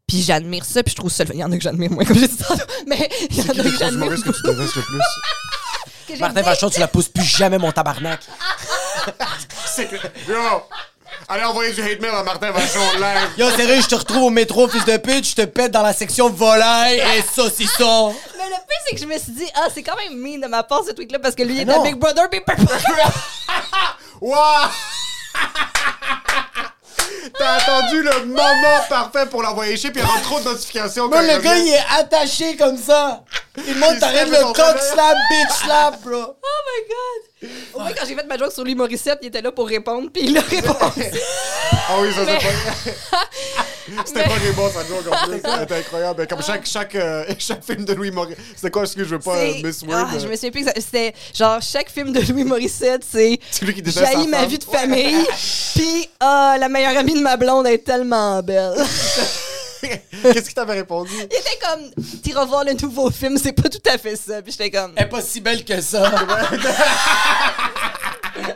Puis 0.07 0.21
j'admire 0.21 0.65
ça, 0.65 0.83
puis 0.83 0.91
je 0.91 0.95
trouve 0.97 1.11
ça. 1.11 1.23
Il 1.33 1.39
y 1.39 1.43
en 1.43 1.51
a 1.51 1.57
que 1.57 1.63
j'admire 1.63 1.91
moins, 1.91 2.05
comme 2.05 2.17
j'ai 2.17 2.27
dit 2.27 2.37
tantôt, 2.37 2.61
mais 2.87 3.09
il 3.29 3.37
y 3.37 3.41
en 3.41 3.53
a 3.53 3.63
que 3.63 3.77
j'admire. 3.77 4.09
que 4.09 4.15
tu 4.15 4.43
détestes 4.43 4.75
le 4.75 4.81
plus? 4.81 6.19
Martin. 6.19 6.41
Vachon, 6.41 6.69
tu 6.69 6.79
la 6.79 6.87
pousses 6.87 7.09
plus 7.09 7.23
jamais, 7.23 7.57
mon 7.57 7.71
tabarnak. 7.71 8.19
c'est 9.65 9.87
que. 9.87 9.95
Yo! 10.29 10.63
Allez 11.27 11.43
envoyer 11.43 11.71
du 11.73 11.81
hate 11.81 12.01
mail 12.01 12.11
à 12.13 12.23
Martin 12.23 12.51
Vachon 12.51 12.79
live. 12.95 13.29
Yo, 13.37 13.49
sérieux, 13.51 13.81
je 13.81 13.87
te 13.87 13.95
retrouve 13.95 14.23
au 14.23 14.29
métro, 14.29 14.67
fils 14.67 14.83
de 14.85 14.97
pute, 14.97 15.25
je 15.27 15.35
te 15.35 15.45
pète 15.45 15.71
dans 15.71 15.81
la 15.81 15.93
section 15.93 16.29
volaille 16.29 16.99
et 16.99 17.21
saucisson. 17.33 18.13
Mais 18.37 18.43
le 18.45 18.55
pire, 18.55 18.77
c'est 18.85 18.95
que 18.95 19.01
je 19.01 19.05
me 19.05 19.17
suis 19.17 19.31
dit, 19.31 19.49
ah, 19.55 19.67
c'est 19.73 19.83
quand 19.83 19.95
même 19.95 20.19
mean 20.19 20.41
de 20.41 20.47
ma 20.47 20.63
part, 20.63 20.83
ce 20.85 20.91
truc-là, 20.91 21.19
parce 21.19 21.33
que 21.33 21.43
lui, 21.43 21.61
il 21.61 21.69
est 21.69 21.71
à 21.71 21.79
Big 21.79 21.95
Brother, 21.95 22.29
puis 22.29 22.41
Purple. 22.41 22.65
T'as 27.37 27.53
attendu 27.53 28.01
le 28.01 28.25
moment 28.25 28.79
parfait 28.89 29.25
pour 29.25 29.41
l'envoyer 29.43 29.77
chier, 29.77 29.91
puis 29.91 30.01
il 30.01 30.07
y 30.07 30.19
a 30.19 30.21
trop 30.21 30.39
de 30.39 30.45
notifications. 30.45 31.07
Moi, 31.07 31.21
le 31.21 31.39
gars, 31.39 31.57
il 31.57 31.69
est 31.69 31.85
attaché 31.99 32.55
comme 32.57 32.77
ça. 32.77 33.23
Il 33.65 33.75
monte, 33.75 33.99
lève 34.01 34.31
le 34.31 34.43
coq 34.53 34.79
slap, 34.79 35.17
bitch 35.29 35.63
slap, 35.63 36.01
bro. 36.01 36.17
Oh 36.17 36.59
my 36.65 36.87
god! 36.87 37.32
Au 37.73 37.79
moins, 37.79 37.91
quand 37.93 38.05
j'ai 38.07 38.15
fait 38.15 38.25
ma 38.27 38.37
joke 38.37 38.51
sur 38.51 38.63
lui 38.63 38.75
Morissette, 38.75 39.19
il 39.21 39.27
était 39.27 39.41
là 39.41 39.51
pour 39.51 39.67
répondre, 39.67 40.09
puis 40.13 40.23
il 40.25 40.37
a 40.37 40.41
répondu. 40.49 41.03
Ah 41.89 41.97
oui, 42.01 42.09
ça 42.13 42.25
c'est 42.25 42.37
pas. 42.37 43.17
C'était 44.05 44.23
pas 44.23 44.39
des 44.39 44.51
bons, 44.53 44.69
ça 44.71 44.79
joke 44.87 45.05
en 45.13 45.27
plus. 45.27 45.35
C'était 45.59 45.75
incroyable. 45.75 46.25
Comme 46.27 46.41
chaque, 46.41 46.65
chaque, 46.65 46.95
euh, 46.95 47.25
chaque 47.37 47.63
film 47.65 47.83
de 47.83 47.93
Louis 47.93 48.11
Maurice. 48.11 48.37
C'était 48.55 48.71
quoi 48.71 48.85
ce 48.85 48.95
que 48.95 49.03
je 49.03 49.09
veux 49.09 49.19
pas 49.19 49.35
euh, 49.35 49.53
Miss 49.63 49.81
Word? 49.83 50.07
Ah, 50.09 50.17
je 50.19 50.27
me 50.27 50.35
souviens 50.35 50.51
plus 50.51 50.61
que 50.63 50.67
ça- 50.67 50.73
C'était 50.79 51.13
genre 51.33 51.61
chaque 51.61 51.89
film 51.91 52.13
de 52.13 52.21
Louis 52.31 52.45
Morissette, 52.45 53.03
c'est 53.09 53.39
C'est 53.51 53.65
lui 53.65 53.73
qui 53.73 53.81
déteste 53.81 54.05
sa 54.05 54.13
J'haïs 54.13 54.27
ma 54.27 54.45
vie 54.45 54.57
de 54.57 54.63
famille, 54.63 55.25
puis 55.75 56.09
ah, 56.21 56.55
la 56.59 56.69
meilleure 56.69 56.97
amie 56.97 57.13
de 57.13 57.19
ma 57.21 57.35
blonde 57.35 57.67
est 57.67 57.79
tellement 57.83 58.41
belle. 58.41 58.73
Qu'est-ce 60.23 60.41
qu'il 60.45 60.53
t'avait 60.53 60.73
répondu? 60.73 61.11
Il 61.15 61.23
était 61.23 61.59
comme, 61.61 61.91
t'iras 62.21 62.45
voir 62.45 62.63
le 62.63 62.73
nouveau 62.73 63.09
film, 63.11 63.37
c'est 63.37 63.53
pas 63.53 63.69
tout 63.69 63.81
à 63.89 63.97
fait 63.97 64.15
ça. 64.15 64.41
Puis 64.41 64.51
j'étais 64.51 64.71
comme, 64.71 64.93
Elle 64.95 65.05
est 65.05 65.09
pas 65.09 65.21
si 65.21 65.41
belle 65.41 65.63
que 65.65 65.79
ça. 65.81 66.11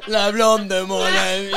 La 0.08 0.32
blonde 0.32 0.68
de 0.68 0.82
mon 0.82 1.02
ami. 1.04 1.52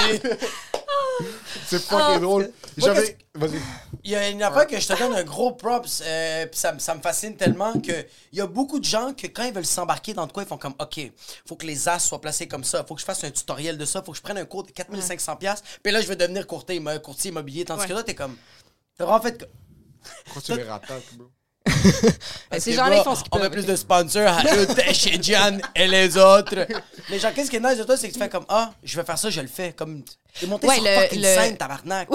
C'est 1.66 1.80
fucking 1.80 2.16
Ah, 2.16 2.18
drôle. 2.18 2.50
J'avais. 2.76 3.16
Vas-y. 3.34 3.60
Il 4.02 4.10
y 4.10 4.16
a 4.16 4.28
une 4.28 4.42
affaire 4.42 4.66
que 4.66 4.78
je 4.80 4.88
te 4.88 4.98
donne 4.98 5.14
un 5.14 5.22
gros 5.22 5.52
props, 5.52 6.02
euh, 6.04 6.46
puis 6.46 6.58
ça, 6.58 6.72
me- 6.72 6.78
ça 6.80 6.94
me 6.94 7.00
fascine 7.00 7.36
tellement 7.36 7.72
que 7.80 7.92
il 8.32 8.38
y 8.38 8.40
a 8.40 8.46
beaucoup 8.46 8.80
de 8.80 8.84
gens 8.84 9.12
que 9.12 9.26
quand 9.28 9.44
ils 9.44 9.52
veulent 9.52 9.64
s'embarquer 9.66 10.14
dans 10.14 10.26
de 10.26 10.32
quoi, 10.32 10.42
ils 10.42 10.48
font 10.48 10.56
comme 10.56 10.74
OK, 10.80 11.00
faut 11.46 11.54
que 11.54 11.66
les 11.66 11.88
as 11.88 11.98
soient 12.00 12.20
placés 12.20 12.48
comme 12.48 12.64
ça, 12.64 12.84
faut 12.86 12.94
que 12.94 13.00
je 13.00 13.04
fasse 13.06 13.22
un 13.24 13.30
tutoriel 13.30 13.78
de 13.78 13.84
ça, 13.84 14.02
faut 14.02 14.12
que 14.12 14.18
je 14.18 14.22
prenne 14.22 14.38
un 14.38 14.44
cours 14.46 14.64
de 14.64 14.70
4500 14.72 15.36
pièces, 15.36 15.62
puis 15.82 15.92
là 15.92 16.00
je 16.00 16.06
vais 16.08 16.16
devenir 16.16 16.46
courtier, 16.46 16.82
courtier 17.02 17.30
immobilier 17.30 17.64
tandis 17.64 17.82
Ouais. 17.82 17.88
que 17.88 17.92
là 17.92 18.02
t'es 18.02 18.14
comme 18.14 18.36
t'as 19.00 19.06
vraiment 19.06 19.22
fait 19.22 19.38
que 19.38 19.44
Pourquoi 20.26 20.42
tu 20.42 20.54
les 20.56 20.62
rattaques, 20.68 21.14
bro? 21.14 21.30
Ces 22.58 22.70
que, 22.72 22.76
gens-là, 22.76 22.96
ils 22.98 23.02
font 23.04 23.14
ce 23.14 23.22
qu'ils 23.22 23.30
on 23.32 23.38
met 23.38 23.48
plus 23.50 23.64
de 23.64 23.74
sponsors 23.76 24.28
à 24.32 24.42
eux, 24.54 24.66
chez 24.92 25.22
Gian 25.22 25.58
et 25.74 25.86
les 25.86 26.16
autres. 26.18 26.66
Mais 27.08 27.18
genre, 27.18 27.32
qu'est-ce 27.32 27.50
qui 27.50 27.56
est 27.56 27.60
nice 27.60 27.78
de 27.78 27.84
toi, 27.84 27.96
c'est 27.96 28.08
que 28.08 28.12
tu 28.12 28.18
fais 28.18 28.28
comme 28.28 28.44
Ah, 28.48 28.72
je 28.82 28.96
vais 28.98 29.04
faire 29.06 29.18
ça, 29.18 29.30
je 29.30 29.40
le 29.40 29.46
fais. 29.46 29.72
Comme, 29.72 30.02
t'es 30.38 30.46
monté 30.46 30.66
Ouais, 30.66 30.74
sur 30.76 30.84
le- 30.84 30.94
fucking 31.02 31.18
le- 31.20 31.24
scène, 31.24 31.56
tabarnak. 31.56 32.08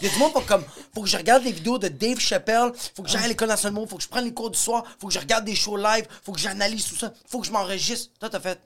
Il 0.00 0.06
y 0.06 0.10
a 0.10 0.12
du 0.12 0.18
monde 0.18 0.32
pour 0.32 0.44
comme, 0.46 0.64
faut 0.94 1.02
que 1.02 1.08
je 1.08 1.16
regarde 1.16 1.44
les 1.44 1.52
vidéos 1.52 1.78
de 1.78 1.88
Dave 1.88 2.18
Chappelle, 2.18 2.72
faut 2.96 3.02
que 3.02 3.08
j'aille 3.10 3.24
à 3.24 3.28
l'école 3.28 3.48
nationale, 3.48 3.86
faut 3.88 3.96
que 3.96 4.02
je 4.02 4.08
prenne 4.08 4.24
les 4.24 4.34
cours 4.34 4.50
du 4.50 4.58
soir, 4.58 4.82
faut 4.98 5.08
que 5.08 5.12
je 5.14 5.18
regarde 5.18 5.44
des 5.44 5.54
shows 5.54 5.76
live, 5.76 6.06
faut 6.24 6.32
que 6.32 6.40
j'analyse 6.40 6.86
tout 6.86 6.96
ça, 6.96 7.12
faut 7.28 7.40
que 7.40 7.46
je 7.46 7.52
m'enregistre. 7.52 8.10
Toi, 8.18 8.28
t'as 8.30 8.40
fait. 8.40 8.58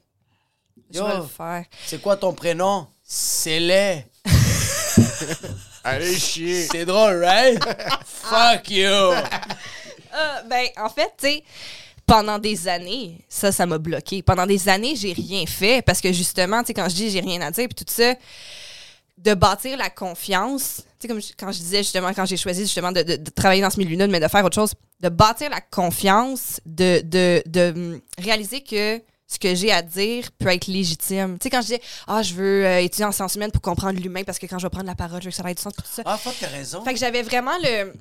Je 0.93 0.99
Yo, 0.99 1.07
vais 1.07 1.17
le 1.17 1.23
faire. 1.23 1.65
c'est 1.87 2.01
quoi 2.01 2.17
ton 2.17 2.33
prénom? 2.33 2.87
C'est 3.07 3.61
laid. 3.61 4.07
Allez, 5.85 6.17
chier. 6.19 6.67
C'est 6.71 6.85
drôle, 6.85 7.23
right? 7.25 7.63
Fuck 8.07 8.71
you. 8.71 8.85
Euh, 8.87 9.15
ben, 10.49 10.67
en 10.79 10.89
fait, 10.89 11.13
tu 11.19 11.27
sais, 11.27 11.45
pendant 12.07 12.39
des 12.39 12.69
années, 12.69 13.19
ça, 13.29 13.51
ça 13.53 13.67
m'a 13.67 13.79
bloqué. 13.79 14.23
Pendant 14.23 14.47
des 14.47 14.69
années, 14.69 14.95
j'ai 14.97 15.13
rien 15.13 15.45
fait 15.47 15.83
parce 15.85 16.01
que 16.01 16.13
justement, 16.13 16.61
tu 16.63 16.69
sais, 16.69 16.75
quand 16.75 16.89
je 16.89 16.95
dis 16.95 17.11
j'ai 17.11 17.21
rien 17.21 17.41
à 17.43 17.51
dire, 17.51 17.67
puis 17.69 17.85
tout 17.85 17.93
ça, 17.93 18.15
de 19.19 19.35
bâtir 19.35 19.77
la 19.77 19.91
confiance, 19.91 20.83
tu 20.99 21.03
sais, 21.03 21.09
comme 21.09 21.21
je- 21.21 21.33
quand 21.39 21.51
je 21.53 21.59
disais 21.59 21.79
justement, 21.79 22.13
quand 22.15 22.27
j'ai 22.27 22.37
choisi 22.37 22.63
justement 22.63 22.93
de, 22.93 23.03
de- 23.03 23.17
de 23.17 23.31
travailler 23.31 23.63
dans 23.63 23.71
ce 23.71 23.79
milieu-là, 23.79 24.07
mais 24.07 24.21
de 24.21 24.29
faire 24.29 24.45
autre 24.45 24.55
chose, 24.55 24.75
de 25.01 25.09
bâtir 25.09 25.51
la 25.51 25.61
confiance, 25.61 26.61
de, 26.67 27.01
de, 27.05 27.43
de 27.47 27.73
hum, 27.75 28.01
réaliser 28.19 28.63
que 28.63 29.01
ce 29.27 29.39
que 29.39 29.55
j'ai 29.55 29.73
à 29.73 29.83
dire 29.83 30.31
peut 30.39 30.49
être 30.49 30.67
légitime. 30.67 31.39
Tu 31.39 31.45
sais, 31.45 31.51
quand 31.51 31.61
je 31.63 31.67
disais, 31.67 31.81
ah, 32.07 32.23
je 32.23 32.35
veux 32.35 32.67
euh, 32.67 32.79
étudier 32.81 33.07
en 33.07 33.13
sciences 33.13 33.35
humaines 33.35 33.51
pour 33.53 33.63
comprendre 33.63 33.99
l'humain 33.99 34.23
parce 34.25 34.39
que 34.39 34.47
quand 34.47 34.59
je 34.59 34.67
vais 34.67 34.71
prendre 34.71 34.87
la 34.87 34.95
parole, 34.95 35.21
je 35.21 35.27
veux 35.27 35.31
que 35.31 35.37
ça 35.37 35.51
ait 35.51 35.55
du 35.55 35.63
sens, 35.63 35.73
tout 35.75 35.83
ça. 35.91 36.03
Ah, 36.05 36.17
fuck, 36.19 36.35
t'as 36.39 36.49
raison. 36.49 36.85
Fait 36.85 36.93
que 36.93 36.99
j'avais 37.01 37.23
vraiment 37.23 37.57
le. 37.63 37.93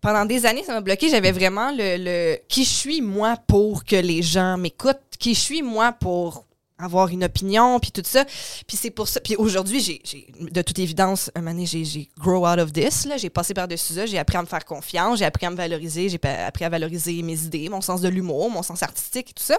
Pendant 0.00 0.24
des 0.24 0.46
années, 0.46 0.64
ça 0.64 0.72
m'a 0.72 0.80
bloqué. 0.80 1.10
J'avais 1.10 1.30
vraiment 1.32 1.70
le, 1.72 1.96
le. 1.98 2.38
Qui 2.48 2.64
je 2.64 2.70
suis, 2.70 3.02
moi, 3.02 3.36
pour 3.46 3.84
que 3.84 3.96
les 3.96 4.22
gens 4.22 4.56
m'écoutent? 4.56 4.96
Qui 5.18 5.34
je 5.34 5.40
suis, 5.40 5.62
moi, 5.62 5.92
pour 5.92 6.46
avoir 6.78 7.08
une 7.08 7.24
opinion, 7.24 7.78
puis 7.78 7.92
tout 7.92 8.00
ça. 8.02 8.24
Puis 8.66 8.78
c'est 8.78 8.90
pour 8.90 9.06
ça. 9.06 9.20
Puis 9.20 9.36
aujourd'hui, 9.36 9.80
j'ai, 9.80 10.00
j'ai- 10.02 10.26
de 10.40 10.62
toute 10.62 10.78
évidence, 10.78 11.30
un 11.34 11.40
moment 11.40 11.50
donné, 11.52 11.66
j'ai, 11.66 11.84
j'ai 11.84 12.08
grow 12.18 12.48
out 12.48 12.58
of 12.58 12.72
this. 12.72 13.04
Là. 13.04 13.18
J'ai 13.18 13.28
passé 13.28 13.52
par-dessus 13.52 13.92
ça. 13.92 14.06
J'ai 14.06 14.18
appris 14.18 14.38
à 14.38 14.40
me 14.42 14.46
faire 14.46 14.64
confiance. 14.64 15.18
J'ai 15.18 15.26
appris 15.26 15.44
à 15.44 15.50
me 15.50 15.56
valoriser. 15.56 16.08
J'ai 16.08 16.18
appris 16.26 16.64
à 16.64 16.70
valoriser 16.70 17.20
mes 17.22 17.38
idées, 17.38 17.68
mon 17.68 17.82
sens 17.82 18.00
de 18.00 18.08
l'humour, 18.08 18.50
mon 18.50 18.62
sens 18.62 18.82
artistique 18.82 19.28
et 19.28 19.34
tout 19.34 19.44
ça. 19.44 19.58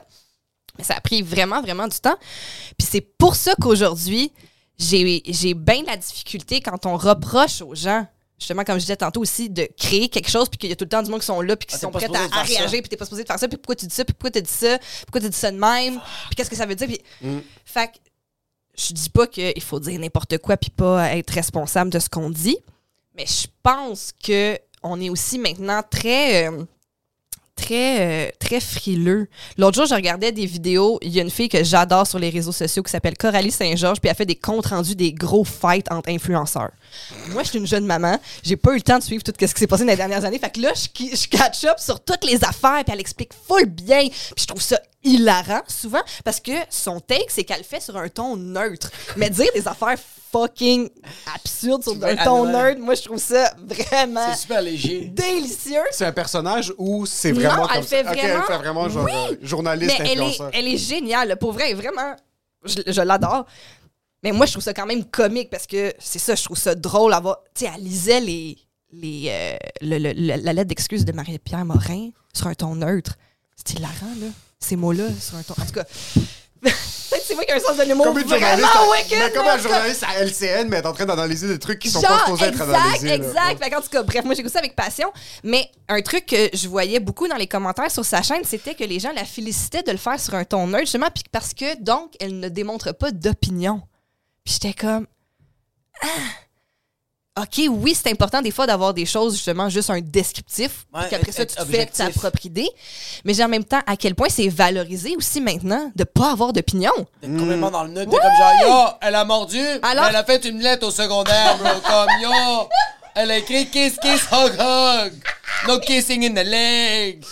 Mais 0.77 0.83
ça 0.83 0.95
a 0.95 1.01
pris 1.01 1.21
vraiment, 1.21 1.61
vraiment 1.61 1.87
du 1.87 1.99
temps. 1.99 2.17
Puis 2.77 2.87
c'est 2.89 3.01
pour 3.01 3.35
ça 3.35 3.53
qu'aujourd'hui, 3.59 4.31
j'ai 4.77 5.53
bien 5.53 5.81
de 5.81 5.87
la 5.87 5.97
difficulté 5.97 6.61
quand 6.61 6.85
on 6.85 6.97
reproche 6.97 7.61
aux 7.61 7.75
gens, 7.75 8.05
justement, 8.39 8.63
comme 8.63 8.75
je 8.75 8.81
disais 8.81 8.95
tantôt 8.95 9.21
aussi, 9.21 9.49
de 9.49 9.67
créer 9.77 10.09
quelque 10.09 10.29
chose, 10.29 10.49
puis 10.49 10.57
qu'il 10.57 10.69
y 10.69 10.73
a 10.73 10.75
tout 10.75 10.85
le 10.85 10.89
temps 10.89 11.03
du 11.03 11.11
monde 11.11 11.19
qui 11.19 11.27
sont 11.27 11.41
là, 11.41 11.55
puis 11.55 11.67
qui 11.67 11.75
Ah, 11.75 11.79
sont 11.79 11.91
prêts 11.91 12.07
à, 12.13 12.41
réagir, 12.43 12.81
puis 12.81 12.89
t'es 12.89 12.97
pas 12.97 13.05
supposé 13.05 13.23
de 13.23 13.27
faire 13.27 13.39
ça, 13.39 13.47
puis 13.47 13.57
pourquoi 13.57 13.75
tu 13.75 13.85
dis 13.85 13.93
ça, 13.93 14.03
puis 14.05 14.13
pourquoi 14.13 14.31
tu 14.31 14.41
dis 14.41 14.51
ça, 14.51 14.79
pourquoi 15.01 15.21
tu 15.21 15.29
dis 15.29 15.37
ça 15.37 15.51
de 15.51 15.57
même, 15.57 15.99
puis 16.27 16.35
qu'est-ce 16.35 16.49
que 16.49 16.55
ça 16.55 16.65
veut 16.65 16.75
dire. 16.75 16.87
Puis... 16.87 17.01
Fait 17.65 17.87
que 17.87 17.97
je 18.77 18.93
dis 18.93 19.09
pas 19.09 19.27
qu'il 19.27 19.61
faut 19.61 19.79
dire 19.79 19.99
n'importe 19.99 20.37
quoi, 20.39 20.57
puis 20.57 20.69
pas 20.71 21.15
être 21.15 21.29
responsable 21.31 21.91
de 21.91 21.99
ce 21.99 22.09
qu'on 22.09 22.29
dit, 22.29 22.57
mais 23.15 23.25
je 23.27 23.47
pense 23.61 24.11
que 24.23 24.57
on 24.83 24.99
est 24.99 25.09
aussi 25.09 25.37
maintenant 25.37 25.83
très. 25.87 26.47
euh, 26.47 26.63
très, 27.61 28.01
euh, 28.01 28.29
très 28.39 28.59
frileux. 28.59 29.27
L'autre 29.57 29.75
jour, 29.75 29.85
je 29.85 29.93
regardais 29.93 30.31
des 30.31 30.45
vidéos. 30.45 30.97
Il 31.01 31.13
y 31.13 31.19
a 31.19 31.23
une 31.23 31.29
fille 31.29 31.49
que 31.49 31.63
j'adore 31.63 32.07
sur 32.07 32.17
les 32.19 32.29
réseaux 32.29 32.51
sociaux 32.51 32.81
qui 32.81 32.91
s'appelle 32.91 33.15
Coralie 33.17 33.51
Saint-Georges, 33.51 33.99
puis 33.99 34.09
elle 34.09 34.15
fait 34.15 34.25
des 34.25 34.35
comptes 34.35 34.65
rendus 34.67 34.95
des 34.95 35.13
gros 35.13 35.43
fights 35.43 35.91
entre 35.91 36.09
influenceurs. 36.09 36.71
Moi, 37.29 37.43
je 37.43 37.49
suis 37.49 37.59
une 37.59 37.67
jeune 37.67 37.85
maman. 37.85 38.19
J'ai 38.43 38.57
pas 38.57 38.71
eu 38.71 38.77
le 38.77 38.81
temps 38.81 38.97
de 38.97 39.03
suivre 39.03 39.23
tout 39.23 39.33
ce 39.39 39.45
qui 39.45 39.59
s'est 39.59 39.67
passé 39.67 39.83
dans 39.83 39.91
les 39.91 39.97
dernières 39.97 40.25
années. 40.25 40.39
Fait 40.39 40.51
que 40.51 40.59
là, 40.59 40.71
je, 40.75 40.87
je 41.15 41.27
catch 41.27 41.63
up 41.65 41.77
sur 41.77 41.99
toutes 41.99 42.25
les 42.25 42.43
affaires, 42.43 42.83
puis 42.83 42.93
elle 42.93 42.99
explique 42.99 43.31
full 43.47 43.65
bien. 43.65 44.07
Puis 44.09 44.43
je 44.43 44.45
trouve 44.45 44.61
ça 44.61 44.79
hilarant, 45.03 45.61
souvent, 45.67 46.01
parce 46.23 46.39
que 46.39 46.51
son 46.69 46.99
take, 46.99 47.27
c'est 47.29 47.43
qu'elle 47.43 47.59
le 47.59 47.63
fait 47.63 47.81
sur 47.81 47.97
un 47.97 48.09
ton 48.09 48.35
neutre. 48.37 48.91
Mais 49.17 49.29
dire 49.29 49.49
des 49.53 49.67
affaires 49.67 49.97
fucking 50.31 50.89
absurdes 51.35 51.83
sur 51.83 51.93
un 52.03 52.15
ton 52.17 52.45
neutre, 52.45 52.79
moi, 52.81 52.95
je 52.95 53.01
trouve 53.03 53.17
ça 53.17 53.53
vraiment 53.61 54.27
C'est 54.31 54.41
super 54.41 54.61
léger. 54.61 55.11
délicieux. 55.13 55.81
C'est 55.91 56.05
un 56.05 56.11
personnage 56.11 56.73
ou 56.77 57.05
c'est 57.05 57.31
Non, 57.33 57.39
vraiment 57.41 57.67
elle 57.69 57.75
comme 57.75 57.83
fait 57.83 58.03
ça? 58.03 58.11
Ok, 58.11 58.17
vraiment- 58.17 58.33
elle 58.39 58.43
fait 58.53 58.57
vraiment 58.57 58.89
genre 58.89 59.05
Oui. 59.05 59.11
euh, 59.13 59.35
journaliste, 59.41 59.95
Mais 59.99 60.11
elle 60.11 60.21
est, 60.21 60.37
elle 60.53 60.67
est 60.67 60.77
géniale. 60.77 61.37
Pour 61.37 61.51
vrai, 61.53 61.73
vraiment, 61.73 62.15
je, 62.65 62.81
je 62.87 63.01
l'adore. 63.01 63.45
Mais 64.23 64.31
moi, 64.31 64.45
je 64.45 64.51
trouve 64.51 64.63
ça 64.63 64.73
quand 64.73 64.85
même 64.85 65.03
comique 65.05 65.49
parce 65.49 65.65
que 65.65 65.93
c'est 65.99 66.19
ça, 66.19 66.35
je 66.35 66.43
trouve 66.43 66.57
ça 66.57 66.75
drôle. 66.75 67.13
Avoir, 67.13 67.39
tu 67.55 67.65
sais, 67.65 67.71
elle 67.75 67.83
lisait 67.83 68.19
les, 68.21 68.57
les, 68.91 69.25
euh, 69.29 69.57
le- 69.81 69.97
le- 69.97 70.13
le- 70.13 70.43
la 70.43 70.53
lettre 70.53 70.67
d'excuse 70.69 71.05
de 71.05 71.11
Marie-Pierre 71.11 71.65
Morin 71.65 72.09
sur 72.33 72.47
un 72.47 72.53
ton 72.53 72.75
neutre. 72.75 73.15
C'est 73.55 73.79
hilarant, 73.79 74.13
là. 74.19 74.27
Ces 74.59 74.75
mots-là 74.75 75.05
sur 75.19 75.37
un 75.37 75.41
ton. 75.43 75.55
En 75.59 75.65
tout 75.65 75.71
cas, 75.73 75.85
peut-être 76.61 77.23
c'est 77.25 77.35
moi 77.35 77.43
qui 77.43 77.51
ai 77.51 77.55
un 77.55 77.59
sens 77.59 77.77
de 77.77 77.83
l'humour 77.83 78.05
Comme 78.05 78.19
une 78.19 78.29
journaliste, 78.29 78.67
vraiment 78.67 78.91
wicked. 78.91 79.17
mais 79.19 79.31
comme 79.31 79.45
en 79.47 79.49
un 79.51 79.57
journaliste 79.57 80.03
à 80.03 80.23
LCN, 80.23 80.67
mais 80.69 80.77
est 80.77 80.85
en 80.85 80.93
train 80.93 81.05
d'analyser 81.05 81.47
des 81.47 81.59
trucs 81.59 81.79
qui 81.79 81.89
sont 81.89 82.01
pas 82.01 82.07
Genre, 82.09 82.19
supposés 82.25 82.45
être 82.45 82.61
exact, 82.61 82.73
analysés. 82.75 83.07
là. 83.07 83.13
exact. 83.15 83.63
Fait 83.63 83.69
qu'en 83.69 83.81
tout 83.81 83.89
cas, 83.89 84.03
bref, 84.03 84.23
moi 84.25 84.33
j'écoute 84.35 84.51
ça 84.51 84.59
avec 84.59 84.75
passion. 84.75 85.11
Mais 85.43 85.69
un 85.89 86.01
truc 86.01 86.25
que 86.27 86.49
je 86.53 86.67
voyais 86.67 86.99
beaucoup 86.99 87.27
dans 87.27 87.35
les 87.37 87.47
commentaires 87.47 87.91
sur 87.91 88.05
sa 88.05 88.21
chaîne, 88.21 88.43
c'était 88.43 88.75
que 88.75 88.83
les 88.83 88.99
gens 88.99 89.11
la 89.13 89.25
félicitaient 89.25 89.83
de 89.83 89.91
le 89.91 89.97
faire 89.97 90.19
sur 90.19 90.35
un 90.35 90.43
ton 90.45 90.67
neutre, 90.67 90.81
justement, 90.85 91.09
puis 91.13 91.23
parce 91.31 91.53
que 91.53 91.81
donc 91.81 92.11
elle 92.19 92.39
ne 92.39 92.49
démontre 92.49 92.93
pas 92.93 93.11
d'opinion. 93.11 93.81
Puis 94.43 94.55
j'étais 94.61 94.73
comme. 94.73 95.07
Ah! 96.01 96.07
OK, 97.39 97.61
oui, 97.69 97.95
c'est 97.95 98.11
important 98.11 98.41
des 98.41 98.51
fois 98.51 98.67
d'avoir 98.67 98.93
des 98.93 99.05
choses, 99.05 99.35
justement, 99.35 99.69
juste 99.69 99.89
un 99.89 100.01
descriptif, 100.01 100.85
Ouais, 100.93 101.01
puis 101.03 101.09
qu'après 101.11 101.31
ça, 101.31 101.45
tu 101.45 101.55
te 101.55 101.63
fais 101.63 101.85
ta 101.85 102.09
propre 102.09 102.45
idée. 102.45 102.67
Mais 103.23 103.33
j'ai 103.33 103.41
en 103.41 103.47
même 103.47 103.63
temps 103.63 103.79
à 103.87 103.95
quel 103.95 104.15
point 104.15 104.27
c'est 104.29 104.49
valorisé 104.49 105.15
aussi 105.15 105.39
maintenant 105.39 105.93
de 105.95 106.03
pas 106.03 106.31
avoir 106.33 106.51
d'opinion. 106.51 106.91
D'être 107.21 107.37
complètement 107.37 107.71
dans 107.71 107.83
le 107.85 107.91
nœud. 107.91 108.05
T'es 108.05 108.17
comme 108.17 108.37
genre, 108.37 108.53
yo, 108.67 108.93
elle 108.99 109.15
a 109.15 109.23
mordu, 109.23 109.61
Alors- 109.81 110.07
elle 110.09 110.15
a 110.17 110.25
fait 110.25 110.43
une 110.43 110.59
lettre 110.59 110.85
au 110.85 110.91
secondaire, 110.91 111.57
bro. 111.57 111.69
Comme, 111.87 112.09
yo, 112.21 112.67
elle 113.15 113.31
a 113.31 113.37
écrit 113.37 113.69
kiss, 113.69 113.97
kiss, 114.01 114.23
hug, 114.29 114.51
hug. 114.59 115.13
No 115.69 115.79
kissing 115.79 116.25
in 116.25 116.33
the 116.33 116.45
leg. 116.45 117.23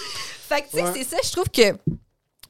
Fait 0.48 0.62
que, 0.62 0.70
tu 0.72 0.78
sais, 0.78 0.86
c'est 0.96 1.04
ça, 1.04 1.18
je 1.22 1.32
trouve 1.32 1.50
que 1.50 1.76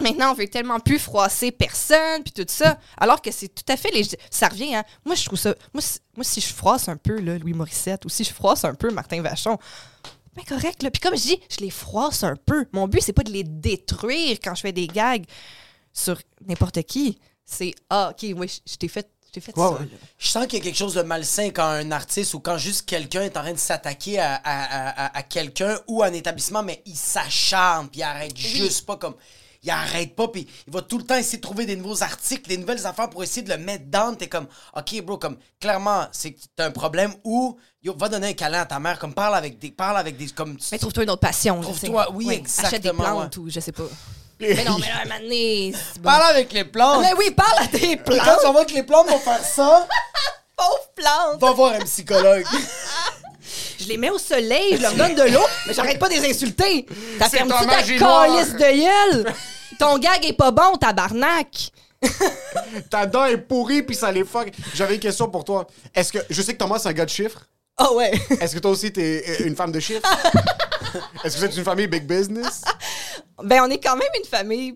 maintenant, 0.01 0.31
on 0.31 0.33
veut 0.33 0.47
tellement 0.47 0.79
plus 0.79 0.99
froisser 0.99 1.51
personne, 1.51 2.23
puis 2.23 2.31
tout 2.33 2.45
ça, 2.47 2.79
alors 2.97 3.21
que 3.21 3.31
c'est 3.31 3.47
tout 3.49 3.63
à 3.71 3.77
fait 3.77 3.91
légitime. 3.91 4.19
Ça 4.31 4.47
revient, 4.47 4.75
hein. 4.75 4.83
Moi, 5.05 5.15
je 5.15 5.25
trouve 5.25 5.39
ça. 5.39 5.55
Moi, 5.73 5.81
si, 5.81 5.99
moi, 6.15 6.23
si 6.23 6.41
je 6.41 6.53
froisse 6.53 6.87
un 6.89 6.97
peu, 6.97 7.19
là, 7.19 7.37
Louis 7.37 7.53
Morissette, 7.53 8.05
ou 8.05 8.09
si 8.09 8.23
je 8.23 8.33
froisse 8.33 8.63
un 8.65 8.73
peu 8.75 8.91
Martin 8.91 9.21
Vachon, 9.21 9.57
ben 10.35 10.43
correct, 10.47 10.83
là. 10.83 10.91
Puis 10.91 10.99
comme 11.01 11.15
je 11.17 11.21
dis, 11.23 11.39
je 11.49 11.57
les 11.63 11.69
froisse 11.71 12.23
un 12.23 12.35
peu. 12.35 12.65
Mon 12.71 12.87
but, 12.87 13.01
c'est 13.01 13.13
pas 13.13 13.23
de 13.23 13.31
les 13.31 13.43
détruire 13.43 14.37
quand 14.43 14.55
je 14.55 14.61
fais 14.61 14.71
des 14.71 14.87
gags 14.87 15.25
sur 15.93 16.19
n'importe 16.47 16.81
qui. 16.83 17.17
C'est, 17.45 17.73
ah, 17.89 18.11
OK, 18.11 18.27
oui, 18.37 18.61
je 18.65 18.75
t'ai 18.75 18.87
fait, 18.87 19.09
fait 19.33 19.51
ça. 19.55 19.79
Je 20.17 20.27
sens 20.27 20.45
qu'il 20.47 20.59
y 20.59 20.61
a 20.61 20.65
quelque 20.65 20.77
chose 20.77 20.93
de 20.93 21.01
malsain 21.01 21.49
quand 21.49 21.65
un 21.65 21.91
artiste 21.91 22.33
ou 22.35 22.39
quand 22.39 22.57
juste 22.57 22.85
quelqu'un 22.87 23.23
est 23.23 23.35
en 23.37 23.41
train 23.41 23.53
de 23.53 23.57
s'attaquer 23.57 24.19
à, 24.19 24.35
à- 24.35 24.41
à- 24.43 25.05
à- 25.05 25.17
à 25.17 25.23
quelqu'un 25.23 25.79
ou 25.87 26.03
à 26.03 26.07
un 26.07 26.13
établissement, 26.13 26.61
mais 26.63 26.81
il 26.85 26.95
s'acharne, 26.95 27.89
puis 27.89 28.01
il 28.01 28.03
arrête 28.03 28.37
juste 28.37 28.85
pas 28.85 28.97
comme. 28.97 29.15
Il 29.61 29.69
arrête 29.71 30.15
pas, 30.15 30.29
puis 30.29 30.47
il 30.67 30.73
va 30.73 30.81
tout 30.81 30.97
le 30.97 31.03
temps 31.03 31.15
essayer 31.17 31.37
de 31.37 31.41
trouver 31.41 31.65
des 31.65 31.75
nouveaux 31.75 32.01
articles, 32.01 32.47
des 32.47 32.57
nouvelles 32.57 32.85
affaires 32.85 33.09
pour 33.09 33.23
essayer 33.23 33.41
de 33.41 33.49
le 33.49 33.57
mettre 33.57 33.85
down. 33.87 34.15
T'es 34.15 34.27
comme, 34.27 34.47
OK, 34.75 35.01
bro, 35.01 35.17
comme, 35.17 35.37
clairement, 35.59 36.07
c'est 36.13 36.31
que 36.31 36.39
t'as 36.55 36.67
un 36.67 36.71
problème 36.71 37.13
ou, 37.25 37.57
yo, 37.83 37.93
va 37.97 38.07
donner 38.07 38.29
un 38.29 38.33
câlin 38.33 38.61
à 38.61 38.65
ta 38.65 38.79
mère, 38.79 38.97
comme, 38.99 39.13
parle 39.13 39.35
avec 39.35 39.59
des. 39.59 39.71
Parle 39.71 39.97
avec 39.97 40.15
des. 40.15 40.27
Comme, 40.27 40.57
Mais 40.71 40.77
trouve-toi 40.79 41.03
une 41.03 41.09
autre 41.09 41.19
passion. 41.19 41.59
Trouve-toi- 41.59 42.05
tu 42.07 42.13
oui, 42.13 42.25
Achète 42.29 42.39
des 42.39 42.87
exactement, 42.87 43.03
plantes 43.03 43.37
ou 43.37 43.49
je 43.49 43.59
sais 43.59 43.73
pas. 43.73 43.83
mais 44.39 44.63
non, 44.63 44.77
mais 44.79 44.87
là, 44.87 45.15
un 45.15 45.19
donné, 45.19 45.73
bon. 45.97 46.01
Parle 46.03 46.29
avec 46.29 46.53
les 46.53 46.63
plantes. 46.63 47.01
Mais 47.01 47.13
oui, 47.17 47.31
parle 47.31 47.59
à 47.63 47.67
tes 47.67 47.97
plantes. 47.97 48.19
quand 48.23 48.47
on 48.49 48.51
voit 48.53 48.63
que 48.63 48.73
les 48.73 48.83
plantes 48.83 49.09
vont 49.09 49.19
faire 49.19 49.43
ça, 49.43 49.85
Pauvre 50.55 50.89
plante. 50.95 51.41
va 51.41 51.51
voir 51.51 51.73
un 51.73 51.79
psychologue. 51.79 52.45
Je 53.79 53.87
les 53.87 53.97
mets 53.97 54.09
au 54.09 54.17
soleil, 54.17 54.75
je 54.77 54.81
leur 54.81 54.93
donne 54.93 55.15
de 55.15 55.23
l'eau, 55.23 55.45
mais 55.67 55.73
j'arrête 55.73 55.99
pas 55.99 56.09
de 56.09 56.13
les 56.15 56.29
insulter. 56.29 56.85
T'as 57.17 57.29
C'est 57.29 57.37
fermé 57.37 57.51
ton 57.53 57.59
ta 57.65 57.65
noire. 57.97 58.25
calice 58.27 58.53
de 58.53 58.59
gueule. 59.19 59.33
Ton 59.79 59.97
gag 59.97 60.25
est 60.25 60.33
pas 60.33 60.51
bon, 60.51 60.75
tabarnak. 60.77 61.71
Ta 62.89 63.05
dent 63.05 63.25
est 63.25 63.37
pourrie, 63.37 63.83
puis 63.83 63.95
ça 63.95 64.11
les 64.11 64.23
fuck. 64.23 64.49
J'avais 64.73 64.95
une 64.95 64.99
question 65.01 65.29
pour 65.29 65.43
toi. 65.43 65.67
Est-ce 65.93 66.13
que. 66.13 66.19
Je 66.29 66.41
sais 66.41 66.53
que 66.53 66.57
Thomas, 66.57 66.79
c'est 66.79 66.89
un 66.89 66.93
gars 66.93 67.05
de 67.05 67.09
chiffres. 67.09 67.45
Ah 67.77 67.91
ouais. 67.93 68.11
Est-ce 68.41 68.55
que 68.55 68.59
toi 68.59 68.71
aussi, 68.71 68.91
t'es 68.91 69.23
euh, 69.27 69.45
une 69.45 69.55
femme 69.55 69.71
de 69.71 69.79
chiffres? 69.79 70.01
Est-ce 71.23 71.35
que 71.35 71.39
vous 71.39 71.45
êtes 71.45 71.55
une 71.57 71.63
famille 71.63 71.87
big 71.87 72.05
business? 72.05 72.61
Ben, 73.43 73.61
on 73.63 73.69
est 73.69 73.79
quand 73.81 73.95
même 73.95 74.09
une 74.17 74.25
famille 74.29 74.75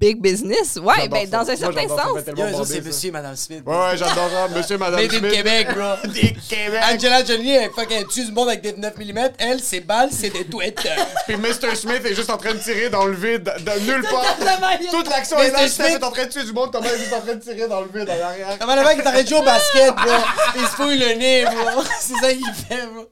big 0.00 0.20
business. 0.20 0.76
Ouais, 0.82 1.08
ben, 1.08 1.28
ça. 1.30 1.38
dans 1.44 1.50
un 1.50 1.56
certain 1.56 1.88
sens. 1.88 2.00
Yo, 2.00 2.14
eux 2.16 2.18
autres, 2.18 2.32
bander, 2.34 2.64
c'est 2.66 2.74
ça. 2.74 2.80
monsieur 2.88 3.08
et 3.08 3.12
madame 3.12 3.36
Smith. 3.36 3.62
Ouais, 3.64 3.74
ouais, 3.76 3.96
j'adore 3.96 4.30
ça. 4.30 4.48
Monsieur, 4.48 4.78
madame 4.78 5.00
Made 5.00 5.14
in 5.14 5.18
Smith. 5.18 5.32
Québec, 5.32 5.68
bro. 5.74 6.08
Des 6.12 6.34
Québec. 6.48 6.80
Angela 6.92 7.24
Jolie, 7.24 7.50
elle 7.52 7.70
fucking 7.70 8.06
tue 8.08 8.24
du 8.24 8.32
monde 8.32 8.48
avec 8.48 8.62
des 8.62 8.72
9 8.72 8.96
mm. 8.98 9.18
Elle, 9.38 9.60
ses 9.60 9.80
balles, 9.80 10.08
c'est 10.12 10.30
des 10.30 10.44
touettes. 10.44 10.80
Puis 11.28 11.36
Mr. 11.36 11.74
Smith 11.76 12.02
est 12.04 12.14
juste 12.14 12.30
en 12.30 12.36
train 12.36 12.52
de 12.54 12.58
tirer 12.58 12.88
dans 12.90 13.04
le 13.06 13.14
vide, 13.14 13.44
de 13.60 13.80
nulle 13.80 14.02
part. 14.02 14.36
Totalement. 14.36 14.66
Toute 14.90 15.08
l'action 15.08 15.38
est 15.38 15.50
là, 15.50 15.68
Smith- 15.68 15.86
est 15.88 16.04
en 16.04 16.10
train 16.10 16.24
de 16.24 16.30
tuer 16.30 16.44
du 16.44 16.52
monde, 16.52 16.72
Thomas 16.72 16.88
est 16.88 16.98
juste 16.98 17.12
en 17.12 17.20
train 17.20 17.34
de 17.34 17.40
tirer 17.40 17.68
dans 17.68 17.80
le 17.80 17.88
vide 17.94 18.08
en 18.10 18.26
arrière. 18.26 18.56
Comment 18.58 18.74
le 18.76 18.82
mec 18.84 18.98
est 18.98 19.06
arrêté 19.06 19.24
de 19.24 19.28
jouer 19.28 19.38
au 19.38 19.42
basket, 19.44 19.94
bro? 19.94 20.10
Il 20.56 20.62
se 20.62 20.66
fouille 20.70 20.98
le 20.98 21.14
nez, 21.14 21.44
bro. 21.44 21.82
C'est 22.00 22.14
ça 22.14 22.32
qu'il 22.32 22.44
fait, 22.68 22.86
bro. 22.86 23.06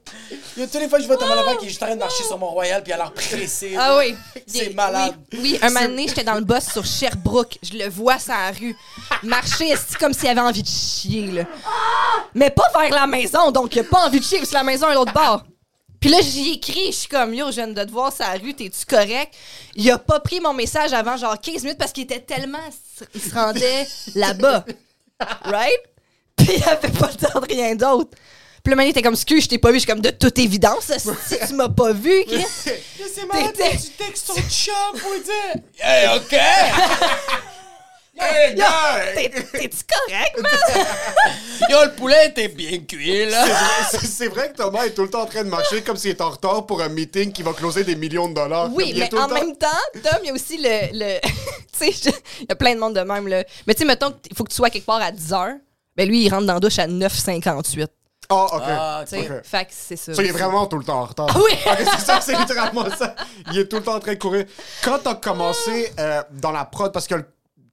Yo, 0.57 0.65
toutes 0.65 0.81
les 0.81 0.89
fois 0.89 0.97
que 0.97 1.03
je 1.03 1.07
vois 1.07 1.17
Thomas 1.17 1.35
Levac 1.35 1.57
qui 1.59 1.65
est 1.65 1.69
juste 1.69 1.81
en 1.81 1.85
train 1.85 1.95
de 1.95 1.99
marcher 1.99 2.23
sur 2.23 2.37
Mont-Royal 2.37 2.83
puis 2.83 2.91
il 2.91 2.93
a 2.95 2.97
l'air 2.97 3.13
pressé. 3.13 3.73
Ah 3.79 3.97
oui. 3.97 4.15
C'est 4.45 4.65
Il- 4.67 4.75
malade. 4.75 5.13
Oui, 5.33 5.39
oui. 5.43 5.59
un 5.61 5.69
moment 5.69 5.85
donné, 5.85 6.07
j'étais 6.07 6.23
dans 6.25 6.33
le 6.35 6.41
boss 6.41 6.65
sur 6.71 6.85
Sherbrooke. 6.85 7.57
Je 7.63 7.77
le 7.77 7.89
vois 7.89 8.19
sur 8.19 8.33
la 8.33 8.51
rue. 8.51 8.75
Marcher 9.23 9.73
comme 9.99 10.13
s'il 10.13 10.29
avait 10.29 10.41
envie 10.41 10.63
de 10.63 10.67
chier, 10.67 11.27
là? 11.27 11.43
Mais 12.33 12.49
pas 12.49 12.69
vers 12.79 12.91
la 12.91 13.07
maison, 13.07 13.51
donc 13.51 13.75
il 13.75 13.79
a 13.79 13.83
pas 13.83 14.05
envie 14.05 14.19
de 14.19 14.25
chier, 14.25 14.37
parce 14.37 14.49
que 14.49 14.55
la 14.55 14.63
maison 14.63 14.87
est 14.87 14.91
à 14.91 14.95
l'autre 14.95 15.13
bord. 15.13 15.43
Puis 15.99 16.09
là, 16.09 16.17
j'y 16.21 16.53
écris, 16.53 16.87
je 16.87 16.91
suis 16.91 17.07
comme, 17.07 17.33
yo, 17.33 17.47
je 17.47 17.57
viens 17.57 17.67
de 17.67 17.83
te 17.83 17.91
voir 17.91 18.11
sur 18.11 18.25
la 18.25 18.33
rue, 18.33 18.55
t'es-tu 18.55 18.85
correct? 18.87 19.35
Il 19.75 19.89
a 19.91 19.99
pas 19.99 20.19
pris 20.19 20.39
mon 20.39 20.53
message 20.53 20.93
avant 20.93 21.15
genre 21.15 21.39
15 21.39 21.63
minutes 21.63 21.77
parce 21.77 21.91
qu'il 21.91 22.03
était 22.03 22.21
tellement. 22.21 22.57
Il 23.13 23.21
se 23.21 23.33
rendait 23.33 23.87
là-bas. 24.15 24.65
Right? 25.45 25.79
Puis 26.35 26.49
il 26.57 26.63
avait 26.63 26.89
pas 26.89 27.07
le 27.11 27.27
temps 27.27 27.39
de 27.39 27.53
rien 27.53 27.75
d'autre. 27.75 28.17
Puis 28.63 28.73
le 28.75 28.81
était 28.87 29.01
comme, 29.01 29.13
excuse, 29.15 29.43
je 29.43 29.49
t'ai 29.49 29.57
pas 29.57 29.69
vu. 29.69 29.75
Je 29.75 29.79
suis 29.79 29.87
comme, 29.87 30.01
de 30.01 30.11
toute 30.11 30.37
évidence, 30.37 30.91
si 31.27 31.37
tu 31.47 31.53
m'as 31.55 31.69
pas 31.69 31.93
vu, 31.93 32.23
Chris. 32.27 32.45
C'est 32.55 33.25
malade, 33.25 33.53
tu 33.57 33.89
textes 34.03 34.27
ton 34.27 34.35
chum 34.49 34.99
pour 34.99 35.11
lui 35.11 35.21
dire. 35.21 35.63
Hey, 35.79 36.17
OK! 36.17 36.35
Hey, 38.23 38.55
Yo, 38.55 38.65
T'es-tu 39.15 39.77
correct, 39.87 40.39
man? 40.43 40.85
Yo, 41.71 41.85
le 41.85 41.95
poulet 41.95 42.27
était 42.27 42.49
bien 42.49 42.77
cuit, 42.87 43.25
là. 43.25 43.45
C'est- 43.89 44.27
vrai 44.27 44.51
que 44.51 44.57
Thomas 44.57 44.85
est 44.85 44.91
tout 44.93 45.01
le 45.01 45.09
temps 45.09 45.21
en 45.23 45.25
train 45.25 45.43
de 45.43 45.49
marcher 45.49 45.81
comme 45.81 45.97
s'il 45.97 46.11
est 46.11 46.21
en 46.21 46.29
retard 46.29 46.67
pour 46.67 46.83
un 46.83 46.89
meeting 46.89 47.31
qui 47.31 47.41
va 47.41 47.53
closer 47.53 47.83
des 47.83 47.95
millions 47.95 48.29
de 48.29 48.35
dollars. 48.35 48.69
Oui, 48.73 48.89
il 48.93 48.99
mais 48.99 49.11
en 49.15 49.27
temps- 49.27 49.33
même 49.33 49.55
temps, 49.57 49.67
Tom, 50.03 50.19
il 50.21 50.27
y 50.27 50.29
a 50.29 50.33
aussi 50.33 50.57
le. 50.57 50.89
le 50.93 51.19
tu 51.21 51.29
sais, 51.73 51.91
je- 51.91 52.15
il 52.41 52.45
y 52.47 52.51
a 52.51 52.55
plein 52.55 52.75
de 52.75 52.79
monde 52.79 52.93
de 52.95 53.01
même, 53.01 53.27
là. 53.27 53.43
Mais 53.65 53.73
tu 53.73 53.79
sais, 53.79 53.85
mettons 53.85 54.11
qu'il 54.11 54.35
faut 54.35 54.43
que 54.43 54.51
tu 54.51 54.55
sois 54.57 54.69
quelque 54.69 54.85
part 54.85 55.01
à 55.01 55.11
10 55.11 55.31
h. 55.31 55.57
Ben 55.95 56.07
lui, 56.07 56.23
il 56.23 56.29
rentre 56.29 56.45
dans 56.45 56.53
la 56.55 56.59
douche 56.59 56.77
à 56.77 56.85
9h58. 56.87 57.87
Ah, 58.31 58.55
ok. 58.55 58.61
Ah, 58.67 59.03
Tu 59.07 59.15
sais, 59.21 59.29
Ok. 59.29 59.41
fait 59.45 59.65
que 59.65 59.71
c'est 59.71 59.95
ça. 59.95 60.13
Ça, 60.13 60.23
il 60.23 60.29
est 60.29 60.31
vraiment 60.31 60.65
tout 60.67 60.77
le 60.77 60.83
temps 60.83 60.99
en 61.01 61.05
retard. 61.05 61.27
Ah 61.29 61.37
oui! 61.43 61.51
C'est 61.91 61.99
ça, 61.99 62.21
c'est 62.21 62.35
littéralement 62.37 62.85
ça. 62.97 63.15
Il 63.51 63.59
est 63.59 63.67
tout 63.67 63.77
le 63.77 63.83
temps 63.83 63.95
en 63.95 63.99
train 63.99 64.13
de 64.13 64.19
courir. 64.19 64.45
Quand 64.83 64.99
t'as 65.03 65.15
commencé 65.15 65.91
euh, 65.99 66.23
dans 66.31 66.51
la 66.51 66.65
prod, 66.65 66.91
parce 66.91 67.07
que 67.07 67.15
le- 67.15 67.25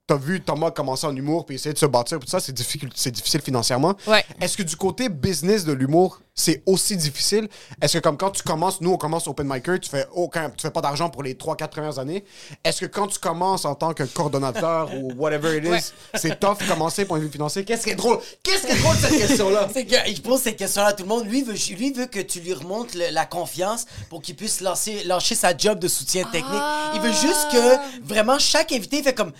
t'as 0.09 0.16
vu 0.16 0.40
Thomas 0.40 0.70
commencer 0.72 1.06
en 1.06 1.14
humour 1.14 1.44
puis 1.46 1.54
essayer 1.56 1.72
de 1.74 1.78
se 1.78 1.86
bâtir, 1.86 2.18
tout 2.18 2.26
ça, 2.26 2.40
c'est 2.40 2.52
difficile, 2.52 2.88
c'est 2.94 3.11
difficile 3.12 3.42
financièrement. 3.42 3.94
Ouais. 4.06 4.24
Est-ce 4.40 4.56
que 4.56 4.62
du 4.64 4.74
côté 4.74 5.09
business 5.11 5.64
de 5.66 5.72
l'humour, 5.72 6.20
c'est 6.34 6.62
aussi 6.66 6.96
difficile? 6.96 7.46
Est-ce 7.82 7.98
que 7.98 8.02
comme 8.02 8.16
quand 8.16 8.30
tu 8.30 8.42
commences, 8.42 8.80
nous 8.80 8.90
on 8.90 8.96
commence 8.96 9.28
Open 9.28 9.46
Micer, 9.46 9.78
tu 9.80 9.90
fais 9.90 10.06
aucun, 10.14 10.48
tu 10.50 10.62
fais 10.62 10.70
pas 10.70 10.80
d'argent 10.80 11.11
pour 11.11 11.22
les 11.22 11.34
3-4 11.34 11.68
premières 11.68 11.98
années. 11.98 12.24
Est-ce 12.64 12.80
que 12.80 12.86
quand 12.86 13.06
tu 13.06 13.18
commences 13.18 13.66
en 13.66 13.74
tant 13.74 13.92
que 13.92 14.02
coordonnateur 14.04 14.90
ou 14.98 15.12
whatever 15.16 15.59
it 15.59 15.64
is, 15.64 15.68
Ouais. 15.68 15.80
c'est 16.14 16.40
tough 16.40 16.56
commencer 16.66 17.04
point 17.04 17.18
de 17.18 17.24
vue 17.24 17.30
financier? 17.30 17.64
Qu'est-ce 17.66 17.84
qui 17.84 17.90
est 17.90 17.94
drôle? 17.94 18.18
Qu'est-ce 18.42 18.66
qui 18.66 18.72
est 18.72 18.80
drôle 18.80 18.96
de 18.96 19.00
cette 19.02 19.18
question-là? 19.18 19.68
C'est 19.74 19.84
qu'il 19.84 20.22
pose 20.22 20.40
ces 20.40 20.56
questions-là 20.56 20.88
à 20.88 20.92
tout 20.94 21.02
le 21.02 21.09
monde. 21.11 21.26
Lui 21.26 21.42
veut, 21.42 21.54
lui 21.76 21.92
veut 21.92 22.06
que 22.06 22.20
tu 22.20 22.40
lui 22.40 22.54
remontes 22.54 22.94
le- 22.94 23.11
la 23.11 23.26
confiance 23.26 23.84
pour 24.09 24.22
qu'il 24.22 24.36
puisse 24.36 24.62
lancer, 24.62 25.04
lâcher 25.04 25.34
sa 25.34 25.54
job 25.54 25.78
de 25.78 25.86
soutien 25.88 26.24
technique. 26.24 26.62
Il 26.94 27.00
veut 27.02 27.12
juste 27.12 27.48
que 27.52 28.02
vraiment 28.06 28.38
chaque 28.38 28.72
invité 28.72 29.02
fait 29.02 29.12
comme. 29.14 29.32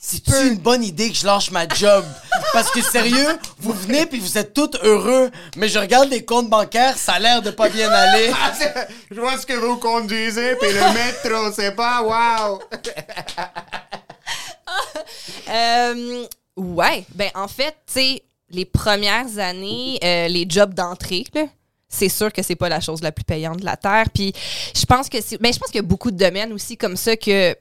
C'est 0.00 0.28
une 0.46 0.58
bonne 0.58 0.84
idée 0.84 1.10
que 1.10 1.16
je 1.16 1.26
lâche 1.26 1.50
ma 1.50 1.66
job? 1.66 2.04
Parce 2.52 2.70
que 2.70 2.80
sérieux, 2.80 3.38
vous 3.58 3.72
venez 3.72 4.06
puis 4.06 4.20
vous 4.20 4.38
êtes 4.38 4.54
tous 4.54 4.70
heureux, 4.82 5.30
mais 5.56 5.68
je 5.68 5.78
regarde 5.78 6.08
les 6.08 6.24
comptes 6.24 6.48
bancaires, 6.48 6.96
ça 6.96 7.14
a 7.14 7.18
l'air 7.18 7.42
de 7.42 7.50
pas 7.50 7.68
bien 7.68 7.90
aller. 7.90 8.30
Je 9.10 9.20
vois 9.20 9.36
ce 9.38 9.46
que 9.46 9.54
vous 9.54 9.76
conduisez, 9.78 10.54
puis 10.56 10.68
le 10.72 10.92
métro, 10.92 11.52
c'est 11.52 11.72
pas 11.72 12.02
wow! 12.02 12.60
Euh, 15.48 16.26
ouais, 16.56 17.04
ben 17.14 17.30
en 17.34 17.46
fait, 17.48 17.76
tu 17.86 17.92
sais, 17.94 18.22
les 18.50 18.64
premières 18.64 19.38
années, 19.38 19.98
euh, 20.02 20.28
les 20.28 20.44
jobs 20.48 20.74
d'entrée, 20.74 21.24
là, 21.34 21.44
c'est 21.88 22.08
sûr 22.08 22.32
que 22.32 22.42
c'est 22.42 22.56
pas 22.56 22.68
la 22.68 22.80
chose 22.80 23.00
la 23.00 23.12
plus 23.12 23.24
payante 23.24 23.60
de 23.60 23.64
la 23.64 23.76
terre. 23.76 24.06
Puis 24.12 24.32
je 24.74 24.84
pense 24.84 25.08
que 25.08 25.18
c'est, 25.22 25.40
ben 25.40 25.52
je 25.52 25.58
pense 25.58 25.68
qu'il 25.68 25.76
y 25.76 25.84
a 25.84 25.86
beaucoup 25.86 26.10
de 26.10 26.16
domaines 26.16 26.52
aussi 26.52 26.76
comme 26.76 26.96
ça 26.96 27.16
que 27.16 27.56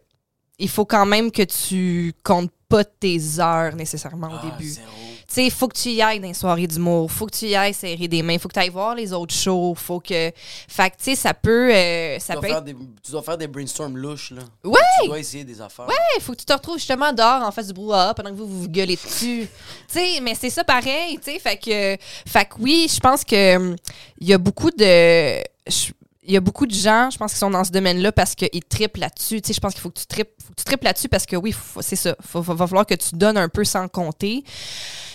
il 0.60 0.70
faut 0.70 0.86
quand 0.86 1.06
même 1.06 1.32
que 1.32 1.44
tu 1.44 2.14
comptes 2.24 2.52
pas 2.70 2.84
tes 2.84 3.20
heures 3.40 3.76
nécessairement 3.76 4.30
au 4.42 4.50
début. 4.50 4.70
zéro. 4.70 4.88
Tu 5.28 5.34
sais, 5.34 5.50
faut 5.50 5.68
que 5.68 5.78
tu 5.78 5.90
y 5.90 6.02
ailles 6.04 6.20
dans 6.20 6.28
les 6.28 6.34
soirées 6.36 6.68
d'humour, 6.68 7.12
faut 7.12 7.26
que 7.26 7.36
tu 7.36 7.46
y 7.48 7.56
ailles 7.56 7.74
serrer 7.74 8.08
des 8.08 8.22
mains, 8.22 8.38
faut 8.38 8.48
que 8.48 8.54
tu 8.54 8.60
ailles 8.60 8.70
voir 8.70 8.94
les 8.96 9.12
autres 9.12 9.34
shows, 9.34 9.74
faut 9.76 10.00
que 10.00 10.32
fait 10.68 10.90
que 10.92 10.98
tu 10.98 11.04
sais 11.04 11.16
ça 11.16 11.34
peut 11.34 11.74
euh, 11.74 12.20
ça 12.20 12.36
Tu 12.36 12.42
peut 12.42 12.48
dois, 12.48 12.58
être 12.60 12.64
des, 12.64 12.76
tu 13.04 13.12
dois 13.12 13.24
faire 13.24 13.38
des 13.38 13.48
brainstorms 13.48 13.98
louches, 13.98 14.32
là. 14.32 14.44
Ouais! 14.64 14.80
Tu 15.02 15.08
dois 15.08 15.20
essayer 15.20 15.44
des 15.44 15.60
affaires. 15.60 15.88
Ouais, 15.88 16.22
faut 16.22 16.34
que 16.34 16.38
tu 16.38 16.46
te 16.46 16.54
retrouves 16.54 16.78
justement 16.78 17.12
dehors 17.12 17.42
en 17.42 17.52
face 17.52 17.68
du 17.68 17.74
brouhaha 17.74 18.14
pendant 18.14 18.30
que 18.30 18.36
vous 18.36 18.48
vous 18.62 18.68
gueulez 18.70 18.96
dessus. 18.96 19.48
tu 19.88 19.94
sais, 19.94 20.20
mais 20.22 20.36
c'est 20.36 20.52
ça 20.52 20.64
pareil, 20.64 21.18
tu 21.18 21.32
sais. 21.32 21.40
Fait 21.40 21.58
que, 21.58 21.98
fait 22.30 22.46
que 22.46 22.56
oui, 22.60 22.88
je 22.94 23.00
pense 23.00 23.24
que 23.24 23.56
hum, 23.58 23.76
il 24.20 24.28
y 24.28 24.34
a 24.34 24.38
beaucoup 24.38 24.70
de. 24.72 25.40
je- 25.68 25.92
Il 26.28 26.34
y 26.34 26.38
a 26.38 26.40
beaucoup 26.40 26.66
de 26.66 26.74
gens, 26.74 27.10
je 27.12 27.18
pense, 27.18 27.34
qui 27.34 27.40
sont 27.40 27.52
dans 27.52 27.64
ce 27.64 27.72
domaine-là 27.72 28.12
parce 28.12 28.36
qu'ils 28.36 28.64
trippent 28.68 28.98
là-dessus. 28.98 29.42
Tu 29.42 29.48
sais, 29.48 29.54
je 29.54 29.60
pense 29.60 29.74
qu'il 29.74 29.82
faut 29.82 29.90
que 29.90 30.00
tu 30.00 30.08
trippes, 30.08 30.30
faut 30.44 30.54
que 30.54 30.60
tu 30.60 30.64
trippes 30.64 30.84
là-dessus 30.84 31.10
parce 31.10 31.26
que 31.26 31.36
oui, 31.36 31.54
c'est 31.82 31.96
ça. 31.96 32.16
Il 32.34 32.42
va 32.42 32.68
falloir 32.68 32.86
que 32.86 32.96
tu 32.96 33.16
donnes 33.16 33.38
un 33.38 33.50
peu 33.50 33.64
sans 33.64 33.88
compter. 33.88 34.44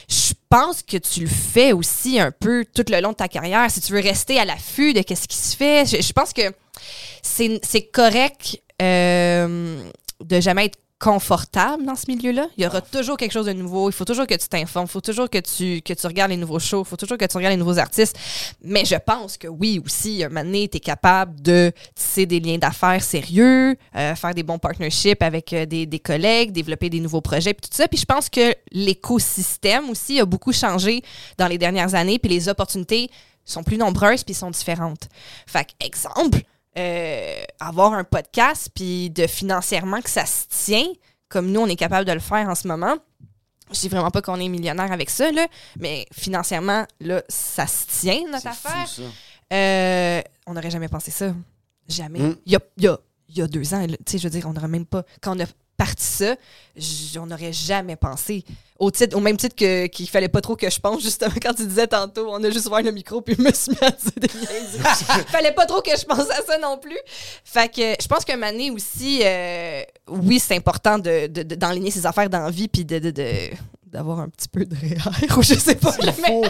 Je 0.09 0.33
pense 0.49 0.83
que 0.83 0.97
tu 0.97 1.21
le 1.21 1.29
fais 1.29 1.73
aussi 1.73 2.19
un 2.19 2.33
peu 2.33 2.65
tout 2.75 2.85
le 2.89 3.01
long 3.01 3.11
de 3.11 3.17
ta 3.17 3.29
carrière. 3.29 3.71
Si 3.71 3.81
tu 3.81 3.93
veux 3.93 4.01
rester 4.01 4.39
à 4.39 4.45
l'affût 4.45 4.93
de 4.93 5.03
ce 5.09 5.29
qui 5.29 5.37
se 5.37 5.57
fait, 5.57 5.85
je, 5.87 6.13
pense 6.13 6.33
que 6.33 6.43
c'est 7.23 7.61
c'est 7.63 7.83
correct 7.83 8.61
euh, 8.83 9.83
de 10.25 10.41
jamais 10.41 10.67
être 10.67 10.79
confortable 11.01 11.87
dans 11.87 11.97
ce 11.97 12.05
milieu-là. 12.09 12.47
Il 12.59 12.63
y 12.63 12.67
aura 12.67 12.83
toujours 12.83 13.17
quelque 13.17 13.33
chose 13.33 13.47
de 13.47 13.55
nouveau. 13.55 13.89
Il 13.89 13.93
faut 13.93 14.05
toujours 14.05 14.27
que 14.27 14.35
tu 14.35 14.49
t'informes. 14.49 14.85
Il 14.85 14.93
faut 14.93 15.01
toujours 15.01 15.31
que 15.31 15.39
tu, 15.39 15.81
que 15.81 15.95
tu 15.95 16.07
regardes 16.07 16.31
les 16.31 16.37
nouveaux 16.37 16.59
shows. 16.59 16.83
Il 16.83 16.89
faut 16.89 16.97
toujours 16.97 17.17
que 17.17 17.25
tu 17.25 17.37
regardes 17.39 17.55
les 17.55 17.59
nouveaux 17.59 17.79
artistes. 17.79 18.17
Mais 18.63 18.85
je 18.85 18.97
pense 18.97 19.39
que 19.39 19.49
oui, 19.49 19.81
aussi, 19.85 20.23
un 20.23 20.29
moment 20.29 20.45
donné, 20.45 20.69
tu 20.69 20.77
es 20.77 20.81
capable 20.81 21.41
de 21.41 21.73
tisser 21.95 22.27
des 22.27 22.39
liens 22.39 22.59
d'affaires 22.59 23.03
sérieux, 23.03 23.77
euh, 23.97 24.15
faire 24.15 24.35
des 24.35 24.43
bons 24.43 24.59
partnerships 24.59 25.23
avec 25.23 25.55
euh, 25.55 25.65
des, 25.65 25.87
des 25.87 25.99
collègues, 25.99 26.53
développer 26.53 26.91
des 26.91 27.01
nouveaux 27.01 27.23
projets, 27.23 27.55
puis 27.55 27.67
tout 27.69 27.75
ça. 27.75 27.89
Puis 27.89 27.99
je 27.99 28.05
pense 28.05 28.29
que 28.29 28.55
l'écosystème 28.71 29.89
aussi 29.89 30.21
a 30.21 30.27
beaucoup 30.27 30.53
changé 30.53 31.03
dans 31.39 31.47
les 31.47 31.57
dernières 31.57 31.95
années, 31.95 32.19
puis 32.19 32.31
les 32.31 32.51
opportunités 32.51 33.11
sont 33.47 33.63
plus 33.63 33.79
nombreuses, 33.79 34.23
puis 34.23 34.35
sont 34.35 34.51
différentes. 34.51 35.09
Fait 35.47 35.67
exemple, 35.81 36.41
euh, 36.79 37.43
avoir 37.59 37.93
un 37.93 38.05
podcast, 38.05 38.69
puis 38.75 39.11
de 39.11 39.27
financièrement 39.27 40.01
que 40.01 40.11
ça 40.11 40.27
se 40.27 40.45
tient, 40.49 40.87
comme 41.29 41.51
nous, 41.51 41.61
on 41.61 41.67
est 41.67 41.77
capable 41.77 42.07
de 42.07 42.13
le 42.13 42.21
faire 42.21 42.49
en 42.49 42.55
ce 42.55 42.67
moment. 42.69 42.97
Je 43.73 43.79
dis 43.81 43.89
vraiment 43.89 44.11
pas 44.11 44.21
qu'on 44.23 44.41
est 44.41 44.49
millionnaire 44.49 44.91
avec 44.91 45.11
ça, 45.11 45.31
là, 45.31 45.47
mais 45.79 46.07
financièrement, 46.13 46.87
là, 47.01 47.23
ça 47.29 47.67
se 47.67 47.87
tient, 47.87 48.21
notre 48.31 48.53
fou, 48.53 48.69
affaire. 48.69 48.89
ça. 48.89 49.03
Euh, 49.53 50.23
on 50.47 50.55
n'aurait 50.55 50.71
jamais 50.71 50.89
pensé 50.89 51.11
ça. 51.11 51.33
Jamais. 51.89 52.19
Mm. 52.21 52.37
Il 52.47 52.53
y, 52.53 52.57
a, 52.57 52.61
y 52.79 52.87
a- 52.89 52.99
il 53.29 53.39
y 53.39 53.43
a 53.43 53.47
deux 53.47 53.75
ans, 53.75 53.87
tu 53.87 53.97
sais, 54.07 54.19
je 54.19 54.25
veux 54.25 54.31
dire, 54.31 54.47
on 54.49 54.53
n'aurait 54.53 54.67
même 54.69 54.87
pas. 54.87 55.05
Quand 55.21 55.37
on 55.37 55.41
a 55.41 55.47
parti 55.77 56.05
ça, 56.05 56.35
on 57.21 57.27
n'aurait 57.27 57.53
jamais 57.53 57.95
pensé. 57.97 58.45
Au, 58.81 58.91
titre, 58.91 59.15
au 59.17 59.21
même 59.21 59.37
titre 59.37 59.55
que- 59.55 59.87
qu'il 59.89 60.09
fallait 60.09 60.29
pas 60.29 60.41
trop 60.41 60.57
que 60.57 60.69
je 60.71 60.81
pense, 60.81 61.03
justement, 61.03 61.31
quand 61.41 61.53
tu 61.53 61.67
disais 61.67 61.87
tantôt, 61.87 62.29
on 62.31 62.43
a 62.43 62.49
juste 62.51 62.67
ouvert 62.67 62.83
le 62.83 62.91
micro 62.93 63.21
puis 63.21 63.35
je 63.39 63.43
me 63.43 63.53
suis 63.53 63.73
mis 63.73 63.79
à 63.87 63.91
dire 63.91 64.13
des 64.17 64.29
niaiseries. 64.39 65.25
fallait 65.29 65.53
pas 65.53 65.67
trop 65.67 65.83
que 65.83 65.91
je 65.97 66.05
pense 66.07 66.31
à 66.31 66.43
ça 66.47 66.57
non 66.59 66.79
plus. 66.79 66.99
Fait 67.45 67.69
que 67.69 67.95
je 68.03 68.09
pense 68.09 68.25
moment 68.27 68.51
donné 68.51 68.71
aussi, 68.71 69.21
euh, 69.23 69.83
oui, 70.09 70.41
c'est 70.41 70.57
important 70.57 70.99
de, 70.99 71.27
de- 71.27 71.43
de- 71.43 71.55
d'enligner 71.55 71.91
ses 71.91 72.07
affaires 72.07 72.31
dans 72.31 72.41
la 72.41 72.51
vie 72.51 72.69
puis 72.69 72.85
de, 72.87 72.99
de- 72.99 73.11
de- 73.11 73.51
d'avoir 73.93 74.21
un 74.21 74.29
petit 74.29 74.49
peu 74.49 74.65
de 74.65 74.75
REER 74.75 75.37
ou 75.37 75.43
je 75.43 75.55
sais 75.55 75.75
pas. 75.75 75.95
mais- 76.05 76.13
Faux. 76.13 76.45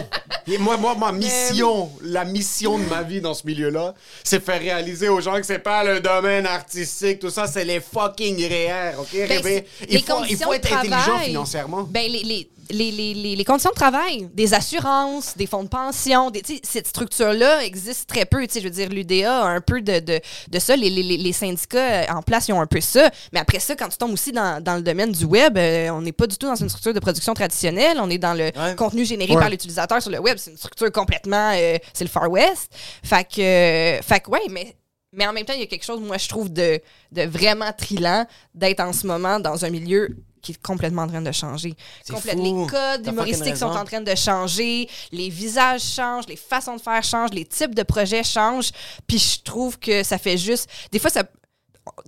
Et 0.47 0.57
moi, 0.57 0.77
moi, 0.77 0.95
ma 0.95 1.11
mission, 1.11 1.89
la 2.03 2.25
mission 2.25 2.77
de 2.77 2.83
ma 2.85 3.03
vie 3.03 3.21
dans 3.21 3.33
ce 3.33 3.45
milieu-là, 3.45 3.93
c'est 4.23 4.43
faire 4.43 4.59
réaliser 4.59 5.07
aux 5.09 5.21
gens 5.21 5.35
que 5.37 5.45
c'est 5.45 5.59
pas 5.59 5.83
le 5.83 5.99
domaine 5.99 6.45
artistique, 6.45 7.19
tout 7.19 7.29
ça, 7.29 7.47
c'est 7.47 7.65
les 7.65 7.79
fucking 7.79 8.37
REER, 8.37 8.95
OK? 8.99 9.07
Ben, 9.13 9.63
il, 9.89 10.03
faut, 10.03 10.23
il 10.29 10.37
faut 10.37 10.53
être 10.53 10.73
intelligent 10.73 11.19
financièrement. 11.19 11.83
Ben, 11.83 12.11
les, 12.11 12.23
les, 12.23 12.49
les, 12.71 12.91
les, 12.91 13.13
les- 13.13 13.35
les 13.35 13.45
conditions 13.45 13.69
de 13.71 13.75
travail, 13.75 14.29
des 14.33 14.53
assurances, 14.53 15.35
des 15.37 15.45
fonds 15.47 15.63
de 15.63 15.69
pension, 15.69 16.31
des, 16.31 16.41
cette 16.63 16.87
structure-là 16.87 17.63
existe 17.65 18.07
très 18.09 18.25
peu. 18.25 18.41
tu 18.47 18.53
sais, 18.53 18.59
Je 18.61 18.65
veux 18.65 18.71
dire, 18.73 18.89
l'UDA 18.89 19.43
a 19.43 19.47
un 19.47 19.61
peu 19.61 19.81
de, 19.81 19.99
de, 19.99 20.19
de 20.49 20.59
ça. 20.59 20.75
Les, 20.75 20.89
les, 20.89 21.03
les- 21.03 21.17
les 21.17 21.33
syndicats 21.33 22.03
euh, 22.09 22.13
en 22.13 22.21
place, 22.21 22.47
ils 22.47 22.53
ont 22.53 22.61
un 22.61 22.67
peu 22.67 22.81
ça. 22.81 23.09
Mais 23.33 23.39
après 23.39 23.59
ça, 23.59 23.75
quand 23.75 23.89
tu 23.89 23.97
tombes 23.97 24.13
aussi 24.13 24.31
dans, 24.31 24.61
dans 24.63 24.75
le 24.75 24.81
domaine 24.81 25.11
du 25.11 25.25
web, 25.25 25.57
euh, 25.57 25.89
on 25.89 26.01
n'est 26.01 26.11
pas 26.11 26.27
du 26.27 26.37
tout 26.37 26.47
dans 26.47 26.55
une 26.55 26.69
structure 26.69 26.93
de 26.93 26.99
production 26.99 27.33
traditionnelle. 27.33 27.97
On 28.01 28.09
est 28.09 28.17
dans 28.17 28.33
le 28.33 28.51
Ouais. 28.55 28.75
contenu 28.75 29.05
généré 29.05 29.33
Ouais. 29.33 29.39
par 29.39 29.49
l'utilisateur 29.49 30.01
sur 30.01 30.11
le 30.11 30.19
web. 30.19 30.37
C'est 30.37 30.51
une 30.51 30.57
structure 30.57 30.91
complètement... 30.91 31.51
euh, 31.55 31.77
c'est 31.93 32.03
le 32.03 32.09
Far 32.09 32.29
West. 32.29 32.71
Fait 33.03 33.23
que, 33.23 33.41
euh, 33.41 34.01
fait 34.01 34.19
que 34.19 34.29
ouais, 34.29 34.41
mais 34.49 34.75
Mais 35.13 35.27
en 35.27 35.33
même 35.33 35.43
temps, 35.43 35.53
il 35.53 35.59
y 35.59 35.63
a 35.63 35.67
quelque 35.67 35.83
chose, 35.83 35.99
moi, 35.99 36.17
je 36.17 36.29
trouve, 36.29 36.49
de, 36.53 36.79
de 37.11 37.23
vraiment 37.23 37.71
trillant 37.77 38.25
d'être 38.55 38.79
en 38.79 38.93
ce 38.93 39.05
moment 39.05 39.39
dans 39.41 39.65
un 39.65 39.69
milieu 39.69 40.07
qui 40.41 40.53
est 40.53 40.61
complètement 40.61 41.03
en 41.03 41.07
train 41.07 41.21
de 41.21 41.31
changer. 41.31 41.75
C'est 42.03 42.13
Complète- 42.13 42.37
fou. 42.37 42.43
Les 42.63 42.67
codes 42.67 43.07
humoristiques 43.07 43.57
sont 43.57 43.65
en 43.67 43.85
train 43.85 44.01
de 44.01 44.15
changer, 44.15 44.89
les 45.11 45.29
visages 45.29 45.81
changent, 45.83 46.27
les 46.27 46.35
façons 46.35 46.75
de 46.75 46.81
faire 46.81 47.03
changent, 47.03 47.31
les 47.31 47.45
types 47.45 47.75
de 47.75 47.83
projets 47.83 48.23
changent. 48.23 48.71
Puis 49.07 49.19
je 49.19 49.41
trouve 49.41 49.77
que 49.79 50.03
ça 50.03 50.17
fait 50.17 50.37
juste. 50.37 50.69
Des 50.91 50.99
fois, 50.99 51.09
ça. 51.09 51.23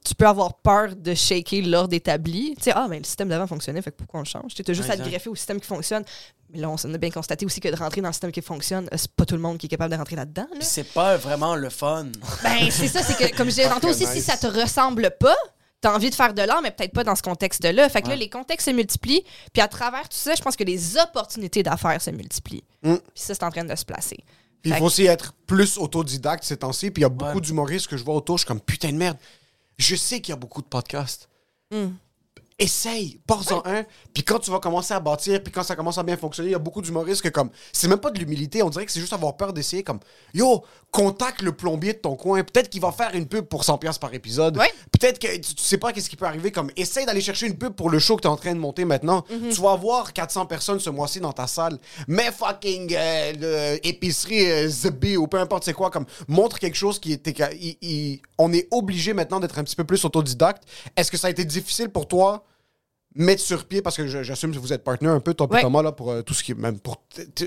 Tu 0.05 0.13
peux 0.13 0.27
avoir 0.27 0.53
peur 0.59 0.95
de 0.95 1.15
shaker 1.15 1.63
l'ordre 1.65 1.95
établi. 1.95 2.53
Tu 2.57 2.65
sais, 2.65 2.71
ah, 2.75 2.85
mais 2.87 2.99
le 2.99 3.03
système 3.03 3.27
d'avant 3.27 3.47
fonctionnait, 3.47 3.81
fait 3.81 3.89
que 3.89 3.97
pourquoi 3.97 4.19
on 4.19 4.23
le 4.23 4.27
change? 4.27 4.53
Tu 4.53 4.63
as 4.69 4.73
juste 4.73 4.89
à 4.89 4.95
te 4.95 5.01
greffer 5.01 5.29
au 5.29 5.35
système 5.35 5.59
qui 5.59 5.65
fonctionne. 5.65 6.03
Mais 6.51 6.59
là, 6.59 6.69
on 6.69 6.77
s'en 6.77 6.93
a 6.93 6.97
bien 6.99 7.09
constaté 7.09 7.43
aussi 7.43 7.59
que 7.59 7.67
de 7.69 7.75
rentrer 7.75 7.99
dans 8.01 8.09
le 8.09 8.13
système 8.13 8.31
qui 8.31 8.41
fonctionne, 8.43 8.85
euh, 8.93 8.97
c'est 8.97 9.11
pas 9.11 9.25
tout 9.25 9.33
le 9.33 9.41
monde 9.41 9.57
qui 9.57 9.65
est 9.65 9.69
capable 9.69 9.91
de 9.91 9.97
rentrer 9.97 10.15
là-dedans. 10.15 10.43
là. 10.51 10.57
Puis 10.59 10.67
c'est 10.69 10.83
pas 10.93 11.17
vraiment 11.17 11.55
le 11.55 11.71
fun. 11.71 12.05
Ben, 12.43 12.69
c'est 12.69 12.87
ça, 12.87 13.01
c'est 13.01 13.15
que, 13.17 13.35
comme 13.35 13.47
je 13.49 13.55
disais 13.55 13.67
tantôt 13.69 13.87
aussi, 13.89 14.05
si 14.05 14.21
ça 14.21 14.37
te 14.37 14.45
ressemble 14.45 15.09
pas, 15.19 15.35
t'as 15.83 15.93
envie 15.93 16.09
de 16.09 16.15
faire 16.15 16.33
de 16.33 16.41
l'art, 16.41 16.61
mais 16.61 16.71
peut-être 16.71 16.93
pas 16.93 17.03
dans 17.03 17.15
ce 17.15 17.21
contexte-là. 17.21 17.89
Fait 17.89 18.01
que 18.01 18.07
là, 18.07 18.15
les 18.15 18.29
contextes 18.29 18.67
se 18.67 18.71
multiplient, 18.71 19.23
puis 19.51 19.61
à 19.61 19.67
travers 19.67 20.03
tout 20.07 20.15
ça, 20.17 20.33
je 20.33 20.41
pense 20.41 20.55
que 20.55 20.63
les 20.63 20.97
opportunités 20.97 21.61
d'affaires 21.61 22.01
se 22.01 22.09
multiplient. 22.09 22.63
Mm. 22.83 22.95
Puis 22.95 23.03
ça, 23.15 23.33
c'est 23.35 23.43
en 23.43 23.51
train 23.51 23.65
de 23.65 23.75
se 23.75 23.83
placer. 23.83 24.17
Puis 24.61 24.71
il 24.71 24.77
faut 24.77 24.85
aussi 24.85 25.05
être 25.05 25.33
plus 25.45 25.77
autodidacte 25.77 26.45
ces 26.45 26.55
temps-ci. 26.55 26.89
Puis 26.89 27.01
il 27.01 27.03
y 27.03 27.05
a 27.05 27.09
beaucoup 27.09 27.35
Ouais. 27.35 27.41
d'humoristes 27.41 27.87
que 27.87 27.97
je 27.97 28.03
vois 28.05 28.15
autour. 28.15 28.37
Je 28.37 28.43
suis 28.43 28.47
comme 28.47 28.61
putain 28.61 28.93
de 28.93 28.97
merde. 28.97 29.17
Je 29.77 29.97
sais 29.97 30.21
qu'il 30.21 30.31
y 30.31 30.33
a 30.33 30.37
beaucoup 30.37 30.61
de 30.61 30.67
podcasts. 30.67 31.27
Mm. 31.69 31.87
Essaye, 32.63 33.19
pars-en 33.27 33.61
un. 33.65 33.83
Puis 34.13 34.23
quand 34.23 34.39
tu 34.39 34.49
vas 34.49 34.59
commencer 34.59 34.93
à 34.93 34.99
bâtir, 35.01 35.43
puis 35.43 35.51
quand 35.51 35.63
ça 35.63 35.75
commence 35.75 35.97
à 35.97 36.03
bien 36.03 36.15
fonctionner, 36.15 36.49
il 36.49 36.53
y 36.53 36.55
a 36.55 36.59
beaucoup 36.59 36.81
d'humoristes 36.81 37.21
que 37.21 37.27
comme. 37.27 37.49
C'est 37.73 37.89
même 37.89 37.99
pas 37.99 38.09
de 38.09 38.17
l'humilité. 38.17 38.63
On 38.63 38.69
dirait 38.69 38.85
que 38.85 38.91
c'est 38.93 39.01
juste 39.01 39.11
avoir 39.11 39.35
peur 39.35 39.51
d'essayer 39.51 39.83
comme. 39.83 39.99
Yo, 40.33 40.63
contacte 40.89 41.41
le 41.41 41.51
plombier 41.51 41.91
de 41.91 41.97
ton 41.97 42.15
coin. 42.15 42.41
Peut-être 42.41 42.69
qu'il 42.69 42.79
va 42.79 42.93
faire 42.93 43.13
une 43.15 43.25
pub 43.25 43.43
pour 43.45 43.63
100$ 43.63 43.79
piastres 43.79 43.99
par 43.99 44.13
épisode. 44.13 44.57
Ouais. 44.57 44.71
Peut-être 44.93 45.19
que 45.19 45.27
tu, 45.35 45.55
tu 45.55 45.61
sais 45.61 45.77
pas 45.77 45.91
qu'est-ce 45.91 46.09
qui 46.09 46.15
peut 46.15 46.25
arriver. 46.25 46.51
Comme, 46.51 46.71
essaye 46.77 47.05
d'aller 47.05 47.19
chercher 47.19 47.47
une 47.47 47.57
pub 47.57 47.73
pour 47.73 47.89
le 47.89 47.99
show 47.99 48.15
que 48.15 48.21
tu 48.21 48.27
es 48.29 48.31
en 48.31 48.37
train 48.37 48.53
de 48.53 48.59
monter 48.59 48.85
maintenant. 48.85 49.25
Mm-hmm. 49.29 49.53
Tu 49.55 49.61
vas 49.61 49.73
avoir 49.73 50.13
400 50.13 50.45
personnes 50.45 50.79
ce 50.79 50.89
mois-ci 50.89 51.19
dans 51.19 51.33
ta 51.33 51.47
salle. 51.47 51.77
Mais 52.07 52.31
fucking 52.31 52.95
euh, 52.95 53.33
le 53.73 53.87
épicerie 53.87 54.49
euh, 54.49 54.69
Zebby 54.69 55.17
ou 55.17 55.27
peu 55.27 55.37
importe 55.37 55.65
c'est 55.65 55.73
quoi, 55.73 55.89
comme 55.89 56.05
montre 56.29 56.59
quelque 56.59 56.77
chose 56.77 56.97
qui 56.97 57.11
était. 57.11 57.33
on 58.37 58.53
est 58.53 58.69
obligé 58.71 59.13
maintenant 59.13 59.41
d'être 59.41 59.59
un 59.59 59.65
petit 59.65 59.75
peu 59.75 59.83
plus 59.83 60.05
autodidacte. 60.05 60.63
Est-ce 60.95 61.11
que 61.11 61.17
ça 61.17 61.27
a 61.27 61.29
été 61.29 61.43
difficile 61.43 61.89
pour 61.89 62.07
toi? 62.07 62.45
Mettre 63.15 63.41
sur 63.43 63.65
pied, 63.65 63.81
parce 63.83 63.95
que 63.95 64.07
je- 64.07 64.23
j'assume 64.23 64.51
que 64.53 64.57
vous 64.59 64.73
êtes 64.73 64.83
partenaire 64.83 65.13
un 65.13 65.19
peu, 65.19 65.33
toi 65.35 65.47
et 65.51 65.55
Ouais. 65.55 65.61
Thomas, 65.61 65.83
là, 65.83 65.91
pour 65.91 66.11
euh, 66.11 66.21
tout 66.23 66.33
ce 66.33 66.43
qui 66.43 66.53
est. 66.53 66.55
Même 66.55 66.79
pour, 66.79 67.03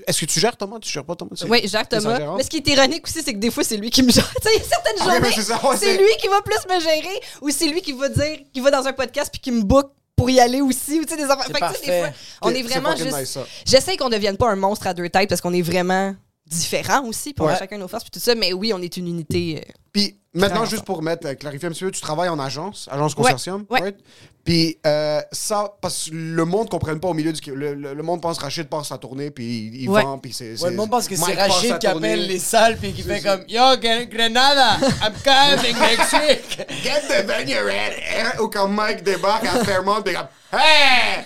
Est-ce 0.07 0.21
que 0.21 0.27
tu 0.27 0.39
gères 0.39 0.57
Thomas? 0.57 0.79
Tu 0.81 0.89
gères 0.91 1.05
pas 1.05 1.17
Thomas? 1.17 1.33
Oui, 1.49 1.59
c'est 1.63 1.69
sa 1.69 1.85
Thomas. 1.85 2.37
Mais 2.37 2.43
ce 2.45 2.51
qui 2.51 2.59
est 2.59 2.69
ironique 2.69 3.05
aussi, 3.07 3.21
c'est 3.23 3.33
que 3.35 3.39
des 3.39 3.51
fois, 3.51 3.65
c'est 3.65 3.77
lui 3.77 3.91
qui 3.91 4.03
me 4.05 4.11
gère. 4.13 4.31
Tu 4.43 4.49
sais, 4.49 4.55
il 4.55 4.59
y 4.59 4.65
a 4.65 4.69
certaines 4.69 4.93
Ah, 5.01 5.05
journées, 5.05 5.77
c'est 5.79 5.87
ouais, 5.87 5.99
lui 5.99 6.17
qui 6.21 6.29
va 6.29 6.41
plus 6.43 6.57
me 6.73 6.79
gérer, 6.81 7.21
ou 7.43 7.51
c'est 7.51 7.67
lui 7.67 7.83
qui 7.83 7.93
va 7.93 8.09
dire, 8.09 8.39
qui 8.53 8.61
va 8.61 8.71
dans 8.71 8.87
un 8.87 8.93
podcast 8.93 9.31
puis 9.33 9.41
qui 9.41 9.51
me 9.51 9.63
book 9.63 9.91
pour 10.15 10.31
y 10.31 10.39
aller 10.41 10.61
aussi, 10.61 11.01
ou 11.01 11.05
tu 11.05 11.11
sais, 11.11 11.17
des 11.17 11.25
affaires. 11.25 11.45
Fait 11.47 11.53
que, 11.53 11.87
des 11.87 11.99
fois, 12.01 12.09
on 12.43 12.51
est 12.51 12.63
vraiment 12.63 12.95
juste. 12.97 13.17
nice. 13.19 13.39
J'essaie 13.67 13.97
qu'on 13.97 14.09
devienne 14.09 14.37
pas 14.37 14.49
un 14.51 14.57
monstre 14.57 14.87
à 14.87 14.95
deux 14.95 15.09
têtes 15.09 15.29
parce 15.29 15.41
qu'on 15.41 15.53
est 15.53 15.63
vraiment 15.63 16.15
différents 16.47 17.05
aussi, 17.07 17.35
puis 17.35 17.43
on 17.43 17.49
a 17.49 17.53
Ouais. 17.53 17.59
chacun 17.59 17.77
nos 17.77 17.89
forces, 17.89 18.05
puis 18.05 18.13
tout 18.13 18.21
ça, 18.21 18.35
mais 18.37 18.53
oui, 18.53 18.73
on 18.73 18.81
est 18.81 18.97
une 18.97 19.09
unité. 19.09 19.63
euh, 19.67 19.73
Puis 19.97 20.19
maintenant, 20.35 20.65
juste 20.67 20.85
pour 20.85 21.03
mettre, 21.03 21.27
euh, 21.27 21.35
clarifier 21.35 21.69
un 21.69 21.73
petit 21.73 21.85
peu, 21.85 21.91
tu 21.91 22.01
travailles 22.03 22.29
en 22.29 22.39
agence, 22.39 22.87
agence 22.93 23.15
consortium, 23.15 23.65
ouais. 23.71 23.81
right? 23.81 23.97
Puis 24.45 24.77
euh, 24.87 25.21
ça, 25.33 25.73
parce 25.81 26.11
que 26.11 26.15
le 26.15 26.45
monde 26.45 26.67
ne 26.67 26.71
comprenne 26.71 27.01
pas 27.01 27.09
au 27.09 27.15
milieu 27.15 27.33
du. 27.33 27.51
Le, 27.55 27.75
le- 27.75 27.95
le 27.95 28.03
monde 28.03 28.21
pense 28.21 28.39
Rachid 28.39 28.69
passe 28.69 28.89
sa 28.89 28.99
tournée, 28.99 29.31
puis 29.31 29.45
il, 29.45 29.83
il 29.83 29.89
Ouais. 29.89 30.03
vend, 30.03 30.19
puis 30.19 30.33
c'est. 30.33 30.63
Ouais, 30.63 30.71
le 30.71 30.77
monde 30.77 30.91
pense 30.91 31.09
que 31.09 31.17
c'est 31.17 31.33
Rachid 31.35 31.79
qui 31.79 31.87
tournée. 31.89 32.13
appelle 32.13 32.27
les 32.27 32.39
salles 32.39 32.77
puis 32.77 32.93
qui 32.93 33.03
fait 33.03 33.21
comme 33.23 33.41
Yo, 33.49 33.61
Gre- 33.77 34.09
Grenada, 34.09 34.77
I'm 35.03 35.15
coming 35.25 35.77
next 35.81 36.13
week. 36.13 36.67
Get 36.85 37.09
the 37.09 37.27
venue 37.27 37.59
ready! 37.65 38.03
hein? 38.21 38.33
Ou 38.43 38.49
quand 38.49 38.69
Mike 38.69 39.03
débarque 39.03 39.47
à 39.47 39.65
Fairmont, 39.65 40.03
puis 40.03 40.15
comme 40.15 40.27
Hey! 40.53 41.25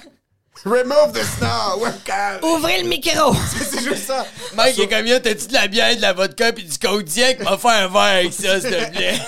Remove 0.65 1.15
the 1.15 1.25
snow! 1.25 1.79
We're 1.81 1.95
calm! 2.05 2.43
Ouvrez 2.43 2.83
le 2.83 2.89
micro! 2.89 3.35
c'est 3.71 3.83
juste 3.83 4.07
ça. 4.07 4.27
Mike 4.55 4.79
est 4.79 4.89
comme 4.89 5.07
t'as-tu 5.07 5.47
de 5.47 5.55
la 5.55 5.69
bière, 5.69 5.97
de 5.97 6.03
la 6.03 6.13
vodka 6.13 6.53
puis 6.53 6.65
du 6.65 6.79
Kodiak? 6.79 7.43
M'a 7.43 7.57
fait 7.57 7.69
un 7.69 7.89
verre 7.89 8.01
avec 8.03 8.33
ça, 8.33 8.61
s'il 8.61 8.71
te 8.71 8.91
plaît. 8.93 9.19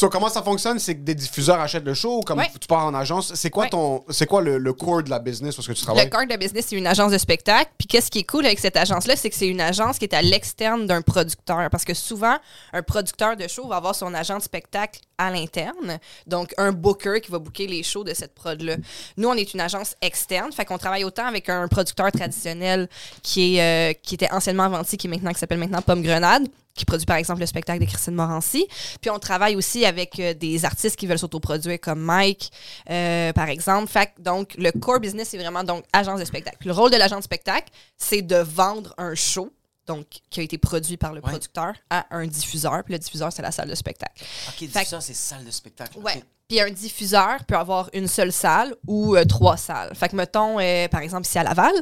So, 0.00 0.08
comment 0.08 0.30
ça 0.30 0.42
fonctionne? 0.42 0.78
C'est 0.78 0.94
que 0.94 1.00
des 1.02 1.14
diffuseurs 1.14 1.60
achètent 1.60 1.84
le 1.84 1.92
show, 1.92 2.18
ou 2.18 2.20
comme 2.22 2.38
Ouais. 2.38 2.48
tu 2.58 2.66
pars 2.66 2.86
en 2.86 2.94
agence. 2.94 3.34
C'est 3.34 3.50
quoi 3.50 3.64
Ouais. 3.64 3.68
ton. 3.68 4.02
C'est 4.08 4.24
quoi 4.24 4.40
le, 4.40 4.56
le 4.56 4.72
core 4.72 5.02
de 5.02 5.10
la 5.10 5.18
business 5.18 5.54
parce 5.54 5.68
que 5.68 5.74
tu 5.74 5.80
Le 5.80 5.84
travailles? 5.84 6.08
cœur 6.08 6.26
de 6.26 6.36
business, 6.36 6.64
c'est 6.68 6.76
une 6.76 6.86
agence 6.86 7.12
de 7.12 7.18
spectacle. 7.18 7.70
Puis 7.76 7.86
qu'est-ce 7.86 8.10
qui 8.10 8.20
est 8.20 8.24
cool 8.24 8.46
avec 8.46 8.58
cette 8.60 8.78
agence-là, 8.78 9.14
c'est 9.14 9.28
que 9.28 9.36
c'est 9.36 9.46
une 9.48 9.60
agence 9.60 9.98
qui 9.98 10.06
est 10.06 10.14
à 10.14 10.22
l'externe 10.22 10.86
d'un 10.86 11.02
producteur. 11.02 11.68
Parce 11.70 11.84
que 11.84 11.92
souvent, 11.92 12.38
un 12.72 12.82
producteur 12.82 13.36
de 13.36 13.46
show 13.46 13.68
va 13.68 13.76
avoir 13.76 13.94
son 13.94 14.14
agent 14.14 14.38
de 14.38 14.42
spectacle 14.42 15.00
à 15.18 15.30
l'interne. 15.30 15.98
Donc, 16.26 16.54
un 16.56 16.72
booker 16.72 17.20
qui 17.22 17.30
va 17.30 17.38
booker 17.38 17.66
les 17.66 17.82
shows 17.82 18.02
de 18.04 18.14
cette 18.14 18.34
prod-là. 18.34 18.76
Nous, 19.18 19.28
on 19.28 19.34
est 19.34 19.52
une 19.52 19.60
agence 19.60 19.96
externe. 20.00 20.50
Fait 20.50 20.64
qu'on 20.64 20.78
travaille 20.78 21.04
autant 21.04 21.26
avec 21.26 21.50
un 21.50 21.68
producteur 21.68 22.10
traditionnel 22.10 22.88
qui, 23.22 23.58
est, 23.58 23.90
euh, 23.90 23.92
qui 24.02 24.14
était 24.14 24.32
anciennement 24.32 24.62
Avanti, 24.62 24.96
qui 24.96 25.08
est 25.08 25.10
maintenant, 25.10 25.34
qui 25.34 25.38
s'appelle 25.40 25.58
maintenant 25.58 25.82
Pomme 25.82 26.00
Grenade 26.02 26.48
qui 26.74 26.84
produit 26.84 27.06
par 27.06 27.16
exemple 27.16 27.40
le 27.40 27.46
spectacle 27.46 27.80
de 27.80 27.84
Christine 27.88 28.14
Morancy. 28.14 28.66
Puis 29.00 29.10
on 29.10 29.18
travaille 29.18 29.56
aussi 29.56 29.84
avec 29.84 30.18
euh, 30.20 30.34
des 30.34 30.64
artistes 30.64 30.96
qui 30.96 31.06
veulent 31.06 31.18
s'autoproduire 31.18 31.80
comme 31.80 32.00
Mike, 32.00 32.50
euh, 32.88 33.32
par 33.32 33.48
exemple. 33.48 33.88
Fait 33.88 34.06
que, 34.06 34.22
donc, 34.22 34.54
le 34.56 34.70
core 34.72 35.00
business, 35.00 35.28
c'est 35.30 35.38
vraiment 35.38 35.64
donc 35.64 35.84
agence 35.92 36.20
de 36.20 36.24
spectacle. 36.24 36.56
Puis 36.60 36.68
le 36.68 36.74
rôle 36.74 36.90
de 36.90 36.96
l'agent 36.96 37.18
de 37.18 37.22
spectacle, 37.24 37.68
c'est 37.96 38.22
de 38.22 38.36
vendre 38.36 38.94
un 38.98 39.14
show, 39.14 39.52
donc 39.86 40.06
qui 40.30 40.40
a 40.40 40.42
été 40.42 40.58
produit 40.58 40.96
par 40.96 41.12
le 41.12 41.20
producteur, 41.20 41.74
à 41.90 42.06
un 42.12 42.26
diffuseur. 42.26 42.82
Puis 42.84 42.92
le 42.92 42.98
diffuseur, 42.98 43.32
c'est 43.32 43.42
la 43.42 43.50
salle 43.50 43.68
de 43.68 43.74
spectacle. 43.74 44.22
Ok, 44.48 44.68
Fait- 44.68 44.84
ça, 44.84 45.00
c'est 45.00 45.14
salle 45.14 45.44
de 45.44 45.50
spectacle. 45.50 45.98
Ouais. 45.98 46.22
Puis 46.48 46.60
un 46.60 46.70
diffuseur 46.70 47.44
peut 47.46 47.56
avoir 47.56 47.90
une 47.92 48.08
seule 48.08 48.32
salle 48.32 48.74
ou 48.86 49.16
euh, 49.16 49.24
trois 49.24 49.56
salles. 49.56 49.94
Fait 49.94 50.08
que, 50.08 50.16
mettons, 50.16 50.56
par 50.88 51.00
exemple, 51.00 51.26
ici 51.26 51.38
à 51.38 51.42
Laval, 51.44 51.72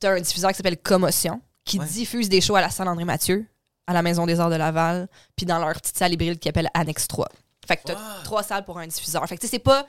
tu 0.00 0.06
as 0.06 0.10
un 0.10 0.20
diffuseur 0.20 0.50
qui 0.50 0.56
s'appelle 0.56 0.76
Commotion, 0.78 1.40
qui 1.64 1.78
Ouais. 1.78 1.86
diffuse 1.86 2.28
des 2.28 2.40
shows 2.40 2.56
à 2.56 2.60
la 2.60 2.70
salle 2.70 2.88
André 2.88 3.04
Mathieu, 3.04 3.46
à 3.86 3.92
la 3.92 4.02
Maison 4.02 4.26
des 4.26 4.38
Arts 4.40 4.50
de 4.50 4.56
Laval, 4.56 5.08
puis 5.36 5.46
dans 5.46 5.58
leur 5.58 5.72
petite 5.74 5.96
salle 5.98 6.12
hybride 6.12 6.38
qui 6.38 6.48
appelle 6.48 6.68
Annexe 6.74 7.08
3. 7.08 7.28
Fait 7.66 7.76
que 7.76 7.92
Wow. 7.92 7.98
trois 8.24 8.42
salles 8.42 8.64
pour 8.64 8.78
un 8.78 8.86
diffuseur. 8.86 9.26
Fait 9.28 9.36
que, 9.36 9.46
c'est 9.46 9.58
pas 9.58 9.86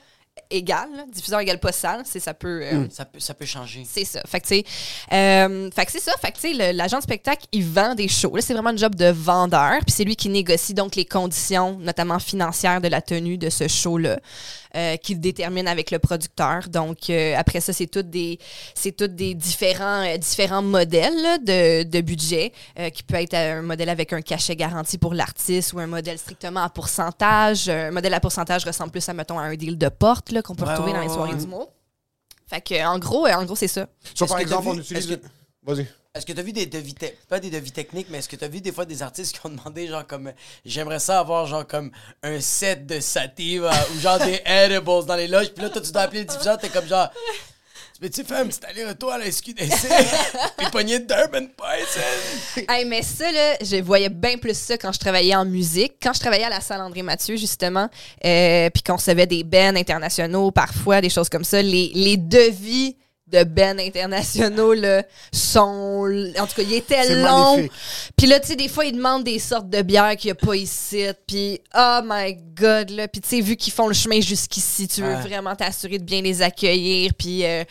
égal. 0.50 0.88
là. 0.96 1.04
Diffuseur 1.12 1.40
égale 1.40 1.60
pas 1.60 1.70
salle. 1.72 2.02
C'est, 2.04 2.18
ça 2.20 2.34
peut. 2.34 2.60
euh, 2.62 2.86
Ça, 2.90 3.04
peut, 3.04 3.20
ça 3.20 3.34
peut 3.34 3.44
changer. 3.46 3.84
c'est 3.88 4.04
ça. 4.04 4.20
Fait 4.26 4.40
que, 4.40 4.46
tu 4.48 4.64
euh, 5.12 5.70
fait 5.70 5.86
que 5.86 5.92
c'est 5.92 6.00
ça. 6.00 6.12
Fait 6.20 6.32
que, 6.32 6.72
l'agent 6.72 6.98
de 6.98 7.02
spectacle, 7.02 7.46
il 7.52 7.64
vend 7.64 7.94
des 7.94 8.08
shows. 8.08 8.34
Là, 8.34 8.42
c'est 8.42 8.52
vraiment 8.52 8.70
un 8.70 8.76
job 8.76 8.94
de 8.96 9.06
vendeur. 9.06 9.78
Puis 9.86 9.92
c'est 9.94 10.04
lui 10.04 10.16
qui 10.16 10.28
négocie 10.28 10.74
donc 10.74 10.96
les 10.96 11.04
conditions, 11.04 11.76
notamment 11.78 12.18
financières, 12.18 12.80
de 12.80 12.88
la 12.88 13.00
tenue 13.02 13.38
de 13.38 13.48
ce 13.50 13.68
show-là, 13.68 14.18
euh, 14.76 14.96
qu'il 14.96 15.20
détermine 15.20 15.68
avec 15.68 15.90
le 15.90 15.98
producteur. 15.98 16.68
Donc, 16.68 17.10
euh, 17.10 17.34
après 17.36 17.60
ça, 17.60 17.72
c'est 17.72 17.86
toutes 17.86 18.10
des, 18.10 18.38
c'est 18.74 18.92
toutes 18.96 19.14
des 19.14 19.34
différents, 19.34 20.04
euh, 20.06 20.16
différents 20.16 20.62
modèles 20.62 21.14
là, 21.22 21.38
de, 21.38 21.82
de 21.84 22.00
budget, 22.00 22.52
euh, 22.78 22.90
qui 22.90 23.02
peut 23.02 23.16
être 23.16 23.34
un 23.34 23.62
modèle 23.62 23.88
avec 23.88 24.12
un 24.12 24.20
cachet 24.22 24.56
garanti 24.56 24.98
pour 24.98 25.14
l'artiste 25.14 25.72
ou 25.72 25.78
un 25.78 25.86
modèle 25.86 26.18
strictement 26.18 26.62
à 26.64 26.70
pourcentage. 26.70 27.68
Un 27.68 27.90
modèle 27.90 28.14
à 28.14 28.20
pourcentage 28.20 28.64
ressemble 28.64 28.90
plus 28.90 29.08
à, 29.08 29.12
mettons, 29.14 29.38
à 29.38 29.42
un 29.42 29.54
deal 29.54 29.78
de 29.78 29.88
porte 29.88 30.32
là, 30.32 30.42
qu'on 30.42 30.54
peut 30.54 30.64
Ouais, 30.64 30.70
retrouver 30.70 30.92
ouais, 30.92 30.98
dans 30.98 31.02
les 31.04 31.08
soirées 31.08 31.32
ouais. 31.34 31.38
du 31.38 31.46
mot. 31.46 31.68
Fait 32.46 32.60
que, 32.60 32.84
en 32.86 32.98
gros, 32.98 33.26
en 33.26 33.44
gros, 33.44 33.56
c'est 33.56 33.68
ça. 33.68 33.86
So, 34.14 34.26
par 34.26 34.38
exemple, 34.38 34.68
on 34.68 34.78
utilise. 34.78 35.06
que- 35.06 35.20
Vas-y. 35.62 35.86
Est-ce 36.16 36.26
que 36.26 36.32
tu 36.32 36.38
as 36.38 36.44
vu 36.44 36.52
des 36.52 36.66
devis, 36.66 36.94
te- 36.94 37.06
pas 37.28 37.40
des 37.40 37.50
devis 37.50 37.72
techniques, 37.72 38.06
mais 38.08 38.18
est-ce 38.18 38.28
que 38.28 38.36
tu 38.36 38.44
as 38.44 38.48
vu 38.48 38.60
des 38.60 38.70
fois 38.70 38.84
des 38.84 39.02
artistes 39.02 39.32
qui 39.36 39.44
ont 39.44 39.50
demandé, 39.50 39.88
genre, 39.88 40.06
comme, 40.06 40.32
j'aimerais 40.64 41.00
ça 41.00 41.18
avoir, 41.18 41.44
genre, 41.48 41.66
comme, 41.66 41.90
un 42.22 42.40
set 42.40 42.86
de 42.86 43.00
sativa 43.00 43.72
ou 43.96 44.00
genre 44.00 44.20
des 44.20 44.40
edibles 44.46 45.04
dans 45.06 45.16
les 45.16 45.26
loges, 45.26 45.48
puis 45.52 45.64
là, 45.64 45.70
toi, 45.70 45.82
tu 45.82 45.90
dois 45.90 46.02
appeler 46.02 46.20
le 46.20 46.26
diffuseur, 46.26 46.56
t'es 46.58 46.68
comme, 46.68 46.86
genre, 46.86 47.10
tu 47.94 48.00
peux-tu 48.00 48.22
faire 48.22 48.42
un 48.42 48.46
petit 48.46 48.64
aller-retour 48.64 49.10
à 49.10 49.18
la 49.18 49.28
SQDC, 49.28 49.88
puis 50.56 50.70
pogner 50.70 51.00
de 51.00 51.06
Durban 51.12 51.46
Poison? 51.56 52.64
Hey, 52.68 52.84
mais 52.84 53.02
ça, 53.02 53.32
là, 53.32 53.56
je 53.60 53.82
voyais 53.82 54.08
bien 54.08 54.38
plus 54.38 54.56
ça 54.56 54.78
quand 54.78 54.92
je 54.92 55.00
travaillais 55.00 55.34
en 55.34 55.44
musique. 55.44 55.94
Quand 56.00 56.12
je 56.12 56.20
travaillais 56.20 56.44
à 56.44 56.48
la 56.50 56.60
salle 56.60 56.80
André 56.80 57.02
Mathieu, 57.02 57.34
justement, 57.36 57.88
euh, 58.24 58.70
puis 58.70 58.84
qu'on 58.84 58.96
recevait 58.96 59.26
des 59.26 59.42
bands 59.42 59.74
internationaux, 59.74 60.52
parfois, 60.52 61.00
des 61.00 61.10
choses 61.10 61.28
comme 61.28 61.42
ça, 61.44 61.60
les, 61.60 61.90
les 61.92 62.16
devis 62.16 62.94
de 63.34 63.44
bands 63.44 63.78
internationaux, 63.78 64.72
là, 64.74 65.02
sont... 65.32 66.04
En 66.38 66.46
tout 66.46 66.62
cas, 66.62 66.62
C'est 66.88 67.14
longs. 67.22 67.56
magnifique. 67.56 67.72
Puis 68.16 68.26
là, 68.26 68.40
tu 68.40 68.48
sais, 68.48 68.56
des 68.56 68.68
fois, 68.68 68.84
ils 68.84 68.94
demandent 68.96 69.24
des 69.24 69.38
sortes 69.38 69.68
de 69.68 69.82
bières 69.82 70.16
qu'il 70.16 70.28
n'y 70.28 70.32
a 70.32 70.46
pas 70.46 70.54
ici. 70.56 71.04
Puis, 71.26 71.60
oh 71.76 72.00
my 72.04 72.36
God, 72.58 72.90
là. 72.90 73.08
Puis, 73.08 73.20
tu 73.20 73.28
sais, 73.28 73.40
vu 73.40 73.56
qu'ils 73.56 73.72
font 73.72 73.88
le 73.88 73.94
chemin 73.94 74.20
jusqu'ici, 74.20 74.88
tu 74.88 75.02
veux 75.02 75.08
Ouais. 75.14 75.20
vraiment 75.22 75.54
t'assurer 75.56 75.98
de 75.98 76.04
bien 76.04 76.22
les 76.22 76.42
accueillir. 76.42 77.12
Puis, 77.18 77.44
euh, 77.44 77.64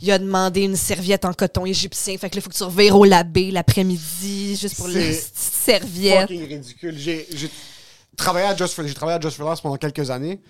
il 0.00 0.10
a 0.12 0.18
demandé 0.18 0.62
une 0.62 0.76
serviette 0.76 1.24
en 1.24 1.32
coton 1.32 1.66
égyptien. 1.66 2.16
Fait 2.18 2.30
que 2.30 2.36
là, 2.36 2.40
il 2.40 2.42
faut 2.42 2.50
que 2.50 2.56
tu 2.56 2.62
revires 2.64 2.96
au 2.96 3.04
labé 3.04 3.50
l'après-midi, 3.50 4.56
juste 4.56 4.76
pour 4.76 4.86
C'est 4.88 4.94
les 4.98 5.20
serviettes. 5.34 6.20
fucking 6.22 6.46
ridicule. 6.48 6.94
J'ai 6.98 7.26
travaillé 8.16 8.46
à 8.46 8.56
Just 8.56 8.74
for, 8.74 8.86
j'ai 8.86 8.94
travaillé 8.94 9.18
à 9.18 9.20
Just 9.20 9.36
for 9.36 9.46
Laughs 9.48 9.60
pendant 9.62 9.76
quelques 9.76 10.10
années. 10.10 10.40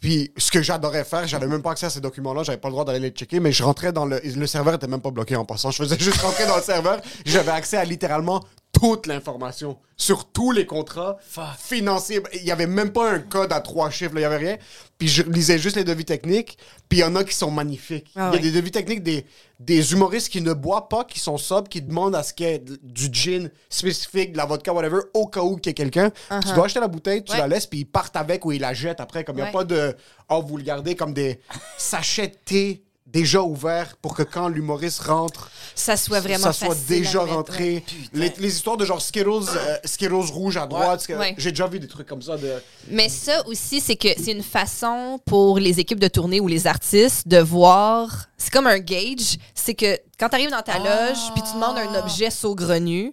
Puis 0.00 0.32
ce 0.36 0.50
que 0.50 0.62
j'adorais 0.62 1.04
faire, 1.04 1.26
j'avais 1.26 1.46
même 1.46 1.62
pas 1.62 1.72
accès 1.72 1.86
à 1.86 1.90
ces 1.90 2.00
documents-là, 2.00 2.42
j'avais 2.42 2.58
pas 2.58 2.68
le 2.68 2.72
droit 2.72 2.84
d'aller 2.84 3.00
les 3.00 3.10
checker, 3.10 3.38
mais 3.38 3.52
je 3.52 3.62
rentrais 3.62 3.92
dans 3.92 4.06
le 4.06 4.20
le 4.24 4.46
serveur 4.46 4.74
était 4.74 4.86
même 4.86 5.00
pas 5.00 5.10
bloqué 5.10 5.36
en 5.36 5.44
passant. 5.44 5.70
Je 5.70 5.82
faisais 5.82 5.98
juste 5.98 6.20
rentrer 6.22 6.46
dans 6.46 6.56
le 6.56 6.62
serveur, 6.62 7.00
j'avais 7.26 7.50
accès 7.52 7.76
à 7.76 7.84
littéralement 7.84 8.40
toute 8.72 9.06
l'information 9.06 9.78
sur 9.96 10.24
tous 10.30 10.52
les 10.52 10.64
contrats 10.64 11.18
Fuck. 11.20 11.44
financiers. 11.58 12.22
Il 12.34 12.44
y 12.44 12.50
avait 12.50 12.66
même 12.66 12.92
pas 12.92 13.10
un 13.10 13.18
code 13.18 13.52
à 13.52 13.60
trois 13.60 13.90
chiffres, 13.90 14.14
là, 14.14 14.20
il 14.20 14.22
y 14.22 14.26
avait 14.26 14.36
rien. 14.38 14.56
Puis 14.96 15.08
je 15.08 15.22
lisais 15.24 15.58
juste 15.58 15.76
les 15.76 15.84
devis 15.84 16.04
techniques, 16.06 16.56
puis 16.88 16.98
il 17.00 17.02
y 17.02 17.04
en 17.04 17.14
a 17.16 17.24
qui 17.24 17.34
sont 17.34 17.50
magnifiques. 17.50 18.06
Il 18.16 18.20
Ah 18.22 18.30
y 18.32 18.36
a 18.36 18.38
des 18.38 18.52
devis 18.52 18.70
techniques 18.70 19.02
des, 19.02 19.26
des 19.58 19.92
humoristes 19.92 20.30
qui 20.30 20.40
ne 20.40 20.52
boivent 20.54 20.88
pas, 20.88 21.04
qui 21.04 21.18
sont 21.20 21.36
sobres, 21.36 21.68
qui 21.68 21.82
demandent 21.82 22.14
à 22.14 22.22
ce 22.22 22.32
qu'il 22.32 22.46
y 22.46 22.50
ait 22.50 22.64
du 22.82 23.08
gin 23.12 23.50
spécifique, 23.68 24.32
de 24.32 24.36
la 24.38 24.46
vodka, 24.46 24.72
whatever, 24.72 25.00
au 25.12 25.26
cas 25.26 25.42
où 25.42 25.56
qu'il 25.56 25.70
y 25.70 25.72
ait 25.72 25.74
quelqu'un. 25.74 26.10
Tu 26.46 26.52
dois 26.54 26.64
acheter 26.66 26.80
la 26.80 26.88
bouteille, 26.88 27.22
tu 27.24 27.32
Uh-huh. 27.32 27.34
Ouais. 27.34 27.40
la 27.40 27.48
laisses, 27.48 27.66
puis 27.66 27.80
ils 27.80 27.84
partent 27.86 28.16
avec 28.16 28.44
ou 28.46 28.52
ils 28.52 28.60
la 28.60 28.72
jettent 28.72 29.00
après. 29.00 29.24
Comme 29.24 29.36
il 29.38 29.42
n'y 29.42 29.48
a 29.48 29.52
pas 29.52 29.64
de 29.64 29.94
«Oh, 30.30 30.42
vous 30.46 30.56
le 30.56 30.62
gardez 30.62 30.94
comme 30.96 31.12
des 31.12 31.40
sachets 31.76 32.28
de 32.28 32.36
thé 32.44 32.82
déjà 33.12 33.42
ouverts 33.42 33.96
pour 34.00 34.14
que 34.14 34.22
quand 34.22 34.48
l'humoriste 34.48 35.00
rentre, 35.00 35.50
Ça 35.74 35.96
soit 35.96 36.20
vraiment 36.20 36.52
ça 36.52 36.52
soit 36.52 36.76
déjà 36.86 37.20
rentré. 37.24 37.84
Les, 38.12 38.32
les 38.38 38.54
histoires 38.54 38.76
de 38.76 38.84
genre 38.84 39.00
Skittles, 39.00 39.28
euh, 39.56 39.76
Skittles 39.84 40.14
rouge 40.32 40.56
à 40.56 40.66
droite, 40.66 41.06
que- 41.06 41.12
Ouais. 41.14 41.34
j'ai 41.38 41.50
déjà 41.50 41.66
vu 41.66 41.80
des 41.80 41.88
trucs 41.88 42.06
comme 42.06 42.22
ça. 42.22 42.36
De... 42.36 42.62
Mais 42.88 43.08
ça 43.08 43.46
aussi, 43.46 43.80
c'est 43.80 43.96
que 43.96 44.08
c'est 44.22 44.32
une 44.32 44.42
façon 44.42 45.18
pour 45.26 45.58
les 45.58 45.80
équipes 45.80 46.00
de 46.00 46.08
tournée 46.08 46.40
ou 46.40 46.46
les 46.48 46.66
artistes 46.66 47.26
de 47.26 47.38
voir. 47.38 48.26
C'est 48.38 48.52
comme 48.52 48.66
un 48.66 48.78
gauge. 48.78 49.36
C'est 49.54 49.74
que 49.74 49.98
quand 50.18 50.28
tu 50.28 50.34
arrives 50.36 50.50
dans 50.50 50.62
ta 50.62 50.78
loge, 50.78 51.18
puis 51.34 51.42
tu 51.42 51.54
demandes 51.54 51.78
un 51.78 51.98
objet 52.02 52.30
saugrenu, 52.30 53.12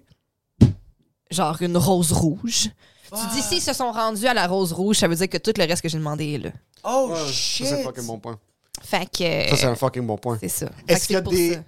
genre 1.32 1.58
une 1.62 1.78
rose 1.78 2.12
rouge, 2.12 2.70
tu 3.12 3.28
dis 3.34 3.42
s'ils 3.42 3.62
se 3.62 3.74
sont 3.74 3.92
rendus 3.92 4.28
à 4.28 4.34
la 4.34 4.48
rose 4.48 4.72
rouge, 4.74 4.98
ça 4.98 5.08
veut 5.08 5.16
dire 5.16 5.30
que 5.30 5.38
tout 5.38 5.54
le 5.58 5.64
reste 5.66 5.82
que 5.82 5.90
j'ai 5.90 5.98
demandé 5.98 6.34
est 6.34 6.38
là. 6.38 6.50
Oh 6.84 7.14
shit! 7.32 7.66
c'est 7.68 7.80
un 7.82 7.84
fucking 7.84 8.06
bon 8.06 8.20
point. 8.20 8.38
Fait 8.82 9.06
que. 9.06 9.50
Ça, 9.50 9.56
c'est 9.58 9.66
un 9.66 9.76
fucking 9.76 10.06
bon 10.06 10.18
point. 10.18 10.38
c'est 10.40 10.48
ça. 10.50 10.70
Est-ce 10.88 11.08
qu'il 11.08 11.14
y 11.16 11.18
a 11.20 11.24
c'est 11.24 11.30
des- 11.36 11.54
ça. 11.56 11.60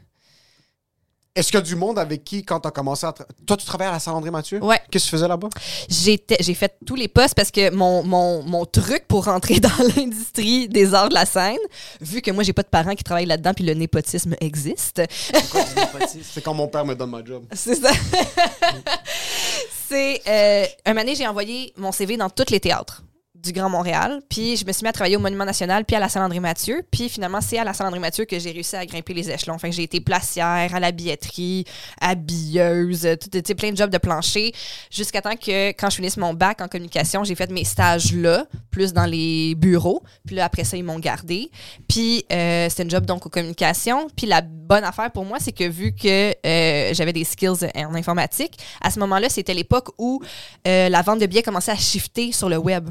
Est-ce 1.36 1.48
qu'il 1.52 1.60
y 1.60 1.62
a 1.62 1.66
du 1.66 1.76
monde 1.76 1.98
avec 2.00 2.26
qui, 2.26 2.44
quand 2.44 2.60
t'as 2.60 2.72
commencé 2.72 3.06
à... 3.06 3.12
tra- 3.12 3.26
Toi, 3.46 3.56
tu 3.56 3.66
travaillais 3.66 3.90
à 3.92 3.94
la 3.94 4.00
Saint-André 4.00 4.30
Mathieu? 4.32 4.62
Ouais. 4.62 4.82
Qu'est-ce 4.92 5.06
que 5.06 5.10
tu 5.12 5.16
faisais 5.16 5.28
là-bas? 5.28 5.48
J'étais- 5.88 6.36
J'ai 6.42 6.56
fait 6.56 6.76
tous 6.86 6.96
les 6.96 7.08
postes 7.08 7.36
parce 7.36 7.52
que 7.52 7.70
mon, 7.74 8.04
mon, 8.04 8.44
mon 8.44 8.66
truc 8.66 9.06
pour 9.08 9.26
rentrer 9.26 9.60
dans 9.62 9.70
l'industrie 9.96 10.68
des 10.68 10.94
arts 10.94 11.08
de 11.10 11.14
la 11.14 11.26
scène, 11.26 11.60
vu 12.02 12.22
que 12.22 12.32
moi, 12.32 12.44
j'ai 12.44 12.52
pas 12.52 12.64
de 12.64 12.68
parents 12.68 12.96
qui 12.96 13.04
travaillent 13.06 13.28
là-dedans 13.28 13.54
puis 13.54 13.64
le 13.64 13.74
népotisme 13.74 14.36
existe, 14.42 15.02
C'est 16.34 16.42
quand 16.42 16.54
mon 16.56 16.68
père 16.68 16.84
me 16.86 16.96
donne 16.96 17.12
ma 17.12 17.24
job. 17.24 17.46
C'est 17.54 17.76
ça. 17.76 17.92
c'est. 19.88 20.22
Euh, 20.28 20.66
un 20.86 20.94
donné, 20.96 21.16
j'ai 21.16 21.28
envoyé 21.28 21.74
mon 21.78 21.92
CV 21.92 22.18
dans 22.18 22.30
tous 22.30 22.50
les 22.52 22.60
théâtres 22.60 23.04
du 23.42 23.52
Grand 23.52 23.70
Montréal. 23.70 24.22
Puis 24.30 24.58
je 24.58 24.66
me 24.66 24.72
suis 24.72 24.84
mis 24.84 24.90
à 24.90 24.94
travailler 24.94 25.16
au 25.16 25.20
Monument 25.20 25.46
National, 25.46 25.86
puis 25.86 25.96
à 25.96 26.00
la 26.00 26.10
salle 26.10 26.24
André 26.24 26.40
Mathieu. 26.40 26.84
Puis 26.92 27.10
finalement, 27.10 27.42
c'est 27.42 27.58
à 27.58 27.64
la 27.64 27.74
salle 27.74 27.88
André 27.88 28.00
Mathieu 28.00 28.26
que 28.26 28.38
j'ai 28.40 28.52
réussi 28.52 28.76
à 28.76 28.86
grimper 28.86 29.14
les 29.14 29.30
échelons. 29.30 29.56
Enfin, 29.56 29.72
j'ai 29.72 29.84
été 29.84 30.00
placière, 30.02 30.74
à 30.74 30.80
la 30.80 30.92
billetterie, 30.92 31.66
habilleuse, 32.02 33.08
tout, 33.20 33.56
plein 33.56 33.72
de 33.72 33.78
jobs 33.78 33.90
de 33.90 33.98
plancher. 33.98 34.54
Jusqu'à 34.92 35.22
temps 35.22 35.36
que, 35.36 35.70
quand 35.70 35.90
je 35.90 35.96
finisse 35.96 36.18
mon 36.18 36.34
bac 36.34 36.62
en 36.62 36.68
communication, 36.68 37.24
j'ai 37.24 37.36
fait 37.36 37.52
mes 37.52 37.64
stages 37.64 38.14
là, 38.14 38.46
plus 38.72 38.94
dans 38.94 39.06
les 39.06 39.56
bureaux. 39.56 40.04
Puis 40.26 40.36
là, 40.36 40.46
après 40.46 40.64
ça, 40.64 40.78
ils 40.78 40.84
m'ont 40.84 41.00
gardé. 41.00 41.52
Puis 41.88 42.26
euh, 42.32 42.68
c'était 42.70 42.84
une 42.84 42.92
job 42.92 43.06
donc 43.06 43.26
aux 43.26 43.30
communications. 43.30 44.08
Puis 44.16 44.28
la 44.28 44.42
bonne 44.42 44.84
affaire 44.84 45.12
pour 45.12 45.26
moi, 45.26 45.38
c'est 45.40 45.52
que 45.52 45.68
vu 45.68 45.94
que 45.94 46.34
euh, 46.46 46.94
j'avais 46.94 47.14
des 47.14 47.24
skills 47.24 47.70
en 47.76 47.96
informatique, 47.96 48.58
à 48.82 48.92
ce 48.92 49.00
moment-là, 49.00 49.30
c'était 49.30 49.54
l'époque 49.54 49.90
où 49.98 50.22
euh, 50.68 50.90
la 50.90 51.02
vente 51.02 51.20
de 51.20 51.26
billets 51.26 51.44
commençait 51.44 51.72
à 51.72 51.76
shifter 51.76 52.32
sur 52.32 52.50
le 52.50 52.58
web. 52.58 52.90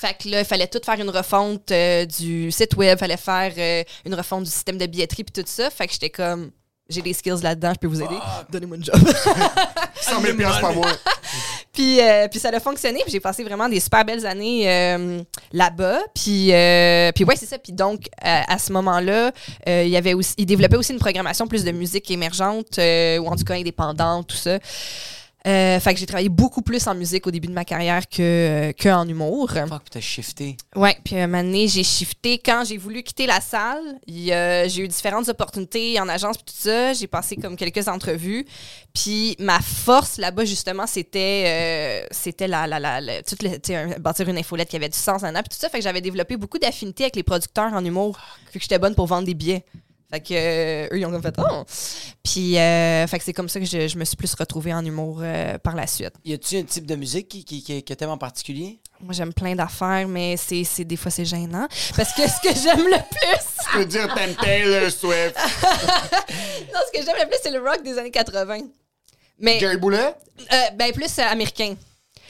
Fait 0.00 0.14
que 0.14 0.30
là, 0.30 0.40
il 0.40 0.46
fallait 0.46 0.66
tout 0.66 0.80
faire 0.82 0.98
une 0.98 1.10
refonte 1.10 1.70
euh, 1.72 2.06
du 2.06 2.50
site 2.50 2.74
web, 2.76 2.98
fallait 2.98 3.18
faire 3.18 3.52
euh, 3.58 3.84
une 4.06 4.14
refonte 4.14 4.44
du 4.44 4.50
système 4.50 4.78
de 4.78 4.86
billetterie 4.86 5.24
puis 5.24 5.42
tout 5.42 5.46
ça. 5.46 5.68
Fait 5.68 5.86
que 5.86 5.92
j'étais 5.92 6.08
comme, 6.08 6.50
j'ai 6.88 7.02
des 7.02 7.12
skills 7.12 7.42
là-dedans, 7.42 7.72
je 7.74 7.78
peux 7.78 7.86
vous 7.86 8.00
aider. 8.02 8.16
Donnez-moi 8.50 8.78
une 8.78 8.84
job. 8.84 8.96
100 10.00 10.22
000 10.22 10.36
piastres 10.38 10.62
par 10.62 10.72
mois. 10.72 10.90
puis, 11.72 12.00
euh, 12.00 12.28
puis 12.28 12.40
ça 12.40 12.48
a 12.48 12.60
fonctionné. 12.60 13.00
Puis 13.02 13.12
j'ai 13.12 13.20
passé 13.20 13.44
vraiment 13.44 13.68
des 13.68 13.78
super 13.78 14.06
belles 14.06 14.24
années 14.24 14.62
euh, 14.66 15.20
là-bas. 15.52 15.98
Puis, 16.14 16.52
euh, 16.52 17.12
puis 17.12 17.24
ouais, 17.24 17.36
c'est 17.36 17.46
ça. 17.46 17.58
Puis 17.58 17.74
donc, 17.74 18.06
à 18.22 18.58
ce 18.58 18.72
moment-là, 18.72 19.32
il 19.66 19.88
y 19.88 19.98
avait 19.98 20.14
aussi, 20.14 20.32
il 20.38 20.46
développait 20.46 20.76
aussi 20.76 20.94
une 20.94 20.98
programmation 20.98 21.46
plus 21.46 21.62
de 21.62 21.72
musique 21.72 22.10
émergente, 22.10 22.78
ou 22.78 23.26
en 23.26 23.36
tout 23.36 23.44
cas 23.44 23.54
indépendante, 23.54 24.28
tout 24.28 24.36
ça. 24.36 24.58
Euh, 25.46 25.80
fait 25.80 25.94
que 25.94 26.00
j'ai 26.00 26.04
travaillé 26.06 26.28
beaucoup 26.28 26.60
plus 26.60 26.86
en 26.86 26.94
musique 26.94 27.26
au 27.26 27.30
début 27.30 27.48
de 27.48 27.52
ma 27.54 27.64
carrière 27.64 28.06
que, 28.08 28.20
euh, 28.20 28.72
que 28.72 28.88
en 28.90 29.08
humour. 29.08 29.50
Fuck, 29.50 29.68
puis 29.68 29.90
t'as 29.90 30.00
shifté. 30.00 30.56
Ouais, 30.76 30.98
puis 31.02 31.16
un 31.18 31.26
moment 31.26 31.42
donné, 31.42 31.66
j'ai 31.66 31.82
shifté. 31.82 32.38
Quand 32.38 32.62
j'ai 32.66 32.76
voulu 32.76 33.02
quitter 33.02 33.26
la 33.26 33.40
salle, 33.40 33.80
j'ai 34.06 34.80
eu 34.82 34.86
différentes 34.88 35.28
opportunités 35.30 35.98
en 35.98 36.08
agence 36.10 36.36
puis 36.36 36.44
tout 36.54 36.60
ça. 36.62 36.92
J'ai 36.92 37.06
passé 37.06 37.36
comme 37.36 37.56
quelques 37.56 37.88
entrevues. 37.88 38.44
Puis 38.94 39.34
ma 39.38 39.60
force 39.60 40.18
là-bas, 40.18 40.44
justement, 40.44 40.86
c'était 40.86 41.44
euh, 41.46 42.06
c'était 42.10 42.46
la, 42.48 42.66
la, 42.66 42.78
la, 42.78 43.00
la- 43.00 43.22
toute 43.22 43.42
le- 43.42 43.98
bâtir 43.98 44.28
une 44.28 44.36
infolette 44.36 44.68
qui 44.68 44.76
avait 44.76 44.88
du 44.90 44.98
sens 44.98 45.22
en 45.22 45.32
puis 45.32 45.42
tout 45.50 45.56
ça. 45.58 45.68
Fait 45.70 45.78
que 45.78 45.84
j'avais 45.84 46.02
développé 46.02 46.36
beaucoup 46.36 46.58
d'affinités 46.58 47.04
avec 47.04 47.16
les 47.16 47.22
producteurs 47.22 47.72
en 47.72 47.82
humour, 47.84 48.18
vu 48.52 48.58
que 48.58 48.62
j'étais 48.62 48.78
bonne 48.78 48.94
pour 48.94 49.06
vendre 49.06 49.24
des 49.26 49.34
billets. 49.34 49.64
Fait 50.10 50.20
que 50.20 50.34
euh, 50.34 50.88
eux, 50.92 50.98
ils 50.98 51.06
ont 51.06 51.10
comme 51.10 51.22
fait 51.22 51.34
oh. 51.38 51.64
Puis, 52.24 52.58
euh, 52.58 53.06
fait 53.06 53.18
que 53.18 53.24
c'est 53.24 53.32
comme 53.32 53.48
ça 53.48 53.60
que 53.60 53.66
je, 53.66 53.86
je 53.88 53.96
me 53.96 54.04
suis 54.04 54.16
plus 54.16 54.34
retrouvée 54.34 54.74
en 54.74 54.84
humour 54.84 55.20
euh, 55.22 55.56
par 55.58 55.76
la 55.76 55.86
suite. 55.86 56.12
Y 56.24 56.34
a-tu 56.34 56.56
un 56.58 56.62
type 56.64 56.84
de 56.86 56.96
musique 56.96 57.28
qui, 57.28 57.44
qui, 57.44 57.62
qui- 57.62 57.84
que 57.84 57.94
t'aimes 57.94 58.10
en 58.10 58.18
particulier? 58.18 58.80
Moi, 59.00 59.12
j'aime 59.14 59.32
plein 59.32 59.54
d'affaires, 59.54 60.08
mais 60.08 60.36
c'est 60.36 60.64
c'est- 60.64 60.84
des 60.84 60.96
fois, 60.96 61.10
c'est 61.10 61.24
gênant. 61.24 61.68
Parce 61.96 62.12
que 62.12 62.22
ce 62.22 62.40
que 62.42 62.54
j'aime 62.60 62.84
le 62.86 62.96
plus, 62.96 63.72
Je 63.72 63.78
peux 63.78 63.86
dire, 63.86 64.12
t'aimes 64.14 64.34
Taylor 64.34 64.90
Swift. 64.90 65.36
non, 66.74 66.80
ce 66.92 66.98
que 66.98 67.04
j'aime 67.04 67.16
le 67.20 67.26
plus, 67.28 67.38
c'est 67.42 67.50
le 67.50 67.60
rock 67.60 67.82
des 67.82 67.96
années 67.98 68.10
80. 68.10 68.58
Mais, 69.38 69.58
Jerry 69.58 69.76
Boulet? 69.76 70.14
euh, 70.52 70.56
ben, 70.76 70.92
plus 70.92 71.18
américain. 71.20 71.74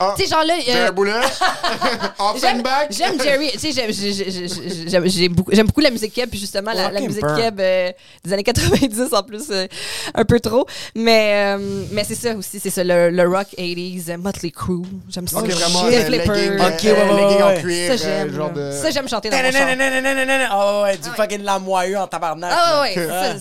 Ah, 0.03 0.15
Tu 0.17 0.25
sais, 0.25 0.31
genre 0.31 0.45
là, 0.45 0.55
euh, 0.55 0.63
Jerry 0.65 0.93
Boulet? 0.93 1.13
J'aime 2.91 3.21
Jerry. 3.23 3.51
Tu 3.53 3.59
sais, 3.59 3.73
j'aime- 3.73 3.93
j'ai- 3.93 4.13
j'ai- 4.15 4.31
j'ai- 4.31 4.89
j'aime 4.89 5.07
j'ai 5.07 5.29
beaucoup, 5.29 5.81
la 5.81 5.91
musique 5.91 6.15
keb, 6.15 6.31
puis 6.31 6.39
justement, 6.39 6.73
la, 6.73 6.91
la 6.91 7.01
musique 7.01 7.25
keb 7.37 7.61
euh, 7.61 7.93
des 8.25 8.33
années 8.33 8.43
90 8.43 9.13
en 9.13 9.23
plus, 9.23 9.45
euh, 9.51 9.67
un 10.15 10.25
peu 10.25 10.41
trop. 10.41 10.67
Mais, 10.95 11.55
euh, 11.59 11.85
mais 11.93 12.05
c'est 12.05 12.15
ça 12.15 12.35
aussi, 12.35 12.59
c'est 12.61 12.71
ça, 12.71 12.83
le, 12.83 13.11
le 13.11 13.29
rock 13.29 13.49
80s, 13.59 14.11
euh, 14.11 14.17
Motley 14.17 14.51
Crue. 14.51 14.83
J'aime 15.11 15.29
ça. 15.29 15.39
Ok, 15.39 15.49
vraiment, 15.51 15.85
euh, 15.85 16.09
Leppard. 16.09 16.35
legging, 16.37 16.61
Ok, 16.61 16.85
euh, 16.85 16.95
ouais, 16.95 17.13
ouais, 17.37 17.43
ouais, 17.43 17.61
cuir, 17.61 17.99
Ça, 17.99 18.07
euh, 18.07 18.29
j'aime. 18.33 18.73
Ça, 18.83 18.91
j'aime 18.91 19.09
chanter 19.09 19.29
dans 19.29 19.37
mon 19.37 19.43
char. 19.53 19.69
Ah 20.51 20.83
ouais, 20.83 20.97
du 20.97 21.09
fucking 21.11 21.43
lamoyeux 21.43 21.99
en 21.99 22.07
tabarnak. 22.07 22.51
Ah 22.55 22.81
ouais, 22.83 22.95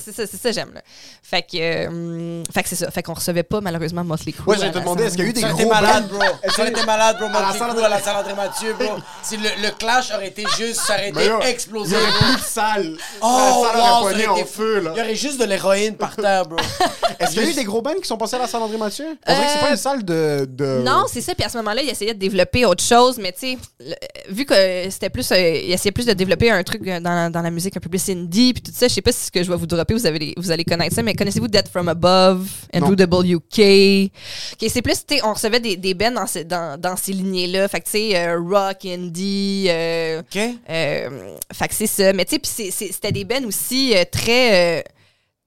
c'est 0.03 0.13
ça, 0.13 0.23
c'est 0.29 0.37
ça, 0.41 0.51
j'aime. 0.51 0.71
là. 0.73 0.81
Fait 1.23 1.43
que, 1.43 1.57
euh, 1.57 2.43
fait 2.51 2.63
que 2.63 2.69
c'est 2.69 2.75
ça. 2.75 2.89
Fait 2.89 3.03
qu'on 3.03 3.13
recevait 3.13 3.43
pas 3.43 3.61
malheureusement 3.61 4.03
Motley 4.03 4.31
Crue. 4.31 4.49
Ouais, 4.49 4.57
j'allais 4.57 4.71
te 4.71 4.79
demander, 4.79 5.03
est-ce 5.05 5.15
qu'il 5.15 5.25
y 5.25 5.27
a 5.27 5.29
eu 5.29 5.33
des 5.33 5.41
gros 5.41 5.59
été 5.59 5.65
malade, 5.69 6.07
bands? 6.09 6.17
bro? 6.17 6.25
Ça 6.55 6.61
aurait 6.61 6.71
été 6.71 6.83
malade, 6.85 7.17
bro. 7.19 7.27
À 7.27 7.41
la 7.51 7.57
salle 7.57 7.69
Crue 7.75 7.83
à 7.83 7.89
la 7.89 7.99
salle 8.01 8.15
André 8.17 8.33
Mathieu, 8.33 8.73
bro? 8.73 8.97
Si 9.23 9.37
le, 9.37 9.49
le 9.61 9.71
clash 9.77 10.11
aurait 10.13 10.27
été 10.27 10.43
juste, 10.57 10.81
ça 10.81 10.93
aurait 10.95 11.09
été 11.09 11.25
yo, 11.25 11.39
explosé, 11.41 11.95
Il 11.95 11.99
y 11.99 12.03
aurait 12.03 12.17
plus 12.33 12.35
de 12.41 12.47
salle. 12.47 12.97
Oh, 13.21 13.63
la 13.65 13.71
salle 13.71 13.79
wow, 13.79 13.83
ça 13.83 13.99
aurait 13.99 14.13
aurait 14.13 14.27
en 14.27 14.35
été 14.37 14.45
feu, 14.45 14.79
là. 14.81 14.91
Il 14.95 14.99
y 14.99 15.01
aurait 15.01 15.15
juste 15.15 15.39
de 15.39 15.45
l'héroïne 15.45 15.95
par 15.95 16.15
terre, 16.15 16.45
bro. 16.45 16.57
Est-ce 17.19 17.31
qu'il 17.31 17.43
y 17.43 17.45
a 17.45 17.49
eu 17.49 17.53
des 17.53 17.63
gros 17.65 17.81
bands 17.81 17.93
qui 18.01 18.07
sont 18.07 18.17
passés 18.17 18.35
à 18.37 18.39
la 18.39 18.47
salle 18.47 18.61
André 18.61 18.77
Mathieu? 18.77 19.05
On 19.27 19.33
dirait 19.33 19.45
que 19.45 19.51
c'est 19.51 19.57
Euh, 19.57 19.61
pas 19.61 19.69
une 19.71 19.77
salle 19.77 20.03
de... 20.05 20.47
de... 20.49 20.81
Non, 20.85 21.05
c'est 21.11 21.21
ça. 21.21 21.35
Puis 21.35 21.43
à 21.43 21.49
ce 21.49 21.57
moment-là, 21.57 21.81
il 21.81 21.89
essayait 21.89 22.13
de 22.13 22.19
développer 22.19 22.65
autre 22.65 22.83
chose, 22.83 23.17
mais 23.17 23.31
tu 23.33 23.39
sais, 23.39 23.57
le- 23.79 24.33
vu 24.33 24.45
que 24.45 24.53
c'était 24.89 25.09
plus, 25.09 25.29
euh, 25.31 25.37
il 25.37 25.71
essayait 25.71 25.91
plus 25.91 26.05
de 26.05 26.13
développer 26.13 26.49
un 26.49 26.63
truc 26.63 26.87
euh, 26.87 26.99
dans, 26.99 27.29
dans 27.31 27.41
la 27.41 27.51
musique 27.51 27.75
un 27.75 27.79
peu 27.81 27.89
plus 27.89 28.09
indie, 28.09 28.53
puis 28.53 28.61
tout 28.63 28.71
ça. 28.73 28.87
Je 28.87 28.93
sais 28.93 29.01
pas 29.01 29.11
si 29.11 29.25
ce 29.25 29.31
que 29.31 29.43
je 29.43 29.49
vais 29.49 29.57
vous 29.57 29.65
dropper, 29.65 29.93
vous, 29.93 30.05
avez 30.05 30.19
les- 30.19 30.33
vous 30.37 30.49
allez 30.51 30.63
connaître 30.63 30.95
ça, 30.95 31.03
mais 31.03 31.13
connaissez-vous 31.13 31.47
Dead 31.49 31.67
From 31.67 31.89
Above, 31.89 32.47
Andrew 32.73 32.93
WK? 32.93 34.11
Ok, 34.53 34.69
c'est 34.69 34.81
plus, 34.81 35.05
tu 35.05 35.15
sais, 35.17 35.21
on 35.23 35.33
recevait 35.33 35.59
des, 35.59 35.75
des 35.75 35.93
bands 35.93 36.11
dans, 36.11 36.27
ces- 36.27 36.38
dans, 36.43 36.79
dans 36.79 36.95
ces 36.95 37.13
lignées-là. 37.13 37.67
Fait 37.67 37.79
que 37.79 37.85
tu 37.85 37.91
sais, 37.91 38.17
euh, 38.17 38.39
rock, 38.39 38.85
indie, 38.85 39.65
euh, 39.69 40.21
OK? 40.21 40.39
euh, 40.69 41.35
fait 41.53 41.67
que 41.67 41.73
c'est 41.75 41.87
ça. 41.87 42.13
Mais 42.13 42.25
tu 42.25 42.35
sais, 42.35 42.39
puis 42.39 42.71
c'était 42.91 43.11
des 43.11 43.25
bands 43.25 43.43
aussi 43.45 43.95
euh, 43.95 44.03
très, 44.11 44.83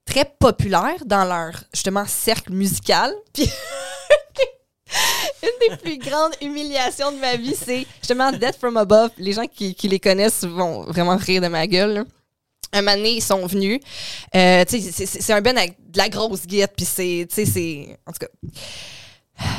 très 0.05 0.25
populaires 0.39 1.05
dans 1.05 1.25
leur, 1.25 1.63
justement, 1.73 2.05
cercle 2.07 2.51
musical. 2.53 3.13
Puis 3.33 3.49
une 5.41 5.69
des 5.69 5.77
plus 5.77 5.97
grandes 5.97 6.33
humiliations 6.41 7.11
de 7.11 7.17
ma 7.17 7.35
vie, 7.35 7.55
c'est 7.55 7.85
justement 7.99 8.31
Death 8.31 8.57
from 8.59 8.77
Above. 8.77 9.09
Les 9.17 9.33
gens 9.33 9.47
qui, 9.47 9.73
qui 9.73 9.87
les 9.87 9.99
connaissent 9.99 10.43
vont 10.43 10.83
vraiment 10.83 11.17
rire 11.17 11.41
de 11.41 11.47
ma 11.47 11.65
gueule. 11.67 11.93
là. 11.93 12.03
Un 12.73 12.81
moment 12.81 12.95
donné, 12.97 13.11
ils 13.15 13.21
sont 13.21 13.45
venus. 13.45 13.79
Euh, 14.35 14.63
tu 14.65 14.79
sais, 14.81 15.05
c'est- 15.05 15.33
un 15.33 15.41
band 15.41 15.55
avec 15.57 15.75
de 15.91 15.97
la 15.97 16.09
grosse 16.09 16.45
guite, 16.45 16.71
puis 16.75 16.85
c'est, 16.85 17.27
tu 17.29 17.35
sais, 17.35 17.45
c'est... 17.45 17.97
En 18.05 18.11
tout 18.11 18.19
cas... 18.19 18.27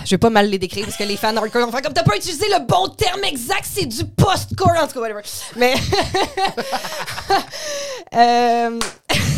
Je 0.05 0.11
vais 0.11 0.19
pas 0.19 0.31
mal 0.31 0.49
les 0.49 0.59
décrire 0.59 0.85
parce 0.85 0.97
que 0.97 1.05
les 1.05 1.17
fans 1.17 1.37
hardcore 1.37 1.65
vont 1.67 1.73
faire 1.73 1.83
comme 1.83 1.93
t'as 1.95 2.03
pas 2.05 2.17
utilisé 2.17 2.47
le 2.49 2.67
bon 2.67 2.89
terme 2.89 3.25
exact, 3.25 3.65
c'est 3.71 3.87
du 3.87 4.05
post-core 4.05 4.77
en 4.83 4.87
tout 4.87 4.95
cas, 4.95 5.01
whatever. 5.01 5.23
Mais. 5.57 5.75
Euh, 8.15 8.79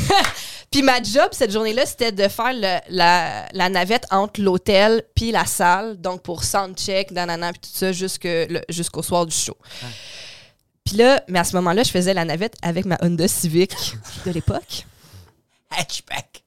Puis 0.71 0.83
ma 0.83 1.03
job 1.03 1.29
cette 1.33 1.51
journée-là, 1.51 1.87
c'était 1.87 2.13
de 2.13 2.29
faire 2.29 2.53
le- 2.53 2.81
la, 2.91 3.47
la 3.53 3.69
navette 3.71 4.05
entre 4.11 4.43
l'hôtel 4.43 5.03
puis 5.15 5.31
la 5.31 5.47
salle, 5.47 5.99
donc 5.99 6.23
pour 6.23 6.45
soundcheck, 6.45 7.11
nanana, 7.13 7.53
puis 7.53 7.61
tout 7.63 7.71
ça, 7.79 7.93
jusque 7.93 8.25
le- 8.25 8.61
jusqu'au 8.69 9.03
soir 9.03 9.25
du 9.25 9.35
show. 9.35 9.57
Puis 10.85 10.97
là, 10.97 11.23
mais 11.29 11.39
à 11.39 11.45
ce 11.45 11.57
moment-là, 11.57 11.83
je 11.85 11.91
faisais 11.91 12.13
la 12.13 12.25
navette 12.27 12.55
avec 12.61 12.85
ma 12.85 12.99
Honda 13.01 13.27
Civic 13.29 13.73
de 14.27 14.33
l'époque. 14.33 14.85
Hatchback. 15.71 16.43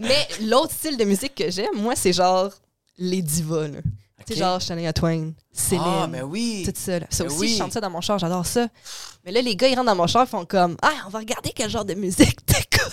Mais 0.00 0.26
l'autre 0.42 0.72
style 0.72 0.96
de 0.96 1.04
musique 1.04 1.36
que 1.36 1.50
j'aime, 1.50 1.74
moi, 1.76 1.94
c'est 1.94 2.12
genre 2.12 2.50
les 2.98 3.22
divas. 3.22 3.68
là. 3.68 3.78
Tu 4.26 4.34
sais, 4.34 4.40
genre 4.40 4.60
Shania 4.60 4.92
Twain, 4.92 5.32
Céline. 5.52 5.84
Ah, 5.86 6.06
mais 6.06 6.22
oui. 6.22 6.62
Tout 6.66 6.72
ça. 6.74 6.98
Là. 6.98 7.06
Ça 7.08 7.24
aussi, 7.24 7.36
oui. 7.38 7.48
je 7.48 7.56
chante 7.58 7.72
ça 7.72 7.80
dans 7.80 7.88
mon 7.90 8.00
char, 8.00 8.18
j'adore 8.18 8.44
ça. 8.44 8.68
Mais 9.24 9.32
là, 9.32 9.40
les 9.40 9.56
gars, 9.56 9.68
ils 9.68 9.74
rentrent 9.74 9.86
dans 9.86 9.94
mon 9.94 10.06
char, 10.06 10.24
ils 10.24 10.28
font 10.28 10.44
comme 10.44 10.76
Ah, 10.82 11.04
on 11.06 11.10
va 11.10 11.20
regarder 11.20 11.50
quel 11.54 11.70
genre 11.70 11.84
de 11.84 11.94
musique 11.94 12.44
t'écoutes. 12.44 12.92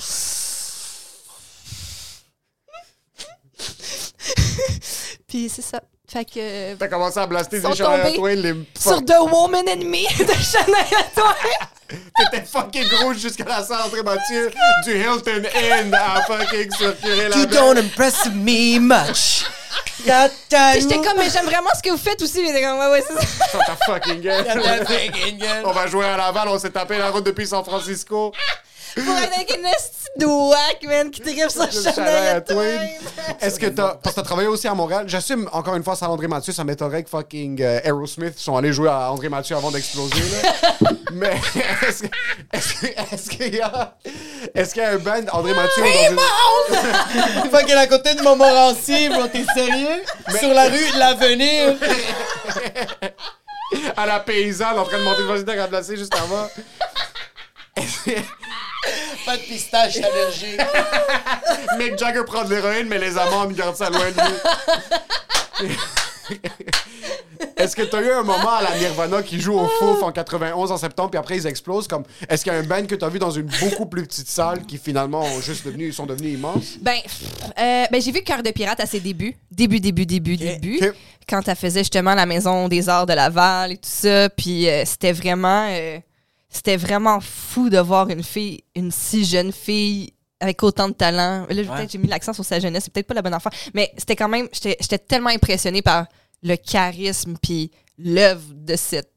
Puis 5.28 5.50
c'est 5.50 5.62
ça. 5.62 5.82
Fait 6.08 6.24
que. 6.24 6.76
T'as 6.76 6.88
commencé 6.88 7.20
à 7.20 7.26
blaster 7.26 7.60
des 7.60 7.76
Shania 7.76 8.12
Twain, 8.14 8.36
les 8.36 8.54
Sur 8.80 9.04
The 9.04 9.20
Woman 9.20 9.66
and 9.68 9.84
Me 9.86 10.08
de 10.24 10.34
Shania 10.34 11.04
Twain. 11.16 11.68
T'étais 12.18 12.46
fucking 12.46 12.88
rouge 13.04 13.18
jusqu'à 13.18 13.44
la 13.46 13.62
André 13.86 14.02
Mathieu 14.04 14.52
du 14.86 14.92
Hilton 14.98 15.44
Inn 15.56 15.94
à 15.94 16.22
fucking 16.24 16.72
circuler 16.72 17.30
la 17.30 17.38
You 17.38 17.46
don't 17.46 17.78
impress 17.78 18.26
me 18.34 18.80
much. 18.80 19.44
J'étais 20.80 20.96
comme, 20.96 21.18
mais 21.18 21.30
j'aime 21.30 21.46
vraiment 21.46 21.70
ce 21.76 21.82
que 21.82 21.90
vous 21.90 21.98
faites 21.98 22.22
aussi. 22.22 22.42
Mais 22.42 22.48
j'étais 22.48 22.62
comme, 22.62 22.78
ouais, 22.78 22.90
ouais, 22.92 23.04
c'est 23.08 23.14
ça. 23.14 23.60
Ta 23.66 23.76
fucking 23.86 24.22
gueule. 24.22 24.46
On 25.66 25.72
va 25.72 25.88
jouer 25.88 26.06
à 26.06 26.18
Laval, 26.18 26.48
on 26.50 26.60
s'est 26.60 26.70
tapé 26.72 26.98
la 26.98 27.10
route 27.12 27.24
depuis 27.24 27.48
San 27.48 27.64
Francisco. 27.64 28.34
Pour 28.96 29.18
être 29.18 29.34
avec 29.36 29.52
une 29.54 29.68
whack, 30.24 30.84
man, 30.84 31.12
qui 31.12 31.22
tripe 31.22 31.50
sur. 31.50 31.68
Twain. 32.46 32.80
Est-ce 33.42 33.60
que 33.60 33.68
t'as. 33.68 33.96
Parce 33.96 34.16
que 34.16 34.22
t'as 34.22 34.26
travaillé 34.26 34.48
aussi 34.48 34.68
à 34.68 34.74
Montréal. 34.74 35.06
J'assume, 35.08 35.50
encore 35.52 35.76
une 35.76 35.84
fois, 35.84 35.96
sans 35.96 36.08
André 36.08 36.28
Mathieu, 36.28 36.54
ça 36.54 36.64
m'étonnerait 36.64 37.04
que 37.04 37.10
fucking 37.10 37.62
euh, 37.62 37.82
Aerosmith 37.84 38.40
sont 38.40 38.56
allés 38.56 38.72
jouer 38.72 38.90
à 38.90 39.12
André 39.12 39.30
Mathieu 39.30 39.56
avant 39.56 39.72
d'exploser, 39.72 40.22
là. 40.82 40.90
Mais 41.14 41.40
est-ce 42.54 43.30
qu'il 43.30 43.56
y 43.56 43.62
a. 43.62 43.96
Est-ce 44.54 44.74
qu'il 44.74 44.84
y 44.84 44.86
a 44.86 44.92
un 44.92 44.98
band 44.98 45.24
André 45.32 45.54
Mathieu 45.54 45.84
dans 45.84 46.12
une. 46.12 47.50
Fucking 47.52 47.76
à 47.76 47.88
côté 47.88 48.14
de 48.16 48.22
Montmorency, 48.22 49.10
bro, 49.10 49.28
t'es 49.28 49.46
sérieux? 49.54 50.04
Sur 50.40 50.54
la 50.54 50.66
rue 50.66 50.92
de 50.94 51.00
l'Avenir. 51.00 51.76
à 53.98 54.06
la 54.06 54.20
paysanne 54.20 54.78
en 54.78 54.84
train 54.84 55.00
de 55.00 55.04
monter 55.04 55.22
le 55.22 55.28
vagin 55.44 55.64
à 55.64 55.68
placer 55.68 55.98
juste 55.98 56.16
avant. 56.16 56.48
Pas 59.26 59.38
de 59.38 59.42
pistache 59.42 59.98
allergique. 59.98 60.62
Mick 61.78 61.98
Jagger 61.98 62.24
prend 62.26 62.46
de 62.46 62.52
l'héroïne, 62.56 62.88
mais 62.88 63.00
les 63.00 63.18
amandes 63.18 63.54
gardent 63.54 63.76
ça 63.76 63.90
loin 63.90 64.12
de 64.12 65.66
lui. 65.66 65.70
Est-ce 67.58 67.76
que 67.76 67.84
t'as 67.84 68.02
eu 68.02 68.12
un 68.12 68.24
moment 68.24 68.54
à 68.54 68.64
la 68.64 68.78
Nirvana 68.78 69.24
qui 69.24 69.40
joue 69.40 69.58
au 69.58 69.68
Fouf 69.68 70.04
en 70.04 70.12
91 70.12 70.72
en 70.72 70.78
septembre, 70.78 71.10
puis 71.12 71.20
après 71.20 71.38
ils 71.38 71.48
explosent 71.48 71.88
comme. 71.88 72.04
Est-ce 72.30 72.44
qu'il 72.44 72.54
y 72.54 72.56
a 72.56 72.60
un 72.60 72.64
band 72.64 72.86
que 72.86 72.96
t'as 72.96 73.10
vu 73.10 73.18
dans 73.18 73.32
une 73.32 73.50
beaucoup 73.60 73.86
plus 73.86 74.04
petite 74.04 74.28
salle 74.28 74.66
qui 74.66 74.78
finalement 74.78 75.22
ont 75.22 75.42
juste 75.42 75.66
devenu, 75.66 75.92
sont 75.92 76.06
devenus 76.06 76.34
immenses? 76.34 76.78
Ben, 76.82 76.98
euh, 77.58 77.86
ben 77.92 78.02
j'ai 78.02 78.12
vu 78.12 78.22
Cœur 78.24 78.44
de 78.44 78.52
pirate 78.52 78.80
à 78.82 78.86
ses 78.86 79.00
débuts. 79.00 79.36
Début, 79.52 79.80
début, 79.80 80.06
début, 80.06 80.38
début. 80.38 80.80
Quand 81.28 81.48
elle 81.48 81.56
faisait 81.56 81.80
justement 81.82 82.14
la 82.14 82.26
Maison 82.26 82.68
des 82.68 82.88
Arts 82.90 83.06
de 83.06 83.14
Laval 83.14 83.72
et 83.74 83.78
tout 83.78 83.90
ça. 83.90 84.30
Puis 84.30 84.68
euh, 84.70 84.84
c'était 84.86 85.14
vraiment... 85.14 85.68
euh, 85.72 85.98
c'était 86.56 86.78
vraiment 86.78 87.20
fou 87.20 87.70
de 87.70 87.78
voir 87.80 88.10
une 88.10 88.24
fille, 88.24 88.64
une 88.76 88.92
si 88.92 89.26
jeune 89.26 89.52
fille 89.52 90.14
avec 90.40 90.62
autant 90.64 90.88
de 90.90 90.94
talent. 90.94 91.46
Là, 91.50 91.64
peut-être 91.64 91.92
j'ai 91.92 91.98
mis 91.98 92.08
l'accent 92.08 92.34
sur 92.34 92.46
sa 92.46 92.60
jeunesse, 92.60 92.84
c'est 92.86 92.94
peut-être 92.94 93.08
pas 93.08 93.14
la 93.14 93.22
bonne 93.22 93.34
affaire. 93.34 93.52
Mais 93.74 93.92
c'était 93.98 94.16
quand 94.16 94.28
même... 94.30 94.48
J'étais 94.54 94.78
j'étais 94.80 94.98
tellement 95.00 95.30
impressionnée 95.30 95.82
par 95.82 96.06
le 96.44 96.56
charisme 96.56 97.36
puis 97.42 97.72
l'œuvre 97.98 98.44
de 98.54 98.76
cette, 98.76 99.12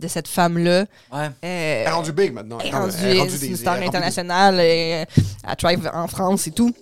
de 0.00 0.08
cette 0.08 0.26
femme-là. 0.28 0.86
Ouais. 1.12 1.26
Euh, 1.26 1.30
Elle 1.42 1.86
est 1.86 1.90
rendue 1.90 2.12
big 2.12 2.32
maintenant. 2.32 2.58
elle 2.60 2.68
est 2.68 2.70
rendue, 2.72 2.94
elle 3.02 3.16
est 3.18 3.46
une 3.46 3.56
star 3.56 3.76
elle 3.76 3.82
est 3.82 3.86
rendue 3.86 3.90
des- 3.90 3.96
internationale, 3.98 4.60
et, 4.60 5.04
euh, 5.06 5.22
elle 5.48 5.56
thrive 5.56 5.90
en 5.92 6.08
France 6.08 6.46
et 6.46 6.52
tout. 6.52 6.74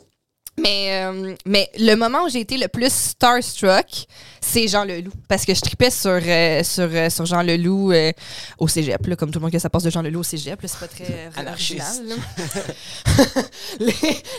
Mais, 0.61 1.05
euh, 1.05 1.35
mais 1.47 1.71
le 1.79 1.95
moment 1.95 2.25
où 2.25 2.29
j'ai 2.29 2.41
été 2.41 2.57
le 2.57 2.69
plus 2.69 2.93
starstruck, 2.93 4.07
c'est 4.41 4.69
Jean 4.69 4.85
Leloup. 4.85 5.13
Parce 5.29 5.45
que 5.45 5.55
je 5.55 5.61
tripais 5.61 5.91
sur, 5.91 6.11
euh, 6.11 6.63
sur, 6.63 6.89
euh, 6.91 7.11
sur 7.11 7.27
Jean 7.27 7.43
Leloup 7.43 7.93
au 8.59 8.69
cégep. 8.69 9.07
Là, 9.07 9.17
comme 9.17 9.31
tout 9.31 9.39
le 9.39 9.43
monde 9.43 9.53
que 9.53 9.59
ça 9.59 9.71
passe 9.71 9.85
de 9.85 9.91
Jean 9.91 10.03
Leloup 10.03 10.21
au 10.21 10.25
cégep. 10.25 10.59
C'est 10.63 10.79
pas 10.79 10.89
très 10.89 11.31
Anarchiste. 11.37 11.81
original, 11.81 13.45
les, 13.81 13.95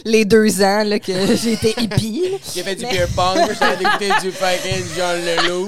les 0.06 0.26
deux 0.26 0.62
ans 0.62 0.84
là, 0.84 1.00
que 1.00 1.36
j'ai 1.36 1.54
été 1.54 1.74
hippie. 1.82 2.24
J'ai 2.54 2.64
fait 2.64 2.76
du 2.76 2.86
beer 2.86 3.08
pong, 3.16 3.38
écouté 3.40 4.10
du 4.22 4.32
fucking 4.32 4.86
John 4.96 5.20
Leloup. 5.26 5.66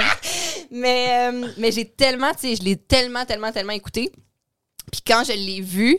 Mais, 0.71 1.31
mais 1.57 1.71
j'ai 1.71 1.85
tellement, 1.85 2.31
tu 2.31 2.49
sais, 2.49 2.55
je 2.55 2.63
l'ai 2.63 2.75
tellement, 2.75 3.25
tellement, 3.25 3.51
tellement 3.51 3.73
écouté. 3.73 4.11
Puis 4.91 5.01
quand 5.05 5.23
je 5.23 5.33
l'ai 5.33 5.61
vu 5.61 5.97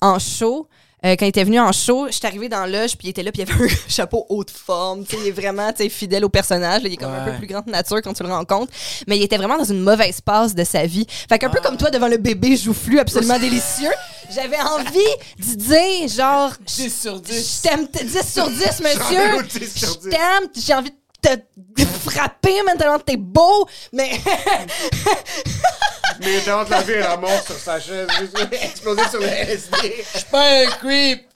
en 0.00 0.18
show, 0.18 0.68
euh, 1.06 1.16
quand 1.16 1.24
il 1.24 1.28
était 1.28 1.44
venu 1.44 1.60
en 1.60 1.72
show, 1.72 2.06
je 2.08 2.12
suis 2.12 2.26
arrivée 2.26 2.48
dans 2.48 2.60
la 2.66 2.82
loge, 2.82 2.96
puis 2.96 3.08
il 3.08 3.10
était 3.10 3.22
là, 3.22 3.30
puis 3.32 3.42
il 3.42 3.50
avait 3.50 3.64
un 3.64 3.68
chapeau 3.88 4.26
haute 4.28 4.50
forme. 4.50 5.04
Il 5.12 5.28
est 5.28 5.30
vraiment 5.30 5.72
fidèle 5.88 6.24
au 6.24 6.28
personnage. 6.28 6.82
là. 6.82 6.88
il 6.88 6.94
est 6.94 6.96
comme 6.96 7.12
un 7.12 7.24
peu 7.24 7.32
plus 7.38 7.46
grande 7.46 7.66
nature 7.66 8.02
quand 8.02 8.12
tu 8.12 8.22
le 8.22 8.28
rencontres. 8.28 8.72
Mais 9.06 9.16
il 9.16 9.22
était 9.22 9.36
vraiment 9.36 9.56
dans 9.58 9.64
une 9.64 9.80
mauvaise 9.80 10.20
passe 10.20 10.54
de 10.54 10.64
sa 10.64 10.84
vie. 10.86 11.06
Fait 11.28 11.38
qu'un 11.38 11.50
peu 11.50 11.60
comme 11.60 11.76
toi 11.76 11.90
devant 11.90 12.08
le 12.08 12.16
bébé 12.16 12.56
joufflu 12.56 12.98
absolument 12.98 13.38
délicieux, 13.38 13.92
j'avais 14.34 14.60
envie 14.60 14.98
de 15.38 15.54
dire, 15.54 16.08
genre, 16.08 16.52
10 16.66 17.00
sur 17.02 17.20
10. 17.20 17.56
je 17.62 17.68
t'aime 17.68 17.88
t- 17.88 18.04
10 18.04 18.32
sur 18.32 18.48
10, 18.50 18.58
Jean 18.60 18.82
monsieur. 18.82 19.28
Leloup, 19.32 19.42
10 19.42 19.78
sur 19.78 19.96
10. 19.96 20.04
Je 20.04 20.10
t'aime. 20.10 20.48
J'ai 20.66 20.74
envie 20.74 20.90
de 20.90 20.96
te 21.22 21.84
frapper 22.08 22.62
maintenant 22.64 22.98
t'es 22.98 23.16
beau. 23.16 23.66
Mais 23.92 24.10
Mais 26.20 26.32
il 26.34 26.38
était 26.38 26.50
entre 26.52 26.70
la 26.70 26.82
vie 26.82 26.92
et 26.92 26.98
la 27.00 27.16
mort 27.16 27.42
sur 27.44 27.56
sa 27.56 27.78
chaise, 27.80 28.08
explosé 28.62 29.02
sur 29.10 29.20
le 29.20 29.26
SD. 29.26 30.04
Je 30.12 30.18
suis 30.18 30.28
pas 30.30 30.62
un 30.62 30.66
creep. 30.66 31.26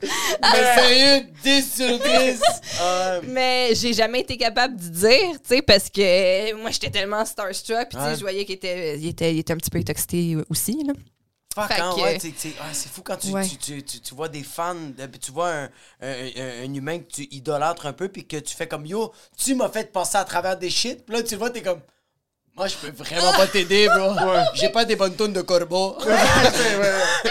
Mais 0.42 0.74
sérieux, 0.74 1.26
10 1.42 1.74
sur 1.76 1.98
10. 1.98 2.40
Ah, 2.80 3.20
mais 3.24 3.70
j'ai 3.74 3.92
jamais 3.92 4.20
été 4.20 4.36
capable 4.36 4.76
de 4.76 4.88
dire, 4.88 5.32
tu 5.42 5.56
sais, 5.56 5.62
parce 5.62 5.88
que 5.90 6.54
moi, 6.54 6.70
j'étais 6.70 6.90
tellement 6.90 7.24
starstruck. 7.24 7.88
Puis, 7.90 7.98
tu 7.98 8.04
sais, 8.04 8.14
je 8.16 8.20
voyais 8.20 8.44
qu'il 8.44 8.54
était, 8.56 8.98
il 8.98 9.08
était, 9.08 9.34
il 9.34 9.38
était 9.40 9.52
un 9.52 9.56
petit 9.56 9.70
peu 9.70 9.78
intoxité 9.78 10.36
aussi, 10.48 10.82
là. 10.86 10.92
Fuck, 11.52 11.68
hein, 11.72 11.92
que- 11.96 12.00
ouais, 12.02 12.18
ah, 12.60 12.64
c'est 12.72 12.88
fou 12.92 13.02
quand 13.02 13.16
tu, 13.16 13.32
Ouais. 13.32 13.44
tu, 13.44 13.56
tu, 13.56 13.82
tu, 13.82 14.00
tu 14.00 14.14
vois 14.14 14.28
des 14.28 14.44
fans, 14.44 14.76
tu 15.20 15.32
vois 15.32 15.50
un, 15.50 15.64
un, 16.00 16.12
un- 16.36 16.64
un 16.64 16.74
humain 16.74 17.00
que 17.00 17.12
tu 17.12 17.22
idolâtres 17.32 17.86
un 17.86 17.92
peu, 17.92 18.08
puis 18.08 18.24
que 18.24 18.36
tu 18.36 18.54
fais 18.54 18.68
comme 18.68 18.86
yo, 18.86 19.10
tu 19.36 19.56
m'as 19.56 19.68
fait 19.68 19.90
passer 19.92 20.16
à 20.16 20.24
travers 20.24 20.56
des 20.56 20.70
shit, 20.70 21.04
puis 21.04 21.16
là 21.16 21.24
tu 21.24 21.34
le 21.34 21.38
vois, 21.40 21.50
t'es 21.50 21.60
comme, 21.60 21.80
moi 22.60 22.68
je 22.68 22.74
peux 22.76 22.92
vraiment 23.02 23.32
pas 23.32 23.46
t'aider, 23.46 23.88
bro. 23.88 24.12
J'ai 24.52 24.68
pas 24.68 24.84
des 24.84 24.94
bonnes 24.94 25.14
tonnes 25.14 25.32
de 25.32 25.40
corbeau. 25.40 25.96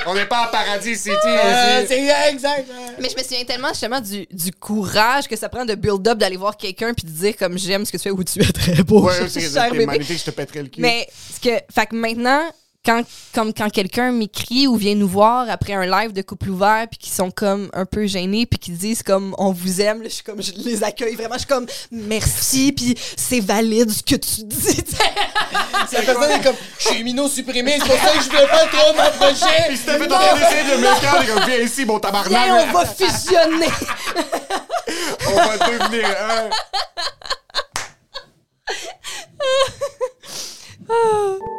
On 0.07 0.15
n'est 0.15 0.25
pas 0.25 0.45
à 0.45 0.47
Paradis 0.47 0.95
City 0.95 1.11
Euh, 1.23 1.83
ici. 1.83 1.87
c'est 1.87 2.31
exact. 2.31 2.67
ouais. 2.67 2.95
Mais 2.99 3.09
je 3.09 3.15
me 3.15 3.21
souviens 3.21 3.43
tellement 3.45 3.67
justement 3.69 4.01
du, 4.01 4.25
du 4.31 4.51
courage 4.51 5.27
que 5.27 5.35
ça 5.35 5.47
prend 5.47 5.65
de 5.65 5.75
build-up 5.75 6.17
d'aller 6.17 6.35
voir 6.35 6.57
quelqu'un 6.57 6.95
puis 6.95 7.05
de 7.05 7.11
dire 7.11 7.35
comme 7.37 7.59
j'aime 7.59 7.85
ce 7.85 7.91
que 7.91 7.97
tu 7.97 8.03
fais 8.03 8.09
ou 8.09 8.23
tu 8.23 8.41
es 8.41 8.51
très 8.51 8.81
beau. 8.81 9.03
Ouais, 9.03 9.13
c'est 9.29 9.85
magnifique, 9.85 10.17
je 10.17 10.23
te 10.25 10.31
pèterai 10.31 10.63
le 10.63 10.69
cul. 10.69 10.81
Mais 10.81 11.07
ce 11.35 11.39
que, 11.39 11.55
fait 11.71 11.85
que 11.85 11.95
maintenant, 11.95 12.49
quand, 12.89 13.03
comme 13.35 13.53
quand 13.53 13.69
quelqu'un 13.69 14.11
m'écrit 14.11 14.65
ou 14.65 14.75
vient 14.75 14.95
nous 14.95 15.07
voir 15.07 15.47
après 15.47 15.73
un 15.73 15.85
live 15.85 16.11
de 16.11 16.23
couple 16.23 16.49
ouvert 16.49 16.87
puis 16.89 16.97
qui 16.97 17.11
sont 17.11 17.29
comme 17.29 17.69
un 17.73 17.85
peu 17.85 18.07
gênés 18.07 18.47
puis 18.47 18.57
qui 18.57 18.71
disent 18.71 19.03
comme 19.03 19.35
on 19.37 19.51
vous 19.51 19.79
aime, 19.79 20.01
là, 20.01 20.09
je 20.09 20.15
suis 20.15 20.23
comme 20.23 20.41
je 20.41 20.53
les 20.53 20.83
accueille 20.83 21.13
vraiment, 21.13 21.35
je 21.35 21.39
suis 21.39 21.47
comme 21.47 21.67
merci 21.91 22.71
puis 22.71 22.97
c'est 23.15 23.41
valide 23.41 23.91
ce 23.91 24.01
que 24.01 24.15
tu 24.15 24.43
dis. 24.43 24.83
tu 24.83 24.95
sais. 24.95 25.03
La 25.91 26.01
personne 26.01 26.31
est 26.31 26.43
comme, 26.43 26.55
je 26.79 26.87
suis 26.87 26.99
immunosupprimé, 27.01 27.73
c'est 27.73 27.85
pour 27.87 27.99
ça 27.99 28.17
que 28.17 28.23
je 28.23 28.29
voulais 28.29 28.47
pas 28.47 28.65
trop 28.65 28.95
m'approcher. 28.95 29.45
Puis 29.67 29.77
c'était 29.77 29.99
fait 29.99 30.11
en 30.11 30.19
train 30.19 30.39
d'essayer 30.39 30.63
de 30.63 30.77
me 30.77 31.01
calmer, 31.01 31.27
comme 31.27 31.45
viens 31.45 31.59
ici, 31.59 31.85
mon 31.85 31.99
tabarnak. 31.99 32.31
Viens, 32.31 32.55
on 32.55 32.73
va 32.73 32.85
fusionner. 32.85 33.69
On 35.27 35.35
va 35.35 35.57
devenir 35.57 36.07
un. 36.19 36.49